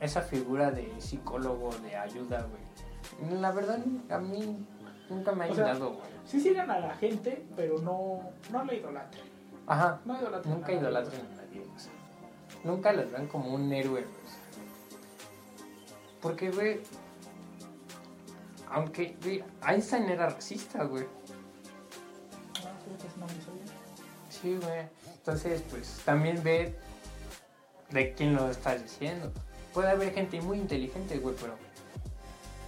esa 0.00 0.20
figura 0.22 0.70
de 0.70 0.92
psicólogo, 1.00 1.70
de 1.78 1.96
ayuda, 1.96 2.46
güey. 2.48 3.40
La 3.40 3.52
verdad, 3.52 3.78
a 4.10 4.18
mí 4.18 4.66
nunca 5.08 5.32
me 5.32 5.44
ha 5.44 5.46
ayudado, 5.46 5.94
güey. 5.94 6.06
Sí 6.26 6.40
sigan 6.40 6.70
a 6.70 6.80
la 6.80 6.94
gente, 6.96 7.46
pero 7.54 7.78
no, 7.78 8.20
no 8.50 8.64
la 8.64 8.74
idolatren. 8.74 9.24
Ajá, 9.66 10.00
No 10.04 10.18
idolatren. 10.18 10.54
nunca 10.54 10.72
idolatren 10.72 11.20
a 11.26 11.36
nadie, 11.36 11.64
sea, 11.76 11.92
nunca 12.64 12.92
los 12.92 13.10
ven 13.10 13.28
como 13.28 13.54
un 13.54 13.72
héroe, 13.72 14.02
güey. 14.02 14.04
Porque, 16.20 16.50
güey, 16.50 16.80
aunque, 18.70 19.16
güey, 19.22 19.44
Einstein 19.66 20.04
era 20.04 20.30
racista, 20.30 20.84
güey. 20.84 21.06
Ah. 22.64 22.72
Sí, 24.30 24.58
güey. 24.60 24.86
Entonces, 25.14 25.62
pues, 25.70 26.00
también 26.04 26.42
ve 26.42 26.74
de 27.94 28.12
quién 28.12 28.34
lo 28.34 28.50
estás 28.50 28.82
diciendo. 28.82 29.32
Puede 29.72 29.88
haber 29.90 30.12
gente 30.12 30.40
muy 30.42 30.58
inteligente, 30.58 31.18
güey, 31.18 31.34
pero 31.40 31.54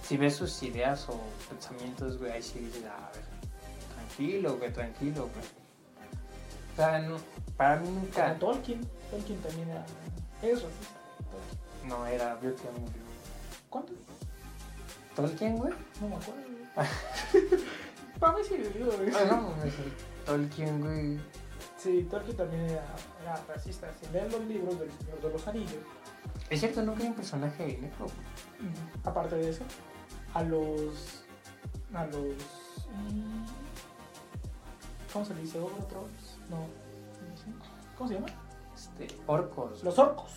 si 0.03 0.17
ves 0.17 0.35
sus 0.35 0.63
ideas 0.63 1.07
o 1.09 1.21
pensamientos, 1.49 2.17
güey, 2.17 2.31
ahí 2.31 2.41
sí 2.41 2.59
dices, 2.59 2.83
a 2.85 3.11
ver, 3.13 3.23
tranquilo, 3.95 4.57
güey, 4.57 4.73
tranquilo, 4.73 5.29
güey. 5.33 5.45
O 6.73 6.75
sea, 6.75 6.99
no- 6.99 7.17
para 7.55 7.75
mí 7.77 7.89
nunca, 7.89 8.37
Como 8.39 8.53
Tolkien. 8.53 8.81
Tolkien 9.11 9.39
también 9.41 9.69
era, 9.69 9.85
es 10.41 10.61
racista. 10.63 10.95
Tolkien. 11.31 11.89
no 11.89 12.05
era, 12.07 12.35
que 12.55 12.69
murió. 12.79 13.01
¿Cuánto? 13.69 13.93
¿Tolkien, 15.15 15.57
güey? 15.57 15.73
No 16.01 16.07
me 16.09 16.15
acuerdo. 16.15 16.41
güey. 16.75 17.61
Para 18.19 18.37
mí 18.37 18.43
sí 18.47 18.55
güey. 18.97 19.11
Ah, 19.15 19.25
no, 19.29 19.41
mames, 19.49 19.73
Tolkien, 20.25 20.79
güey. 20.81 21.19
Sí, 21.77 22.07
Tolkien 22.09 22.35
también 22.35 22.61
era, 22.63 22.85
era 23.21 23.35
racista. 23.47 23.87
Si 23.99 24.11
leen 24.11 24.31
los 24.31 24.41
libros 24.45 24.79
del 24.79 24.91
Señor 24.91 25.21
de 25.21 25.29
los 25.29 25.47
Anillos, 25.47 25.83
Es 26.49 26.59
cierto, 26.59 26.81
nunca 26.81 27.03
hay 27.03 27.09
un 27.09 27.15
personaje 27.15 27.77
negro, 27.79 28.07
aparte 29.03 29.35
de 29.35 29.49
eso, 29.49 29.63
a 30.33 30.43
los. 30.43 31.23
a 31.93 32.05
los. 32.05 32.33
mm, 33.13 33.45
¿Cómo 35.13 35.25
se 35.25 35.35
le 35.35 35.41
dice? 35.41 35.59
¿Otros? 35.59 36.39
No. 36.49 36.65
¿Cómo 37.97 38.07
se 38.07 38.15
llama? 38.15 38.27
Este, 38.75 39.07
orcos. 39.27 39.83
Los 39.83 39.97
orcos. 39.99 40.31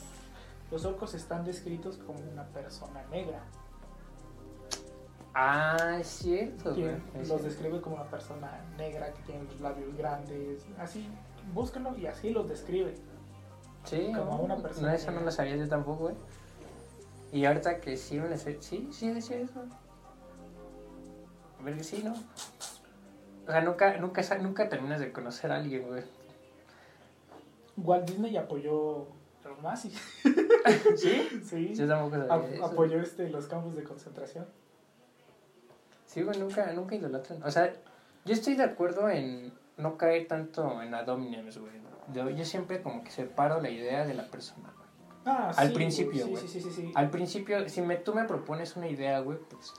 Los 0.71 0.85
orcos 0.85 1.15
están 1.15 1.45
descritos 1.45 1.97
como 1.99 2.21
una 2.21 2.45
persona 2.45 3.03
negra. 3.11 3.41
Ah, 5.35 5.99
es 6.01 6.09
cierto, 6.09 6.71
güey. 6.71 6.83
Quien 6.83 6.97
es 7.15 7.15
los 7.15 7.27
cierto. 7.29 7.45
describe 7.45 7.81
como 7.81 7.97
una 7.97 8.11
persona 8.11 8.61
negra 8.77 9.13
que 9.13 9.23
tiene 9.23 9.45
los 9.45 9.61
labios 9.61 9.95
grandes. 9.97 10.65
Así, 10.79 11.09
búsquenlo 11.53 11.97
y 11.97 12.07
así 12.07 12.31
los 12.31 12.49
describe. 12.49 12.95
Sí, 13.85 14.13
como 14.15 14.37
no, 14.37 14.43
una 14.43 14.57
persona 14.57 14.89
No, 14.89 14.95
eso 14.95 15.11
no 15.11 15.21
lo 15.21 15.31
sabía 15.31 15.57
yo 15.57 15.69
tampoco, 15.69 16.05
güey. 16.05 16.15
Y 17.33 17.45
ahorita 17.45 17.81
que 17.81 17.97
sí 17.97 18.19
me. 18.19 18.37
Sí, 18.37 18.89
sí 18.93 19.11
decía 19.11 19.39
eso. 19.39 19.65
A 21.59 21.63
ver 21.63 21.77
que 21.77 21.85
sí, 21.85 22.03
¿no? 22.05 22.13
O 23.47 23.51
sea, 23.51 23.61
nunca, 23.63 23.97
nunca, 23.99 24.23
nunca 24.39 24.69
terminas 24.69 25.01
de 25.01 25.13
conocer 25.13 25.53
a 25.53 25.57
alguien, 25.57 25.87
güey. 25.87 26.03
Walt 27.77 28.09
Disney 28.09 28.37
apoyó 28.37 29.07
a 29.45 29.49
los 29.49 29.63
nazis. 29.63 29.99
¿Sí? 30.97 31.43
Sí. 31.45 31.75
Yo 31.75 31.89
tampoco 31.89 32.27
sabía 32.27 32.55
eso. 32.55 32.65
apoyó 32.67 33.01
este, 33.01 33.29
los 33.31 33.47
campos 33.47 33.75
de 33.75 33.83
concentración. 33.83 34.47
Sí, 36.07 36.23
güey, 36.23 36.39
nunca, 36.39 36.73
nunca 36.73 36.95
idolatran. 36.95 37.43
O 37.43 37.51
sea, 37.51 37.73
yo 38.25 38.35
estoy 38.35 38.55
de 38.57 38.65
acuerdo 38.65 39.09
en 39.09 39.53
no 39.81 39.97
caer 39.97 40.29
tanto 40.29 40.83
en 40.83 40.95
adominems, 40.95 41.59
güey. 41.59 41.73
Yo, 42.13 42.29
yo 42.31 42.45
siempre 42.45 42.83
como 42.83 43.05
que 43.05 43.11
separo 43.11 43.61
la 43.61 43.71
idea 43.71 44.05
de 44.05 44.15
la 44.15 44.25
persona, 44.29 44.73
güey. 44.77 44.89
Ah, 45.25 45.53
Al 45.57 45.69
sí, 45.69 45.75
principio, 45.75 46.27
güey. 46.29 46.49
sí, 46.49 46.61
sí. 46.61 46.93
Al 46.95 47.11
principio, 47.11 47.69
si 47.69 47.83
me, 47.83 47.97
tú 47.97 48.15
me 48.15 48.25
propones 48.25 48.77
una 48.77 48.89
idea, 48.89 49.21
güey, 49.21 49.39
pues 49.39 49.73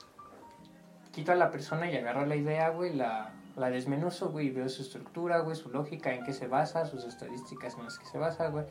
quito 1.12 1.32
a 1.32 1.34
la 1.34 1.50
persona 1.50 1.90
y 1.90 1.96
agarro 1.96 2.24
la 2.26 2.36
idea, 2.36 2.70
güey, 2.70 2.94
la, 2.94 3.32
la 3.56 3.70
desmenuzo, 3.70 4.30
güey, 4.30 4.50
veo 4.50 4.68
su 4.68 4.82
estructura, 4.82 5.40
güey, 5.40 5.56
su 5.56 5.68
lógica, 5.68 6.14
en 6.14 6.24
qué 6.24 6.32
se 6.32 6.46
basa, 6.46 6.86
sus 6.86 7.04
estadísticas 7.04 7.76
en 7.76 7.84
las 7.84 7.98
que 7.98 8.06
se 8.06 8.18
basa, 8.18 8.48
güey. 8.48 8.64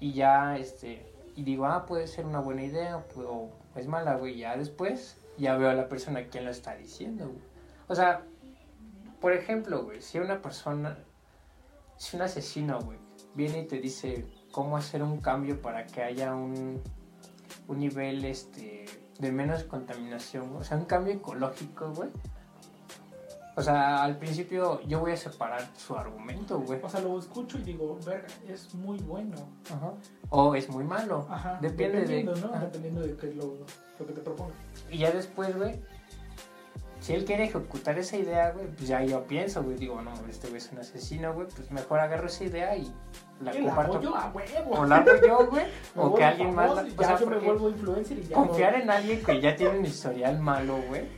Y 0.00 0.12
ya, 0.12 0.56
este, 0.58 1.06
y 1.36 1.44
digo, 1.44 1.66
ah, 1.66 1.86
puede 1.86 2.06
ser 2.06 2.26
una 2.26 2.40
buena 2.40 2.62
idea 2.62 3.02
o, 3.16 3.20
o 3.22 3.50
es 3.76 3.86
mala, 3.86 4.16
güey. 4.16 4.36
Ya 4.36 4.56
después, 4.56 5.16
ya 5.38 5.56
veo 5.56 5.70
a 5.70 5.74
la 5.74 5.88
persona 5.88 6.24
quién 6.26 6.44
lo 6.44 6.50
está 6.50 6.74
diciendo, 6.76 7.26
güey. 7.26 7.42
O 7.88 7.94
sea, 7.94 8.22
por 9.20 9.32
ejemplo, 9.32 9.84
güey, 9.84 10.00
si 10.00 10.18
una 10.18 10.40
persona, 10.40 10.98
si 11.96 12.16
un 12.16 12.22
asesino, 12.22 12.80
güey, 12.80 12.98
viene 13.34 13.60
y 13.60 13.66
te 13.66 13.78
dice 13.78 14.26
cómo 14.52 14.76
hacer 14.76 15.02
un 15.02 15.18
cambio 15.20 15.60
para 15.60 15.86
que 15.86 16.02
haya 16.02 16.34
un, 16.34 16.80
un 17.68 17.78
nivel, 17.78 18.24
este, 18.24 18.86
de 19.18 19.32
menos 19.32 19.64
contaminación, 19.64 20.56
o 20.56 20.64
sea, 20.64 20.76
un 20.76 20.86
cambio 20.86 21.12
ecológico, 21.14 21.92
güey. 21.92 22.08
O 23.56 23.62
sea, 23.62 24.02
al 24.04 24.16
principio 24.16 24.80
yo 24.86 25.00
voy 25.00 25.12
a 25.12 25.16
separar 25.16 25.68
su 25.76 25.94
argumento, 25.94 26.60
güey. 26.60 26.80
O 26.82 26.88
sea, 26.88 27.00
lo 27.00 27.18
escucho 27.18 27.58
y 27.58 27.62
digo, 27.62 27.98
verga, 28.06 28.28
es 28.48 28.72
muy 28.74 28.98
bueno. 29.00 29.36
Ajá. 29.70 29.92
O 30.30 30.54
es 30.54 30.70
muy 30.70 30.84
malo. 30.84 31.26
Ajá. 31.28 31.58
Depende 31.60 31.98
de- 31.98 32.06
dependiendo, 32.06 32.36
¿no? 32.36 32.54
ajá. 32.54 32.64
Dependiendo 32.66 33.02
de 33.02 33.16
qué 33.16 33.28
es 33.28 33.36
lo, 33.36 33.58
lo 33.98 34.06
que 34.06 34.12
te 34.14 34.20
proponga. 34.22 34.54
Y 34.90 34.98
ya 34.98 35.10
después, 35.10 35.54
güey, 35.58 35.82
si 37.00 37.14
él 37.14 37.24
quiere 37.24 37.44
ejecutar 37.44 37.98
esa 37.98 38.16
idea, 38.16 38.50
güey, 38.50 38.66
pues 38.68 38.86
ya 38.88 39.02
yo 39.02 39.24
pienso, 39.24 39.62
güey, 39.62 39.76
digo, 39.76 40.00
no, 40.02 40.12
este 40.28 40.48
güey 40.48 40.58
es 40.58 40.70
un 40.72 40.78
asesino, 40.78 41.32
güey, 41.34 41.46
pues 41.48 41.70
mejor 41.70 41.98
agarro 42.00 42.26
esa 42.26 42.44
idea 42.44 42.76
y 42.76 42.92
la 43.40 43.52
la 43.54 43.60
comparto. 43.60 43.92
hago 43.94 44.00
yo 44.02 44.16
a 44.16 44.30
huevo. 44.30 44.70
O 44.72 44.84
la 44.86 44.96
hago 44.96 45.10
yo, 45.26 45.46
güey, 45.50 45.64
o 45.96 46.14
que 46.14 46.24
alguien 46.24 46.54
más... 46.54 46.74
la- 46.74 46.82
o 46.82 47.02
sea, 47.02 47.18
yo 47.18 47.26
me 47.26 47.38
vuelvo 47.38 47.68
influencer 47.70 48.18
y 48.18 48.22
ya. 48.24 48.34
confiar 48.36 48.76
no- 48.76 48.82
en 48.82 48.90
alguien 48.90 49.22
que 49.24 49.40
ya 49.40 49.56
tiene 49.56 49.78
un 49.78 49.84
historial 49.86 50.38
malo, 50.40 50.78
güey, 50.88 51.08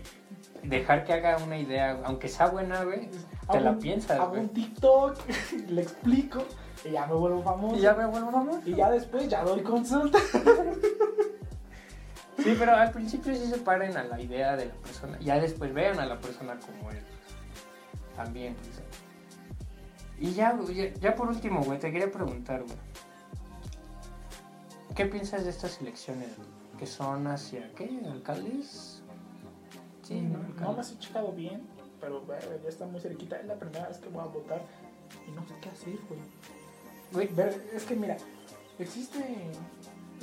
dejar 0.63 1.05
que 1.05 1.13
haga 1.15 1.37
una 1.45 1.59
idea, 1.59 1.99
aunque 2.05 2.29
sea 2.29 2.47
buena, 2.47 2.85
güey, 2.85 3.11
te 3.11 3.19
Hago 3.59 3.61
la 3.65 3.71
un- 3.73 3.79
piensas, 3.81 4.19
Hago 4.21 4.31
güey. 4.31 4.43
un 4.43 4.49
TikTok, 4.51 5.17
le 5.69 5.83
explico 5.83 6.45
y 6.85 6.91
ya 6.93 7.07
me 7.07 7.15
vuelvo 7.15 7.43
famoso. 7.43 7.77
Y 7.77 7.81
ya 7.81 7.95
me 7.95 8.07
vuelvo 8.07 8.31
famoso. 8.31 8.61
Y 8.65 8.75
ya 8.77 8.89
después 8.91 9.29
ya 9.29 9.43
doy 9.43 9.63
consulta. 9.63 10.19
Sí, 12.43 12.55
pero 12.59 12.75
al 12.75 12.91
principio 12.91 13.35
sí 13.35 13.47
se 13.47 13.59
paren 13.59 13.97
a 13.97 14.05
la 14.05 14.21
idea 14.21 14.57
de 14.57 14.67
la 14.67 14.75
persona. 14.75 15.19
Ya 15.21 15.39
después 15.41 15.73
vean 15.73 15.99
a 16.01 16.07
la 16.07 16.19
persona 16.19 16.59
como 16.59 16.91
es. 16.91 17.03
También, 18.17 18.55
pues. 18.55 18.81
Y 20.19 20.35
ya, 20.35 20.59
ya, 20.73 20.93
ya 20.95 21.15
por 21.15 21.29
último, 21.29 21.63
güey, 21.65 21.79
te 21.79 21.91
quería 21.93 22.11
preguntar, 22.11 22.63
güey. 22.63 22.77
¿Qué 24.95 25.07
piensas 25.07 25.45
de 25.45 25.51
estas 25.51 25.81
elecciones, 25.81 26.37
güey? 26.37 26.49
Que 26.79 26.87
son 26.87 27.27
hacia, 27.27 27.73
¿qué? 27.75 28.01
¿Alcaldes? 28.11 29.03
Sí, 30.03 30.21
no, 30.21 30.39
no 30.39 30.45
alcaldes. 30.47 30.77
las 30.77 30.93
he 30.93 30.99
checado 30.99 31.33
bien, 31.33 31.63
pero 32.01 32.25
ya 32.63 32.69
está 32.69 32.87
muy 32.87 33.01
cerquita. 33.01 33.37
Es 33.37 33.47
la 33.47 33.55
primera 33.55 33.89
vez 33.89 33.99
que 33.99 34.09
voy 34.09 34.23
a 34.23 34.27
votar 34.27 34.63
y 35.27 35.31
no 35.31 35.47
sé 35.47 35.55
qué 35.61 35.69
hacer, 35.71 35.95
güey. 36.09 36.21
Güey, 37.13 37.29
Ver- 37.35 37.71
Es 37.75 37.85
que 37.85 37.95
mira, 37.95 38.17
existe, 38.79 39.19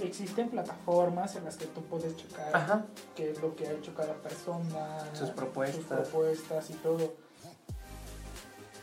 existen 0.02 0.50
plataformas 0.50 1.36
en 1.36 1.46
las 1.46 1.58
que 1.58 1.66
tú 1.66 1.82
puedes 1.84 2.16
checar 2.16 2.56
Ajá. 2.56 2.86
qué 3.16 3.32
es 3.32 3.42
lo 3.42 3.56
que 3.56 3.68
ha 3.68 3.72
hecho 3.74 3.94
cada 3.94 4.14
persona, 4.16 5.00
Sus 5.14 5.30
propuestas. 5.32 5.76
sus 5.78 5.86
propuestas 5.86 6.70
y 6.70 6.74
todo. 6.76 7.14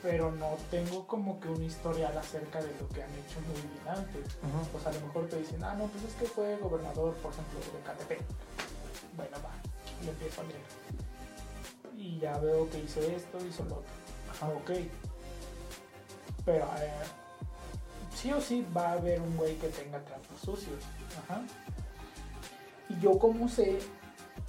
Pero 0.02 0.30
no 0.30 0.56
tengo 0.70 1.06
como 1.06 1.40
que 1.40 1.48
un 1.48 1.62
historial 1.62 2.16
acerca 2.16 2.60
de 2.62 2.70
lo 2.80 2.88
que 2.90 3.02
han 3.02 3.10
hecho 3.10 3.40
muy 3.40 3.60
bien 3.60 3.88
antes. 3.88 4.34
Ujú. 4.36 4.68
Pues 4.72 4.86
a 4.86 4.93
lo 4.93 5.01
mejor 5.01 5.26
te 5.28 5.36
dicen, 5.38 5.64
ah, 5.64 5.74
no, 5.74 5.86
pues 5.86 6.05
es 6.05 6.14
que 6.14 6.26
fue 6.26 6.56
gobernador, 6.59 7.14
por 7.16 7.32
ejemplo, 7.32 7.59
de 7.59 7.80
Catepec. 7.84 8.20
Bueno, 9.16 9.36
va, 9.44 9.51
le 10.05 10.10
empiezo 10.10 10.43
a 10.43 10.44
leer. 10.44 10.60
Y 11.97 12.18
ya 12.20 12.38
veo 12.38 12.68
que 12.70 12.78
hizo 12.78 13.01
esto, 13.01 13.38
hizo 13.44 13.64
lo 13.64 13.76
otro. 13.76 13.90
Ajá. 14.30 14.48
Ok. 14.48 14.70
Pero 16.44 16.64
eh, 16.78 16.93
sí 18.14 18.32
o 18.32 18.40
sí 18.40 18.64
va 18.76 18.90
a 18.90 18.93
haber 18.93 19.20
un 19.20 19.36
güey 19.36 19.56
que 19.56 19.68
tenga 19.70 19.98
trapos 20.05 20.38
sucios. 20.40 20.84
Ajá. 21.24 21.43
Y 22.88 23.01
yo 23.01 23.18
cómo 23.18 23.48
sé, 23.48 23.78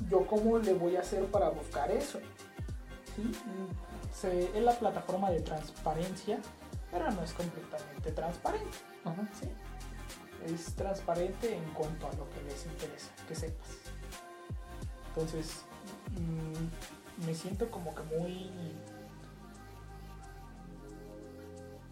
yo 0.09 0.25
cómo 0.27 0.57
le 0.59 0.73
voy 0.73 0.95
a 0.95 1.01
hacer 1.01 1.25
para 1.25 1.49
buscar 1.49 1.89
eso. 1.91 2.19
¿Sí? 3.15 3.31
Se- 4.13 4.57
es 4.57 4.63
la 4.63 4.73
plataforma 4.77 5.29
de 5.31 5.41
transparencia, 5.41 6.39
pero 6.91 7.09
no 7.11 7.23
es 7.23 7.33
completamente 7.33 8.11
transparente. 8.11 8.77
Ajá. 9.05 9.27
¿sí? 9.39 9.49
Es 10.45 10.75
transparente 10.75 11.55
en 11.55 11.63
cuanto 11.73 12.07
a 12.07 12.13
lo 12.13 12.29
que 12.29 12.41
les 12.43 12.65
interesa, 12.65 13.09
que 13.27 13.35
sepas. 13.35 13.67
Entonces, 15.09 15.63
mm, 16.11 17.25
me 17.25 17.33
siento 17.33 17.69
como 17.71 17.93
que 17.95 18.03
muy... 18.03 18.51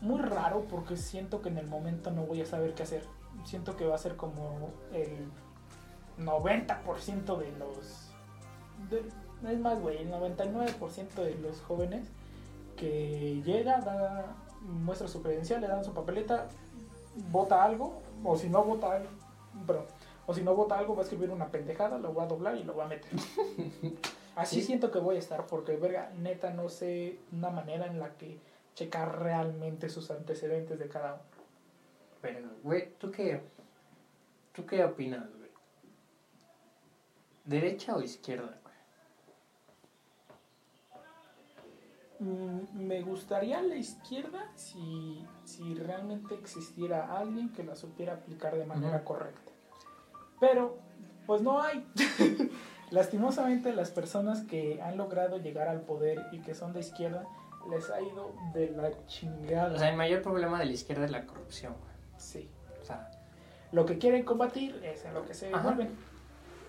Muy 0.01 0.21
raro 0.21 0.65
porque 0.69 0.97
siento 0.97 1.41
que 1.41 1.49
en 1.49 1.57
el 1.57 1.67
momento 1.67 2.11
no 2.11 2.23
voy 2.23 2.41
a 2.41 2.45
saber 2.45 2.75
qué 2.75 2.83
hacer. 2.83 3.03
Siento 3.45 3.77
que 3.77 3.85
va 3.85 3.95
a 3.95 3.99
ser 3.99 4.15
como 4.17 4.71
el 4.93 5.29
90% 6.19 7.37
de 7.37 7.51
los... 7.57 8.11
de- 8.89 9.05
es 9.51 9.59
más, 9.59 9.79
güey, 9.79 9.97
el 9.99 10.11
99% 10.11 11.13
de 11.15 11.35
los 11.35 11.61
jóvenes 11.61 12.07
que 12.77 13.41
llega, 13.45 13.79
da, 13.81 14.35
muestra 14.61 15.07
su 15.07 15.21
credencial, 15.21 15.61
le 15.61 15.67
dan 15.67 15.83
su 15.85 15.93
papeleta, 15.93 16.47
vota 17.31 17.63
algo, 17.63 18.01
o 18.23 18.37
si 18.37 18.49
no 18.49 18.63
vota 18.63 18.93
algo, 18.95 19.09
o 20.25 20.33
si 20.33 20.41
no 20.41 20.55
vota 20.55 20.77
algo, 20.79 20.95
va 20.95 21.01
a 21.01 21.03
escribir 21.03 21.29
una 21.29 21.47
pendejada, 21.49 21.97
lo 21.99 22.13
va 22.13 22.23
a 22.23 22.27
doblar 22.27 22.55
y 22.57 22.63
lo 22.63 22.75
va 22.75 22.85
a 22.85 22.87
meter. 22.87 23.11
Así 24.35 24.57
Sí. 24.61 24.63
siento 24.67 24.91
que 24.91 24.99
voy 24.99 25.15
a 25.17 25.19
estar, 25.19 25.45
porque, 25.47 25.75
verga, 25.77 26.11
neta, 26.17 26.49
no 26.49 26.67
sé 26.69 27.19
una 27.31 27.49
manera 27.51 27.85
en 27.85 27.99
la 27.99 28.09
que 28.17 28.39
checar 28.73 29.19
realmente 29.21 29.89
sus 29.89 30.11
antecedentes 30.11 30.77
de 30.79 30.87
cada 30.89 31.13
uno. 31.13 31.21
Pero, 32.25 32.49
güey, 32.63 32.91
¿tú 32.97 33.11
qué, 33.11 33.39
¿tú 34.51 34.65
qué 34.65 34.83
opinas, 34.83 35.29
güey? 35.37 35.51
¿Derecha 37.43 37.95
o 37.95 38.01
izquierda, 38.01 38.59
güey? 42.19 42.31
Mm, 42.31 42.87
Me 42.87 43.01
gustaría 43.03 43.61
la 43.61 43.75
izquierda 43.75 44.51
si, 44.55 45.23
si 45.43 45.75
realmente 45.75 46.33
existiera 46.33 47.15
alguien 47.15 47.53
que 47.53 47.63
la 47.63 47.75
supiera 47.75 48.13
aplicar 48.13 48.57
de 48.57 48.65
manera 48.65 49.03
correcta. 49.03 49.51
Pero, 50.39 50.79
pues 51.27 51.43
no 51.43 51.61
hay. 51.61 51.87
Lastimosamente 52.89 53.71
las 53.71 53.91
personas 53.91 54.41
que 54.45 54.81
han 54.81 54.97
logrado 54.97 55.37
llegar 55.37 55.67
al 55.67 55.81
poder 55.81 56.25
y 56.31 56.39
que 56.39 56.55
son 56.55 56.73
de 56.73 56.79
izquierda 56.79 57.27
les 57.69 57.91
ha 57.91 58.01
ido 58.01 58.33
de 58.55 58.71
la 58.71 59.05
chingada. 59.05 59.75
O 59.75 59.77
sea, 59.77 59.89
el 59.89 59.95
mayor 59.95 60.23
problema 60.23 60.57
de 60.57 60.65
la 60.65 60.71
izquierda 60.71 61.05
es 61.05 61.11
la 61.11 61.27
corrupción. 61.27 61.75
Sí. 62.17 62.49
O 62.81 62.85
sea, 62.85 63.09
Lo 63.71 63.85
que 63.85 63.97
quieren 63.97 64.23
combatir 64.23 64.79
es 64.83 65.03
en 65.05 65.13
lo 65.13 65.25
que 65.25 65.33
se 65.33 65.47
Ajá. 65.53 65.61
vuelven. 65.63 65.95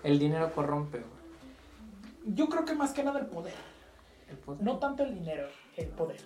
el 0.03 0.19
dinero 0.19 0.51
corrompe, 0.53 0.99
güey. 0.99 2.35
Yo 2.35 2.49
creo 2.49 2.65
que 2.65 2.73
más 2.75 2.91
que 2.91 3.03
nada 3.03 3.19
el 3.19 3.27
poder. 3.27 3.53
El 4.29 4.37
poder. 4.37 4.61
No 4.63 4.77
tanto 4.79 5.03
el 5.03 5.13
dinero, 5.13 5.47
el 5.77 5.87
poder. 5.87 6.19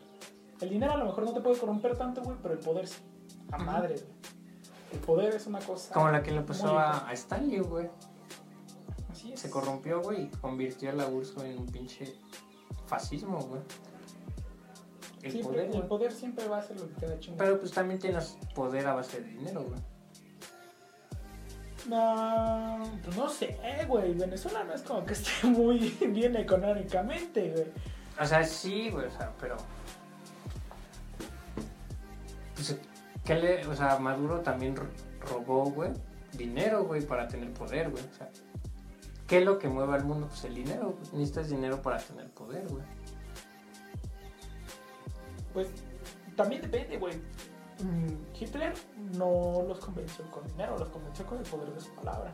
El 0.59 0.69
dinero 0.69 0.93
a 0.93 0.97
lo 0.97 1.05
mejor 1.05 1.23
no 1.25 1.33
te 1.33 1.41
puede 1.41 1.59
corromper 1.59 1.97
tanto, 1.97 2.21
güey, 2.21 2.37
pero 2.41 2.53
el 2.55 2.59
poder 2.59 2.87
sí. 2.87 3.01
A 3.51 3.57
madre, 3.57 3.95
güey. 3.95 4.05
El 4.93 4.99
poder 4.99 5.35
es 5.35 5.45
una 5.47 5.59
cosa. 5.59 5.93
Como 5.93 6.09
la 6.09 6.21
que 6.23 6.31
le 6.31 6.41
pasó 6.41 6.77
a, 6.79 7.07
a 7.07 7.13
Stanley, 7.13 7.59
güey. 7.59 7.89
Así 9.11 9.33
es. 9.33 9.39
Se 9.39 9.49
corrompió, 9.49 10.01
güey, 10.01 10.23
y 10.23 10.27
convirtió 10.29 10.89
a 10.89 10.93
la 10.93 11.07
URSS 11.07 11.37
en 11.43 11.59
un 11.59 11.65
pinche 11.67 12.15
fascismo, 12.87 13.37
güey. 13.39 13.61
El 15.23 15.39
poder, 15.41 15.69
el 15.75 15.83
poder 15.83 16.11
siempre 16.11 16.47
va 16.47 16.57
a 16.59 16.61
ser 16.63 16.79
lo 16.79 16.87
que 16.89 16.93
te 16.95 17.07
da 17.07 17.19
chingada. 17.19 17.43
Pero 17.45 17.59
pues 17.59 17.71
también 17.71 17.99
tienes 17.99 18.37
poder 18.55 18.87
a 18.87 18.93
base 18.95 19.21
de 19.21 19.27
dinero, 19.29 19.63
güey. 19.63 19.79
No, 21.89 22.79
pues 23.03 23.17
no 23.17 23.27
sé, 23.29 23.57
güey. 23.87 24.13
Venezuela 24.13 24.63
no 24.63 24.73
es 24.73 24.81
como 24.83 25.03
que 25.05 25.13
esté 25.13 25.31
muy 25.47 25.79
bien 26.07 26.35
económicamente, 26.35 27.51
güey. 27.51 27.67
O 28.19 28.25
sea, 28.25 28.43
sí, 28.43 28.89
güey, 28.91 29.07
o 29.07 29.11
sea, 29.11 29.31
pero. 29.39 29.57
Pues, 32.55 32.77
¿qué 33.25 33.35
le. 33.35 33.65
O 33.67 33.75
sea, 33.75 33.97
Maduro 33.97 34.41
también 34.41 34.75
ro- 34.75 34.87
robó, 35.21 35.65
güey, 35.71 35.91
dinero, 36.33 36.85
güey, 36.85 37.01
para 37.01 37.27
tener 37.27 37.51
poder, 37.53 37.89
güey. 37.89 38.03
O 38.03 38.13
sea, 38.17 38.29
¿qué 39.27 39.39
es 39.39 39.45
lo 39.45 39.57
que 39.57 39.67
mueve 39.67 39.93
al 39.95 40.03
mundo? 40.05 40.27
Pues 40.27 40.43
el 40.45 40.55
dinero, 40.55 40.95
güey. 40.99 41.11
Necesitas 41.13 41.49
dinero 41.49 41.81
para 41.81 41.97
tener 41.97 42.29
poder, 42.29 42.67
güey. 42.67 42.83
Pues 45.53 45.69
también 46.35 46.61
depende, 46.61 46.97
güey. 46.97 47.15
Mm, 47.83 48.35
Hitler 48.39 48.73
no 49.17 49.63
los 49.67 49.79
convenció 49.79 50.29
con 50.29 50.47
dinero, 50.47 50.77
los 50.77 50.89
convenció 50.89 51.25
con 51.25 51.39
el 51.39 51.43
poder 51.43 51.73
de 51.73 51.79
su 51.79 51.93
palabra. 51.95 52.33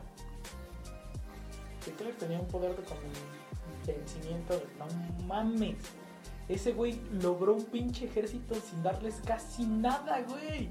Hitler 1.86 2.14
tenía 2.16 2.38
un 2.38 2.48
poder 2.48 2.76
de 2.76 2.82
convencimiento 2.84 4.54
de 4.54 4.66
no 4.78 5.26
mames. 5.26 5.76
Ese 6.48 6.72
güey 6.72 7.00
logró 7.20 7.54
un 7.54 7.64
pinche 7.64 8.06
ejército 8.06 8.54
sin 8.54 8.82
darles 8.82 9.20
casi 9.24 9.64
nada, 9.64 10.22
güey. 10.22 10.70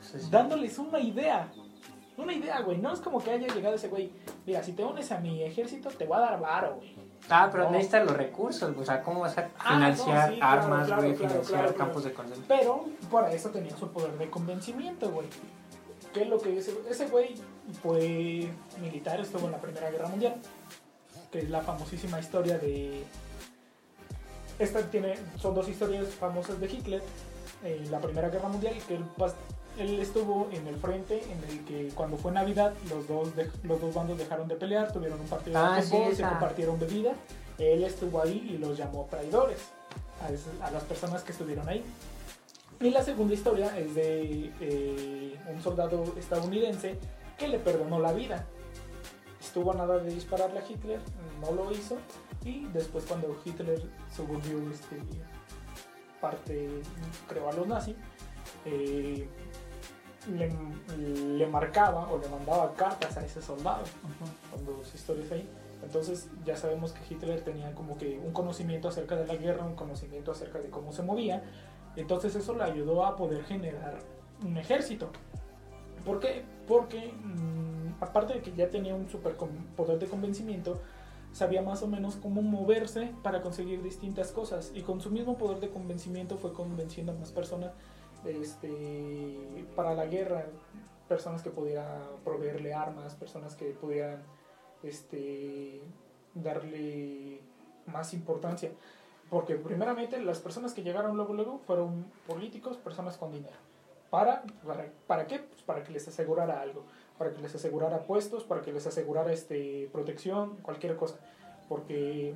Sí. 0.00 0.28
Dándoles 0.30 0.78
una 0.78 1.00
idea. 1.00 1.50
Una 2.16 2.32
idea, 2.32 2.60
güey. 2.60 2.78
No 2.78 2.92
es 2.92 3.00
como 3.00 3.18
que 3.22 3.30
haya 3.30 3.52
llegado 3.52 3.74
ese 3.74 3.88
güey. 3.88 4.12
Mira, 4.46 4.62
si 4.62 4.72
te 4.72 4.84
unes 4.84 5.10
a 5.12 5.18
mi 5.18 5.42
ejército, 5.42 5.88
te 5.90 6.06
voy 6.06 6.18
a 6.18 6.20
dar 6.20 6.40
varo, 6.40 6.76
güey. 6.76 7.07
Ah, 7.30 7.48
pero 7.52 7.64
No. 7.64 7.70
necesitas 7.72 8.06
los 8.06 8.16
recursos. 8.16 8.74
O 8.76 8.84
sea, 8.84 9.02
¿cómo 9.02 9.20
vas 9.20 9.36
a 9.38 9.50
Ah, 9.58 9.74
financiar 9.74 10.28
no, 10.30 10.34
sí, 10.34 10.40
claro, 10.40 10.62
armas, 10.62 10.86
claro, 10.86 11.02
güey? 11.02 11.14
claro, 11.14 11.30
financiar 11.34 11.60
claro, 11.62 11.76
campos 11.76 12.04
de 12.04 12.12
concentración. 12.12 12.58
Pero 12.58 12.84
para 13.10 13.32
eso 13.32 13.50
tenía 13.50 13.76
su 13.76 13.88
poder 13.88 14.12
de 14.18 14.30
convencimiento, 14.30 15.10
güey. 15.10 15.26
¿Qué 16.14 16.22
es 16.22 16.28
lo 16.28 16.38
que 16.40 16.56
ese, 16.58 16.74
ese 16.88 17.06
güey 17.08 17.34
fue 17.82 18.48
militar, 18.80 19.20
estuvo 19.20 19.44
en 19.46 19.52
la 19.52 19.58
Primera 19.58 19.90
Guerra 19.90 20.08
Mundial? 20.08 20.36
Que 21.30 21.40
es 21.40 21.50
la 21.50 21.60
famosísima 21.60 22.18
historia 22.18 22.58
de. 22.58 23.04
Esta 24.58 24.80
tiene. 24.90 25.14
Son 25.36 25.54
dos 25.54 25.68
historias 25.68 26.06
famosas 26.14 26.58
de 26.60 26.66
Hitler. 26.66 27.02
eh, 27.64 27.84
la 27.90 27.98
Primera 27.98 28.28
Guerra 28.28 28.48
Mundial, 28.48 28.74
que 28.86 28.94
él, 28.94 29.04
él 29.78 29.98
estuvo 30.00 30.48
en 30.52 30.66
el 30.66 30.76
frente 30.76 31.22
en 31.30 31.42
el 31.50 31.64
que 31.64 31.88
cuando 31.94 32.16
fue 32.16 32.32
Navidad 32.32 32.72
los 32.90 33.06
dos, 33.06 33.34
de- 33.36 33.50
los 33.62 33.80
dos 33.80 33.94
bandos 33.94 34.18
dejaron 34.18 34.48
de 34.48 34.56
pelear, 34.56 34.92
tuvieron 34.92 35.20
un 35.20 35.26
partido 35.26 35.58
Ah, 35.58 35.76
de 35.76 35.82
sí, 35.82 35.90
fútbol, 35.90 36.16
se 36.16 36.22
compartieron 36.22 36.78
bebida 36.78 37.12
él 37.58 37.82
estuvo 37.84 38.22
ahí 38.22 38.50
y 38.54 38.58
los 38.58 38.76
llamó 38.78 39.06
traidores 39.10 39.58
a, 40.62 40.70
las 40.70 40.82
personas 40.84 41.22
que 41.22 41.32
estuvieron 41.32 41.68
ahí. 41.68 41.82
Y 42.80 42.90
la 42.90 43.02
segunda 43.02 43.34
historia 43.34 43.76
es 43.76 43.94
de 43.96 44.52
eh, 44.60 45.36
un 45.52 45.60
soldado 45.60 46.04
estadounidense 46.16 46.96
que 47.36 47.48
le 47.48 47.58
perdonó 47.58 47.98
la 47.98 48.12
vida. 48.12 48.46
Estuvo 49.40 49.72
a 49.72 49.74
nada 49.74 49.98
de 49.98 50.14
dispararle 50.14 50.60
a 50.60 50.64
Hitler, 50.68 51.00
no 51.40 51.50
lo 51.52 51.72
hizo. 51.72 51.96
Y 52.44 52.66
después 52.66 53.04
cuando 53.04 53.36
Hitler 53.44 53.82
se 54.14 54.22
volvió 54.22 54.58
este, 54.70 54.96
parte, 56.20 56.68
creo, 57.28 57.48
a 57.48 57.52
los 57.52 57.66
nazis, 57.66 57.96
eh, 58.64 59.26
le, 60.28 60.52
le 61.36 61.46
marcaba 61.46 62.08
o 62.10 62.18
le 62.18 62.28
mandaba 62.28 62.74
cartas 62.74 63.16
a 63.16 63.24
ese 63.24 63.42
soldado 63.42 63.84
cuando 64.50 64.84
sus 64.84 64.94
historias 64.94 65.30
ahí. 65.32 65.48
Entonces 65.82 66.28
ya 66.44 66.56
sabemos 66.56 66.92
que 66.92 67.14
Hitler 67.14 67.40
tenía 67.42 67.74
como 67.74 67.96
que 67.96 68.18
un 68.18 68.32
conocimiento 68.32 68.88
acerca 68.88 69.16
de 69.16 69.26
la 69.26 69.36
guerra, 69.36 69.64
un 69.64 69.76
conocimiento 69.76 70.32
acerca 70.32 70.58
de 70.58 70.70
cómo 70.70 70.92
se 70.92 71.02
movía. 71.02 71.42
Entonces 71.96 72.34
eso 72.34 72.54
le 72.54 72.64
ayudó 72.64 73.04
a 73.04 73.16
poder 73.16 73.44
generar 73.44 73.98
un 74.44 74.56
ejército. 74.56 75.10
¿Por 76.04 76.20
qué? 76.20 76.44
Porque 76.66 77.12
mm, 77.12 78.02
aparte 78.02 78.34
de 78.34 78.40
que 78.40 78.52
ya 78.52 78.68
tenía 78.68 78.94
un 78.94 79.08
super 79.08 79.36
poder 79.76 79.98
de 79.98 80.06
convencimiento, 80.06 80.80
sabía 81.32 81.62
más 81.62 81.82
o 81.82 81.86
menos 81.86 82.16
cómo 82.16 82.42
moverse 82.42 83.12
para 83.22 83.40
conseguir 83.40 83.82
distintas 83.82 84.32
cosas. 84.32 84.72
Y 84.74 84.82
con 84.82 85.00
su 85.00 85.10
mismo 85.10 85.38
poder 85.38 85.60
de 85.60 85.70
convencimiento 85.70 86.36
fue 86.36 86.52
convenciendo 86.52 87.12
a 87.12 87.14
más 87.14 87.30
personas 87.30 87.72
este, 88.24 89.66
para 89.76 89.94
la 89.94 90.06
guerra. 90.06 90.46
Personas 91.08 91.42
que 91.42 91.50
pudieran 91.50 92.02
proveerle 92.22 92.74
armas, 92.74 93.14
personas 93.14 93.56
que 93.56 93.70
pudieran 93.70 94.22
este, 94.82 95.80
darle 96.34 97.40
más 97.86 98.12
importancia. 98.12 98.70
Porque 99.30 99.56
primeramente 99.56 100.20
las 100.20 100.38
personas 100.40 100.72
que 100.72 100.82
llegaron 100.82 101.16
luego, 101.16 101.34
luego 101.34 101.58
fueron 101.66 102.06
políticos, 102.26 102.76
personas 102.76 103.16
con 103.16 103.32
dinero. 103.32 103.56
¿Para, 104.10 104.42
para, 104.66 104.90
¿para 105.06 105.26
qué? 105.26 105.38
Pues 105.38 105.62
para 105.62 105.82
que 105.82 105.92
les 105.92 106.08
asegurara 106.08 106.62
algo, 106.62 106.84
para 107.18 107.32
que 107.32 107.42
les 107.42 107.54
asegurara 107.54 108.04
puestos, 108.04 108.44
para 108.44 108.62
que 108.62 108.72
les 108.72 108.86
asegurara 108.86 109.32
este, 109.32 109.88
protección, 109.92 110.56
cualquier 110.62 110.96
cosa. 110.96 111.18
Porque 111.68 112.34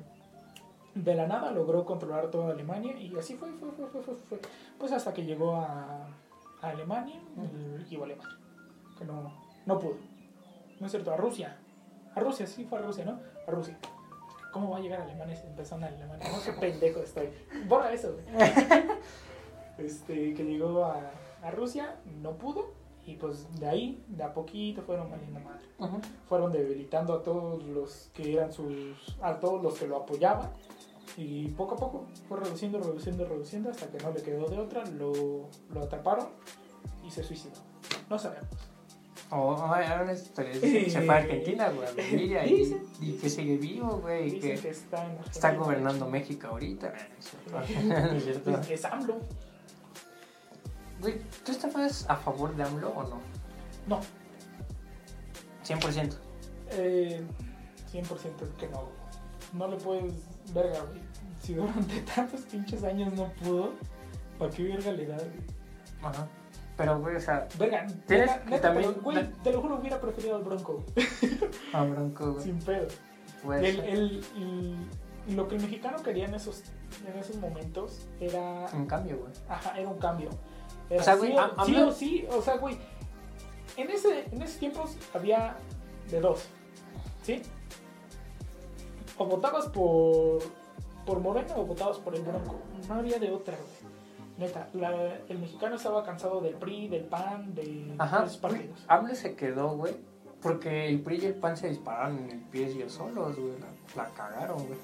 de 0.94 1.14
la 1.14 1.26
nada 1.26 1.50
logró 1.50 1.84
controlar 1.84 2.30
toda 2.30 2.52
Alemania 2.52 2.96
y 2.98 3.16
así 3.16 3.34
fue, 3.34 3.50
fue, 3.52 3.70
fue, 3.72 3.86
fue, 3.86 4.02
fue, 4.02 4.14
fue. 4.14 4.40
Pues 4.78 4.92
hasta 4.92 5.12
que 5.12 5.24
llegó 5.24 5.56
a, 5.56 6.06
a 6.60 6.68
Alemania, 6.68 7.20
el 7.36 7.80
equipo 7.80 8.04
alemán, 8.04 8.28
que 8.98 9.04
no, 9.04 9.32
no 9.66 9.78
pudo. 9.78 9.96
No 10.80 10.86
es 10.86 10.92
cierto, 10.92 11.12
a 11.12 11.16
Rusia. 11.16 11.56
A 12.14 12.20
Rusia, 12.20 12.46
sí 12.46 12.64
fue 12.64 12.78
a 12.78 12.82
Rusia, 12.82 13.04
¿no? 13.04 13.20
A 13.46 13.50
Rusia. 13.50 13.78
¿Cómo 14.52 14.70
va 14.70 14.76
a 14.76 14.80
llegar 14.80 15.00
a 15.00 15.04
Alemania 15.04 15.34
si 15.34 15.46
empezó 15.46 15.76
en 15.76 15.84
Alemania? 15.84 16.28
No, 16.30 16.42
qué 16.44 16.52
pendejo 16.52 17.00
estoy. 17.00 17.30
Borra 17.66 17.92
eso. 17.92 18.16
Este, 19.78 20.34
que 20.34 20.44
llegó 20.44 20.84
a, 20.84 21.00
a 21.42 21.50
Rusia, 21.50 21.96
no 22.20 22.32
pudo. 22.32 22.72
Y 23.06 23.16
pues 23.16 23.48
de 23.58 23.66
ahí, 23.66 24.04
de 24.06 24.22
a 24.22 24.32
poquito 24.32 24.82
fueron 24.82 25.10
valiendo 25.10 25.40
madre. 25.40 25.64
Fueron 26.28 26.52
debilitando 26.52 27.14
a 27.14 27.22
todos 27.22 27.62
los 27.64 28.10
que 28.14 28.34
eran 28.34 28.52
sus. 28.52 29.16
a 29.20 29.40
todos 29.40 29.62
los 29.62 29.74
que 29.78 29.88
lo 29.88 29.96
apoyaban. 29.96 30.50
Y 31.16 31.48
poco 31.48 31.74
a 31.74 31.78
poco 31.78 32.06
fue 32.28 32.40
reduciendo, 32.40 32.78
reduciendo, 32.78 33.26
reduciendo 33.26 33.70
hasta 33.70 33.86
que 33.88 33.98
no 34.02 34.10
le 34.12 34.22
quedó 34.22 34.46
de 34.48 34.58
otra. 34.58 34.84
Lo, 34.86 35.48
lo 35.72 35.82
atraparon 35.82 36.28
y 37.04 37.10
se 37.10 37.22
suicidó. 37.22 37.54
No 38.08 38.18
sabemos. 38.18 38.48
Oh, 39.34 39.56
hay 39.72 39.86
una 40.02 40.12
historia, 40.12 40.52
se 40.54 40.90
fue 41.06 41.14
a 41.14 41.18
Argentina, 41.18 41.70
güey, 41.70 41.88
Dicen. 42.46 42.82
y 43.00 43.12
que 43.12 43.30
sigue 43.30 43.56
vivo, 43.56 43.98
güey, 44.02 44.36
y 44.36 44.40
que 44.40 44.54
que 44.58 44.68
está 44.68 45.06
está 45.30 45.54
gobernando 45.54 46.06
México 46.06 46.48
ahorita. 46.48 46.92
No 47.50 47.60
es 48.12 48.24
cierto. 48.24 48.60
Es 48.70 48.84
AMLO. 48.84 49.16
Güey, 51.00 51.18
¿tú 51.44 51.52
estabas 51.52 52.04
a 52.10 52.16
favor 52.16 52.54
de 52.54 52.62
AMLO 52.62 52.90
o 52.90 53.02
no? 53.04 53.20
No, 53.86 54.00
100%. 55.66 56.14
eh, 56.72 57.22
100% 57.90 58.56
que 58.58 58.68
no. 58.68 58.82
No 59.54 59.66
le 59.68 59.76
puedes. 59.78 60.12
Verga, 60.54 60.80
güey. 60.84 61.00
Si 61.40 61.54
durante 61.54 62.00
tantos 62.14 62.40
pinches 62.42 62.84
años 62.84 63.12
no 63.14 63.32
pudo, 63.42 63.72
¿para 64.38 64.50
qué 64.50 64.62
verga 64.64 64.92
le 64.92 65.06
da? 65.06 65.16
güey? 65.16 65.30
Ajá. 66.02 66.28
Pero, 66.76 67.00
güey, 67.00 67.16
o 67.16 67.20
sea, 67.20 67.46
Verga, 67.58 67.86
Tienes 68.06 68.26
neta, 68.28 68.42
que 68.44 68.50
neta, 68.50 68.68
también- 68.68 68.90
pero, 68.92 69.02
güey, 69.02 69.32
te 69.44 69.52
lo 69.52 69.60
juro, 69.60 69.76
hubiera 69.76 70.00
preferido 70.00 70.36
al 70.36 70.42
Bronco, 70.42 70.84
a 71.72 71.84
Bronco, 71.84 72.32
güey. 72.32 72.44
sin 72.44 72.58
pedo. 72.60 72.88
Pues, 73.44 73.62
El, 73.62 73.80
el- 74.36 74.76
lo 75.36 75.46
que 75.48 75.56
el 75.56 75.62
mexicano 75.62 76.02
quería 76.02 76.24
en 76.26 76.34
esos, 76.34 76.62
en 77.06 77.16
esos 77.18 77.36
momentos 77.36 78.08
era, 78.20 78.66
un 78.72 78.86
cambio, 78.86 79.18
güey. 79.18 79.32
ajá, 79.48 79.78
era 79.78 79.88
un 79.88 79.98
cambio. 79.98 80.30
Era 80.90 81.00
O 81.00 81.04
sea, 81.04 81.14
güey, 81.16 81.32
sí, 81.32 81.38
a- 81.38 81.64
sí 81.64 81.76
o 81.76 81.92
sí, 81.92 82.26
o 82.30 82.42
sea, 82.42 82.56
güey, 82.56 82.78
en, 83.76 83.90
ese, 83.90 84.24
en 84.32 84.42
esos 84.42 84.56
tiempos 84.58 84.96
había 85.14 85.56
de 86.10 86.20
dos, 86.20 86.46
¿sí? 87.22 87.42
O 89.18 89.26
votabas 89.26 89.66
por, 89.68 90.40
por 91.06 91.20
Morena 91.20 91.54
o 91.56 91.64
votabas 91.64 91.98
por 91.98 92.14
el 92.14 92.22
Bronco. 92.22 92.56
No 92.88 92.94
había 92.94 93.18
de 93.18 93.30
otra, 93.30 93.54
güey. 93.56 93.92
Neta, 94.38 94.68
la- 94.72 95.18
el 95.28 95.38
mexicano 95.38 95.76
estaba 95.76 96.02
cansado 96.04 96.40
del 96.40 96.54
PRI, 96.54 96.88
del 96.88 97.04
PAN, 97.04 97.54
de 97.54 97.94
Ajá. 97.98 98.24
esos 98.24 98.38
partidos. 98.38 98.82
AMLO 98.88 99.14
se 99.14 99.34
quedó, 99.36 99.76
güey, 99.76 99.94
porque 100.40 100.88
el 100.88 101.00
PRI 101.02 101.18
y 101.22 101.26
el 101.26 101.34
PAN 101.34 101.56
se 101.56 101.68
dispararon 101.68 102.18
en 102.18 102.30
el 102.30 102.40
pie 102.40 102.66
ellos 102.68 102.92
solos, 102.92 103.36
güey. 103.38 103.52
La, 103.94 104.02
la 104.04 104.08
cagaron, 104.10 104.58
güey. 104.66 104.78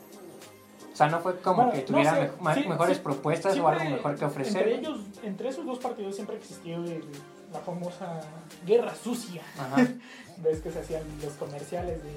O 0.92 0.96
sea, 0.98 1.08
no 1.08 1.20
fue 1.20 1.38
como 1.40 1.56
Bueno, 1.64 1.72
que 1.72 1.78
no 1.80 1.84
tuvieran 1.86 2.14
sé, 2.14 2.20
me- 2.36 2.42
ma- 2.42 2.54
sí, 2.54 2.68
mejores 2.68 2.96
sí, 2.98 3.02
propuestas 3.02 3.52
o 3.52 3.54
Siempre, 3.54 3.80
algo 3.80 3.96
mejor 3.96 4.16
que 4.16 4.24
ofrecer. 4.24 4.68
Entre 4.68 4.78
ellos, 4.80 5.00
entre 5.22 5.48
esos 5.48 5.64
dos 5.64 5.78
partidos 5.78 6.14
siempre 6.14 6.36
existió 6.36 6.76
el- 6.84 7.04
la 7.52 7.60
famosa 7.60 8.20
guerra 8.66 8.94
sucia. 8.94 9.42
Ajá. 9.58 9.76
Ves 10.38 10.60
que 10.60 10.70
se 10.70 10.80
hacían 10.80 11.02
los 11.22 11.32
comerciales 11.34 12.02
de 12.02 12.10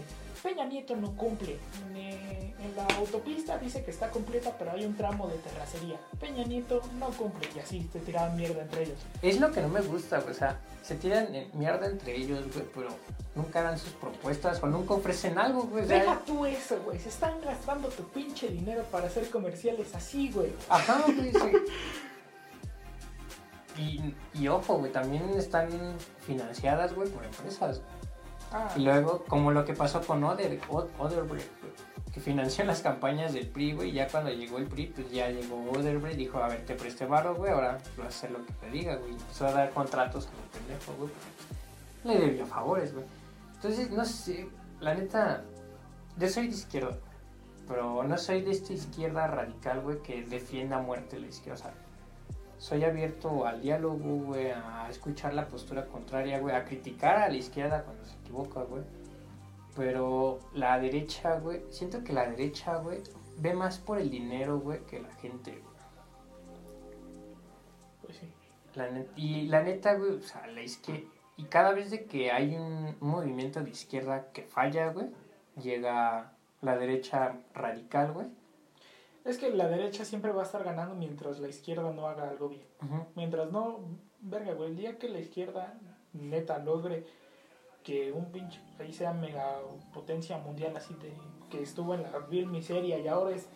Peña 0.44 0.66
Nieto 0.66 0.96
no 0.96 1.16
cumple. 1.16 1.58
En, 1.90 1.96
en 1.98 2.76
la 2.76 2.86
autopista 2.98 3.58
dice 3.58 3.84
que 3.84 3.92
está 3.92 4.10
completa, 4.10 4.56
pero 4.58 4.72
hay 4.72 4.86
un 4.86 4.96
tramo 4.96 5.28
de 5.28 5.38
terracería. 5.38 6.00
Peña 6.20 6.44
Nieto 6.44 6.82
no 6.98 7.10
cumple. 7.10 7.48
Y 7.56 7.60
así 7.60 7.90
se 7.92 8.00
tiraban 8.00 8.36
mierda 8.36 8.62
entre 8.62 8.84
ellos. 8.84 8.98
Es 9.22 9.40
lo 9.40 9.52
que 9.52 9.62
no 9.62 9.70
me 9.70 9.82
gusta, 9.82 10.20
güey. 10.20 10.32
O 10.32 10.38
sea, 10.38 10.60
se 10.84 10.96
tiran 10.96 11.28
mierda 11.54 11.88
entre 11.88 12.16
ellos, 12.16 12.46
güey, 12.54 12.66
pero 12.74 12.90
nunca 13.36 13.62
dan 13.62 13.78
sus 13.78 13.92
propuestas 13.94 14.62
o 14.64 14.68
nunca 14.68 14.94
ofrecen 14.94 15.38
algo, 15.38 15.64
güey. 15.64 15.86
Deja 15.86 16.20
tú 16.26 16.46
eso, 16.46 16.80
güey. 16.84 17.00
Se 17.00 17.10
están 17.10 17.40
gastando 17.42 17.90
tu 17.90 18.04
pinche 18.10 18.48
dinero 18.50 18.84
para 18.92 19.08
hacer 19.08 19.30
comerciales 19.30 19.94
así, 19.94 20.32
güey. 20.32 20.52
Ajá, 20.70 21.04
güey, 21.06 21.32
sí. 21.32 21.52
Y, 23.78 24.16
y 24.34 24.48
ojo, 24.48 24.78
güey, 24.78 24.92
también 24.92 25.30
están 25.38 25.70
financiadas, 26.26 26.94
güey, 26.94 27.10
por 27.10 27.24
empresas. 27.24 27.82
Ah, 28.52 28.74
luego, 28.78 29.24
como 29.28 29.52
lo 29.52 29.64
que 29.64 29.74
pasó 29.74 30.02
con 30.02 30.24
Oder, 30.24 30.60
que 32.14 32.20
financió 32.20 32.66
las 32.66 32.82
campañas 32.82 33.34
del 33.34 33.48
PRI, 33.48 33.74
güey, 33.74 33.92
ya 33.94 34.10
cuando 34.10 34.30
llegó 34.30 34.58
el 34.58 34.66
PRI, 34.66 34.88
pues 34.88 35.10
ya 35.10 35.30
llegó 35.30 35.56
Odebrecht 35.72 36.16
y 36.16 36.18
dijo, 36.18 36.40
a 36.40 36.50
ver, 36.50 36.66
te 36.66 36.76
presté 36.76 37.06
varo, 37.06 37.36
güey, 37.36 37.54
ahora 37.54 37.78
vas 37.98 38.06
a 38.06 38.10
hacer 38.10 38.32
lo 38.32 38.46
que 38.46 38.52
te 38.54 38.70
diga, 38.70 38.96
güey. 38.98 39.12
Empezó 39.12 39.48
a 39.48 39.54
dar 39.54 39.72
contratos 39.72 40.26
como 40.26 40.42
pendejo, 40.52 40.94
güey, 40.98 41.12
pues, 42.04 42.20
le 42.20 42.26
debió 42.26 42.46
favores, 42.46 42.94
güey. 42.94 43.06
Entonces, 43.56 43.92
no 43.92 44.04
sé, 44.04 44.50
la 44.82 44.94
neta, 44.96 45.44
yo 46.18 46.28
soy 46.28 46.48
de 46.48 46.56
izquierda, 46.56 46.98
pero 47.70 48.04
no 48.04 48.18
soy 48.18 48.42
de 48.42 48.52
esta 48.52 48.74
izquierda 48.74 49.28
radical, 49.28 49.80
güey, 49.80 50.02
que 50.02 50.24
defienda 50.24 50.80
muerte 50.80 51.18
la 51.20 51.28
izquierda, 51.28 51.72
soy 52.62 52.84
abierto 52.84 53.48
al 53.48 53.60
diálogo, 53.60 54.18
güey, 54.18 54.52
a 54.52 54.88
escuchar 54.88 55.34
la 55.34 55.48
postura 55.48 55.88
contraria, 55.88 56.38
güey, 56.38 56.56
a 56.56 56.64
criticar 56.64 57.18
a 57.18 57.28
la 57.28 57.36
izquierda 57.36 57.84
cuando 57.84 58.06
se 58.06 58.16
equivoca, 58.18 58.62
güey. 58.62 58.84
Pero 59.76 60.38
la 60.54 60.80
derecha, 60.80 61.40
güey, 61.40 61.64
siento 61.72 62.04
que 62.04 62.14
la 62.14 62.30
derecha, 62.30 62.78
güey, 62.78 63.02
ve 63.40 63.56
más 63.56 63.80
por 63.80 63.98
el 63.98 64.12
dinero, 64.12 64.60
güey, 64.60 64.86
que 64.86 65.00
la 65.00 65.12
gente, 65.16 65.54
güey. 65.54 65.74
pues 68.04 68.18
sí. 68.18 68.32
La 68.76 68.88
y 69.16 69.48
la 69.48 69.64
neta, 69.64 69.96
güey, 69.96 70.12
o 70.12 70.22
sea, 70.22 70.46
la 70.46 70.62
izquierda. 70.62 71.10
Y 71.38 71.46
cada 71.46 71.74
vez 71.74 71.90
de 71.90 72.06
que 72.06 72.32
hay 72.32 72.56
un 72.56 72.96
movimiento 73.00 73.64
de 73.64 73.72
izquierda 73.72 74.32
que 74.34 74.44
falla, 74.44 74.92
güey, 74.92 75.08
llega 75.60 76.34
la 76.62 76.78
derecha 76.78 77.40
radical, 77.56 78.12
güey. 78.12 78.28
Es 79.24 79.38
que 79.38 79.52
la 79.52 79.68
derecha 79.68 80.04
siempre 80.04 80.32
va 80.32 80.42
a 80.42 80.46
estar 80.46 80.64
ganando 80.64 80.96
mientras 80.96 81.40
la 81.40 81.48
izquierda 81.48 81.92
no 81.92 82.08
haga 82.08 82.30
algo 82.30 82.50
bien. 82.50 82.66
Mientras 83.16 83.52
no, 83.52 83.80
verga, 84.20 84.54
güey, 84.54 84.72
el 84.72 84.78
día 84.78 84.98
que 84.98 85.10
la 85.10 85.20
izquierda 85.20 85.80
neta 86.14 86.58
logre 86.60 87.06
que 87.84 88.12
un 88.12 88.32
pinche 88.32 88.62
país 88.78 88.96
sea 88.96 89.14
mega 89.14 89.58
potencia 89.94 90.38
mundial 90.38 90.76
así 90.78 90.94
de 90.96 91.14
que 91.50 91.64
estuvo 91.64 91.94
en 91.94 92.04
la 92.04 92.18
vil 92.30 92.48
miseria 92.48 92.98
y 93.00 93.08
ahora 93.08 93.36
es, 93.36 93.48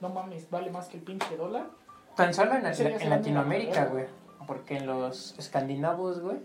no 0.00 0.08
mames, 0.08 0.48
vale 0.50 0.70
más 0.70 0.88
que 0.88 0.98
el 0.98 1.02
pinche 1.02 1.36
dólar. 1.36 1.68
Tan 2.16 2.32
solo 2.32 2.54
en, 2.54 2.62
Latinoamérica, 3.10 3.84
la 3.84 3.90
güey. 3.90 4.06
Porque 4.46 4.76
en 4.76 4.86
los 4.86 5.36
escandinavos, 5.38 6.20
güey, 6.20 6.38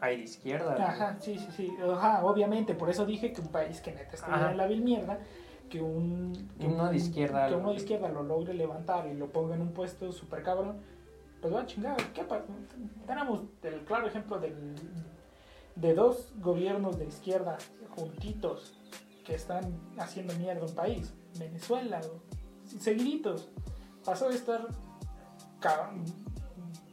hay 0.00 0.18
de 0.18 0.24
izquierda. 0.24 0.74
güey. 0.74 0.82
Ajá, 0.86 1.16
sí, 1.20 1.38
sí, 1.38 1.48
sí. 1.56 1.76
Ajá, 1.90 2.24
obviamente, 2.24 2.74
por 2.74 2.90
eso 2.90 3.06
dije 3.06 3.32
que 3.32 3.40
un 3.40 3.48
país 3.48 3.80
que 3.80 3.92
neta 3.92 4.14
estuviera 4.14 4.42
Ajá. 4.42 4.50
en 4.50 4.56
la 4.58 4.66
vil 4.66 4.82
mierda, 4.82 5.18
que 5.74 5.82
un 5.82 6.32
que 6.60 6.66
Uno 6.68 6.88
de 6.88 6.96
izquierda 6.96 7.46
que 7.46 7.50
lo- 7.52 7.58
uno 7.58 7.70
de 7.70 7.76
izquierda 7.76 8.08
lo 8.08 8.22
logre 8.22 8.54
levantar 8.54 9.08
y 9.08 9.14
lo 9.14 9.26
ponga 9.32 9.56
en 9.56 9.62
un 9.62 9.72
puesto 9.72 10.12
super 10.12 10.40
cabrón 10.44 10.76
pues 11.40 11.52
va 11.52 11.62
a 11.62 11.66
chingar. 11.66 11.96
¿qué 12.12 12.22
pasa? 12.22 12.44
tenemos 13.06 13.40
el 13.62 13.80
claro 13.84 14.06
ejemplo 14.06 14.38
del, 14.38 14.54
de 15.74 15.94
dos 15.94 16.32
gobiernos 16.40 16.96
de 16.98 17.06
izquierda 17.06 17.58
juntitos 17.96 18.78
que 19.26 19.34
están 19.34 19.64
haciendo 19.98 20.32
mierda 20.34 20.64
un 20.64 20.74
país 20.74 21.12
Venezuela 21.38 22.00
seguiditos. 22.78 23.50
Pasó 24.04 24.28
de 24.28 24.36
estar 24.36 24.66
cabrón, 25.60 26.04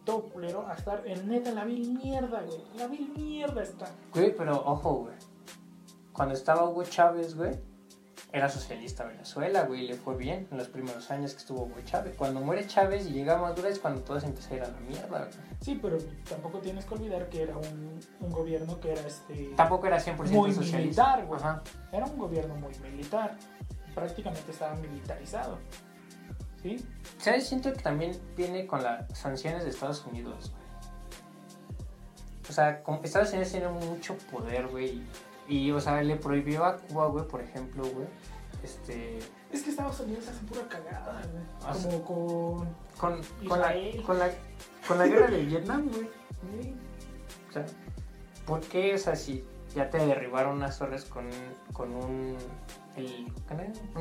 todo 0.06 0.24
culero 0.24 0.66
a 0.68 0.74
estar 0.74 1.04
en 1.06 1.28
neta 1.30 1.52
la 1.52 1.66
vil 1.66 1.94
mierda 1.94 2.42
güey. 2.42 2.60
La 2.78 2.88
vil 2.88 3.12
mierda 3.16 3.62
está. 3.62 3.92
Güey, 4.14 4.36
pero 4.36 4.54
ojo, 4.66 4.94
güey. 5.04 5.16
Cuando 6.14 6.34
estaba 6.34 6.68
Hugo 6.68 6.84
Chávez, 6.84 7.36
güey, 7.38 7.58
era 8.34 8.48
socialista 8.48 9.04
Venezuela, 9.04 9.64
güey, 9.64 9.88
le 9.88 9.96
fue 9.96 10.16
bien 10.16 10.48
en 10.52 10.58
los 10.58 10.70
primeros 10.70 11.12
años 11.12 11.34
que 11.34 11.40
estuvo 11.40 11.64
Hugo 11.64 11.82
Chávez. 11.84 12.16
Cuando 12.16 12.40
muere 12.40 12.66
Chávez 12.66 13.06
y 13.08 13.12
llega 13.12 13.38
Maduro 13.38 13.68
es 13.68 13.78
cuando 13.80 14.02
todo 14.02 14.20
se 14.22 14.28
empieza 14.28 14.54
a 14.54 14.58
ir 14.58 14.64
a 14.64 14.68
la 14.70 14.80
mierda, 14.80 15.20
güey. 15.20 15.30
Sí, 15.60 15.78
pero 15.82 15.98
tampoco 16.30 16.60
tienes 16.60 16.86
que 16.86 16.94
olvidar 16.94 17.28
que 17.30 17.44
era 17.44 17.58
un, 17.58 18.00
un 18.22 18.30
gobierno 18.32 18.80
que 18.80 18.94
era 18.94 19.02
este 19.02 19.52
Tampoco 19.58 19.88
era 19.88 20.00
100% 20.00 20.16
muy 20.32 20.54
socialista. 20.54 20.78
militar, 20.78 21.26
güey. 21.26 21.40
Ajá. 21.42 21.62
Era 21.92 22.06
un 22.06 22.18
gobierno 22.18 22.56
muy 22.56 22.74
militar. 22.80 23.36
Prácticamente 23.94 24.52
estaba 24.52 24.76
militarizado. 24.76 25.60
¿Sí? 26.62 26.86
¿Sabes? 27.18 27.48
Siento 27.48 27.74
que 27.74 27.82
también 27.82 28.18
viene 28.38 28.66
con 28.66 28.82
las 28.82 29.18
sanciones 29.18 29.64
de 29.66 29.72
Estados 29.72 30.06
Unidos, 30.06 30.52
güey. 30.52 30.62
O 32.50 32.54
sea, 32.54 32.82
Estados 33.04 33.30
Unidos 33.32 33.52
tiene 33.52 33.68
mucho 33.68 34.18
poder, 34.32 34.68
güey. 34.68 35.02
Y, 35.52 35.70
o 35.72 35.82
sea, 35.82 36.02
le 36.02 36.16
prohibió 36.16 36.64
a 36.64 36.78
Cuba, 36.78 37.08
güey, 37.08 37.28
por 37.28 37.42
ejemplo, 37.42 37.84
güey. 37.84 38.08
Este. 38.64 39.20
Es 39.52 39.64
que 39.64 39.72
Estados 39.72 40.00
Unidos 40.00 40.26
hace 40.30 40.46
pura 40.46 40.66
cagada, 40.70 41.22
güey. 41.30 41.44
Ah. 41.66 41.74
Como 41.74 42.06
con. 42.06 42.68
Con, 42.98 43.22
con, 43.50 43.60
la, 43.60 43.74
con, 44.06 44.18
la, 44.18 44.30
con 44.88 44.98
la 44.98 45.08
guerra 45.08 45.28
de 45.28 45.44
Vietnam, 45.46 45.90
güey. 45.90 46.04
Sí. 46.62 46.74
O 47.50 47.52
sea, 47.52 47.66
¿por 48.46 48.62
qué, 48.62 48.96
o 48.96 48.98
sea, 48.98 49.18
si 49.18 49.44
ya 49.76 49.90
te 49.90 49.98
derribaron 49.98 50.56
unas 50.56 50.80
torres 50.80 51.04
con, 51.04 51.28
con 51.74 51.94
un, 51.96 52.38
el, 52.96 53.28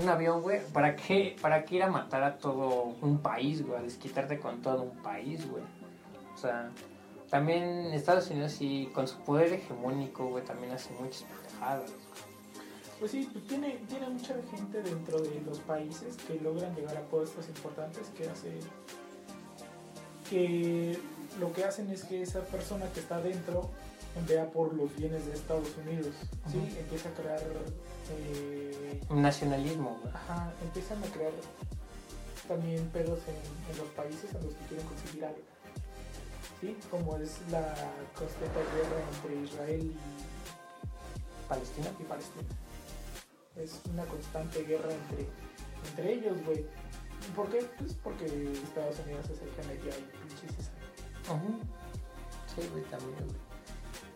un 0.00 0.08
avión, 0.08 0.42
güey? 0.42 0.60
¿Para 0.72 0.94
qué, 0.94 1.34
¿Para 1.42 1.64
qué 1.64 1.76
ir 1.76 1.82
a 1.82 1.90
matar 1.90 2.22
a 2.22 2.38
todo 2.38 2.94
un 3.02 3.18
país, 3.18 3.66
güey? 3.66 3.76
A 3.76 3.82
desquitarte 3.82 4.38
con 4.38 4.62
todo 4.62 4.82
un 4.82 5.02
país, 5.02 5.50
güey. 5.50 5.64
O 6.32 6.36
sea, 6.36 6.70
también 7.30 7.92
Estados 7.92 8.28
Unidos, 8.30 8.52
sí, 8.52 8.90
con 8.94 9.06
su 9.06 9.16
poder 9.18 9.52
hegemónico, 9.52 10.26
güey, 10.26 10.44
también 10.44 10.72
hace 10.72 10.92
muchas 10.94 11.22
pendejadas. 11.22 11.90
Pues 12.98 13.12
sí, 13.12 13.28
pues 13.32 13.46
tiene, 13.46 13.78
tiene 13.88 14.08
mucha 14.10 14.34
gente 14.50 14.82
dentro 14.82 15.18
de 15.20 15.40
los 15.40 15.58
países 15.60 16.16
que 16.26 16.38
logran 16.40 16.74
llegar 16.74 16.96
a 16.96 17.02
puestos 17.02 17.48
importantes 17.48 18.08
que 18.16 18.28
hace. 18.28 18.58
que 20.28 20.98
lo 21.38 21.52
que 21.52 21.64
hacen 21.64 21.88
es 21.90 22.04
que 22.04 22.22
esa 22.22 22.40
persona 22.42 22.86
que 22.92 23.00
está 23.00 23.20
dentro 23.20 23.70
vea 24.28 24.50
por 24.50 24.74
los 24.74 24.94
bienes 24.96 25.24
de 25.26 25.32
Estados 25.32 25.68
Unidos. 25.86 26.14
¿sí? 26.50 26.58
Empieza 26.78 27.08
a 27.08 27.12
crear. 27.12 27.40
eh, 28.12 29.00
nacionalismo, 29.10 29.98
güey. 30.02 30.12
Ajá, 30.14 30.52
empiezan 30.62 31.02
a 31.02 31.06
crear 31.06 31.32
también 32.48 32.86
pedos 32.88 33.20
en, 33.28 33.72
en 33.72 33.78
los 33.78 33.88
países 33.94 34.34
en 34.34 34.44
los 34.44 34.54
que 34.54 34.64
quieren 34.66 34.86
conseguir 34.86 35.24
algo. 35.24 35.38
¿Sí? 36.60 36.76
Como 36.90 37.16
es 37.16 37.40
la 37.50 37.74
constante 38.14 38.60
guerra 38.74 39.00
entre 39.14 39.42
Israel 39.42 39.92
Palestina. 41.48 41.88
y, 41.98 42.02
y 42.02 42.06
Palestina. 42.06 42.48
Es 43.56 43.80
una 43.90 44.04
constante 44.04 44.62
guerra 44.64 44.88
entre, 44.92 45.26
entre 45.88 46.12
ellos, 46.14 46.44
güey. 46.44 46.64
¿Por 47.34 47.48
qué? 47.50 47.66
Pues 47.78 47.94
porque 48.02 48.24
Estados 48.24 48.98
Unidos 49.06 49.26
el 49.30 49.48
que 49.50 49.68
metió 49.68 49.92
ahí 49.92 50.10
pinches. 50.22 50.70
Sí, 52.54 52.68
güey, 52.72 52.84
también, 52.84 53.14
güey. 53.14 53.50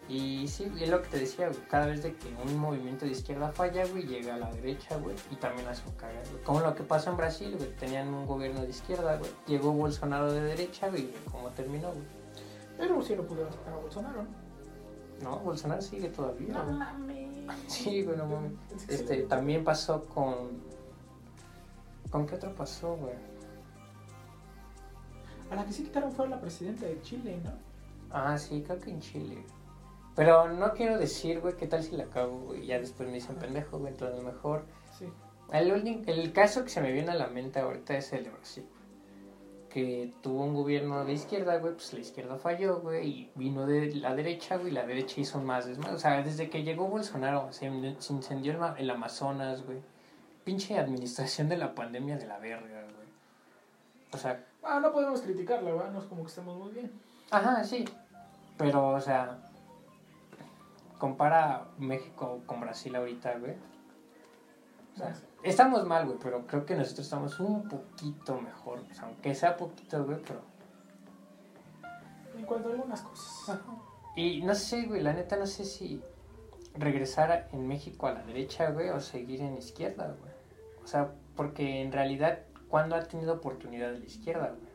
Y 0.06 0.46
sí, 0.48 0.70
es 0.80 0.88
lo 0.88 1.00
que 1.02 1.08
te 1.08 1.18
decía. 1.20 1.50
Cada 1.70 1.86
vez 1.86 2.00
que 2.00 2.14
un 2.46 2.58
movimiento 2.58 3.04
de 3.06 3.12
izquierda 3.12 3.52
falla, 3.52 3.86
güey, 3.86 4.04
llega 4.04 4.34
a 4.34 4.38
la 4.38 4.50
derecha, 4.52 4.96
güey, 4.96 5.16
y 5.30 5.36
también 5.36 5.66
un 5.66 5.92
cagar, 5.94 6.28
güey. 6.30 6.42
Como 6.44 6.60
lo 6.60 6.74
que 6.74 6.82
pasó 6.82 7.10
en 7.10 7.16
Brasil, 7.16 7.56
güey. 7.56 7.70
Tenían 7.76 8.08
un 8.12 8.26
gobierno 8.26 8.62
de 8.62 8.70
izquierda, 8.70 9.16
güey. 9.16 9.30
Llegó 9.46 9.72
Bolsonaro 9.72 10.32
de 10.32 10.42
derecha, 10.42 10.88
güey, 10.88 11.04
y 11.04 11.14
¿cómo 11.30 11.48
terminó, 11.50 11.92
güey? 11.92 12.23
Pero 12.76 13.00
sí 13.02 13.14
lo 13.14 13.26
pudieron 13.26 13.52
sacar 13.52 13.74
a 13.74 13.76
Bolsonaro. 13.76 14.22
¿no? 14.22 14.44
No, 15.30 15.38
Bolsonaro 15.40 15.80
sigue 15.80 16.08
todavía, 16.08 16.52
No 16.54 16.64
mames. 16.72 17.24
Sí, 17.68 18.02
güey, 18.02 18.16
no 18.16 18.26
mames. 18.26 18.52
Este, 18.88 19.22
también 19.22 19.62
pasó 19.64 20.04
con... 20.06 20.62
¿Con 22.10 22.26
qué 22.26 22.34
otro 22.36 22.54
pasó, 22.54 22.96
güey? 22.96 23.14
A 25.50 25.56
la 25.56 25.64
que 25.66 25.72
sí 25.72 25.84
quitaron 25.84 26.12
fue 26.12 26.26
a 26.26 26.28
la 26.30 26.40
presidenta 26.40 26.86
de 26.86 27.00
Chile, 27.02 27.40
¿no? 27.44 27.50
Ah, 28.10 28.38
sí, 28.38 28.62
creo 28.62 28.78
que 28.80 28.90
en 28.90 29.00
Chile. 29.00 29.44
Pero 30.16 30.48
no 30.52 30.72
quiero 30.72 30.96
decir, 30.98 31.40
güey, 31.40 31.56
qué 31.56 31.66
tal 31.66 31.82
si 31.82 31.96
la 31.96 32.06
cago, 32.06 32.38
güey. 32.40 32.66
Ya 32.66 32.78
después 32.78 33.08
me 33.08 33.14
dicen 33.16 33.36
pendejo, 33.36 33.78
güey, 33.78 33.92
entonces 33.92 34.22
mejor 34.22 34.64
Sí. 34.98 35.06
El, 35.52 35.72
único- 35.72 36.10
el 36.10 36.32
caso 36.32 36.62
que 36.62 36.70
se 36.70 36.80
me 36.80 36.92
viene 36.92 37.10
a 37.10 37.14
la 37.14 37.26
mente 37.26 37.58
ahorita 37.58 37.96
es 37.96 38.12
el 38.12 38.24
de 38.24 38.30
Brasil. 38.30 38.64
Que 39.74 40.12
tuvo 40.22 40.44
un 40.44 40.54
gobierno 40.54 41.04
de 41.04 41.14
izquierda, 41.14 41.56
güey, 41.58 41.72
pues 41.74 41.92
la 41.92 41.98
izquierda 41.98 42.36
falló, 42.36 42.78
güey, 42.80 43.08
y 43.08 43.30
vino 43.34 43.66
de 43.66 43.92
la 43.96 44.14
derecha, 44.14 44.56
güey, 44.56 44.68
y 44.68 44.70
la 44.70 44.86
derecha 44.86 45.20
hizo 45.20 45.40
más 45.40 45.66
desmadre. 45.66 45.96
O 45.96 45.98
sea, 45.98 46.22
desde 46.22 46.48
que 46.48 46.62
llegó 46.62 46.86
Bolsonaro, 46.86 47.52
se, 47.52 47.66
in- 47.66 47.96
se 48.00 48.12
incendió 48.12 48.52
el 48.76 48.88
Amazonas, 48.90 49.66
güey. 49.66 49.78
Pinche 50.44 50.78
administración 50.78 51.48
de 51.48 51.56
la 51.56 51.74
pandemia 51.74 52.16
de 52.16 52.26
la 52.28 52.38
verga, 52.38 52.82
güey. 52.82 53.08
O 54.12 54.16
sea, 54.16 54.44
Ah, 54.62 54.78
no 54.80 54.92
podemos 54.92 55.20
criticarla, 55.22 55.72
¿verdad? 55.72 55.90
No 55.90 55.98
es 55.98 56.04
como 56.04 56.22
que 56.22 56.28
estemos 56.28 56.56
muy 56.56 56.70
bien. 56.70 56.92
ajá, 57.32 57.64
sí. 57.64 57.84
Pero, 58.56 58.90
o 58.90 59.00
sea, 59.00 59.40
compara 60.98 61.66
México 61.78 62.40
con 62.46 62.60
Brasil 62.60 62.94
ahorita, 62.94 63.38
güey. 63.38 63.54
O 64.94 64.98
sea, 64.98 65.12
estamos 65.44 65.86
mal, 65.86 66.06
güey, 66.06 66.18
pero 66.20 66.46
creo 66.46 66.64
que 66.64 66.74
nosotros 66.74 67.06
estamos 67.06 67.38
un 67.38 67.68
poquito 67.68 68.40
mejor. 68.40 68.80
O 68.90 68.94
sea, 68.94 69.04
aunque 69.04 69.34
sea 69.34 69.56
poquito, 69.56 70.04
güey, 70.04 70.18
pero... 70.26 70.40
En 72.36 72.44
cuanto 72.44 72.68
a 72.68 72.72
algunas 72.72 73.02
cosas. 73.02 73.60
Y 74.16 74.42
no 74.42 74.54
sé, 74.54 74.86
güey, 74.86 75.02
la 75.02 75.12
neta 75.12 75.36
no 75.36 75.46
sé 75.46 75.64
si 75.64 76.02
regresar 76.74 77.48
en 77.52 77.68
México 77.68 78.06
a 78.06 78.12
la 78.12 78.22
derecha, 78.24 78.70
güey, 78.70 78.88
o 78.90 79.00
seguir 79.00 79.42
en 79.42 79.56
izquierda, 79.56 80.14
güey. 80.18 80.32
O 80.82 80.86
sea, 80.86 81.12
porque 81.36 81.82
en 81.82 81.92
realidad, 81.92 82.40
¿cuándo 82.68 82.96
ha 82.96 83.02
tenido 83.02 83.34
oportunidad 83.34 83.92
de 83.92 84.00
la 84.00 84.04
izquierda, 84.04 84.48
güey? 84.48 84.72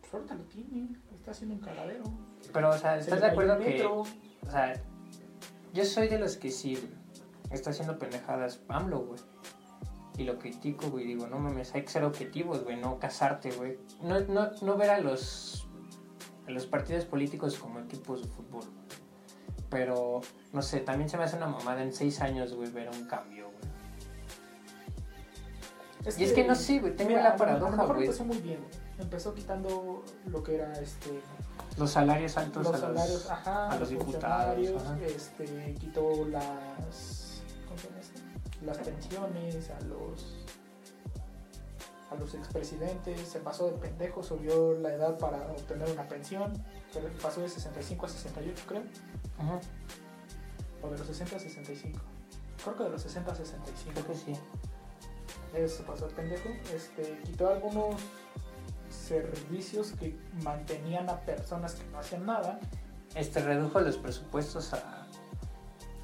Pues 0.00 0.14
ahorita 0.14 0.34
lo 0.34 0.44
tiene. 0.44 0.88
Está 1.14 1.32
haciendo 1.32 1.56
un 1.56 1.60
cagadero. 1.60 2.04
Pero, 2.52 2.70
o 2.70 2.78
sea, 2.78 2.94
Se 2.94 3.00
¿estás 3.00 3.20
de 3.20 3.26
acuerdo 3.26 3.58
que... 3.58 3.84
O 3.84 4.04
sea, 4.50 4.74
yo 5.72 5.84
soy 5.84 6.08
de 6.08 6.18
los 6.18 6.36
que 6.36 6.50
sí, 6.50 6.76
güey, 6.76 7.03
está 7.54 7.70
haciendo 7.70 7.98
pendejadas 7.98 8.60
AMLO, 8.68 9.00
güey. 9.00 9.20
Y 10.16 10.24
lo 10.24 10.38
critico, 10.38 10.90
güey, 10.90 11.06
digo, 11.06 11.26
no 11.26 11.38
mames, 11.38 11.74
hay 11.74 11.82
que 11.82 11.88
ser 11.88 12.04
objetivos, 12.04 12.62
güey, 12.62 12.76
no 12.76 12.98
casarte, 12.98 13.50
güey. 13.50 13.78
No, 14.00 14.20
no, 14.20 14.50
no 14.62 14.76
ver 14.76 14.90
a 14.90 15.00
los, 15.00 15.66
a 16.46 16.50
los 16.52 16.66
partidos 16.66 17.04
políticos 17.04 17.58
como 17.58 17.80
equipos 17.80 18.22
de 18.22 18.28
fútbol. 18.28 18.64
Pero, 19.70 20.20
no 20.52 20.62
sé, 20.62 20.80
también 20.80 21.08
se 21.08 21.16
me 21.16 21.24
hace 21.24 21.36
una 21.36 21.48
mamada 21.48 21.82
en 21.82 21.92
seis 21.92 22.20
años, 22.20 22.54
güey, 22.54 22.70
ver 22.70 22.90
un 22.90 23.06
cambio, 23.06 23.50
güey. 23.50 23.74
Y 26.16 26.24
es 26.24 26.32
que 26.32 26.44
no 26.44 26.54
sé, 26.54 26.78
güey, 26.80 26.94
tengo 26.94 27.10
mira, 27.10 27.22
la 27.22 27.36
paradoja, 27.36 27.84
güey. 27.86 28.02
empezó 28.02 28.24
muy 28.24 28.38
bien. 28.38 28.60
Empezó 28.98 29.34
quitando 29.34 30.04
lo 30.26 30.42
que 30.42 30.56
era 30.56 30.72
este 30.74 31.20
Los 31.78 31.90
salarios 31.90 32.36
altos 32.36 32.62
los 32.62 32.74
a 32.74 32.78
los... 32.78 32.80
salarios, 32.80 33.30
ajá, 33.30 33.70
a 33.70 33.78
los 33.78 33.88
diputados, 33.88 34.82
ajá. 34.82 34.98
este, 35.06 35.74
quitó 35.80 36.26
las 36.26 37.33
las 38.64 38.78
pensiones 38.78 39.70
a 39.70 39.80
los 39.82 40.44
a 42.10 42.16
los 42.16 42.34
expresidentes, 42.34 43.20
se 43.20 43.40
pasó 43.40 43.70
de 43.70 43.78
pendejo, 43.78 44.22
subió 44.22 44.74
la 44.74 44.92
edad 44.92 45.18
para 45.18 45.38
obtener 45.50 45.90
una 45.90 46.06
pensión, 46.06 46.52
pero 46.92 47.08
pasó 47.22 47.40
de 47.40 47.48
65 47.48 48.06
a 48.06 48.08
68 48.08 48.62
creo, 48.68 48.82
Ajá, 49.38 49.60
o 50.82 50.90
de 50.90 50.98
los 50.98 51.06
60 51.06 51.36
a 51.36 51.38
65. 51.38 51.98
Creo 52.62 52.76
que 52.76 52.84
de 52.84 52.90
los 52.90 53.02
60 53.02 53.32
a 53.32 53.34
65. 53.34 53.92
creo 53.92 54.06
que 54.06 54.14
sí. 54.14 54.38
Eso 55.54 55.76
se 55.78 55.82
pasó 55.84 56.06
el 56.06 56.14
pendejo. 56.14 56.48
Este, 56.74 57.20
quitó 57.24 57.48
algunos 57.48 57.96
servicios 58.90 59.92
que 59.92 60.16
mantenían 60.42 61.08
a 61.08 61.20
personas 61.20 61.74
que 61.74 61.86
no 61.90 61.98
hacían 61.98 62.26
nada. 62.26 62.60
este 63.14 63.40
redujo 63.40 63.80
los 63.80 63.96
presupuestos 63.96 64.72
a 64.72 65.06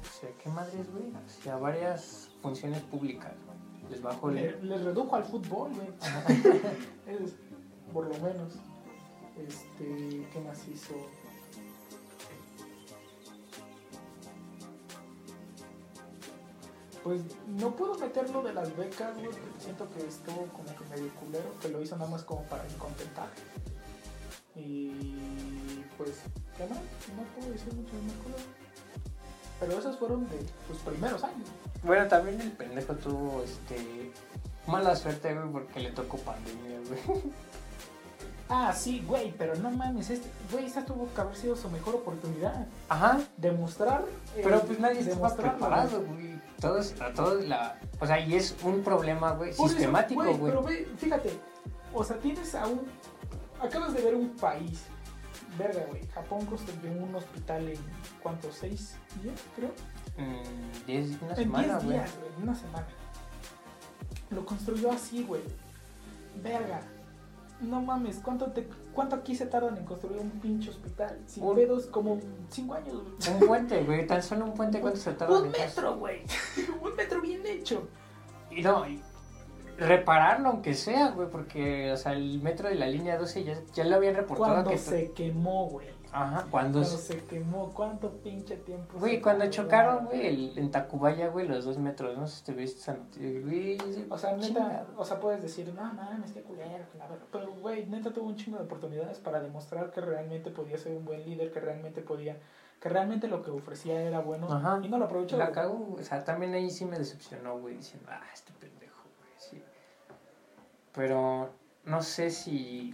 hacia 0.03 0.37
qué 0.37 0.49
madres 0.49 0.91
güey 0.91 1.11
hacia 1.25 1.55
varias 1.55 2.30
funciones 2.41 2.81
públicas 2.83 3.31
güey. 3.45 3.91
les 3.91 4.01
bajó 4.01 4.29
Le- 4.31 4.47
el 4.49 4.69
les 4.69 4.83
redujo 4.83 5.15
al 5.15 5.23
fútbol, 5.23 5.71
güey. 5.73 5.87
Es, 7.07 7.33
por 7.93 8.05
lo 8.07 8.13
menos. 8.19 8.53
Este, 9.37 10.27
¿qué 10.31 10.39
más 10.45 10.67
hizo? 10.67 10.93
Pues 17.03 17.21
no 17.47 17.75
puedo 17.75 17.95
meterlo 17.97 18.43
de 18.43 18.53
las 18.53 18.75
becas, 18.77 19.15
güey, 19.17 19.29
siento 19.59 19.89
que 19.89 20.05
estuvo 20.07 20.45
como 20.47 20.65
que 20.77 20.85
medio 20.95 21.09
culero, 21.15 21.49
que 21.59 21.69
lo 21.69 21.81
hizo 21.81 21.97
nada 21.97 22.11
más 22.11 22.23
como 22.23 22.43
para 22.43 22.63
contentar. 22.77 23.27
Y 24.55 24.91
pues, 25.97 26.21
¿qué 26.57 26.67
más? 26.67 26.77
No 26.77 27.23
puedo 27.35 27.51
decir 27.53 27.73
mucho 27.73 27.95
de 27.95 28.01
más 28.03 28.13
cosas. 28.17 28.45
Pero 29.61 29.77
esos 29.79 29.97
fueron 29.97 30.27
de 30.27 30.39
sus 30.67 30.77
primeros 30.79 31.23
años. 31.23 31.47
Bueno, 31.83 32.05
también 32.09 32.41
el 32.41 32.51
pendejo 32.51 32.95
tuvo 32.95 33.43
este 33.43 34.11
mala 34.67 34.95
suerte, 34.95 35.33
güey, 35.33 35.49
porque 35.51 35.79
le 35.79 35.91
tocó 35.91 36.17
pandemia, 36.17 36.79
güey. 36.89 37.21
Ah, 38.53 38.73
sí, 38.73 39.01
güey, 39.07 39.33
pero 39.37 39.55
no 39.55 39.71
mames, 39.71 40.09
este, 40.09 40.27
güey, 40.51 40.65
esta 40.65 40.83
tuvo 40.83 41.07
que 41.13 41.21
haber 41.21 41.37
sido 41.37 41.55
su 41.55 41.69
mejor 41.69 41.95
oportunidad. 41.95 42.67
Ajá. 42.89 43.21
Demostrar. 43.37 44.03
eh, 44.35 44.41
Pero 44.43 44.61
pues 44.63 44.77
nadie 44.77 44.99
estaba 44.99 45.33
preparado, 45.33 46.01
güey. 46.03 46.37
Todos, 46.59 46.93
a 46.99 47.13
todos 47.13 47.45
la. 47.47 47.79
O 48.01 48.05
sea, 48.05 48.19
y 48.19 48.35
es 48.35 48.53
un 48.63 48.83
problema, 48.83 49.31
güey, 49.31 49.55
Por 49.55 49.67
eso, 49.67 49.73
sistemático, 49.77 50.21
güey. 50.21 50.37
Pero 50.37 50.65
fíjate, 50.97 51.31
o 51.93 52.03
sea, 52.03 52.17
tienes 52.17 52.53
a 52.53 52.67
un. 52.67 52.81
Acabas 53.61 53.93
de 53.93 54.01
ver 54.01 54.15
un 54.15 54.31
país. 54.31 54.81
Verga, 55.57 55.85
güey. 55.89 56.07
Japón 56.07 56.45
construyó 56.45 56.91
un 56.91 57.13
hospital 57.15 57.67
en. 57.69 57.79
¿Cuántos? 58.23 58.55
¿Seis 58.55 58.95
días, 59.21 59.35
creo? 59.55 59.71
Mm, 60.17 60.85
diez, 60.87 61.21
una 61.21 61.31
en 61.31 61.35
semana, 61.37 61.79
diez 61.79 61.89
días, 61.93 62.11
güey. 62.19 62.43
Una 62.43 62.55
semana. 62.55 62.87
Lo 64.29 64.45
construyó 64.45 64.91
así, 64.91 65.23
güey. 65.23 65.41
Verga. 66.41 66.81
No 67.59 67.79
mames, 67.79 68.17
¿cuánto, 68.23 68.47
te, 68.51 68.67
¿cuánto 68.91 69.15
aquí 69.17 69.35
se 69.35 69.45
tardan 69.45 69.77
en 69.77 69.85
construir 69.85 70.19
un 70.19 70.31
pinche 70.31 70.71
hospital? 70.71 71.19
Sin 71.27 71.43
Un- 71.43 71.53
pedos, 71.55 71.85
como 71.85 72.19
cinco 72.49 72.73
años, 72.73 72.93
güey. 73.03 73.33
Un 73.35 73.47
puente, 73.47 73.83
güey. 73.83 74.07
Tan 74.07 74.23
solo 74.23 74.45
un 74.45 74.53
puente, 74.55 74.79
¿cuánto 74.81 74.97
se 74.99 75.13
tarda 75.13 75.39
Un 75.41 75.51
metro, 75.51 75.95
güey. 75.97 76.23
un 76.81 76.95
metro 76.95 77.21
bien 77.21 77.45
hecho. 77.45 77.87
Y 78.49 78.61
no, 78.63 78.87
y 78.87 78.99
repararlo 79.87 80.49
aunque 80.49 80.73
sea, 80.73 81.09
güey, 81.11 81.29
porque, 81.29 81.91
o 81.91 81.97
sea, 81.97 82.13
el 82.13 82.41
metro 82.41 82.69
de 82.69 82.75
la 82.75 82.87
línea 82.87 83.17
12 83.17 83.43
ya, 83.43 83.57
ya 83.73 83.83
lo 83.83 83.95
habían 83.95 84.15
reportado 84.15 84.53
Cuando 84.53 84.69
que... 84.71 84.77
se 84.77 85.11
quemó, 85.11 85.67
güey. 85.69 85.87
Ajá, 86.13 86.45
cuando... 86.51 86.79
Cuando 86.81 86.97
se 86.97 87.23
quemó, 87.23 87.69
¿cuánto 87.73 88.11
pinche 88.17 88.57
tiempo? 88.57 88.99
Güey, 88.99 89.21
cuando 89.21 89.49
chocaron, 89.49 90.05
güey, 90.07 90.27
el- 90.27 90.57
en 90.57 90.69
Tacubaya, 90.69 91.29
güey, 91.29 91.47
los 91.47 91.63
dos 91.63 91.77
metros, 91.77 92.17
no 92.17 92.27
sé 92.27 92.37
si 92.39 92.43
te 92.43 92.53
viste 92.53 92.81
esa 92.81 92.95
noticia. 92.95 94.05
O 94.09 94.17
sea, 94.17 94.35
neta, 94.35 94.87
o 94.97 95.05
sea, 95.05 95.19
puedes 95.21 95.41
decir, 95.41 95.73
no 95.73 95.81
mames, 95.93 96.33
qué 96.33 96.41
culero, 96.41 96.83
que 96.91 96.97
la 96.97 97.07
verga". 97.07 97.25
Pero, 97.31 97.53
güey, 97.53 97.85
neta 97.85 98.11
tuvo 98.11 98.27
un 98.27 98.35
chingo 98.35 98.57
de 98.57 98.65
oportunidades 98.65 99.19
para 99.19 99.39
demostrar 99.39 99.89
que 99.91 100.01
realmente 100.01 100.51
podía 100.51 100.77
ser 100.77 100.91
un 100.97 101.05
buen 101.05 101.23
líder, 101.23 101.49
que 101.53 101.61
realmente 101.61 102.01
podía, 102.01 102.37
que 102.81 102.89
realmente 102.89 103.29
lo 103.29 103.41
que 103.41 103.51
ofrecía 103.51 104.01
era 104.01 104.19
bueno. 104.19 104.51
Ajá. 104.51 104.81
Y 104.83 104.89
no 104.89 104.97
lo 104.97 105.05
aprovechó. 105.05 105.37
La 105.37 105.53
cagó, 105.53 105.95
o 105.97 106.03
sea, 106.03 106.25
también 106.25 106.53
ahí 106.53 106.69
sí 106.69 106.83
me 106.83 106.99
decepcionó, 106.99 107.57
güey, 107.57 107.77
diciendo, 107.77 108.09
ah, 108.11 108.21
este. 108.33 108.51
Pero 110.93 111.53
no 111.85 112.01
sé 112.01 112.29
si. 112.29 112.93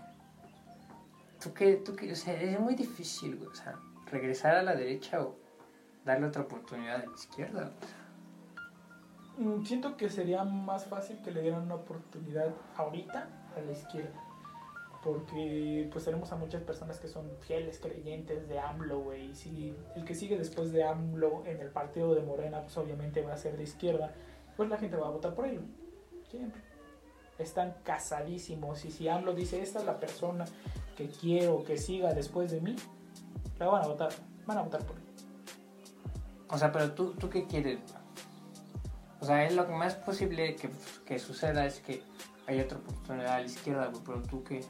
¿Tú 1.41 1.53
qué, 1.53 1.75
tú 1.77 1.95
qué? 1.95 2.11
O 2.11 2.15
sea, 2.15 2.39
es 2.41 2.59
muy 2.59 2.75
difícil, 2.75 3.37
güey, 3.37 3.49
o 3.49 3.55
sea, 3.55 3.75
regresar 4.11 4.55
a 4.55 4.63
la 4.63 4.75
derecha 4.75 5.21
o 5.21 5.35
darle 6.05 6.27
otra 6.27 6.43
oportunidad 6.43 6.95
a 6.95 7.05
la 7.05 7.13
izquierda. 7.13 7.71
Mm, 9.37 9.63
Siento 9.63 9.97
que 9.97 10.09
sería 10.09 10.43
más 10.43 10.85
fácil 10.85 11.21
que 11.21 11.31
le 11.31 11.41
dieran 11.41 11.63
una 11.63 11.75
oportunidad 11.75 12.53
ahorita 12.75 13.27
a 13.55 13.61
la 13.61 13.71
izquierda. 13.71 14.23
Porque 15.03 15.87
pues 15.91 16.05
tenemos 16.05 16.31
a 16.31 16.35
muchas 16.35 16.63
personas 16.63 16.99
que 16.99 17.07
son 17.07 17.29
fieles 17.41 17.79
creyentes 17.79 18.49
de 18.49 18.59
AMLO, 18.59 18.99
güey. 19.01 19.29
Y 19.29 19.35
si 19.35 19.75
el 19.95 20.05
que 20.05 20.15
sigue 20.15 20.37
después 20.37 20.71
de 20.71 20.83
AMLO 20.83 21.45
en 21.45 21.61
el 21.61 21.69
partido 21.69 22.15
de 22.15 22.23
Morena, 22.23 22.61
pues 22.61 22.75
obviamente 22.77 23.21
va 23.21 23.33
a 23.33 23.37
ser 23.37 23.55
de 23.57 23.63
izquierda, 23.63 24.13
pues 24.57 24.69
la 24.69 24.77
gente 24.77 24.97
va 24.97 25.07
a 25.07 25.11
votar 25.11 25.35
por 25.35 25.45
él. 25.45 25.61
Siempre. 26.29 26.66
Están 27.39 27.76
casadísimos. 27.84 28.84
Y 28.85 28.91
si 28.91 29.07
AMLO 29.07 29.34
dice, 29.34 29.61
esta 29.61 29.80
es 29.80 29.85
la 29.85 29.99
persona 29.99 30.45
que 30.95 31.07
quiero 31.07 31.64
que 31.64 31.77
siga 31.77 32.14
después 32.14 32.51
de 32.51 32.61
mí, 32.61 32.76
la 33.59 33.68
van 33.68 33.84
a 33.84 33.88
votar. 33.88 34.09
Van 34.45 34.57
a 34.57 34.61
votar 34.61 34.84
por 34.85 34.97
él. 34.97 35.03
O 36.49 36.57
sea, 36.57 36.72
pero 36.72 36.91
tú, 36.93 37.14
¿tú 37.14 37.30
qué 37.30 37.45
quieres? 37.45 37.80
O 39.19 39.26
sea, 39.26 39.45
es 39.45 39.55
lo 39.55 39.65
que 39.65 39.73
más 39.73 39.95
posible 39.95 40.55
que, 40.55 40.69
que 41.05 41.19
suceda 41.19 41.65
es 41.65 41.80
que 41.80 42.03
haya 42.47 42.64
otra 42.64 42.77
oportunidad 42.77 43.35
a 43.35 43.39
la 43.39 43.45
izquierda, 43.45 43.88
güey, 43.88 44.01
pero 44.05 44.22
tú 44.23 44.43
qué. 44.43 44.64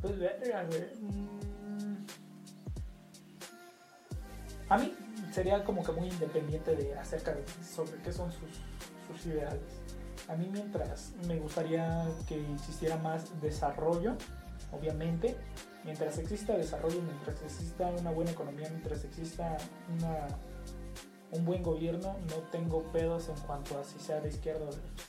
Pues 0.00 0.18
verga, 0.18 0.64
güey. 0.64 0.80
Mm. 1.00 2.06
A 4.70 4.78
mí 4.78 4.94
sería 5.32 5.62
como 5.64 5.82
que 5.82 5.92
muy 5.92 6.08
independiente 6.08 6.74
de 6.76 6.96
acerca 6.98 7.32
de 7.32 7.44
sobre 7.62 8.00
qué 8.02 8.12
son 8.12 8.30
sus, 8.32 8.60
sus 9.08 9.26
ideales. 9.26 9.79
A 10.30 10.36
mí 10.36 10.48
mientras 10.52 11.12
me 11.26 11.40
gustaría 11.40 12.06
que 12.28 12.40
existiera 12.54 12.96
más 12.98 13.40
desarrollo, 13.40 14.16
obviamente, 14.70 15.36
mientras 15.84 16.18
exista 16.18 16.56
desarrollo, 16.56 17.02
mientras 17.02 17.42
exista 17.42 17.88
una 17.88 18.12
buena 18.12 18.30
economía, 18.30 18.68
mientras 18.70 19.02
exista 19.02 19.56
una, 19.98 20.28
un 21.32 21.44
buen 21.44 21.64
gobierno, 21.64 22.16
no 22.28 22.36
tengo 22.52 22.84
pedos 22.92 23.28
en 23.28 23.34
cuanto 23.44 23.76
a 23.76 23.82
si 23.82 23.98
sea 23.98 24.20
de 24.20 24.28
izquierda 24.28 24.66
o 24.66 24.70
de 24.70 24.76
derecha. 24.76 25.04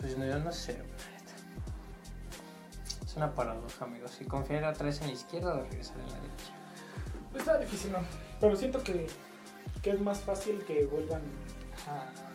Pues 0.00 0.16
no, 0.16 0.24
yo 0.24 0.38
no 0.38 0.50
sé. 0.50 0.78
Es 3.04 3.16
una 3.16 3.34
paradoja, 3.34 3.84
amigos. 3.84 4.12
Si 4.12 4.24
confiar 4.24 4.64
otra 4.64 4.86
vez 4.86 4.98
en 5.02 5.08
la 5.08 5.12
izquierda 5.12 5.56
o 5.56 5.62
regresar 5.62 5.98
en 6.00 6.06
la 6.06 6.14
derecha. 6.14 6.52
Pues 7.32 7.42
está 7.42 7.58
difícil, 7.58 7.92
¿no? 7.92 7.98
Pero 8.40 8.56
siento 8.56 8.82
que, 8.82 9.08
que 9.82 9.90
es 9.90 10.00
más 10.00 10.20
fácil 10.20 10.64
que 10.64 10.86
vuelvan 10.86 11.20
a 11.88 12.34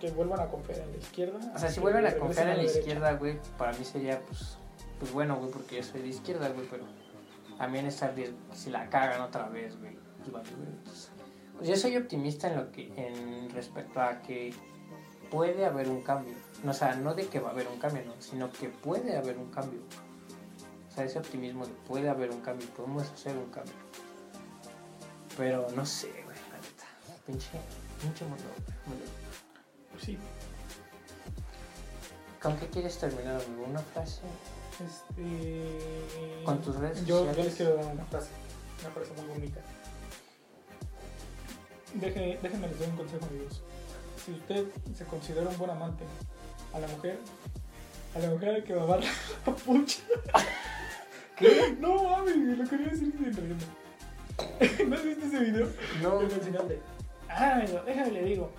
que 0.00 0.10
vuelvan 0.10 0.40
a 0.40 0.46
confiar 0.46 0.80
en 0.80 0.92
la 0.92 0.96
izquierda. 0.96 1.38
O 1.54 1.58
sea, 1.58 1.68
si 1.68 1.78
vuelven 1.78 2.06
a 2.06 2.16
confiar 2.16 2.48
en 2.48 2.56
la 2.56 2.62
derecha. 2.62 2.78
izquierda, 2.78 3.12
güey, 3.14 3.38
para 3.58 3.72
mí 3.72 3.84
sería, 3.84 4.20
pues, 4.26 4.56
pues 4.98 5.12
bueno, 5.12 5.36
güey, 5.36 5.50
porque 5.50 5.76
yo 5.76 5.82
soy 5.82 6.00
de 6.00 6.08
izquierda, 6.08 6.48
güey, 6.48 6.66
pero 6.68 6.84
también 7.58 7.84
riesgo. 7.84 8.38
Si 8.54 8.70
la 8.70 8.88
cagan 8.88 9.20
otra 9.20 9.48
vez, 9.48 9.78
güey, 9.78 9.96
pues 10.18 10.32
vale, 10.32 10.48
güey. 10.56 10.68
Entonces, 10.68 11.10
pues 11.56 11.68
yo 11.68 11.76
soy 11.76 11.96
optimista 11.98 12.48
en 12.48 12.56
lo 12.56 12.72
que, 12.72 12.90
en 12.96 13.50
respecto 13.50 14.00
a 14.00 14.22
que 14.22 14.54
puede 15.30 15.66
haber 15.66 15.90
un 15.90 16.02
cambio. 16.02 16.34
O 16.66 16.72
sea, 16.72 16.94
no 16.94 17.14
de 17.14 17.26
que 17.26 17.38
va 17.38 17.50
a 17.50 17.52
haber 17.52 17.68
un 17.68 17.78
cambio, 17.78 18.02
no, 18.06 18.14
sino 18.18 18.50
que 18.50 18.68
puede 18.68 19.16
haber 19.16 19.36
un 19.36 19.50
cambio. 19.50 19.80
O 20.88 20.92
sea, 20.92 21.04
ese 21.04 21.18
optimismo 21.18 21.66
de 21.66 21.72
puede 21.86 22.08
haber 22.08 22.30
un 22.30 22.40
cambio, 22.40 22.66
podemos 22.70 23.02
hacer 23.10 23.36
un 23.36 23.50
cambio. 23.50 23.74
Pero 25.36 25.66
no 25.76 25.84
sé, 25.84 26.08
güey, 26.24 26.36
la 26.50 26.56
neta. 26.56 26.86
Pinche, 27.26 27.58
pinche 28.00 28.24
mundo. 28.24 28.44
Pues 29.92 30.04
sí. 30.04 30.18
¿Con 32.42 32.56
qué 32.56 32.66
quieres 32.68 32.98
terminar, 32.98 33.36
amigo? 33.42 33.66
¿Una 33.68 33.80
frase? 33.80 34.22
Este... 34.84 36.42
Con 36.44 36.60
tus 36.62 36.76
redes 36.76 37.04
yo, 37.04 37.30
les 37.32 37.54
quiero 37.54 37.76
dar 37.76 37.92
una 37.92 38.04
frase, 38.06 38.30
una 38.80 38.90
frase 38.90 39.12
muy 39.12 39.26
bonita. 39.26 39.60
Deje, 41.94 42.38
déjenme 42.42 42.68
les 42.68 42.78
doy 42.78 42.88
un 42.88 42.96
consejo, 42.96 43.26
amigos. 43.26 43.62
Si 44.24 44.32
usted 44.32 44.66
se 44.96 45.04
considera 45.04 45.48
un 45.48 45.58
buen 45.58 45.70
amante 45.70 46.04
a 46.72 46.78
la 46.78 46.88
mujer, 46.88 47.18
a 48.14 48.18
la 48.20 48.30
mujer 48.30 48.54
hay 48.54 48.62
que 48.62 48.74
mamar 48.74 49.00
la 49.46 49.54
pucha. 49.54 50.02
¿Qué? 51.36 51.76
No 51.78 52.04
mames, 52.04 52.58
lo 52.58 52.68
quería 52.68 52.88
decir 52.88 53.12
sin 53.12 53.34
riendo. 53.34 53.66
¿No 54.88 54.96
has 54.96 55.04
visto 55.04 55.26
ese 55.26 55.38
video? 55.40 55.68
No, 56.02 56.20
de, 57.30 57.44
Ah, 57.44 57.56
amigo, 57.56 57.82
déjame 57.84 58.10
le 58.10 58.24
digo. 58.24 58.50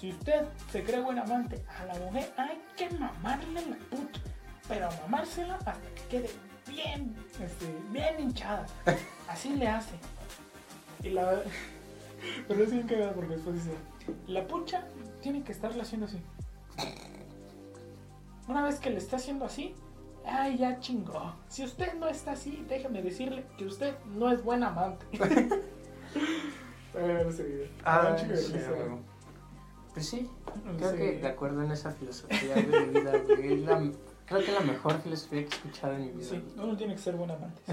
Si 0.00 0.10
usted 0.10 0.46
se 0.70 0.82
cree 0.82 1.00
buen 1.00 1.18
amante 1.18 1.64
a 1.68 1.84
la 1.84 1.94
mujer, 1.94 2.32
hay 2.36 2.60
que 2.76 2.90
mamarle 2.90 3.66
la 3.66 3.76
puta. 3.76 4.20
Pero 4.68 4.88
mamársela 5.02 5.54
hasta 5.54 5.74
que 5.74 6.02
quede 6.08 6.30
bien, 6.66 7.14
este, 7.40 7.74
bien 7.90 8.18
hinchada. 8.18 8.66
Así 9.28 9.50
le 9.50 9.68
hace. 9.68 9.94
Y 11.02 11.10
la. 11.10 11.42
Pero 12.48 12.64
es 12.64 12.72
bien 12.72 12.86
cagada 12.86 13.12
porque 13.12 13.34
después 13.34 13.56
dice: 13.56 13.76
La 14.26 14.46
pucha 14.46 14.84
tiene 15.20 15.42
que 15.42 15.52
estarle 15.52 15.82
haciendo 15.82 16.06
así. 16.06 16.20
Una 18.48 18.64
vez 18.64 18.80
que 18.80 18.90
le 18.90 18.98
está 18.98 19.16
haciendo 19.16 19.44
así, 19.44 19.74
ay, 20.26 20.58
ya 20.58 20.80
chingó. 20.80 21.36
Si 21.48 21.64
usted 21.64 21.94
no 21.94 22.08
está 22.08 22.32
así, 22.32 22.64
déjeme 22.68 23.02
decirle 23.02 23.44
que 23.56 23.66
usted 23.66 23.94
no 24.06 24.30
es 24.30 24.42
buen 24.42 24.64
amante. 24.64 25.06
Ah, 27.84 28.16
sí, 28.18 28.24
risa. 28.24 28.68
amigo. 28.68 29.00
Pues 29.94 30.06
sí, 30.08 30.28
creo 30.78 30.94
que 30.96 31.18
de 31.18 31.28
acuerdo 31.28 31.62
en 31.62 31.70
esa 31.72 31.90
filosofía 31.92 32.54
de 32.54 32.62
vida, 32.86 33.18
güey, 33.26 33.52
es 33.54 33.60
la- 33.60 33.92
creo 34.26 34.40
que 34.40 34.46
es 34.46 34.54
la 34.54 34.60
mejor 34.60 34.98
filosofía 35.00 35.40
que 35.40 35.46
he 35.46 35.48
escuchado 35.58 35.94
en 35.94 36.00
mi 36.06 36.10
vida. 36.12 36.24
Sí, 36.30 36.42
uno 36.56 36.76
tiene 36.76 36.94
que 36.94 37.00
ser 37.00 37.14
buen 37.16 37.30
amante. 37.30 37.60
¿sí, 37.66 37.72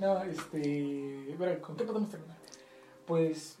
No, 0.00 0.14
no 0.14 0.22
este. 0.22 1.36
¿con 1.60 1.76
qué 1.76 1.84
podemos 1.84 2.10
terminar? 2.10 2.36
Pues. 3.06 3.58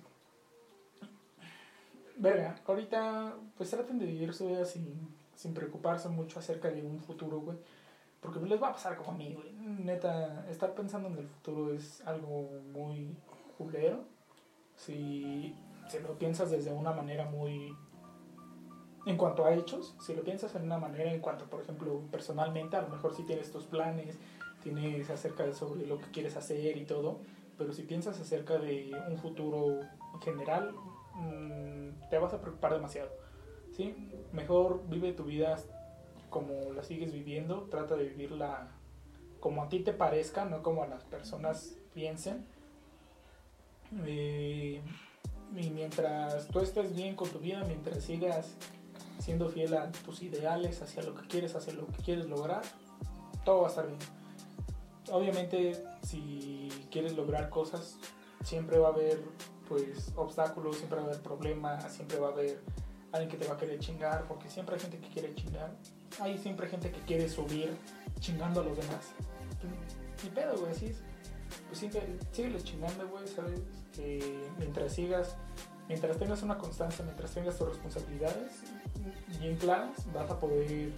Verga, 2.16 2.56
ahorita, 2.66 3.34
pues 3.56 3.70
traten 3.70 3.98
de 3.98 4.06
vivir 4.06 4.34
su 4.34 4.48
vida 4.48 4.64
sin, 4.64 5.08
sin 5.36 5.54
preocuparse 5.54 6.08
mucho 6.08 6.38
acerca 6.40 6.68
de 6.68 6.82
un 6.82 6.98
futuro, 6.98 7.40
güey. 7.40 7.58
Porque 8.20 8.40
les 8.40 8.60
va 8.60 8.68
a 8.68 8.72
pasar 8.72 8.96
como 8.96 9.12
a 9.12 9.14
mí, 9.14 9.34
güey. 9.34 9.52
Neta, 9.84 10.44
estar 10.50 10.74
pensando 10.74 11.08
en 11.08 11.18
el 11.18 11.28
futuro 11.28 11.72
es 11.72 12.00
algo 12.06 12.48
muy. 12.72 13.14
culero 13.56 14.04
si, 14.78 15.54
si 15.88 15.98
lo 15.98 16.18
piensas 16.18 16.50
desde 16.50 16.72
una 16.72 16.92
manera 16.92 17.26
muy... 17.26 17.76
En 19.06 19.16
cuanto 19.16 19.44
a 19.44 19.54
hechos, 19.54 19.96
si 20.00 20.14
lo 20.14 20.22
piensas 20.22 20.54
en 20.54 20.62
una 20.62 20.78
manera 20.78 21.12
en 21.12 21.20
cuanto, 21.20 21.46
por 21.46 21.62
ejemplo, 21.62 22.02
personalmente, 22.10 22.76
a 22.76 22.82
lo 22.82 22.88
mejor 22.88 23.14
si 23.14 23.22
tienes 23.24 23.50
tus 23.50 23.64
planes, 23.64 24.18
tienes 24.62 25.08
acerca 25.08 25.44
de 25.44 25.54
sobre 25.54 25.86
lo 25.86 25.98
que 25.98 26.10
quieres 26.10 26.36
hacer 26.36 26.76
y 26.76 26.84
todo, 26.84 27.20
pero 27.56 27.72
si 27.72 27.82
piensas 27.82 28.20
acerca 28.20 28.58
de 28.58 28.90
un 29.08 29.16
futuro 29.16 29.80
en 30.14 30.20
general, 30.20 30.74
mm, 31.14 32.08
te 32.10 32.18
vas 32.18 32.34
a 32.34 32.40
preocupar 32.40 32.74
demasiado. 32.74 33.10
¿sí? 33.72 33.94
Mejor 34.32 34.82
vive 34.88 35.12
tu 35.12 35.24
vida 35.24 35.56
como 36.28 36.72
la 36.74 36.82
sigues 36.82 37.12
viviendo, 37.12 37.62
trata 37.70 37.96
de 37.96 38.04
vivirla 38.04 38.68
como 39.40 39.62
a 39.62 39.68
ti 39.68 39.80
te 39.80 39.92
parezca, 39.92 40.44
no 40.44 40.62
como 40.62 40.82
a 40.82 40.86
las 40.86 41.04
personas 41.04 41.78
piensen. 41.94 42.46
Y 43.92 44.80
mientras 45.52 46.48
tú 46.48 46.60
estés 46.60 46.94
bien 46.94 47.16
con 47.16 47.28
tu 47.28 47.38
vida, 47.38 47.64
mientras 47.66 48.04
sigas 48.04 48.54
siendo 49.18 49.48
fiel 49.48 49.74
a 49.74 49.90
tus 49.90 50.22
ideales, 50.22 50.80
hacia 50.82 51.02
lo 51.02 51.14
que 51.14 51.26
quieres, 51.26 51.54
hacia 51.54 51.72
lo 51.72 51.86
que 51.86 52.02
quieres 52.02 52.26
lograr, 52.26 52.62
todo 53.44 53.62
va 53.62 53.66
a 53.66 53.70
estar 53.70 53.86
bien. 53.86 53.98
Obviamente, 55.10 55.84
si 56.02 56.68
quieres 56.90 57.16
lograr 57.16 57.48
cosas, 57.48 57.96
siempre 58.44 58.78
va 58.78 58.88
a 58.88 58.92
haber 58.92 59.22
pues 59.68 60.12
obstáculos, 60.16 60.76
siempre 60.76 60.98
va 60.98 61.04
a 61.04 61.08
haber 61.08 61.22
problemas, 61.22 61.92
siempre 61.92 62.18
va 62.18 62.28
a 62.28 62.32
haber 62.32 62.60
alguien 63.12 63.30
que 63.30 63.36
te 63.36 63.46
va 63.46 63.54
a 63.54 63.56
querer 63.56 63.78
chingar, 63.78 64.26
porque 64.28 64.48
siempre 64.48 64.74
hay 64.76 64.80
gente 64.80 64.98
que 64.98 65.08
quiere 65.08 65.34
chingar. 65.34 65.74
Hay 66.20 66.38
siempre 66.38 66.68
gente 66.68 66.90
que 66.90 67.00
quiere 67.00 67.28
subir 67.28 67.76
chingando 68.20 68.60
a 68.60 68.64
los 68.64 68.76
demás. 68.76 69.12
Ni 70.22 70.30
pedo, 70.30 70.58
güey. 70.58 70.74
Pues 71.66 71.78
siempre, 71.78 72.18
sígueles 72.32 72.64
chingando, 72.64 73.08
güey, 73.08 73.26
¿sabes? 73.26 73.60
mientras 74.58 74.92
sigas, 74.92 75.36
mientras 75.88 76.16
tengas 76.18 76.42
una 76.42 76.56
constancia, 76.56 77.04
mientras 77.04 77.32
tengas 77.32 77.58
tus 77.58 77.68
responsabilidades 77.68 78.52
bien 79.40 79.56
claras, 79.56 80.12
vas 80.12 80.30
a 80.30 80.38
poder 80.38 80.92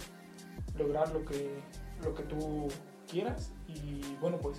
lograr 0.77 1.11
lo 1.11 1.25
que, 1.25 1.59
lo 2.03 2.13
que 2.13 2.23
tú 2.23 2.67
quieras. 3.09 3.51
Y 3.67 4.15
bueno, 4.19 4.37
pues, 4.37 4.57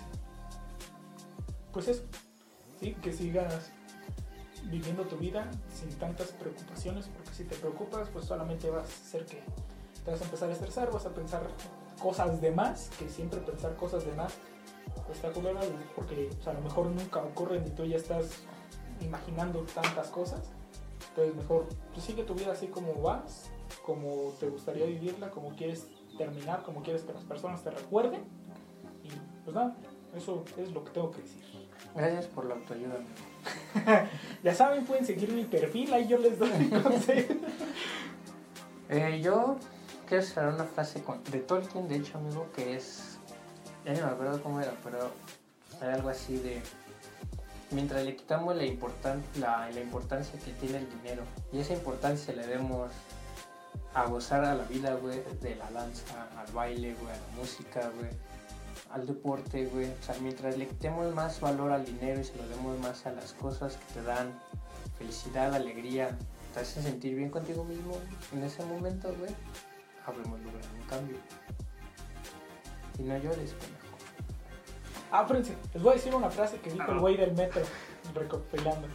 pues 1.73 1.89
eso. 1.89 2.05
Que 3.01 3.13
sigas 3.13 3.71
viviendo 4.65 5.05
tu 5.05 5.17
vida 5.17 5.49
sin 5.73 5.89
tantas 5.99 6.33
preocupaciones, 6.33 7.07
porque 7.07 7.33
si 7.33 7.45
te 7.45 7.55
preocupas, 7.55 8.09
pues 8.09 8.25
solamente 8.25 8.69
vas 8.71 8.83
a 8.83 8.87
hacer 8.87 9.25
que 9.25 9.41
te 10.05 10.11
vas 10.11 10.21
a 10.21 10.25
empezar 10.25 10.51
a 10.51 10.53
estresar, 10.53 10.91
vas 10.91 11.07
a 11.07 11.11
pensar 11.15 11.49
cosas 12.01 12.41
de 12.41 12.51
más, 12.51 12.91
que 12.99 13.09
siempre 13.09 13.41
pensar 13.41 13.77
cosas 13.77 14.05
de 14.05 14.13
más 14.15 14.33
está 15.13 15.31
culero, 15.31 15.61
porque 15.95 16.31
a 16.47 16.53
lo 16.53 16.61
mejor 16.61 16.87
nunca 16.87 17.23
ocurren 17.23 17.67
y 17.67 17.71
tú 17.71 17.85
ya 17.85 17.97
estás 17.97 18.31
imaginando 19.01 19.61
tantas 19.75 20.09
cosas. 20.09 20.51
Entonces 21.11 21.35
mejor 21.37 21.67
pues 21.93 22.05
sigue 22.05 22.23
tu 22.25 22.35
vida 22.35 22.53
así 22.53 22.69
como 22.69 22.95
vas, 22.95 23.51
como 23.85 24.33
te 24.41 24.49
gustaría 24.49 24.87
vivirla, 24.87 25.31
como 25.31 25.51
quieres 25.51 25.87
terminar, 26.17 26.63
como 26.63 26.83
quieres 26.83 27.03
que 27.03 27.13
las 27.13 27.25
personas 27.25 27.63
te 27.63 27.71
recuerden. 27.71 28.23
Y 29.03 29.11
pues 29.45 29.55
nada, 29.55 29.77
eso 30.17 30.45
es 30.57 30.71
lo 30.73 30.85
que 30.85 30.91
tengo 30.93 31.11
que 31.11 31.23
decir. 31.23 31.43
Gracias 31.95 32.27
por 32.27 32.47
la 32.47 32.55
autoayuda. 32.55 32.97
ya 34.43 34.55
saben, 34.55 34.85
pueden 34.85 35.05
seguir 35.05 35.33
mi 35.33 35.45
perfil, 35.45 35.93
ahí 35.93 36.07
yo 36.07 36.19
les 36.19 36.39
doy 36.39 36.51
mi 36.51 36.71
consejo. 36.71 37.35
eh, 38.89 39.21
yo 39.23 39.57
quiero 40.07 40.23
cerrar 40.23 40.55
una 40.55 40.65
frase 40.65 41.03
de 41.31 41.39
Tolkien, 41.41 41.89
de 41.89 41.97
hecho, 41.97 42.19
amigo, 42.19 42.47
que 42.55 42.77
es. 42.77 43.12
Ya 43.85 43.93
no 43.95 44.07
me 44.07 44.13
acuerdo 44.13 44.43
cómo 44.43 44.61
era, 44.61 44.73
pero 44.85 45.11
era 45.81 45.95
algo 45.95 46.09
así 46.09 46.39
de. 46.39 46.63
Mientras 47.71 48.05
le 48.05 48.17
quitamos 48.17 48.55
la, 48.55 48.65
importan 48.65 49.23
la, 49.39 49.71
la 49.71 49.81
importancia 49.81 50.39
que 50.39 50.53
tiene 50.53 50.79
el 50.79 50.91
dinero 50.91 51.23
y 51.53 51.59
esa 51.59 51.73
importancia 51.73 52.35
le 52.35 52.47
demos 52.47 52.93
a 53.95 54.07
gozar 54.07 54.45
a 54.45 54.55
la 54.55 54.65
vida, 54.65 54.95
güey, 54.95 55.23
de 55.41 55.57
la 55.57 55.71
danza, 55.71 56.29
al 56.39 56.53
baile, 56.53 56.95
güey, 56.95 57.13
a 57.13 57.17
la 57.17 57.37
música, 57.37 57.91
güey, 57.97 58.11
al 58.91 59.07
deporte, 59.07 59.67
güey. 59.67 59.91
O 59.91 60.03
sea, 60.03 60.15
mientras 60.21 60.57
le 60.57 60.69
quitemos 60.69 61.15
más 61.15 61.41
valor 61.41 61.73
al 61.73 61.85
dinero 61.85 62.21
y 62.21 62.25
se 62.25 62.37
lo 62.37 62.47
demos 62.49 62.79
más 62.81 63.07
a 63.07 63.13
las 63.13 63.33
cosas 63.33 63.77
que 63.77 63.95
te 63.95 64.03
dan 64.03 64.39
felicidad, 64.99 65.55
alegría, 65.55 66.17
te 66.55 66.61
hacen 66.61 66.83
sentir 66.83 67.15
bien 67.15 67.31
contigo 67.31 67.65
mismo 67.65 67.97
en 68.33 68.45
ese 68.45 68.65
momento, 68.65 69.15
güey, 69.19 69.35
habremos 70.07 70.41
logrado 70.41 70.69
un 70.79 70.87
cambio. 70.87 71.17
Y 72.99 73.03
no 73.03 73.17
llores, 73.19 73.53
pendejo. 73.53 73.83
Ah, 75.11 75.27
fíjense, 75.27 75.57
les 75.75 75.83
voy 75.83 75.93
a 75.93 75.95
decir 75.97 76.15
una 76.15 76.31
frase 76.31 76.59
que 76.59 76.71
dijo 76.71 76.91
el 76.91 76.99
güey 76.99 77.17
del 77.17 77.33
metro, 77.33 77.63
recopilando. 78.15 78.89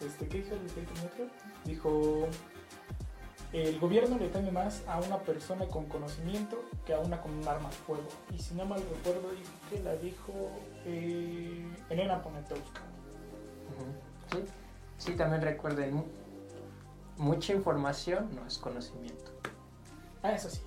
Este, 0.00 0.28
¿Qué 0.28 0.38
dijo 0.38 0.54
el 0.54 0.60
güey 0.60 0.86
del 0.86 1.02
metro? 1.02 1.26
Dijo, 1.64 2.28
el 3.52 3.78
gobierno 3.78 4.18
le 4.18 4.28
teme 4.28 4.50
más 4.50 4.82
a 4.88 4.98
una 4.98 5.18
persona 5.18 5.66
con 5.66 5.86
conocimiento 5.86 6.64
que 6.84 6.94
a 6.94 6.98
una 6.98 7.20
con 7.20 7.32
un 7.32 7.46
arma 7.46 7.68
de 7.68 7.76
fuego. 7.76 8.08
Y 8.32 8.38
si 8.38 8.54
no 8.54 8.66
mal 8.66 8.80
recuerdo, 8.80 9.30
que 9.70 9.80
la 9.80 9.94
dijo 9.96 10.32
eh, 10.84 11.64
Elena 11.88 12.20
Poniatowska. 12.22 12.80
Sí, 14.32 14.44
sí, 14.98 15.16
también 15.16 15.42
recuerden, 15.42 16.04
mucha 17.16 17.52
información 17.52 18.28
no 18.34 18.46
es 18.46 18.58
conocimiento. 18.58 19.30
Ah, 20.22 20.32
eso 20.32 20.50
sí. 20.50 20.60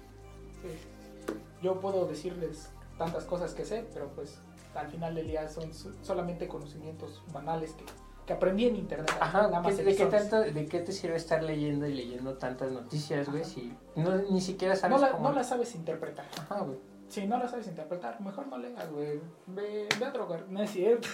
Yo 1.61 1.79
puedo 1.79 2.05
decirles 2.05 2.69
tantas 2.97 3.25
cosas 3.25 3.53
que 3.53 3.65
sé, 3.65 3.85
pero 3.93 4.09
pues 4.09 4.39
al 4.75 4.87
final 4.87 5.15
del 5.15 5.27
día 5.27 5.47
son 5.47 5.71
solamente 6.03 6.47
conocimientos 6.47 7.23
banales 7.31 7.73
que 7.73 7.83
que 8.27 8.33
aprendí 8.33 8.65
en 8.65 8.75
internet. 8.75 9.09
Ajá, 9.19 9.47
¿de, 9.47 9.95
qué 9.95 10.05
tanto, 10.05 10.41
¿de 10.41 10.65
qué 10.65 10.81
te 10.81 10.91
sirve 10.91 11.15
estar 11.15 11.41
leyendo 11.41 11.87
y 11.87 11.93
leyendo 11.93 12.37
tantas 12.37 12.71
noticias, 12.73 13.29
güey? 13.29 13.45
Si 13.45 13.73
no, 13.95 14.17
ni 14.29 14.41
siquiera 14.41 14.75
sabes 14.75 15.01
no 15.01 15.11
cómo... 15.11 15.29
No 15.29 15.35
las 15.35 15.47
sabes 15.47 15.73
interpretar. 15.75 16.25
Ajá, 16.37 16.59
güey. 16.59 16.77
Si 17.07 17.25
no 17.25 17.39
las 17.39 17.51
sabes 17.51 17.67
interpretar, 17.67 18.19
mejor 18.19 18.47
no 18.47 18.57
leas, 18.57 18.91
güey. 18.91 19.21
Ve, 19.47 19.87
ve 19.97 20.05
a 20.05 20.11
drogar. 20.11 20.45
No 20.49 20.61
es 20.61 20.71
cierto. 20.71 21.07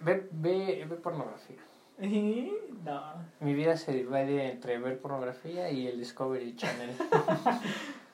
ve, 0.00 0.26
ve, 0.32 0.86
ve 0.88 0.96
pornografía. 0.96 1.60
No. 1.98 3.02
Mi 3.40 3.52
vida 3.52 3.76
se 3.76 3.92
divide 3.92 4.50
entre 4.50 4.78
ver 4.78 4.98
pornografía 4.98 5.70
y 5.70 5.86
el 5.86 5.98
Discovery 5.98 6.56
Channel. 6.56 6.96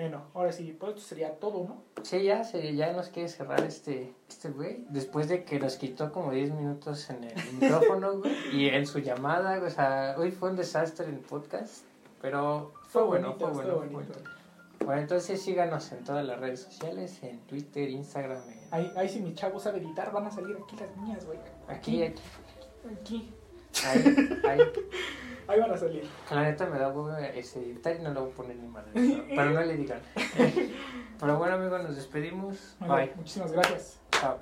Bueno, 0.00 0.22
ahora 0.32 0.50
sí, 0.50 0.74
pues 0.80 0.94
esto 0.94 1.06
sería 1.06 1.38
todo, 1.38 1.62
¿no? 1.68 1.82
Sí, 2.04 2.22
ya, 2.22 2.40
ya 2.42 2.92
nos 2.94 3.10
quiere 3.10 3.28
cerrar 3.28 3.62
este 3.64 4.14
este 4.30 4.48
güey. 4.48 4.86
Después 4.88 5.28
de 5.28 5.44
que 5.44 5.60
nos 5.60 5.76
quitó 5.76 6.10
como 6.10 6.32
10 6.32 6.52
minutos 6.52 7.10
en 7.10 7.24
el 7.24 7.34
micrófono, 7.60 8.18
güey. 8.18 8.32
Y 8.50 8.68
en 8.68 8.86
su 8.86 9.00
llamada, 9.00 9.62
o 9.62 9.68
sea, 9.68 10.14
hoy 10.16 10.30
fue 10.30 10.48
un 10.48 10.56
desastre 10.56 11.04
en 11.04 11.16
el 11.16 11.20
podcast. 11.20 11.84
Pero 12.22 12.72
fue, 12.88 13.02
bueno, 13.02 13.34
fue 13.38 13.50
bueno. 13.50 13.74
Fue 13.76 13.88
bueno. 13.88 14.08
bueno, 14.86 15.02
entonces 15.02 15.42
síganos 15.42 15.92
en 15.92 16.02
todas 16.02 16.24
las 16.24 16.40
redes 16.40 16.60
sociales, 16.60 17.22
en 17.22 17.40
Twitter, 17.40 17.90
Instagram. 17.90 18.40
Ahí, 18.70 18.90
ahí 18.96 19.06
si 19.06 19.20
mi 19.20 19.34
chavo 19.34 19.60
sabe 19.60 19.80
editar, 19.80 20.10
van 20.12 20.26
a 20.26 20.30
salir 20.30 20.56
aquí 20.64 20.76
las 20.76 20.96
niñas, 20.96 21.26
güey. 21.26 21.38
Aquí, 21.68 22.02
aquí. 22.02 22.22
Aquí. 22.90 23.34
Ahí, 23.84 24.40
ahí. 24.48 24.60
Ahí 25.50 25.58
van 25.58 25.72
a 25.72 25.76
salir. 25.76 26.08
La 26.30 26.42
neta 26.44 26.66
me 26.66 26.78
da 26.78 26.90
huevo 26.90 27.16
ese 27.16 27.60
y 27.60 28.02
no 28.02 28.14
lo 28.14 28.20
voy 28.20 28.30
a 28.30 28.34
poner 28.36 28.56
ni 28.56 28.68
madre. 28.68 28.90
Pero 28.94 29.50
no 29.50 29.60
le 29.60 29.76
digan. 29.76 29.98
Pero 31.18 31.38
bueno, 31.38 31.56
amigos, 31.56 31.82
nos 31.82 31.96
despedimos. 31.96 32.76
Bye. 32.78 33.10
Muchísimas 33.16 33.50
gracias. 33.50 33.98
Chao. 34.12 34.38